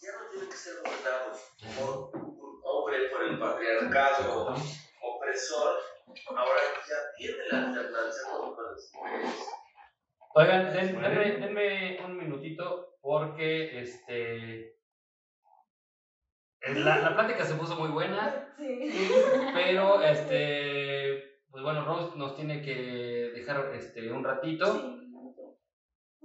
ya 0.00 0.12
no 0.18 0.30
tienen 0.30 0.48
que 0.50 0.56
ser 0.56 0.74
gobernados 0.82 1.40
por 1.78 2.10
un 2.22 2.60
hombre, 2.64 3.08
por 3.10 3.22
el 3.24 3.38
patriarcado 3.38 4.54
opresor, 5.02 5.76
ahora 6.28 6.60
ya 6.88 6.96
tiene 7.16 7.36
la 7.50 7.58
alternancia 7.68 8.22
con 8.30 8.56
las 8.64 8.90
mujeres. 8.94 9.48
Oigan, 10.34 10.72
den- 10.72 11.00
denme, 11.00 11.38
denme 11.38 12.04
un 12.04 12.16
minutito 12.18 12.98
porque 13.00 13.80
este. 13.80 14.74
La, 16.60 16.98
la 16.98 17.14
plática 17.14 17.44
se 17.44 17.54
puso 17.54 17.76
muy 17.76 17.90
buena. 17.90 18.52
Sí. 18.58 19.12
Pero, 19.54 20.02
este, 20.02 21.40
pues 21.48 21.62
bueno, 21.62 21.84
Rose 21.84 22.16
nos 22.18 22.34
tiene 22.34 22.60
que 22.60 22.74
dejar 23.34 23.72
este, 23.74 24.10
un 24.10 24.24
ratito. 24.24 24.66
Sí, 24.74 25.05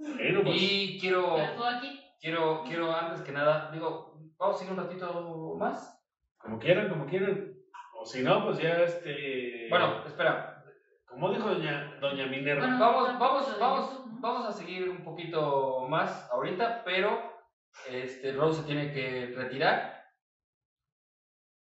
Bueno, 0.02 0.40
pues, 0.42 0.56
Y 0.60 0.98
quiero, 1.00 1.36
quiero, 2.20 2.62
quiero 2.64 2.94
antes 2.94 3.22
que 3.22 3.32
nada, 3.32 3.70
digo, 3.72 4.18
vamos 4.36 4.56
a 4.56 4.58
seguir 4.58 4.72
un 4.78 4.84
ratito 4.84 5.56
más. 5.58 6.02
como 6.38 6.58
quieran, 6.58 6.88
como 6.88 7.06
quieran. 7.06 7.54
O 7.98 8.04
si 8.04 8.22
no, 8.22 8.44
pues 8.44 8.58
ya 8.58 8.82
este. 8.82 9.68
Bueno, 9.70 10.04
espera, 10.04 10.64
como 11.06 11.30
dijo 11.32 11.48
doña, 11.48 11.96
doña 12.00 12.26
Minerva. 12.26 12.66
Bueno, 12.66 12.80
vamos, 12.80 13.18
vamos, 13.18 13.58
vamos, 13.60 14.04
vamos 14.20 14.46
a 14.48 14.52
seguir 14.52 14.88
un 14.88 15.04
poquito 15.04 15.86
más 15.88 16.28
ahorita, 16.32 16.82
pero 16.84 17.32
este, 17.88 18.32
Rose 18.32 18.62
se 18.62 18.66
tiene 18.66 18.92
que 18.92 19.32
retirar. 19.36 20.02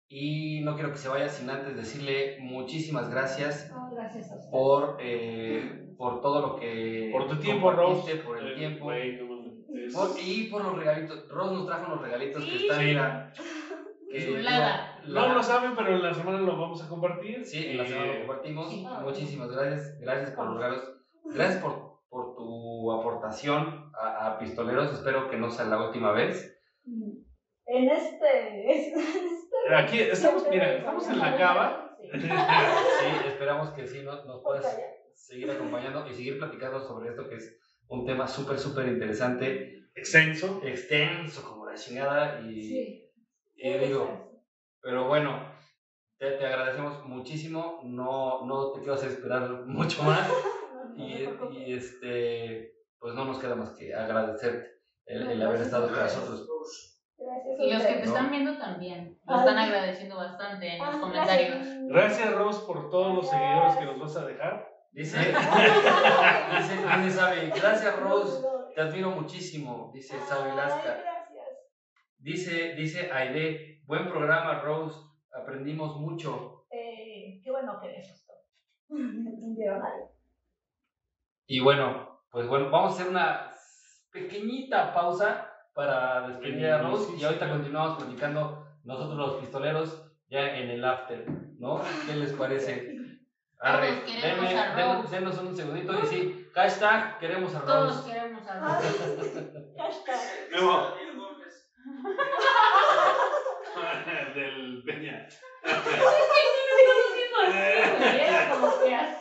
Y 0.09 0.61
no 0.63 0.75
quiero 0.75 0.91
que 0.91 0.99
se 0.99 1.09
vaya 1.09 1.29
sin 1.29 1.49
antes 1.51 1.77
decirle 1.77 2.39
muchísimas 2.41 3.11
gracias 3.11 3.71
No, 3.71 3.91
gracias 3.91 4.31
a 4.31 4.37
usted. 4.37 4.51
por, 4.51 4.97
eh, 5.01 5.84
por 5.97 6.21
todo 6.21 6.41
lo 6.41 6.57
que 6.57 7.11
por 7.13 7.29
tu 7.29 7.37
tiempo, 7.37 7.71
Rose. 7.71 7.95
compartiste, 7.95 8.25
por 8.27 8.39
el 8.39 8.53
Eh, 8.53 8.57
tiempo. 8.57 8.85
güey, 8.85 9.17
no, 9.17 9.45
es- 9.79 9.95
Por- 9.95 10.11
y 10.21 10.45
por 10.51 10.63
los 10.65 10.77
regalitos. 10.77 11.29
Rose 11.29 11.55
nos 11.55 11.67
trajo 11.67 11.87
unos 11.93 12.03
regalitos 12.03 12.45
que 12.45 12.57
están, 12.57 12.79
Sí. 12.81 12.85
mira. 12.87 13.33
que- 14.11 14.27
Chulada. 14.27 15.01
la- 15.05 15.29
No 15.29 15.35
lo 15.35 15.43
saben, 15.43 15.75
pero 15.77 15.89
en 15.89 16.03
la 16.03 16.15
semana 16.15 16.39
lo 16.41 16.57
vamos 16.59 16.83
a 16.83 16.89
compartir. 16.89 17.45
Sí, 17.45 17.67
en 17.71 17.79
la 17.79 17.87
semana 17.87 18.13
lo 18.13 18.19
compartimos. 18.21 18.71
Sí. 18.71 18.87
Muchísimas 19.03 19.51
gracias. 19.51 19.99
Gracias 20.01 20.31
por 20.33 20.47
los 20.47 20.57
regalos. 20.57 20.95
Gracias 21.35 21.63
por, 21.63 22.01
por 22.09 22.37
tu 22.37 22.93
aportación 22.93 23.91
a, 24.01 24.27
a 24.29 24.39
Pistoleros. 24.39 24.93
Espero 24.93 25.29
que 25.31 25.37
no 25.37 25.51
sea 25.51 25.65
la 25.67 25.85
última 25.87 26.13
vez. 26.13 26.61
En 27.67 27.89
este. 27.89 28.65
En 28.67 28.71
este 28.71 29.75
Aquí 29.75 29.99
estamos, 29.99 30.47
mira, 30.51 30.75
estamos 30.75 31.09
en 31.09 31.19
la 31.19 31.37
cava. 31.39 31.97
Sí. 32.01 32.09
Sí, 32.21 33.27
esperamos 33.29 33.71
que 33.71 33.87
sí 33.87 34.03
nos, 34.03 34.25
nos 34.27 34.43
puedas. 34.43 34.79
Seguir 35.15 35.51
acompañando 35.51 36.07
y 36.09 36.15
seguir 36.15 36.39
platicando 36.39 36.81
sobre 36.81 37.11
esto 37.11 37.29
que 37.29 37.37
es 37.37 37.59
un 37.89 38.05
tema 38.07 38.27
súper, 38.29 38.59
súper 38.59 38.89
interesante, 38.89 39.83
Extenso. 39.95 40.61
extenso 40.65 41.43
como 41.49 41.67
la 41.67 41.75
chingada. 41.77 42.41
Y, 42.41 42.63
Sí. 42.63 43.11
y 43.57 43.73
digo, 43.79 44.43
pero 44.81 45.07
bueno, 45.07 45.53
te, 46.19 46.33
te 46.33 46.47
agradecemos 46.47 47.05
muchísimo. 47.07 47.81
No, 47.85 48.45
no 48.47 48.73
te 48.73 48.81
quiero 48.81 48.95
hacer 48.95 49.11
esperar 49.11 49.49
mucho 49.67 50.03
más. 50.03 50.29
Y, 50.97 51.25
y, 51.51 51.73
este, 51.73 52.73
pues 53.01 53.15
no 53.15 53.25
nos 53.25 53.39
queda 53.41 53.57
más 53.57 53.71
que 53.71 53.93
agradecerte 53.93 54.75
el, 55.07 55.29
el 55.29 55.43
haber 55.43 55.63
estado 55.63 55.89
con 55.89 55.99
nosotros. 55.99 56.47
Gracias. 57.19 57.57
Y 57.59 57.73
los 57.73 57.83
que 57.83 57.95
te 57.95 58.03
están 58.05 58.31
viendo 58.31 58.57
también. 58.59 59.19
Lo 59.27 59.39
están 59.41 59.59
agradeciendo 59.59 60.15
bastante 60.17 60.69
en 60.69 60.79
los 60.79 60.95
Ah, 60.95 61.01
comentarios. 61.01 61.51
gracias. 61.57 61.89
Gracias, 61.89 62.35
Rose, 62.35 62.61
por 62.65 62.91
todos 62.91 63.13
los 63.17 63.29
seguidores 63.29 63.77
que 63.77 63.85
nos 63.87 63.99
vas 63.99 64.17
a 64.19 64.27
dejar. 64.27 64.74
Dice, 64.95 65.19
dice, 66.57 66.77
dice 67.03 67.11
Sabi, 67.11 67.51
gracias 67.51 67.99
Rose, 67.99 68.47
te 68.77 68.81
admiro 68.81 69.11
muchísimo, 69.11 69.91
dice 69.93 70.21
Sabi 70.21 70.51
Ay, 70.51 70.57
Lasca. 70.57 71.01
gracias. 71.03 71.49
Dice, 72.19 72.75
dice 72.77 73.11
Aide, 73.13 73.81
buen 73.87 74.09
programa 74.09 74.61
Rose, 74.61 74.97
aprendimos 75.33 75.97
mucho. 75.97 76.65
Eh, 76.71 77.41
qué 77.43 77.51
bueno 77.51 77.81
que 77.83 77.89
les 77.89 78.09
gustó. 78.09 78.35
Y 81.47 81.61
bueno, 81.61 82.23
pues 82.31 82.47
bueno, 82.47 82.71
vamos 82.71 82.93
a 82.93 82.95
hacer 82.95 83.09
una 83.09 83.55
pequeñita 84.11 84.95
pausa 84.95 85.53
para 85.75 86.29
despedir 86.29 86.67
a 86.67 86.79
Rose 86.79 87.13
y 87.19 87.25
ahorita 87.25 87.51
continuamos 87.51 88.03
platicando 88.03 88.65
nosotros 88.85 89.19
los 89.19 89.35
pistoleros 89.41 90.11
ya 90.29 90.57
en 90.57 90.71
el 90.71 90.85
after, 90.85 91.29
¿no? 91.59 91.83
¿Qué 92.07 92.15
les 92.15 92.33
parece? 92.33 92.94
Arre, 93.65 93.93
Todos 93.93 94.05
queremos 94.05 94.51
denme- 94.51 94.61
a 94.61 94.75
den- 94.77 95.03
Rose. 95.03 95.15
denos 95.17 95.39
un 95.39 95.57
segundito 95.57 95.93
y 96.03 96.07
sí, 96.07 96.47
hashtag 96.55 97.19
queremos 97.19 97.55
a 97.55 97.65
Todos 97.65 97.97
Rose. 97.97 98.13
queremos 98.13 98.47
a 98.47 98.61
Rose. 98.61 99.65
hashtag. 99.79 100.21
Gómez. 100.61 101.71
Del 104.35 104.83
Peña. 104.85 105.27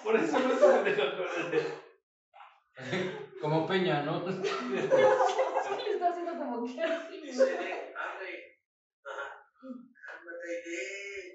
Por 0.03 0.15
eso 0.15 0.40
no 0.40 0.56
se 0.56 0.68
me 0.68 0.84
dejó 0.91 1.24
Como 3.41 3.68
Peña, 3.68 4.02
¿no? 4.03 4.24
Le 4.26 4.32
está 5.91 6.10
haciendo 6.10 6.34
como 6.38 6.65
que 6.65 6.82
así. 6.82 7.22
Dice, 7.22 7.94
abre. 7.95 8.60
Ajá. 9.06 9.26
Cálmate. 9.61 11.32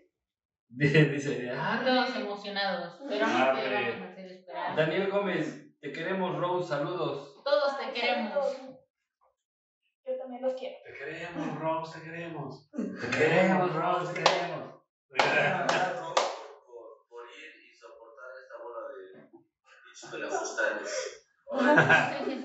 Dice, 0.79 1.05
dice, 1.07 1.51
ah, 1.51 1.81
Todos 1.83 2.15
emocionados. 2.15 3.01
Pero 3.09 3.27
no 3.27 3.33
te 3.33 3.75
vamos 3.75 4.01
a 4.03 4.09
hacer 4.11 4.27
esperar. 4.27 4.77
Daniel 4.77 5.11
Gómez, 5.11 5.81
te 5.81 5.93
queremos 5.93 6.37
Rose, 6.37 6.69
saludos. 6.69 7.43
Todos 7.43 7.79
te 7.79 7.93
queremos. 7.93 8.55
Yo 10.05 10.17
también 10.19 10.43
los 10.43 10.53
quiero. 10.55 10.77
Te 10.85 10.93
queremos, 10.93 11.59
Rose, 11.59 11.99
te 11.99 12.05
queremos. 12.05 12.71
Te 12.71 13.11
queremos 13.19 13.75
Rose, 13.75 14.13
te 14.13 14.23
queremos. 14.25 14.83
Por, 17.09 17.27
ir 17.31 17.53
y 17.65 17.75
soportar 17.75 18.31
esta 18.43 18.57
bola 18.63 18.89
de 18.89 19.03
bichos. 19.87 20.13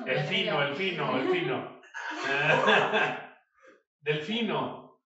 El 0.08 0.20
fino, 0.28 0.64
el 0.64 0.76
fino, 0.76 1.18
el 1.18 1.30
fino. 1.30 1.82
Del 4.02 4.22
fino. 4.22 5.00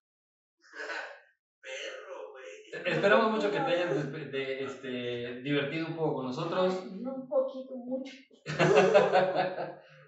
Perro, 1.61 2.31
güey. 2.31 2.76
Esperamos 2.87 3.31
mucho 3.31 3.51
que 3.51 3.59
te 3.59 3.71
hayas 3.71 4.11
de- 4.11 4.63
este, 4.63 5.41
divertido 5.41 5.87
un 5.87 5.95
poco 5.95 6.13
con 6.15 6.25
nosotros. 6.27 6.83
Un 6.89 7.27
poquito, 7.27 7.75
mucho. 7.75 8.13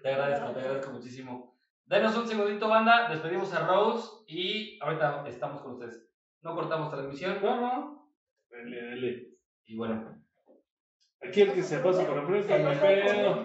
Te 0.02 0.08
agradezco, 0.08 0.52
te 0.52 0.60
agradezco 0.60 0.92
muchísimo. 0.92 1.58
Denos 1.84 2.16
un 2.16 2.26
segundito, 2.26 2.68
banda. 2.68 3.10
Despedimos 3.10 3.52
a 3.52 3.66
Rose 3.66 4.08
y 4.28 4.78
ahorita 4.82 5.24
estamos 5.28 5.60
con 5.60 5.72
ustedes. 5.72 6.08
No 6.40 6.54
cortamos 6.54 6.90
transmisión. 6.90 7.36
No, 7.42 7.60
no. 7.60 8.10
Dale, 8.48 8.82
dale. 8.82 9.26
Y 9.66 9.76
bueno. 9.76 10.16
Aquí 11.22 11.42
el 11.42 11.52
que 11.52 11.62
se 11.62 11.80
pasa 11.80 12.06
por 12.06 12.16
enfrente, 12.16 12.58
no 12.60 12.70
hay 12.70 12.78
pedo. 12.78 13.44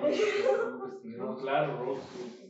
No, 1.04 1.36
claro, 1.36 1.78
Rose. 1.78 2.45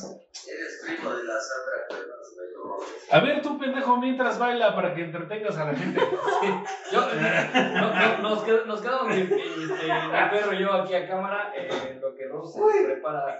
Cuevas. 0.00 0.20
Eres 0.48 0.82
primo 0.84 1.10
de 1.10 1.24
la 1.24 1.34
Sandra 1.40 1.86
Cuevas, 1.88 2.34
güey. 2.34 2.84
A 3.10 3.20
ver, 3.20 3.42
tú, 3.42 3.58
pendejo, 3.58 3.96
mientras 3.98 4.38
baila 4.38 4.74
para 4.74 4.94
que 4.94 5.02
entretengas 5.02 5.56
a 5.58 5.64
la 5.66 5.74
gente. 5.76 6.00
Yo, 6.92 7.00
no, 7.00 7.94
no, 7.94 8.18
nos, 8.22 8.44
qued- 8.46 8.64
nos 8.64 8.80
quedamos 8.80 9.08
mi, 9.08 9.22
mi, 9.24 9.42
este, 9.42 9.86
mi 9.86 10.30
perro 10.30 10.52
y 10.54 10.60
yo 10.60 10.72
aquí 10.72 10.94
a 10.94 11.06
cámara 11.06 11.52
en 11.54 12.00
lo 12.00 12.14
que 12.14 12.26
Rose 12.28 12.58
se 12.58 12.84
prepara. 12.84 13.38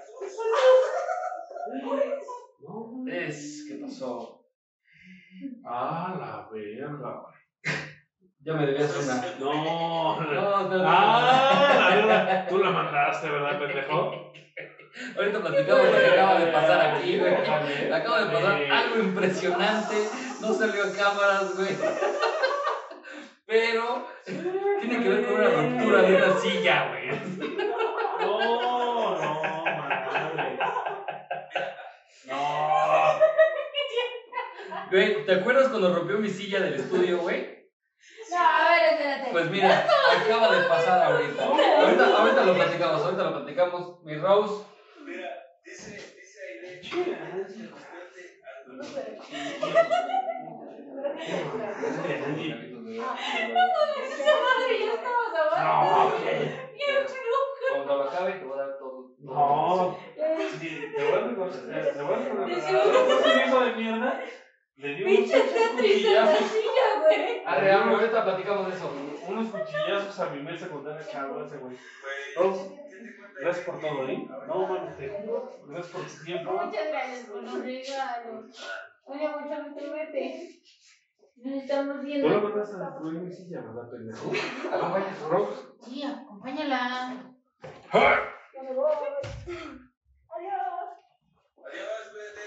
Es, 3.06 3.64
¿qué 3.68 3.74
pasó? 3.76 4.40
Ah, 5.64 6.14
la 6.18 6.48
verga. 6.52 7.22
Ya 8.40 8.52
me 8.54 8.66
debías 8.66 8.94
una. 8.96 9.14
No. 9.38 10.20
No, 10.20 10.68
no, 10.68 10.78
no. 10.78 10.84
Ah, 10.86 11.76
la 11.78 11.96
verdad. 11.96 12.48
Tú 12.48 12.58
la 12.58 12.70
mandaste, 12.70 13.28
¿verdad, 13.30 13.58
pendejo? 13.58 14.32
Ahorita 15.16 15.40
platicamos 15.40 15.86
lo 15.86 15.98
que 15.98 16.06
acaba 16.06 16.38
de 16.38 16.46
pasar 16.52 16.94
aquí, 16.94 17.18
güey. 17.18 17.34
Acaba 17.92 18.24
de 18.24 18.36
pasar 18.36 18.62
algo 18.70 18.98
impresionante. 18.98 20.08
No 20.40 20.54
salió 20.54 20.84
a 20.84 20.92
cámaras, 20.92 21.56
güey. 21.56 21.76
Pero 23.46 24.06
tiene 24.80 25.02
que 25.02 25.08
ver 25.08 25.26
con 25.26 25.34
una 25.34 25.48
ruptura 25.48 26.02
de 26.02 26.16
una 26.16 26.40
silla, 26.40 26.88
güey. 26.88 27.08
No, 28.20 29.18
no, 29.20 29.64
madre. 29.64 30.58
No. 32.26 32.54
Güey, 34.90 35.26
¿te 35.26 35.34
acuerdas 35.34 35.68
cuando 35.68 35.94
rompió 35.94 36.18
mi 36.18 36.30
silla 36.30 36.60
del 36.60 36.74
estudio, 36.74 37.18
güey? 37.18 37.68
No, 38.30 38.38
a 38.38 38.70
ver, 38.70 38.94
espérate. 38.94 39.30
Pues 39.32 39.50
mira, 39.50 39.86
acaba 40.10 40.54
de 40.54 40.64
pasar 40.68 41.02
ahorita. 41.02 41.44
Ahorita, 41.44 42.16
ahorita 42.16 42.44
lo 42.44 42.54
platicamos, 42.54 43.02
ahorita 43.02 43.22
lo 43.24 43.32
platicamos. 43.32 44.04
Mi 44.04 44.16
Rose, 44.16 44.64
dice, 45.64 46.14
dice 46.20 46.40
cuando. 55.02 55.40
No. 59.20 59.98
Te. 60.16 60.24
Le 64.76 65.04
Pinche 65.04 65.40
Tetris 65.40 66.04
en 66.04 66.14
la 66.14 66.36
silla, 66.36 67.00
güey. 67.00 67.42
Platicamos 68.24 68.66
de 68.68 68.72
eso. 68.74 68.90
Unos 69.28 69.48
cuchillazos 69.48 70.20
a 70.20 70.30
mi 70.30 70.42
mesa 70.42 70.68
cuando 70.68 70.90
era 70.90 71.06
chavo 71.06 71.42
ese 71.44 71.56
güey. 71.58 71.76
Güey, 71.76 72.34
Ross, 72.36 72.58
¿qué 72.90 72.96
te 72.96 73.16
cuenta? 73.16 73.40
gracias 73.40 73.66
por 73.66 73.80
todo, 73.80 74.08
¿eh? 74.08 74.28
No, 74.46 74.66
mames, 74.66 74.96
te 74.96 75.08
juro, 75.08 75.60
gracias 75.66 75.92
por 75.92 76.02
tu 76.06 76.24
tiempo. 76.24 76.52
Muchas 76.52 76.88
gracias 76.88 77.26
por 77.26 77.42
los 77.42 77.58
regalos. 77.60 78.44
Oye, 79.06 79.28
mucho 79.28 79.92
verte. 79.92 80.60
Nos 81.36 81.62
estamos 81.62 81.96
Tú 81.96 82.02
la 82.02 82.04
viendo. 82.04 82.40
mandas 82.40 82.74
a 82.74 82.98
poner 82.98 83.22
mi 83.22 83.32
silla, 83.32 83.60
¿verdad, 83.60 83.90
pendejo? 83.90 84.32
Acompáñanos. 84.72 85.28
Ross. 85.28 85.68
Sí, 85.84 86.02
acompáñala. 86.04 87.34
Ya 87.92 88.62
me 88.62 88.72
voy. 88.74 88.92
Adiós. 90.30 90.88
Adiós, 91.58 92.10
cuídate. 92.12 92.44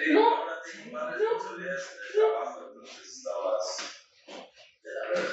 Aide. 0.00 0.12
No. 0.14 0.36
Ahora 0.36 0.60
tengo 0.62 0.92
más 0.92 1.18
responsabilidades 1.18 1.92
en 1.92 1.98
el 2.06 2.12
trabajo, 2.12 2.68
entonces 2.68 3.06
está 3.06 3.30
más 3.44 3.64
de 4.82 4.90
la 4.92 5.02
verga. 5.08 5.32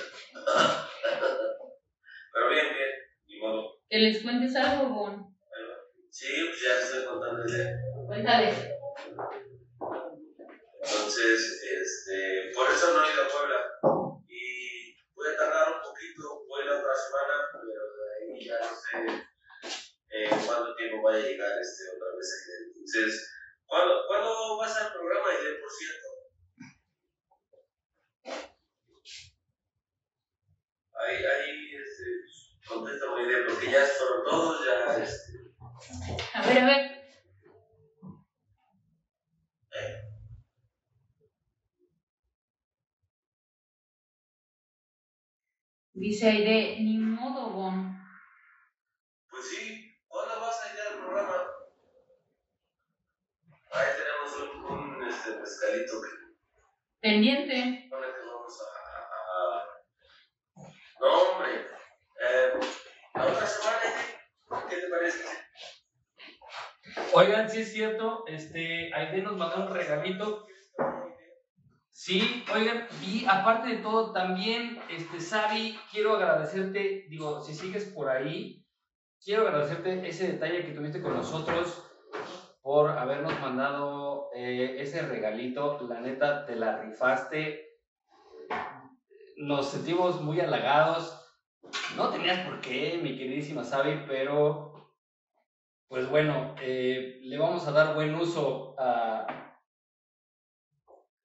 Pero 2.33 2.49
bien, 2.49 2.65
bien, 2.73 2.91
ni 3.27 3.39
modo. 3.39 3.79
Que 3.89 3.97
les 3.97 4.21
cuentes 4.21 4.55
algo, 4.55 4.93
Gon. 4.93 5.37
Sí, 6.09 6.27
pues 6.47 6.61
ya 6.61 6.79
estoy 6.79 7.05
contando 7.05 7.45
ya. 7.45 7.77
Cuéntale. 8.07 8.49
Entonces, 10.81 11.61
este, 11.63 12.51
por 12.55 12.69
eso 12.71 12.93
no 12.93 13.05
he 13.05 13.13
ido 13.13 13.23
a 13.23 13.27
Puebla. 13.27 13.59
Y 14.27 14.95
voy 15.13 15.27
a 15.27 15.37
tardar 15.37 15.73
un 15.75 15.81
poquito, 15.81 16.45
voy 16.47 16.65
la 16.65 16.79
otra 16.79 16.95
semana, 16.95 17.49
pero 17.51 17.65
de 17.67 18.33
ahí 18.33 18.45
ya 18.45 18.57
no 18.59 18.75
sé 18.75 19.27
eh, 20.09 20.29
cuánto 20.45 20.75
tiempo 20.75 21.03
vaya 21.03 21.23
a 21.23 21.27
llegar 21.27 21.59
este, 21.61 21.83
otra 21.95 22.15
vez 22.17 22.29
aquí. 22.33 22.79
Entonces, 22.79 23.36
¿cuándo, 23.67 24.03
¿cuándo 24.07 24.57
va 24.57 24.65
a 24.65 24.67
estar 24.67 24.85
el 24.87 24.93
programa? 24.93 25.29
De 25.29 25.53
por 25.61 25.71
cierto. 25.71 26.07
Ahí, 30.99 31.15
ahí, 31.15 31.75
este, 31.75 32.67
contesta 32.67 33.05
muy 33.11 33.25
bien, 33.25 33.45
porque 33.47 33.69
ya 33.69 33.83
fueron 33.85 34.23
todos, 34.25 34.65
ya, 34.65 34.97
este, 34.97 35.53
A 36.33 36.41
ver, 36.41 36.57
a 36.59 36.65
ver. 36.65 36.97
Dice 45.97 46.27
Aide, 46.27 46.77
ni 46.79 46.95
modo, 46.99 47.49
Gon. 47.49 47.97
Pues 49.29 49.49
sí, 49.49 49.97
¿cuándo 50.07 50.39
vas 50.39 50.61
a 50.61 50.71
ir 50.71 50.79
al 50.79 50.99
programa? 50.99 51.37
Ahí 53.71 53.87
tenemos 53.97 54.31
un, 54.69 55.11
pescadito 55.33 56.01
que 56.01 56.07
Pendiente. 56.99 57.87
con 57.89 58.03
el 58.03 58.09
que 58.11 58.19
vamos 58.25 58.61
a. 58.61 58.65
a- 58.65 59.59
a- 59.59 59.65
No, 60.99 61.07
hombre. 61.31 61.67
Eh, 62.19 62.53
la 63.13 63.25
otra 63.25 63.45
semana, 63.45 63.79
¿qué 64.69 64.75
te 64.77 64.87
parece? 64.89 65.23
Oigan, 67.13 67.49
sí 67.49 67.61
es 67.61 67.71
cierto, 67.73 68.25
este, 68.27 68.91
Aide 68.93 69.21
nos 69.21 69.37
mandó 69.37 69.67
un 69.67 69.73
regalito. 69.73 70.45
Sí, 71.91 72.45
oigan, 72.53 72.87
y 73.03 73.25
aparte 73.27 73.69
de 73.69 73.77
todo, 73.77 74.13
también, 74.13 74.79
este, 74.89 75.19
Sabi, 75.19 75.79
quiero 75.91 76.15
agradecerte, 76.15 77.05
digo, 77.09 77.41
si 77.41 77.53
sigues 77.55 77.85
por 77.85 78.09
ahí, 78.09 78.63
quiero 79.23 79.43
agradecerte 79.47 80.07
ese 80.07 80.31
detalle 80.33 80.63
que 80.65 80.73
tuviste 80.73 81.01
con 81.01 81.15
nosotros 81.15 81.83
por 82.61 82.91
habernos 82.91 83.39
mandado 83.39 84.06
eh, 84.39 84.75
ese 84.77 85.01
regalito. 85.01 85.77
La 85.81 85.99
neta, 85.99 86.45
te 86.45 86.55
la 86.55 86.77
rifaste. 86.77 87.73
Nos 89.37 89.67
sentimos 89.67 90.19
muy 90.21 90.39
halagados. 90.39 91.15
No 91.95 92.09
tenías 92.09 92.39
por 92.39 92.61
qué, 92.61 92.97
mi 93.01 93.15
queridísima 93.15 93.63
Sabi, 93.63 94.03
pero 94.07 94.71
pues 95.87 96.07
bueno, 96.07 96.53
eh, 96.59 97.17
le 97.21 97.37
vamos 97.37 97.65
a 97.65 97.71
dar 97.71 97.93
buen 97.93 98.13
uso 98.13 98.75
a, 98.77 99.25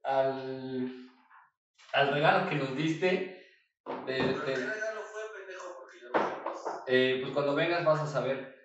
al, 0.03 0.89
al 1.93 2.09
regalo 2.09 2.49
que 2.49 2.55
nos 2.55 2.75
diste. 2.75 3.37
De, 4.07 4.19
¿Pero 4.19 4.43
de- 4.45 4.67
eh, 6.87 7.19
pues 7.21 7.33
cuando 7.33 7.55
vengas 7.55 7.85
vas 7.85 8.01
a 8.01 8.07
saber. 8.07 8.62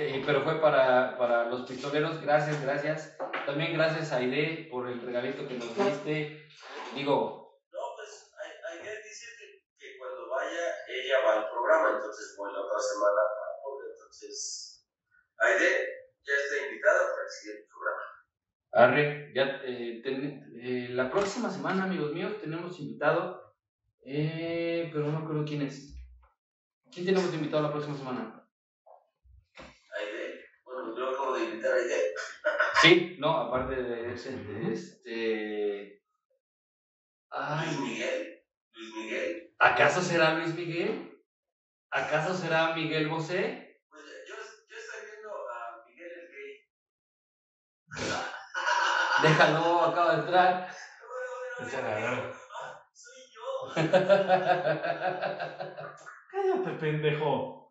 Eh, 0.00 0.22
pero 0.24 0.42
fue 0.42 0.60
para, 0.60 1.18
para 1.18 1.46
los 1.46 1.62
pistoleros, 1.68 2.20
gracias, 2.22 2.62
gracias. 2.62 3.16
También 3.46 3.72
gracias 3.74 4.12
a 4.12 4.18
Aide 4.18 4.68
por 4.70 4.88
el 4.88 5.00
regalito 5.02 5.46
que 5.48 5.54
nos 5.54 5.74
diste. 5.76 6.46
Digo, 6.94 7.58
No, 7.72 7.80
pues, 7.96 8.32
Aide 8.70 9.02
dice 9.02 9.26
que, 9.38 9.64
que 9.76 9.98
cuando 9.98 10.28
vaya, 10.30 10.72
ella 10.88 11.16
va 11.26 11.32
al 11.40 11.50
programa, 11.50 11.96
entonces 11.96 12.36
voy 12.38 12.52
la 12.52 12.60
otra 12.60 12.78
semana 12.78 13.20
a. 13.20 13.48
Entonces, 13.92 14.86
Aide 15.40 15.86
ya 16.22 16.34
está 16.34 16.66
invitada 16.68 17.00
para 17.10 17.22
el 17.24 17.30
siguiente 17.30 17.68
programa. 17.68 18.02
Arre, 18.72 19.32
ya 19.34 19.60
eh, 19.64 20.00
ten- 20.04 20.52
eh, 20.62 20.88
la 20.90 21.10
próxima 21.10 21.50
semana, 21.50 21.84
amigos 21.84 22.12
míos, 22.12 22.38
tenemos 22.40 22.78
invitado, 22.78 23.54
eh, 24.04 24.88
pero 24.92 25.06
no 25.08 25.28
creo 25.28 25.44
quién 25.44 25.62
es. 25.62 25.94
¿Quién 26.92 27.06
tenemos 27.06 27.32
invitado 27.34 27.62
la 27.64 27.72
próxima 27.72 27.96
semana? 27.96 28.34
Aide, 29.90 30.44
bueno, 30.64 30.94
Aide. 31.66 32.12
Sí, 32.80 33.16
no, 33.18 33.36
aparte 33.36 33.74
de 33.74 34.14
ese, 34.14 34.32
de 34.32 34.72
este. 34.72 36.00
Luis 37.30 37.30
Ay, 37.30 37.76
Miguel. 37.78 38.40
Luis 38.74 38.92
Miguel. 38.94 39.50
¿acaso 39.58 40.00
será 40.00 40.34
Luis 40.34 40.54
Miguel? 40.54 41.12
¿Acaso 41.90 42.34
será 42.34 42.74
Miguel 42.74 43.08
Bosé? 43.08 43.76
Pues 43.90 44.04
yo, 44.28 44.34
yo 44.68 44.76
estoy 44.76 45.00
viendo 45.10 45.30
a 45.48 45.82
Miguel 45.86 46.10
el 46.10 46.30
gay. 46.30 46.64
Déjalo, 49.22 49.84
acaba 49.84 50.12
de 50.14 50.20
entrar. 50.20 50.68
Ah, 51.60 52.80
soy 52.92 53.22
yo. 53.34 53.74
Cállate, 56.30 56.70
pendejo. 56.78 57.67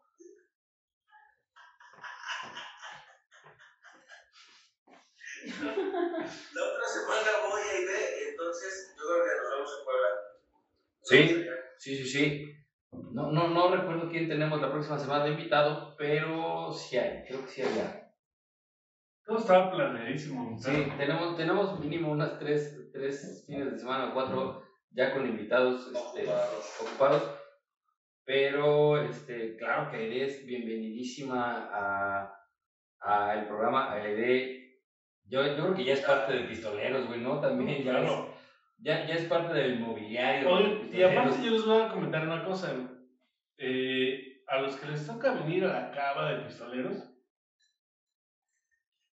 La 5.48 6.64
otra 6.64 6.88
semana 6.88 7.30
voy 7.50 7.62
a 7.62 7.72
Aide, 7.72 8.30
entonces 8.30 8.94
yo 8.98 9.04
creo 9.06 9.24
que 9.24 9.38
nos 9.42 9.52
vemos 9.52 9.78
en 9.78 9.86
Puebla. 9.86 10.10
Sí. 11.04 11.46
Sí, 11.78 11.96
sí, 11.96 12.06
sí. 12.06 12.54
No, 13.14 13.32
no, 13.32 13.48
no 13.50 13.76
recuerdo 13.76 14.10
quién 14.10 14.28
tenemos 14.28 14.60
la 14.62 14.72
próxima 14.72 14.98
semana 14.98 15.26
de 15.26 15.32
invitado, 15.32 15.96
pero 15.98 16.72
sí 16.74 16.98
hay, 16.98 17.24
creo 17.28 17.44
que 17.44 17.50
sí 17.50 17.62
hay 17.62 17.76
ya. 17.76 18.04
Todo 19.26 19.38
estaba 19.40 19.72
planeadísimo. 19.72 20.58
Sí, 20.58 20.88
tenemos, 20.98 21.36
tenemos 21.36 21.80
mínimo 21.80 22.12
unas 22.12 22.40
tres, 22.40 22.90
tres 22.94 23.44
fines 23.46 23.74
de 23.74 23.80
semana 23.80 24.10
o 24.10 24.14
cuatro 24.14 24.64
ya 24.92 25.14
con 25.14 25.28
invitados 25.28 25.88
este, 25.88 26.22
Ocupados. 26.28 26.82
ocupados. 26.82 27.32
Pero, 28.24 29.02
este, 29.02 29.56
claro 29.58 29.90
que 29.92 29.98
Aide 29.98 30.26
es 30.26 30.46
bienvenidísima 30.46 31.70
a, 31.72 32.34
a 33.02 33.34
el 33.40 33.48
programa. 33.48 33.92
Aide, 33.94 34.57
yo, 35.30 35.46
yo 35.46 35.56
creo 35.56 35.76
que 35.76 35.86
ya 35.86 35.94
es 35.94 36.02
parte 36.02 36.34
de 36.34 36.44
Pistoleros, 36.44 37.08
güey, 37.08 37.20
¿no? 37.22 37.40
También 37.40 37.84
ya, 37.84 38.02
es, 38.02 38.12
ya, 38.80 39.06
ya 39.06 39.16
es 39.16 39.26
parte 39.26 39.54
del 39.54 39.80
mobiliario. 39.80 40.48
de 40.48 40.54
Oye, 40.54 40.90
y 40.94 41.04
aparte 41.04 41.44
yo 41.44 41.52
les 41.52 41.66
voy 41.66 41.82
a 41.82 41.90
comentar 41.90 42.24
una 42.24 42.44
cosa. 42.44 42.74
Eh, 43.58 44.44
a 44.48 44.60
los 44.60 44.76
que 44.78 44.88
les 44.88 45.06
toca 45.06 45.34
venir 45.34 45.66
a 45.66 45.74
la 45.74 45.92
cava 45.92 46.32
de 46.32 46.46
pistoleros, 46.46 47.04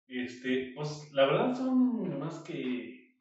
este, 0.07 0.73
pues 0.75 1.11
la 1.13 1.25
verdad 1.25 1.53
son 1.53 2.19
más 2.19 2.39
que 2.39 3.15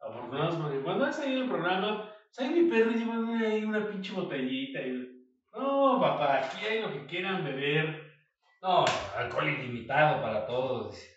afortunados 0.00 0.56
porque 0.56 0.80
cuando 0.80 1.06
es 1.06 1.18
ahí 1.20 1.34
en 1.34 1.42
el 1.42 1.48
programa, 1.48 2.10
ahí 2.38 2.48
mi 2.48 2.70
perro 2.70 2.90
lleva 2.90 3.38
ahí 3.38 3.64
una 3.64 3.86
pinche 3.86 4.12
botellita 4.12 4.80
y 4.80 5.14
no, 5.54 6.00
papá, 6.00 6.38
aquí 6.38 6.66
hay 6.66 6.82
lo 6.82 6.92
que 6.92 7.06
quieran 7.06 7.44
beber. 7.44 8.12
No, 8.60 8.84
alcohol 9.16 9.48
ilimitado 9.48 10.20
para 10.20 10.44
todos. 10.46 11.13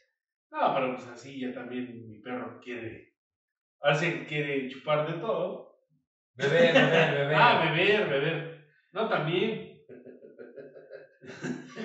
No, 0.52 0.74
pero 0.74 0.96
pues 0.96 1.08
así 1.08 1.40
ya 1.40 1.54
también 1.54 2.08
mi 2.08 2.18
perro 2.20 2.60
quiere, 2.64 3.14
ahora 3.82 3.96
sí 3.96 4.12
que 4.12 4.26
quiere 4.26 4.68
chupar 4.70 5.06
de 5.08 5.14
todo. 5.20 5.68
Beber, 6.36 6.74
beber, 6.74 7.12
beber. 7.18 7.36
Ah, 7.36 7.62
beber, 7.66 8.08
beber. 8.10 8.66
No, 8.94 9.08
también. 9.10 9.78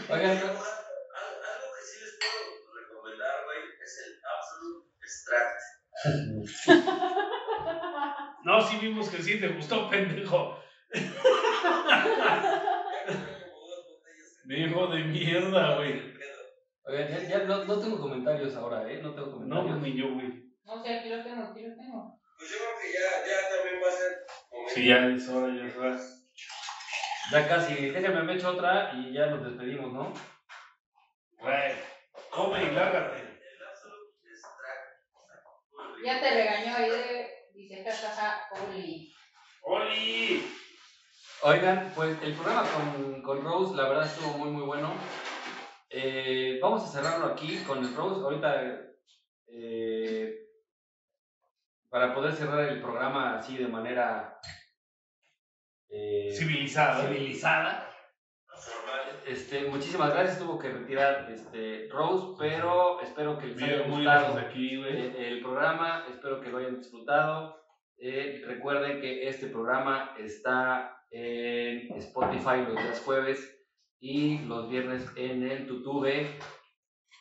Oigan, 0.09 0.31
Al- 0.31 0.41
Algo 0.41 1.69
que 1.75 1.83
sí 1.85 1.97
les 2.01 2.13
puedo 2.21 2.45
recomendar, 2.81 3.35
güey, 3.45 3.61
es 3.83 3.93
el 4.07 4.13
Absolute 4.35 4.87
Extract. 5.03 5.61
No, 8.45 8.61
sí 8.61 8.77
vimos 8.81 9.09
que 9.09 9.23
sí 9.23 9.39
te 9.39 9.47
gustó, 9.49 9.89
pendejo. 9.89 10.59
Mi 14.45 14.65
hijo 14.65 14.87
de 14.89 15.05
mierda, 15.05 15.77
güey. 15.77 16.12
Oigan, 16.85 17.09
ya, 17.09 17.29
ya 17.29 17.39
no, 17.45 17.65
no 17.65 17.79
tengo 17.79 18.01
comentarios 18.01 18.55
ahora, 18.57 18.91
¿eh? 18.91 19.01
No 19.03 19.15
tengo 19.15 19.27
No, 19.27 19.33
comentarios. 19.35 19.79
pues 19.81 19.83
ni 19.83 19.99
yo, 20.01 20.15
güey. 20.15 20.43
No 20.65 20.83
sé, 20.83 20.99
aquí 20.99 21.09
lo 21.09 21.23
tengo, 21.23 21.43
aquí 21.45 21.63
lo 21.67 21.75
tengo. 21.77 22.21
Pues 22.39 22.51
yo 22.51 22.57
creo 22.59 22.79
que 22.81 22.93
ya, 22.93 23.27
ya 23.27 23.49
también 23.57 23.83
va 23.83 23.89
a 23.89 23.93
ser 23.93 24.27
momento. 24.51 24.75
Sí, 24.75 24.87
ya 24.87 25.07
es 25.07 25.29
hora, 25.29 25.55
ya 25.55 25.65
es 25.67 25.77
hora. 25.77 25.99
Ya 27.31 27.49
casi, 27.49 27.75
déjame 27.91 28.23
me 28.25 28.35
echo 28.35 28.51
otra 28.51 28.93
y 28.95 29.13
ya 29.13 29.27
nos 29.27 29.45
despedimos, 29.45 29.93
¿no? 29.93 30.13
Güey, 31.39 31.73
come 32.31 32.63
y 32.65 32.71
lárgate. 32.75 33.33
Ya 36.05 36.21
te 36.21 36.31
regañó 36.31 36.77
ahí 36.77 36.91
de. 36.91 37.29
Dice 37.55 37.85
jajaja, 37.85 38.49
Oli. 38.67 39.15
¡Oli! 39.63 40.53
Oigan, 41.43 41.93
pues 41.95 42.17
el 42.23 42.35
programa 42.35 42.69
con, 42.71 43.23
con 43.23 43.45
Rose, 43.45 43.77
la 43.77 43.89
verdad 43.89 44.07
estuvo 44.07 44.39
muy, 44.39 44.51
muy 44.51 44.63
bueno. 44.65 44.93
Eh, 45.95 46.59
vamos 46.63 46.83
a 46.85 46.87
cerrarlo 46.87 47.27
aquí 47.27 47.59
con 47.67 47.85
el 47.85 47.95
Rose. 47.95 48.23
Ahorita, 48.23 48.81
eh, 49.49 50.43
para 51.91 52.15
poder 52.15 52.33
cerrar 52.33 52.61
el 52.69 52.81
programa 52.81 53.37
así 53.37 53.59
de 53.59 53.69
manera 53.69 54.41
eh, 55.91 56.35
civilizada. 56.35 57.91
Formal. 58.47 59.21
Este, 59.27 59.67
muchísimas 59.69 60.15
gracias. 60.15 60.39
Tuvo 60.39 60.59
que 60.59 60.71
retirar 60.71 61.31
este, 61.31 61.89
Rose, 61.91 62.37
pero 62.39 62.99
espero 63.03 63.37
que 63.39 63.49
les 63.49 63.63
haya 63.63 63.87
gustado 63.87 64.39
aquí, 64.39 64.83
eh, 64.83 65.15
el 65.19 65.43
programa. 65.43 66.07
Espero 66.09 66.41
que 66.41 66.49
lo 66.49 66.59
hayan 66.59 66.79
disfrutado. 66.79 67.63
Eh, 67.99 68.43
recuerden 68.47 69.03
que 69.03 69.29
este 69.29 69.49
programa 69.49 70.15
está 70.19 71.05
en 71.11 71.95
Spotify 71.99 72.65
los 72.67 72.83
días 72.83 73.03
jueves 73.05 73.62
y 74.03 74.41
los 74.41 74.69
viernes 74.69 75.07
en 75.15 75.45
el 75.49 75.67
Tutube, 75.69 76.27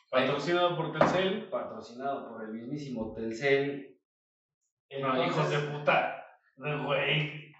Patrocinado 0.09 0.75
por 0.75 0.91
Telcel. 0.91 1.47
patrocinado 1.49 2.27
por 2.27 2.43
el 2.43 2.53
mismísimo 2.53 3.13
Telcel. 3.13 3.97
No, 4.99 5.25
hijos 5.25 5.49
de 5.51 5.59
puta. 5.59 6.25
No, 6.57 6.85
güey. 6.85 7.53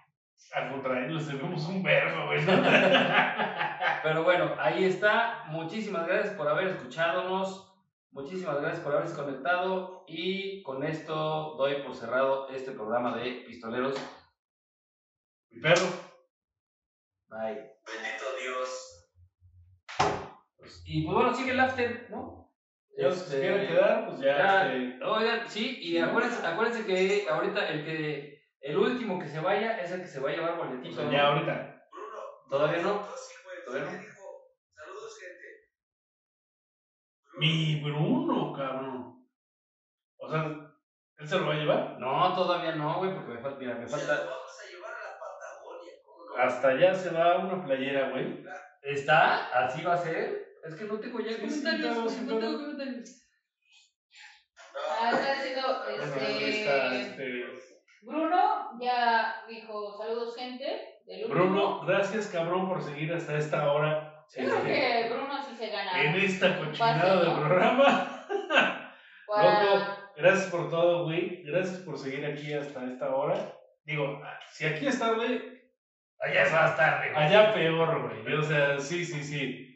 Al 0.52 0.72
contrario, 0.72 1.08
les 1.14 1.28
debemos 1.28 1.66
un 1.66 1.82
verbo, 1.84 2.26
güey. 2.26 2.40
Pero 4.02 4.24
bueno, 4.24 4.54
ahí 4.58 4.84
está. 4.84 5.44
Muchísimas 5.46 6.06
gracias 6.06 6.34
por 6.34 6.48
haber 6.48 6.66
escuchadonos. 6.66 7.72
Muchísimas 8.10 8.60
gracias 8.60 8.82
por 8.82 8.96
haberse 8.96 9.14
conectado. 9.14 10.04
Y 10.08 10.62
con 10.64 10.82
esto 10.82 11.54
doy 11.56 11.82
por 11.84 11.94
cerrado 11.94 12.48
este 12.48 12.72
programa 12.72 13.16
de 13.16 13.44
Pistoleros. 13.46 13.96
Mi 15.48 15.60
perro. 15.60 15.86
Bye. 17.28 17.70
Dios. 20.72 20.82
Y 20.86 21.02
pues 21.04 21.14
bueno, 21.14 21.34
sigue 21.34 21.50
el 21.52 21.60
after, 21.60 22.06
¿no? 22.10 22.50
Ya 22.96 23.08
los 23.08 23.14
que 23.16 23.20
Este, 23.24 23.36
se 23.36 23.40
quieran 23.40 23.66
quedar, 23.66 24.06
pues 24.06 24.20
ya. 24.20 24.36
ya, 24.38 24.72
este, 24.74 25.04
Oigan, 25.04 25.48
sí, 25.48 25.78
y 25.80 25.98
acuérdense, 25.98 26.46
acuérdense 26.46 26.84
que 26.86 27.26
ahorita 27.28 27.68
el 27.68 27.84
que 27.84 28.42
el 28.60 28.76
último 28.76 29.18
que 29.18 29.28
se 29.28 29.40
vaya 29.40 29.78
es 29.80 29.90
el 29.92 30.02
que 30.02 30.06
se 30.08 30.20
va 30.20 30.30
a 30.30 30.32
llevar 30.32 30.50
o 30.52 30.56
boletito. 30.64 30.94
sea, 30.96 31.04
¿no? 31.06 31.12
ya 31.12 31.26
ahorita. 31.28 31.86
Bruno. 31.90 32.18
¿Todavía 32.50 32.82
no? 32.82 33.06
¿Todavía 33.64 33.88
¿Qué 33.90 33.96
no? 33.96 34.02
dijo? 34.02 34.22
Saludos, 34.74 35.18
gente. 35.20 35.48
Mi 37.38 37.80
Bruno, 37.82 38.52
cabrón. 38.52 39.26
O 40.18 40.28
sea, 40.30 40.44
¿él 41.16 41.28
se 41.28 41.38
lo 41.38 41.46
va 41.46 41.54
a 41.54 41.56
llevar? 41.56 41.98
No, 41.98 42.34
todavía 42.34 42.74
no, 42.76 42.98
güey, 42.98 43.14
porque 43.14 43.32
me 43.32 43.40
falta, 43.40 43.58
mira, 43.58 43.74
me 43.74 43.88
Se 43.88 43.96
falta. 43.96 44.24
lo 44.24 44.30
vamos 44.30 44.60
a 44.62 44.70
llevar 44.70 44.92
a 44.92 44.98
la 45.02 45.18
Patagonia. 45.18 45.92
¿Cómo 46.04 46.24
no? 46.26 46.36
Hasta 46.42 46.68
allá 46.68 46.94
se 46.94 47.10
va 47.10 47.38
una 47.38 47.64
playera, 47.64 48.10
güey. 48.10 48.44
¿Está? 48.82 49.64
¿Así 49.64 49.82
va 49.82 49.94
a 49.94 49.98
ser? 49.98 50.51
Es 50.68 50.74
que 50.76 50.84
no 50.84 50.98
tengo 51.00 51.20
ya 51.20 51.30
Sí, 51.32 51.40
comentarios. 51.40 52.12
sí, 52.12 52.20
no 52.22 52.38
tengo 52.38 52.40
claro. 52.40 52.58
comentarios. 52.58 53.18
Ah, 55.00 55.10
está 55.12 55.32
ahí 55.32 56.44
está, 56.44 56.94
Este, 56.94 57.00
este. 57.00 57.82
Bruno 58.02 58.78
ya 58.80 59.44
dijo 59.48 59.96
saludos, 59.98 60.36
gente. 60.36 60.98
Del. 61.06 61.28
Bruno, 61.28 61.80
gracias, 61.84 62.28
cabrón, 62.28 62.68
por 62.68 62.82
seguir 62.82 63.12
hasta 63.12 63.36
esta 63.36 63.72
hora. 63.72 64.24
Yo 64.36 64.44
creo 64.44 64.56
este, 64.58 64.68
que 64.72 65.08
Bruno 65.12 65.44
sí 65.44 65.56
se 65.56 65.68
gana. 65.70 66.02
en 66.02 66.14
esta 66.16 66.58
cochinada 66.58 67.02
Pase, 67.02 67.16
del 67.16 67.28
¿no? 67.28 67.36
programa. 67.40 68.26
Loco, 69.28 69.86
gracias 70.16 70.50
por 70.50 70.70
todo, 70.70 71.04
güey. 71.04 71.42
Gracias 71.44 71.78
por 71.80 71.98
seguir 71.98 72.24
aquí 72.26 72.52
hasta 72.54 72.84
esta 72.84 73.14
hora. 73.14 73.52
Digo, 73.84 74.20
si 74.52 74.64
aquí 74.66 74.86
es 74.86 74.98
tarde, 74.98 75.70
Allá 76.20 76.42
es 76.44 76.52
más 76.52 76.76
tarde. 76.76 77.12
güey. 77.12 77.24
allá 77.24 77.52
peor, 77.52 78.22
güey. 78.22 78.34
O 78.36 78.42
sea, 78.42 78.78
sí, 78.78 79.04
sí, 79.04 79.22
sí. 79.24 79.71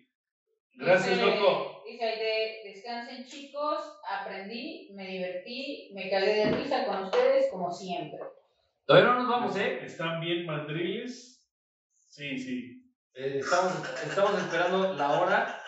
Gracias, 0.77 1.19
Dice- 1.19 1.27
loco. 1.27 1.83
Dice 1.87 2.05
ahí 2.05 2.19
de 2.19 2.71
descansen 2.73 3.25
chicos, 3.25 4.01
aprendí, 4.09 4.91
me 4.95 5.07
divertí, 5.07 5.91
me 5.95 6.11
cagué 6.11 6.35
de 6.47 6.51
risa 6.53 6.85
con 6.85 7.05
ustedes 7.05 7.51
como 7.51 7.71
siempre. 7.73 8.19
Todavía 8.85 9.13
no 9.13 9.23
nos 9.23 9.29
vamos, 9.29 9.57
¿eh? 9.57 9.81
¿Están 9.85 10.21
bien 10.21 10.47
mandriles? 10.47 11.49
Sí, 12.09 12.39
sí. 12.39 12.83
Eh, 13.15 13.39
estamos, 13.41 13.73
estamos 14.05 14.39
esperando 14.39 14.93
la 14.95 15.21
hora. 15.21 15.63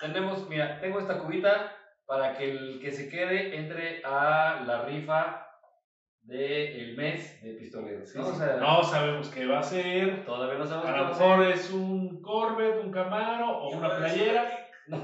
Tenemos, 0.00 0.48
mira, 0.48 0.80
tengo 0.80 0.98
esta 1.00 1.18
cubita 1.18 1.76
para 2.06 2.36
que 2.36 2.50
el 2.50 2.80
que 2.80 2.92
se 2.92 3.08
quede 3.08 3.56
entre 3.56 4.02
a 4.04 4.62
la 4.66 4.84
rifa 4.84 5.46
del 6.24 6.96
mes 6.96 7.40
de 7.42 7.52
pistoleros. 7.54 8.10
Sí, 8.10 8.18
¿no? 8.18 8.24
sí. 8.24 8.30
O 8.32 8.34
sea, 8.34 8.56
No 8.56 8.82
sabemos 8.82 9.28
qué 9.28 9.46
va 9.46 9.58
a 9.58 9.62
ser. 9.62 10.24
Todavía 10.24 10.58
no 10.58 10.66
sabemos 10.66 10.88
A 10.88 10.92
qué 10.92 10.98
lo 10.98 11.04
va 11.04 11.10
a 11.10 11.14
ser. 11.14 11.26
mejor 11.28 11.46
es 11.52 11.70
un 11.70 12.22
Corvette, 12.22 12.82
un 12.84 12.90
Camaro 12.90 13.58
o 13.58 13.68
una 13.76 13.96
playera. 13.96 14.44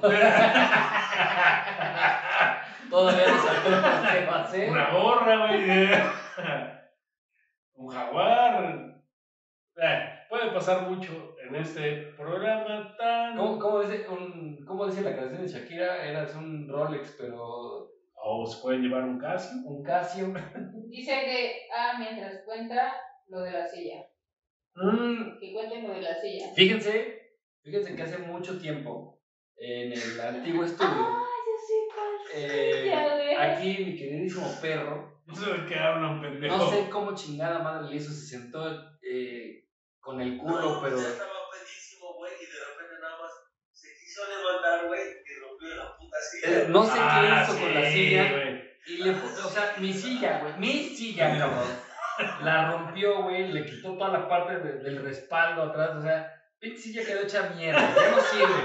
Todavía 2.91 3.29
no 3.29 3.39
sabemos 3.39 4.11
qué 4.13 4.27
va 4.27 4.43
a 4.43 4.47
ser. 4.47 4.71
Una 4.71 4.91
gorra, 4.91 5.47
güey. 5.47 5.65
Un 7.75 7.89
jaguar. 7.89 8.91
Eh, 9.77 10.09
puede 10.29 10.51
pasar 10.53 10.83
mucho 10.83 11.35
en 11.43 11.55
este 11.57 12.13
programa 12.17 12.95
tan. 12.99 13.37
¿Cómo, 13.37 13.59
cómo 13.59 13.81
dice, 13.81 14.07
un, 14.09 14.65
¿Cómo 14.67 14.87
dice 14.87 15.03
la 15.03 15.17
canción 15.17 15.43
de 15.43 15.49
Shakira? 15.49 16.05
Eras 16.05 16.35
un 16.35 16.69
Rolex, 16.69 17.17
pero 17.19 17.90
O 18.23 18.47
se 18.47 18.61
pueden 18.63 18.83
llevar 18.83 19.05
un 19.05 19.19
Casio. 19.19 19.53
un 19.65 19.83
Casio. 19.83 20.33
Dice 20.89 21.13
que, 21.13 21.69
ah, 21.75 21.97
mientras 21.99 22.43
cuenta 22.45 22.93
lo 23.29 23.41
de 23.41 23.51
la 23.53 23.67
silla. 23.67 24.07
Mm, 24.75 25.39
Que 25.41 25.53
cuenten 25.53 25.89
lo 25.89 25.95
de 25.95 26.03
la 26.03 26.15
silla. 26.21 26.53
fíjense, 26.55 27.33
fíjense 27.63 27.97
que 27.97 28.03
hace 28.03 28.19
mucho 28.19 28.59
tiempo, 28.61 29.21
en 29.57 29.93
el 29.93 30.21
antiguo 30.21 30.65
estudio, 30.65 30.91
Ah, 30.91 31.25
yo 32.33 32.35
eh, 32.35 32.87
Ya 32.87 33.15
ves. 33.17 33.37
aquí 33.39 33.85
mi 33.85 33.97
queridísimo 33.97 34.47
perro, 34.61 35.21
No 35.27 35.35
sé 35.35 35.51
de 35.53 35.67
qué 35.67 35.75
hablan, 35.77 36.21
pendejo. 36.21 36.57
no 36.57 36.71
sé 36.71 36.89
cómo 36.89 37.15
chingada 37.15 37.59
madre 37.61 37.91
le 37.91 37.97
hizo, 37.97 38.13
se 38.13 38.27
sentó 38.39 38.69
eh, 39.03 39.67
con 39.99 40.21
el 40.21 40.39
culo, 40.39 40.61
No, 40.61 40.81
pero... 40.83 40.97
Ya 41.01 41.09
estaba 41.09 41.31
pedísimo, 41.53 42.15
güey, 42.15 42.33
y 42.35 42.47
de 42.47 42.65
repente 42.65 43.01
nada 43.01 43.19
más 43.21 43.31
se 43.73 43.89
quiso 43.99 44.23
levantar, 44.29 44.87
güey, 44.87 45.01
silla. 46.21 46.65
no 46.69 46.85
sé 46.85 46.99
Ah, 47.01 47.21
qué 47.21 47.43
hizo 47.43 47.53
sí, 47.59 47.61
con 47.65 47.75
la 47.75 47.91
silla. 47.91 48.33
güey. 48.33 48.61
Y 48.87 48.97
le 49.05 49.13
puso, 49.13 49.47
o 49.47 49.51
sea, 49.51 49.75
mi 49.79 49.93
silla, 49.93 50.39
güey, 50.41 50.53
mi 50.59 50.73
silla, 50.85 51.39
cabrón. 51.39 51.91
La 52.43 52.71
rompió, 52.73 53.23
güey, 53.23 53.49
le 53.53 53.65
quitó 53.65 53.95
toda 53.97 54.11
la 54.11 54.29
parte 54.29 54.59
de- 54.59 54.79
del 54.83 55.03
respaldo 55.03 55.63
atrás, 55.65 55.91
o 55.97 56.03
sea, 56.03 56.33
pinche 56.59 56.79
silla 56.81 57.05
quedó 57.05 57.23
hecha 57.23 57.51
mierda, 57.57 57.81
ya 57.95 58.11
no 58.11 58.21
sirve. 58.21 58.63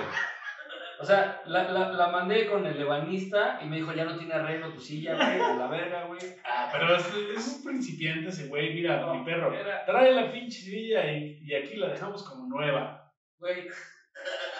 O 0.99 1.06
sea, 1.06 1.41
la, 1.45 1.64
la, 1.72 1.91
la 1.91 2.07
mandé 2.07 2.48
con 2.49 2.65
el 2.65 2.80
ebanista 2.80 3.60
y 3.61 3.65
me 3.65 3.76
dijo, 3.77 3.94
ya 3.94 4.06
no 4.06 4.18
tiene 4.18 4.34
arreglo 4.34 4.73
tu 4.73 4.80
silla, 4.80 5.15
güey, 5.15 5.41
a 5.41 5.53
la 5.56 5.68
verga, 5.68 6.06
güey. 6.06 6.19
Ah, 6.45 6.69
pero 6.72 6.95
es, 6.95 7.06
es 7.38 7.48
un 7.57 7.64
principiante 7.65 8.30
ese 8.30 8.48
güey. 8.48 8.73
Mira, 8.73 9.02
No, 9.02 9.15
mi 9.15 9.26
perro. 9.26 9.53
Era, 9.53 9.86
Trae 9.86 10.14
la 10.14 10.32
pinche 10.32 10.61
silla 10.61 11.06
y, 11.11 11.40
y 11.44 11.53
aquí 11.53 11.76
la 11.76 11.90
dejamos 11.90 12.23
como 12.23 12.48
nueva. 12.48 13.11
güey, 13.40 13.68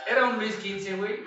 era 0.08 0.26
un 0.26 0.36
Luis 0.38 0.56
15, 0.58 0.96
güey. 0.98 1.20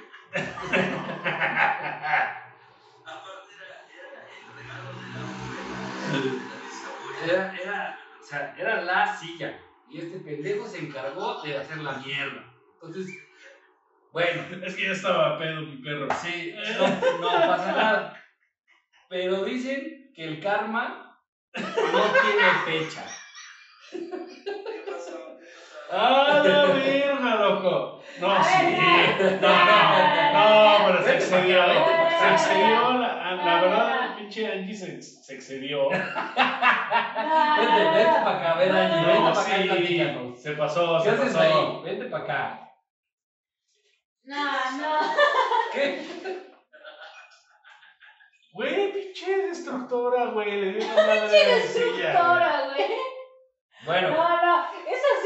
Era, 7.24 7.54
era 7.56 7.98
o 8.20 8.24
sea, 8.24 8.54
era 8.58 8.82
la 8.82 9.16
silla. 9.16 9.58
Y 9.90 10.00
este 10.00 10.18
pendejo 10.18 10.66
se 10.66 10.78
encargó 10.78 11.42
de 11.42 11.56
hacer 11.56 11.78
la 11.78 11.92
mierda. 11.92 12.44
Entonces, 12.82 13.14
bueno, 14.12 14.42
Es 14.64 14.74
que 14.74 14.86
ya 14.86 14.92
estaba 14.92 15.38
pedo 15.38 15.62
mi 15.62 15.76
perro. 15.76 16.08
Sí, 16.20 16.54
no, 16.78 17.20
no 17.20 17.28
pasa 17.46 17.72
nada. 17.72 18.24
Pero 19.08 19.44
dicen 19.44 20.12
que 20.14 20.24
el 20.24 20.40
karma 20.40 21.20
no 21.54 22.04
tiene 22.12 22.48
fecha. 22.66 23.06
¡Ah, 25.90 26.40
la 26.42 26.62
verga, 26.72 27.34
loco! 27.34 27.98
No, 28.18 28.30
A 28.30 28.42
sí. 28.42 28.56
ver, 28.56 29.38
No, 29.40 29.48
no, 29.64 30.78
no, 30.78 30.84
pero 30.84 31.02
se 31.02 31.12
excedió. 31.14 31.62
Se 32.18 32.28
excedió. 32.28 32.94
La, 32.98 33.34
la 33.34 33.56
verdad, 33.56 34.02
el 34.04 34.12
pinche 34.14 34.46
Angie 34.46 34.74
se, 34.74 35.00
se 35.00 35.32
excedió. 35.32 35.88
Vete, 37.58 37.84
vete 37.94 38.18
para 38.22 38.30
acá, 38.36 38.54
ven 38.54 38.72
allí, 38.72 39.04
vente 39.04 39.14
No, 39.14 39.32
para 39.32 39.40
acá 39.40 39.58
y 39.58 39.62
sí. 39.62 39.68
platícanos. 39.68 40.40
Se 40.40 40.52
pasó, 40.52 40.96
¿Qué 40.98 41.02
se 41.04 41.10
haces 41.10 41.34
pasó. 41.34 41.40
ahí? 41.40 41.80
Vente 41.82 42.04
para 42.06 42.22
acá. 42.22 42.60
No, 44.24 44.70
no. 44.76 44.98
¿Qué? 45.72 45.94
Güey, 48.52 48.92
pinche 48.92 49.42
destructora, 49.42 50.26
güey. 50.26 50.56
Le 50.56 50.72
dio 50.72 50.84
una 50.84 51.04
madre 51.04 51.28
Pinche 51.28 51.54
destructora, 51.54 52.60
güey. 52.66 52.86
Bueno, 53.80 54.08
No, 54.10 54.40
no, 54.40 54.60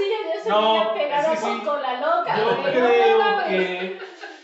silla 0.03 0.17
ya 0.35 0.41
se 0.41 0.49
No, 0.49 0.95
es 0.97 1.27
que 1.27 1.37
sí. 1.37 1.61
con 1.65 1.83
la 1.83 1.95
loca, 2.01 2.37
Yo 2.37 2.57
güey. 2.57 2.73
creo 2.73 3.19
no, 3.19 3.45
que 3.47 3.99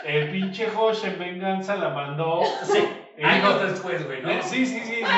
el 0.05 0.31
pinche 0.31 0.67
Josh 0.69 1.05
en 1.05 1.19
venganza 1.19 1.77
la 1.77 1.89
mandó. 1.91 2.43
sí, 2.63 2.79
Eh, 3.17 3.25
años 3.25 3.61
después, 3.63 4.07
güey, 4.07 4.23
¿no? 4.23 4.29
le- 4.29 4.43
Sí, 4.43 4.65
sí, 4.65 4.81
sí. 4.81 4.95
dijo, 4.97 5.09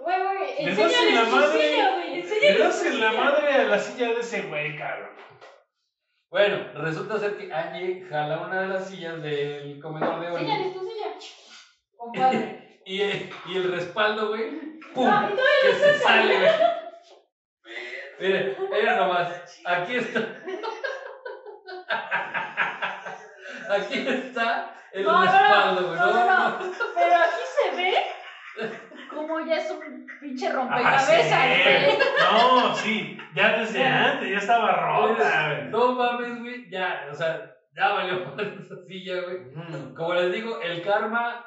Güey, 0.00 0.16
güey, 0.20 0.64
Le 0.66 0.74
das 0.74 0.92
en 1.00 1.14
la 1.14 1.24
su 1.24 1.30
madre. 1.36 1.70
silla, 1.70 1.90
güey. 1.94 2.22
Le 2.40 2.58
das 2.58 2.84
en 2.84 3.00
la 3.00 3.10
silla. 3.10 3.22
madre 3.24 3.52
a 3.54 3.64
la 3.64 3.78
silla 3.78 4.06
de 4.08 4.20
ese 4.20 4.42
güey, 4.42 4.76
cabrón. 4.76 5.10
Bueno, 6.30 6.56
resulta 6.74 7.18
ser 7.18 7.36
que 7.36 7.52
Angie 7.52 8.04
jala 8.08 8.40
una 8.40 8.62
de 8.62 8.68
las 8.68 8.88
sillas 8.88 9.22
del 9.22 9.78
comedor 9.80 10.20
de 10.20 10.26
Oli 10.30 10.44
Enséñale 10.44 10.72
tu 10.72 10.80
silla. 10.80 11.06
Compadre. 11.96 12.80
y, 12.86 13.00
y 13.02 13.56
el 13.56 13.70
respaldo, 13.72 14.28
güey, 14.28 14.50
¡pum! 14.94 15.06
No, 15.08 15.28
y 15.28 15.66
que 15.66 15.74
se 15.74 15.98
sale, 16.00 16.38
güey. 16.38 16.50
Ver, 18.22 18.56
Mire, 18.58 18.68
mira 18.70 18.96
nomás, 18.96 19.60
aquí 19.64 19.96
está. 19.96 20.20
Aquí 23.70 24.06
está 24.06 24.74
el 24.92 25.04
No, 25.04 25.22
respaldo, 25.22 25.88
güey. 25.88 25.98
no, 25.98 26.06
no, 26.12 26.48
no. 26.50 26.58
Pero 26.94 27.16
aquí 27.16 27.42
se 27.46 27.76
ve 27.76 27.94
como 29.08 29.40
ya 29.40 29.56
es 29.56 29.70
un 29.70 30.06
pinche 30.20 30.50
rompecabezas, 30.52 31.32
Ah, 31.32 31.54
sí. 31.54 31.62
güey. 31.64 31.98
No, 32.32 32.74
sí. 32.74 33.18
Ya 33.34 33.58
desde 33.58 33.84
antes, 33.84 34.30
ya 34.30 34.38
estaba 34.38 34.72
rota, 34.72 35.48
güey. 35.48 35.68
No 35.70 35.92
mames, 35.94 36.40
güey, 36.40 36.70
ya, 36.70 37.06
o 37.10 37.14
sea, 37.14 37.50
ya 37.74 37.88
valió 37.92 38.24
por 38.24 38.40
esa 38.40 38.74
silla, 38.86 39.20
güey. 39.22 39.38
Mm. 39.54 39.94
Como 39.94 40.14
les 40.14 40.32
digo, 40.32 40.60
el 40.60 40.82
karma 40.82 41.44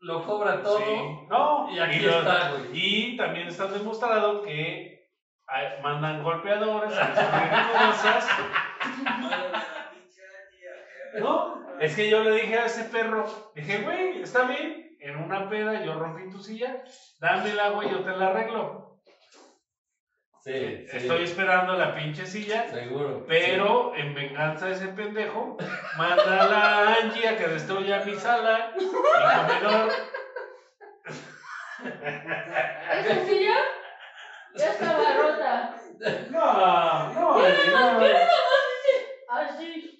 lo 0.00 0.24
cobra 0.24 0.62
todo. 0.62 0.78
Sí. 0.78 0.96
No, 1.28 1.68
Y 1.70 1.78
aquí 1.80 2.00
lo- 2.00 2.18
está, 2.20 2.50
güey. 2.50 2.62
Y 2.72 3.16
también 3.16 3.48
está 3.48 3.66
demostrado 3.66 4.42
que 4.42 4.93
mandan 5.82 6.22
golpeadores 6.22 6.96
a 6.96 7.06
destruir 7.08 7.50
cosas. 7.86 8.28
No, 11.18 11.78
es 11.80 11.94
que 11.94 12.10
yo 12.10 12.24
le 12.24 12.32
dije 12.32 12.58
a 12.58 12.66
ese 12.66 12.84
perro, 12.84 13.24
dije, 13.54 13.82
güey, 13.82 14.22
está 14.22 14.44
bien, 14.44 14.96
en 15.00 15.16
una 15.16 15.48
peda 15.48 15.84
yo 15.84 15.94
rompí 15.94 16.28
tu 16.30 16.40
silla, 16.42 16.82
dame 17.20 17.50
el 17.50 17.60
agua 17.60 17.84
y 17.84 17.90
yo 17.90 18.00
te 18.00 18.10
la 18.16 18.28
arreglo. 18.28 19.00
Sí, 20.40 20.86
sí, 20.90 20.96
Estoy 20.98 21.22
esperando 21.22 21.72
la 21.74 21.94
pinche 21.94 22.26
silla, 22.26 22.68
seguro. 22.68 23.24
pero 23.26 23.94
en 23.96 24.14
venganza 24.14 24.66
de 24.66 24.72
ese 24.72 24.88
pendejo, 24.88 25.56
manda 25.96 26.42
a 26.42 26.48
la 26.48 26.94
Angie 26.96 27.28
a 27.28 27.38
que 27.38 27.46
destruya 27.46 28.04
mi 28.04 28.14
sala, 28.14 28.72
mi 28.76 28.84
comedor. 28.86 29.92
Esa 31.84 33.26
silla 33.26 33.56
ya 34.56 34.66
estaba 34.70 35.12
rota. 35.14 35.80
No, 36.30 37.12
no, 37.14 37.38
Angie, 37.38 37.70
no. 37.70 38.00
Así. 39.28 39.90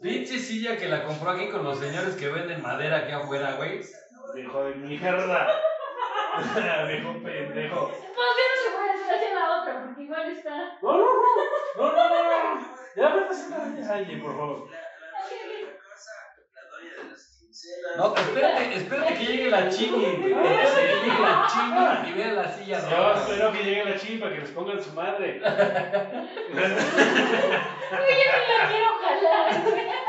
Pinche 0.00 0.38
silla 0.38 0.76
que 0.76 0.88
la 0.88 1.04
compró 1.04 1.30
aquí 1.30 1.48
con 1.48 1.64
los 1.64 1.78
señores 1.78 2.14
que 2.16 2.28
venden 2.28 2.62
madera 2.62 2.98
aquí 2.98 3.12
afuera, 3.12 3.54
güey. 3.56 3.80
Hijo 4.36 4.64
de 4.64 4.74
mierda. 4.76 5.46
Viejo 6.88 7.12
pendejo. 7.24 7.88
Pues 7.88 8.28
ya 8.36 8.46
no 8.50 8.56
se 8.62 8.76
puede 8.76 8.90
hacer 8.90 9.14
hacia 9.14 9.34
la 9.34 9.60
otra, 9.60 9.84
porque 9.84 10.02
igual 10.02 10.30
está. 10.30 10.78
No, 10.82 10.92
no, 10.98 11.04
no. 11.04 11.12
No, 11.76 11.92
no, 11.92 12.54
no. 12.54 12.76
Ya 12.96 13.08
vete 13.14 13.30
a 13.30 13.34
sentar, 13.34 13.94
Angie, 13.96 14.16
por 14.18 14.36
favor. 14.36 14.68
No, 17.96 18.14
espérate, 18.14 18.76
espérate 18.76 19.14
que 19.14 19.24
llegue 19.24 19.50
la 19.50 19.70
chini. 19.70 20.04
Espérate 20.04 20.82
que 20.82 20.94
llegue 21.02 21.20
la 21.20 21.46
chini 21.50 22.08
y 22.08 22.12
vea 22.12 22.32
la 22.32 22.52
silla 22.52 22.90
Yo 22.90 23.14
espero 23.14 23.52
que 23.52 23.64
llegue 23.64 23.84
la 23.84 23.96
chimpa, 23.96 24.28
que 24.28 24.38
les 24.40 24.50
pongan 24.50 24.82
su 24.82 24.92
madre. 24.92 25.40
Ya 25.40 25.50
me 25.52 26.68
la 28.48 28.68
quiero 28.68 28.90
jalar. 29.00 29.46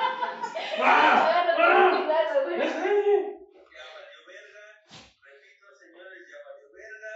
¡Ah! 0.83 1.15
Ya 1.27 1.43
no 1.47 1.55
tengo 1.55 1.97
cuidado, 1.97 2.43
güey. 2.43 2.57
Ya 2.57 2.65
valió 3.95 4.19
verga. 4.27 4.63
Repito, 5.21 5.65
señores, 5.79 6.21
ya 6.29 6.37
valió 6.45 6.67
verga. 6.73 7.13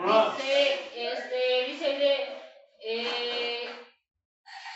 Ah. 0.00 0.34
Dice, 0.36 0.60
este, 0.94 1.40
dice 1.66 1.88
eh, 2.80 3.68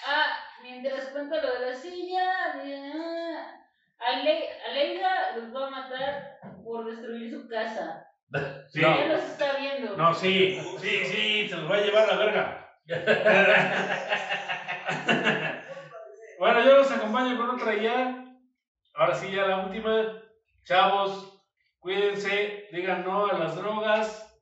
ah, 0.06 0.38
mientras 0.62 1.06
cuenta 1.10 1.40
lo 1.40 1.52
de 1.54 1.70
la 1.70 1.74
silla, 1.74 2.52
dice, 2.62 2.92
ah, 2.94 3.61
Aleida 4.06 5.36
los 5.36 5.54
va 5.54 5.66
a 5.66 5.70
matar 5.70 6.38
por 6.64 6.86
destruir 6.86 7.30
su 7.30 7.46
casa. 7.48 8.06
Sí. 8.72 8.80
Ya 8.80 9.04
los 9.08 9.22
está 9.22 9.58
viendo. 9.58 9.94
No, 9.94 10.14
sí, 10.14 10.58
sí, 10.78 11.04
sí, 11.04 11.48
se 11.50 11.54
los 11.54 11.70
va 11.70 11.76
a 11.76 11.80
llevar 11.82 12.08
la 12.08 12.16
verga. 12.16 12.78
bueno, 16.38 16.64
yo 16.64 16.78
los 16.78 16.90
acompaño 16.90 17.36
con 17.36 17.50
otra 17.50 17.74
ya. 17.74 18.24
Ahora 18.94 19.14
sí, 19.14 19.30
ya 19.30 19.44
la 19.46 19.58
última. 19.66 20.22
Chavos, 20.64 21.38
cuídense, 21.78 22.68
digan 22.72 23.04
no 23.04 23.26
a 23.26 23.38
las 23.38 23.54
drogas. 23.56 24.34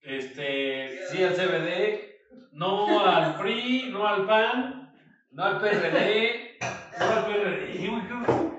Este, 0.00 1.06
Sí, 1.10 1.22
al 1.22 1.34
CBD, 1.34 2.14
no 2.52 3.04
al 3.04 3.36
PRI, 3.36 3.90
no 3.92 4.08
al 4.08 4.26
PAN, 4.26 4.90
no 5.30 5.44
al 5.44 5.60
PRD. 5.60 6.56
no 6.98 7.04
al 7.04 7.26
PRD. 7.26 8.51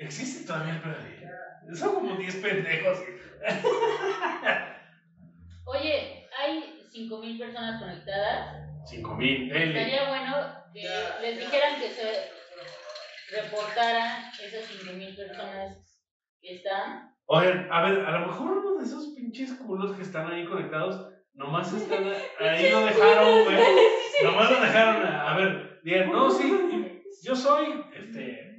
¿Existe 0.00 0.46
todavía 0.46 0.72
el 0.72 0.80
PRD? 0.80 1.28
Son 1.76 1.94
como 1.94 2.16
10 2.16 2.36
pendejos. 2.36 2.98
Oye, 5.66 6.26
hay 6.38 6.82
5.000 6.90 7.38
personas 7.38 7.82
conectadas. 7.82 8.66
5000, 8.88 9.52
L. 9.52 9.66
Estaría 9.66 10.08
bueno 10.08 10.54
que 10.72 10.88
les 11.20 11.38
dijeran 11.38 11.78
que 11.78 11.90
se 11.90 12.30
reportaran 13.30 14.32
esas 14.42 14.70
5.000 14.70 15.16
personas 15.16 15.76
que 16.40 16.54
están. 16.56 17.14
Oigan, 17.26 17.68
a 17.70 17.82
ver, 17.82 18.00
a 18.00 18.20
lo 18.20 18.28
mejor 18.28 18.56
uno 18.56 18.78
de 18.78 18.86
esos 18.86 19.08
pinches 19.14 19.52
culos 19.52 19.94
que 19.94 20.02
están 20.02 20.32
ahí 20.32 20.46
conectados, 20.46 21.12
nomás 21.34 21.70
están 21.74 22.10
ahí 22.40 22.70
lo 22.70 22.80
dejaron, 22.80 23.44
güey. 23.44 23.58
Nomás 24.24 24.50
lo 24.50 24.60
dejaron, 24.62 25.06
a, 25.06 25.30
a 25.30 25.36
ver, 25.36 25.78
digan, 25.84 26.10
no, 26.10 26.30
sí, 26.30 27.02
yo 27.22 27.36
soy, 27.36 27.84
este, 27.94 28.49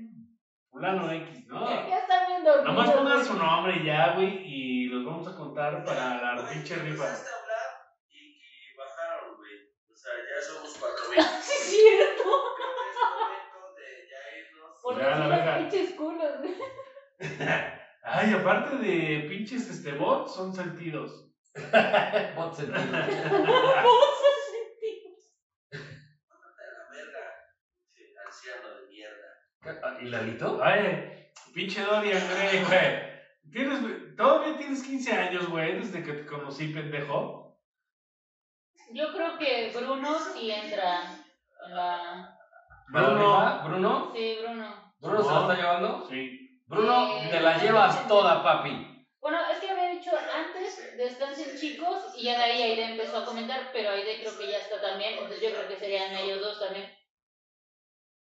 fulano 0.71 1.11
X, 1.11 1.47
¿no? 1.47 1.69
Ya 1.69 1.99
están 1.99 2.27
viendo. 2.27 2.63
Nomás 2.63 2.91
pongan 2.91 3.25
su 3.25 3.33
nombre 3.37 3.75
y 3.77 3.85
ya, 3.85 4.13
güey, 4.15 4.41
y 4.45 4.85
los 4.85 5.05
vamos 5.05 5.27
a 5.27 5.35
contar 5.35 5.83
para 5.83 6.35
la 6.35 6.49
pinche 6.49 6.75
rifa. 6.75 6.89
Empezaste 7.03 7.29
a 7.29 7.41
hablar 7.41 7.67
y, 8.09 8.17
y 8.17 8.75
bajaron, 8.77 9.35
güey. 9.35 9.53
O 9.91 9.95
sea, 9.95 10.13
ya 10.13 10.41
somos 10.41 10.77
cuatro 10.79 11.09
mil. 11.09 11.19
Sí, 11.41 11.53
es 11.53 11.63
cierto. 11.69 12.23
Creo 12.53 12.75
que 12.75 12.89
es 12.89 12.97
momento 13.13 13.59
de 13.75 13.87
ya 14.09 14.19
la 15.27 15.57
pinches 15.57 15.91
culos, 15.95 16.37
güey. 16.39 16.55
Ay, 18.03 18.33
aparte 18.33 18.77
de 18.77 19.27
pinches 19.29 19.69
este 19.69 19.91
bots, 19.93 20.33
son 20.33 20.53
sentidos. 20.55 21.27
Bot 21.55 22.55
sentido. 22.55 22.81
Mándate 22.81 23.11
a 26.61 26.71
la 26.71 26.83
verga. 26.89 27.23
pinche 27.93 28.19
Anciano 28.25 28.69
de 28.75 28.87
mierda. 28.87 29.29
Ah, 29.63 29.89
¿Y 30.01 30.05
Lalito? 30.07 30.59
Ay, 30.63 31.29
pinche 31.53 31.81
Dorian 31.83 32.21
Gray, 32.29 32.63
güey. 32.63 33.11
Tienes, 33.51 34.15
todavía 34.15 34.57
tienes 34.57 34.83
15 34.83 35.11
años, 35.11 35.49
güey, 35.49 35.79
desde 35.79 36.03
que 36.03 36.13
te 36.13 36.25
conocí, 36.25 36.67
pendejo. 36.67 37.59
Yo 38.93 39.13
creo 39.13 39.37
que 39.37 39.71
Bruno 39.75 40.17
sí 40.19 40.51
entra 40.51 41.01
en 41.65 41.75
la. 41.75 42.37
Bruno. 42.89 43.63
Bruno. 43.63 44.11
Sí, 44.15 44.37
Bruno. 44.41 44.93
Bruno 44.99 45.23
se 45.23 45.31
la 45.31 45.41
está 45.41 45.55
llevando. 45.55 46.07
Sí. 46.09 46.61
Bruno, 46.65 47.17
Eh, 47.17 47.27
te 47.29 47.39
la 47.41 47.57
llevas 47.57 48.07
toda, 48.07 48.43
papi. 48.43 49.05
Bueno, 49.19 49.37
es 49.51 49.59
que 49.59 49.69
había 49.69 49.89
dicho 49.89 50.11
antes, 50.33 50.97
descansen 50.97 51.57
chicos, 51.57 52.13
y 52.17 52.23
ya 52.23 52.37
de 52.37 52.43
ahí 52.43 52.61
Aide 52.63 52.91
empezó 52.91 53.17
a 53.19 53.25
comentar, 53.25 53.69
pero 53.71 53.91
Aide 53.91 54.19
creo 54.21 54.37
que 54.37 54.49
ya 54.49 54.57
está 54.57 54.81
también, 54.81 55.13
entonces 55.13 55.41
yo 55.41 55.51
creo 55.51 55.67
que 55.67 55.75
serían 55.77 56.15
ellos 56.15 56.41
dos 56.41 56.59
también. 56.59 56.89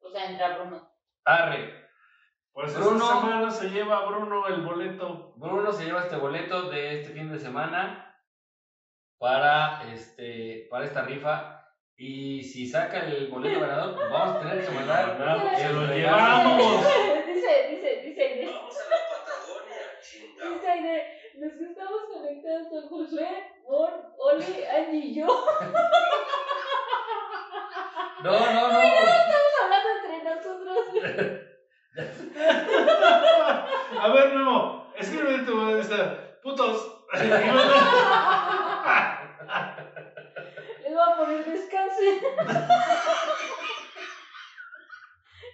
O 0.01 0.11
sea, 0.11 0.31
entra 0.31 0.57
Bruno. 0.57 0.90
Arre. 1.25 1.81
Pues 2.53 2.77
Bruno. 2.77 3.05
esta 3.05 3.21
semana 3.21 3.51
se 3.51 3.71
lleva 3.71 4.07
Bruno 4.07 4.47
el 4.49 4.63
boleto. 4.63 5.35
Bruno 5.37 5.73
se 5.73 5.85
lleva 5.85 6.03
este 6.03 6.17
boleto 6.17 6.71
de 6.71 7.01
este 7.01 7.13
fin 7.13 7.31
de 7.31 7.39
semana 7.39 8.23
para, 9.19 9.91
este, 9.93 10.67
para 10.71 10.85
esta 10.85 11.03
rifa. 11.03 11.57
Y 11.97 12.43
si 12.43 12.67
saca 12.67 13.01
el 13.01 13.29
boleto 13.29 13.61
ganador, 13.61 13.95
pues 13.95 14.11
vamos 14.11 14.37
a 14.37 14.41
tener 14.41 14.65
que 14.65 14.71
mandar 14.73 15.57
Se 15.57 15.67
el 15.67 15.77
lo 15.77 15.87
llevamos. 15.87 16.87
Dice, 17.27 17.69
dice, 17.71 18.03
dice 18.05 18.23
Aide. 18.23 18.47
Vamos 18.47 18.75
a 18.75 18.91
la 18.91 18.97
Patagonia. 19.11 20.55
Dice 20.55 20.69
Aide, 20.71 21.21
los 21.35 21.53
que 21.53 21.65
estamos 21.65 22.01
conectados 22.13 22.69
son 22.69 22.89
Josué, 22.89 23.53
Oli, 23.67 24.65
Angie 24.65 24.99
y 24.99 25.15
yo. 25.15 25.27
No, 28.23 28.33
no, 28.33 28.69
no 28.69 28.81
nosotros. 30.37 30.79
A 34.01 34.09
ver, 34.09 34.35
Memo, 34.35 34.93
escríbeme 34.97 35.45
tu. 35.45 35.61
Putos. 36.43 37.05
Les 37.13 37.31
voy 40.93 41.03
a 41.03 41.17
poner 41.17 41.45
descanse. 41.45 42.21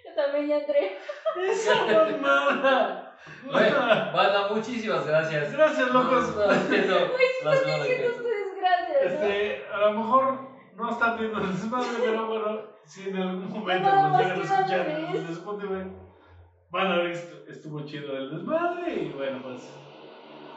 Yo 0.04 0.14
también 0.14 0.48
ya 0.48 0.58
entré. 0.58 0.98
Esa 1.48 1.74
mamada. 1.86 3.16
Bueno, 3.50 3.78
banda, 4.12 4.48
muchísimas 4.48 5.06
gracias. 5.06 5.52
Gracias, 5.52 5.90
locos. 5.92 6.36
No, 6.36 6.46
no, 6.46 6.52
no, 7.42 7.54
no, 9.92 10.22
no, 10.22 10.55
no 10.76 10.90
están 10.90 11.18
viendo 11.18 11.40
el 11.40 11.48
desmadre, 11.48 11.88
pero 11.98 12.26
bueno, 12.26 12.60
si 12.84 13.08
en 13.08 13.16
algún 13.16 13.48
momento 13.48 13.88
no, 13.88 14.08
nos 14.08 14.18
llegan 14.20 14.40
a 14.40 14.44
escuchar 14.44 14.88
en 14.88 15.26
Spotify, 15.26 15.92
van 16.70 16.86
a 16.86 16.96
ver 16.98 17.10
estuvo 17.48 17.80
chido 17.84 18.16
el 18.16 18.30
desmadre 18.30 18.94
y 18.94 19.12
bueno, 19.12 19.42
pues. 19.42 19.72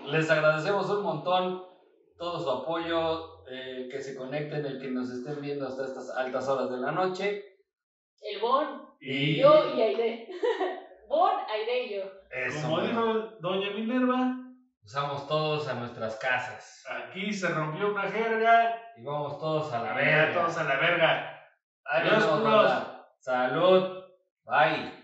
Les 0.06 0.30
agradecemos 0.32 0.90
un 0.90 1.04
montón 1.04 1.64
todo 2.18 2.40
su 2.40 2.50
apoyo, 2.50 3.46
eh, 3.50 3.88
que 3.92 4.02
se 4.02 4.16
conecten, 4.16 4.66
el 4.66 4.80
que 4.80 4.90
nos 4.90 5.10
estén 5.10 5.42
viendo 5.42 5.68
hasta 5.68 5.86
estas 5.86 6.10
altas 6.16 6.48
horas 6.48 6.70
de 6.72 6.78
la 6.78 6.92
noche. 6.92 7.44
El 8.22 8.42
Bon, 8.42 8.90
y... 9.00 9.40
yo 9.40 9.76
y 9.76 9.82
Aide. 9.82 10.28
bon, 11.10 11.32
Aide 11.48 11.86
y 11.86 11.96
yo. 11.96 12.04
Eso, 12.32 12.68
Como 12.68 12.82
dijo 12.82 13.04
Doña 13.40 13.72
Minerva, 13.72 14.39
Usamos 14.90 15.28
todos 15.28 15.68
a 15.68 15.76
nuestras 15.76 16.16
casas. 16.16 16.84
Aquí 16.90 17.32
se 17.32 17.48
rompió 17.50 17.92
una 17.92 18.10
jerga. 18.10 18.76
Y 18.98 19.04
vamos 19.04 19.38
todos 19.38 19.72
a 19.72 19.84
la 19.84 19.94
verga. 19.94 20.34
Todos 20.34 20.58
a 20.58 20.64
la 20.64 20.78
verga. 20.78 21.40
Adiós, 21.86 22.26
puros. 22.26 22.72
Salud. 23.20 24.04
Bye. 24.46 24.99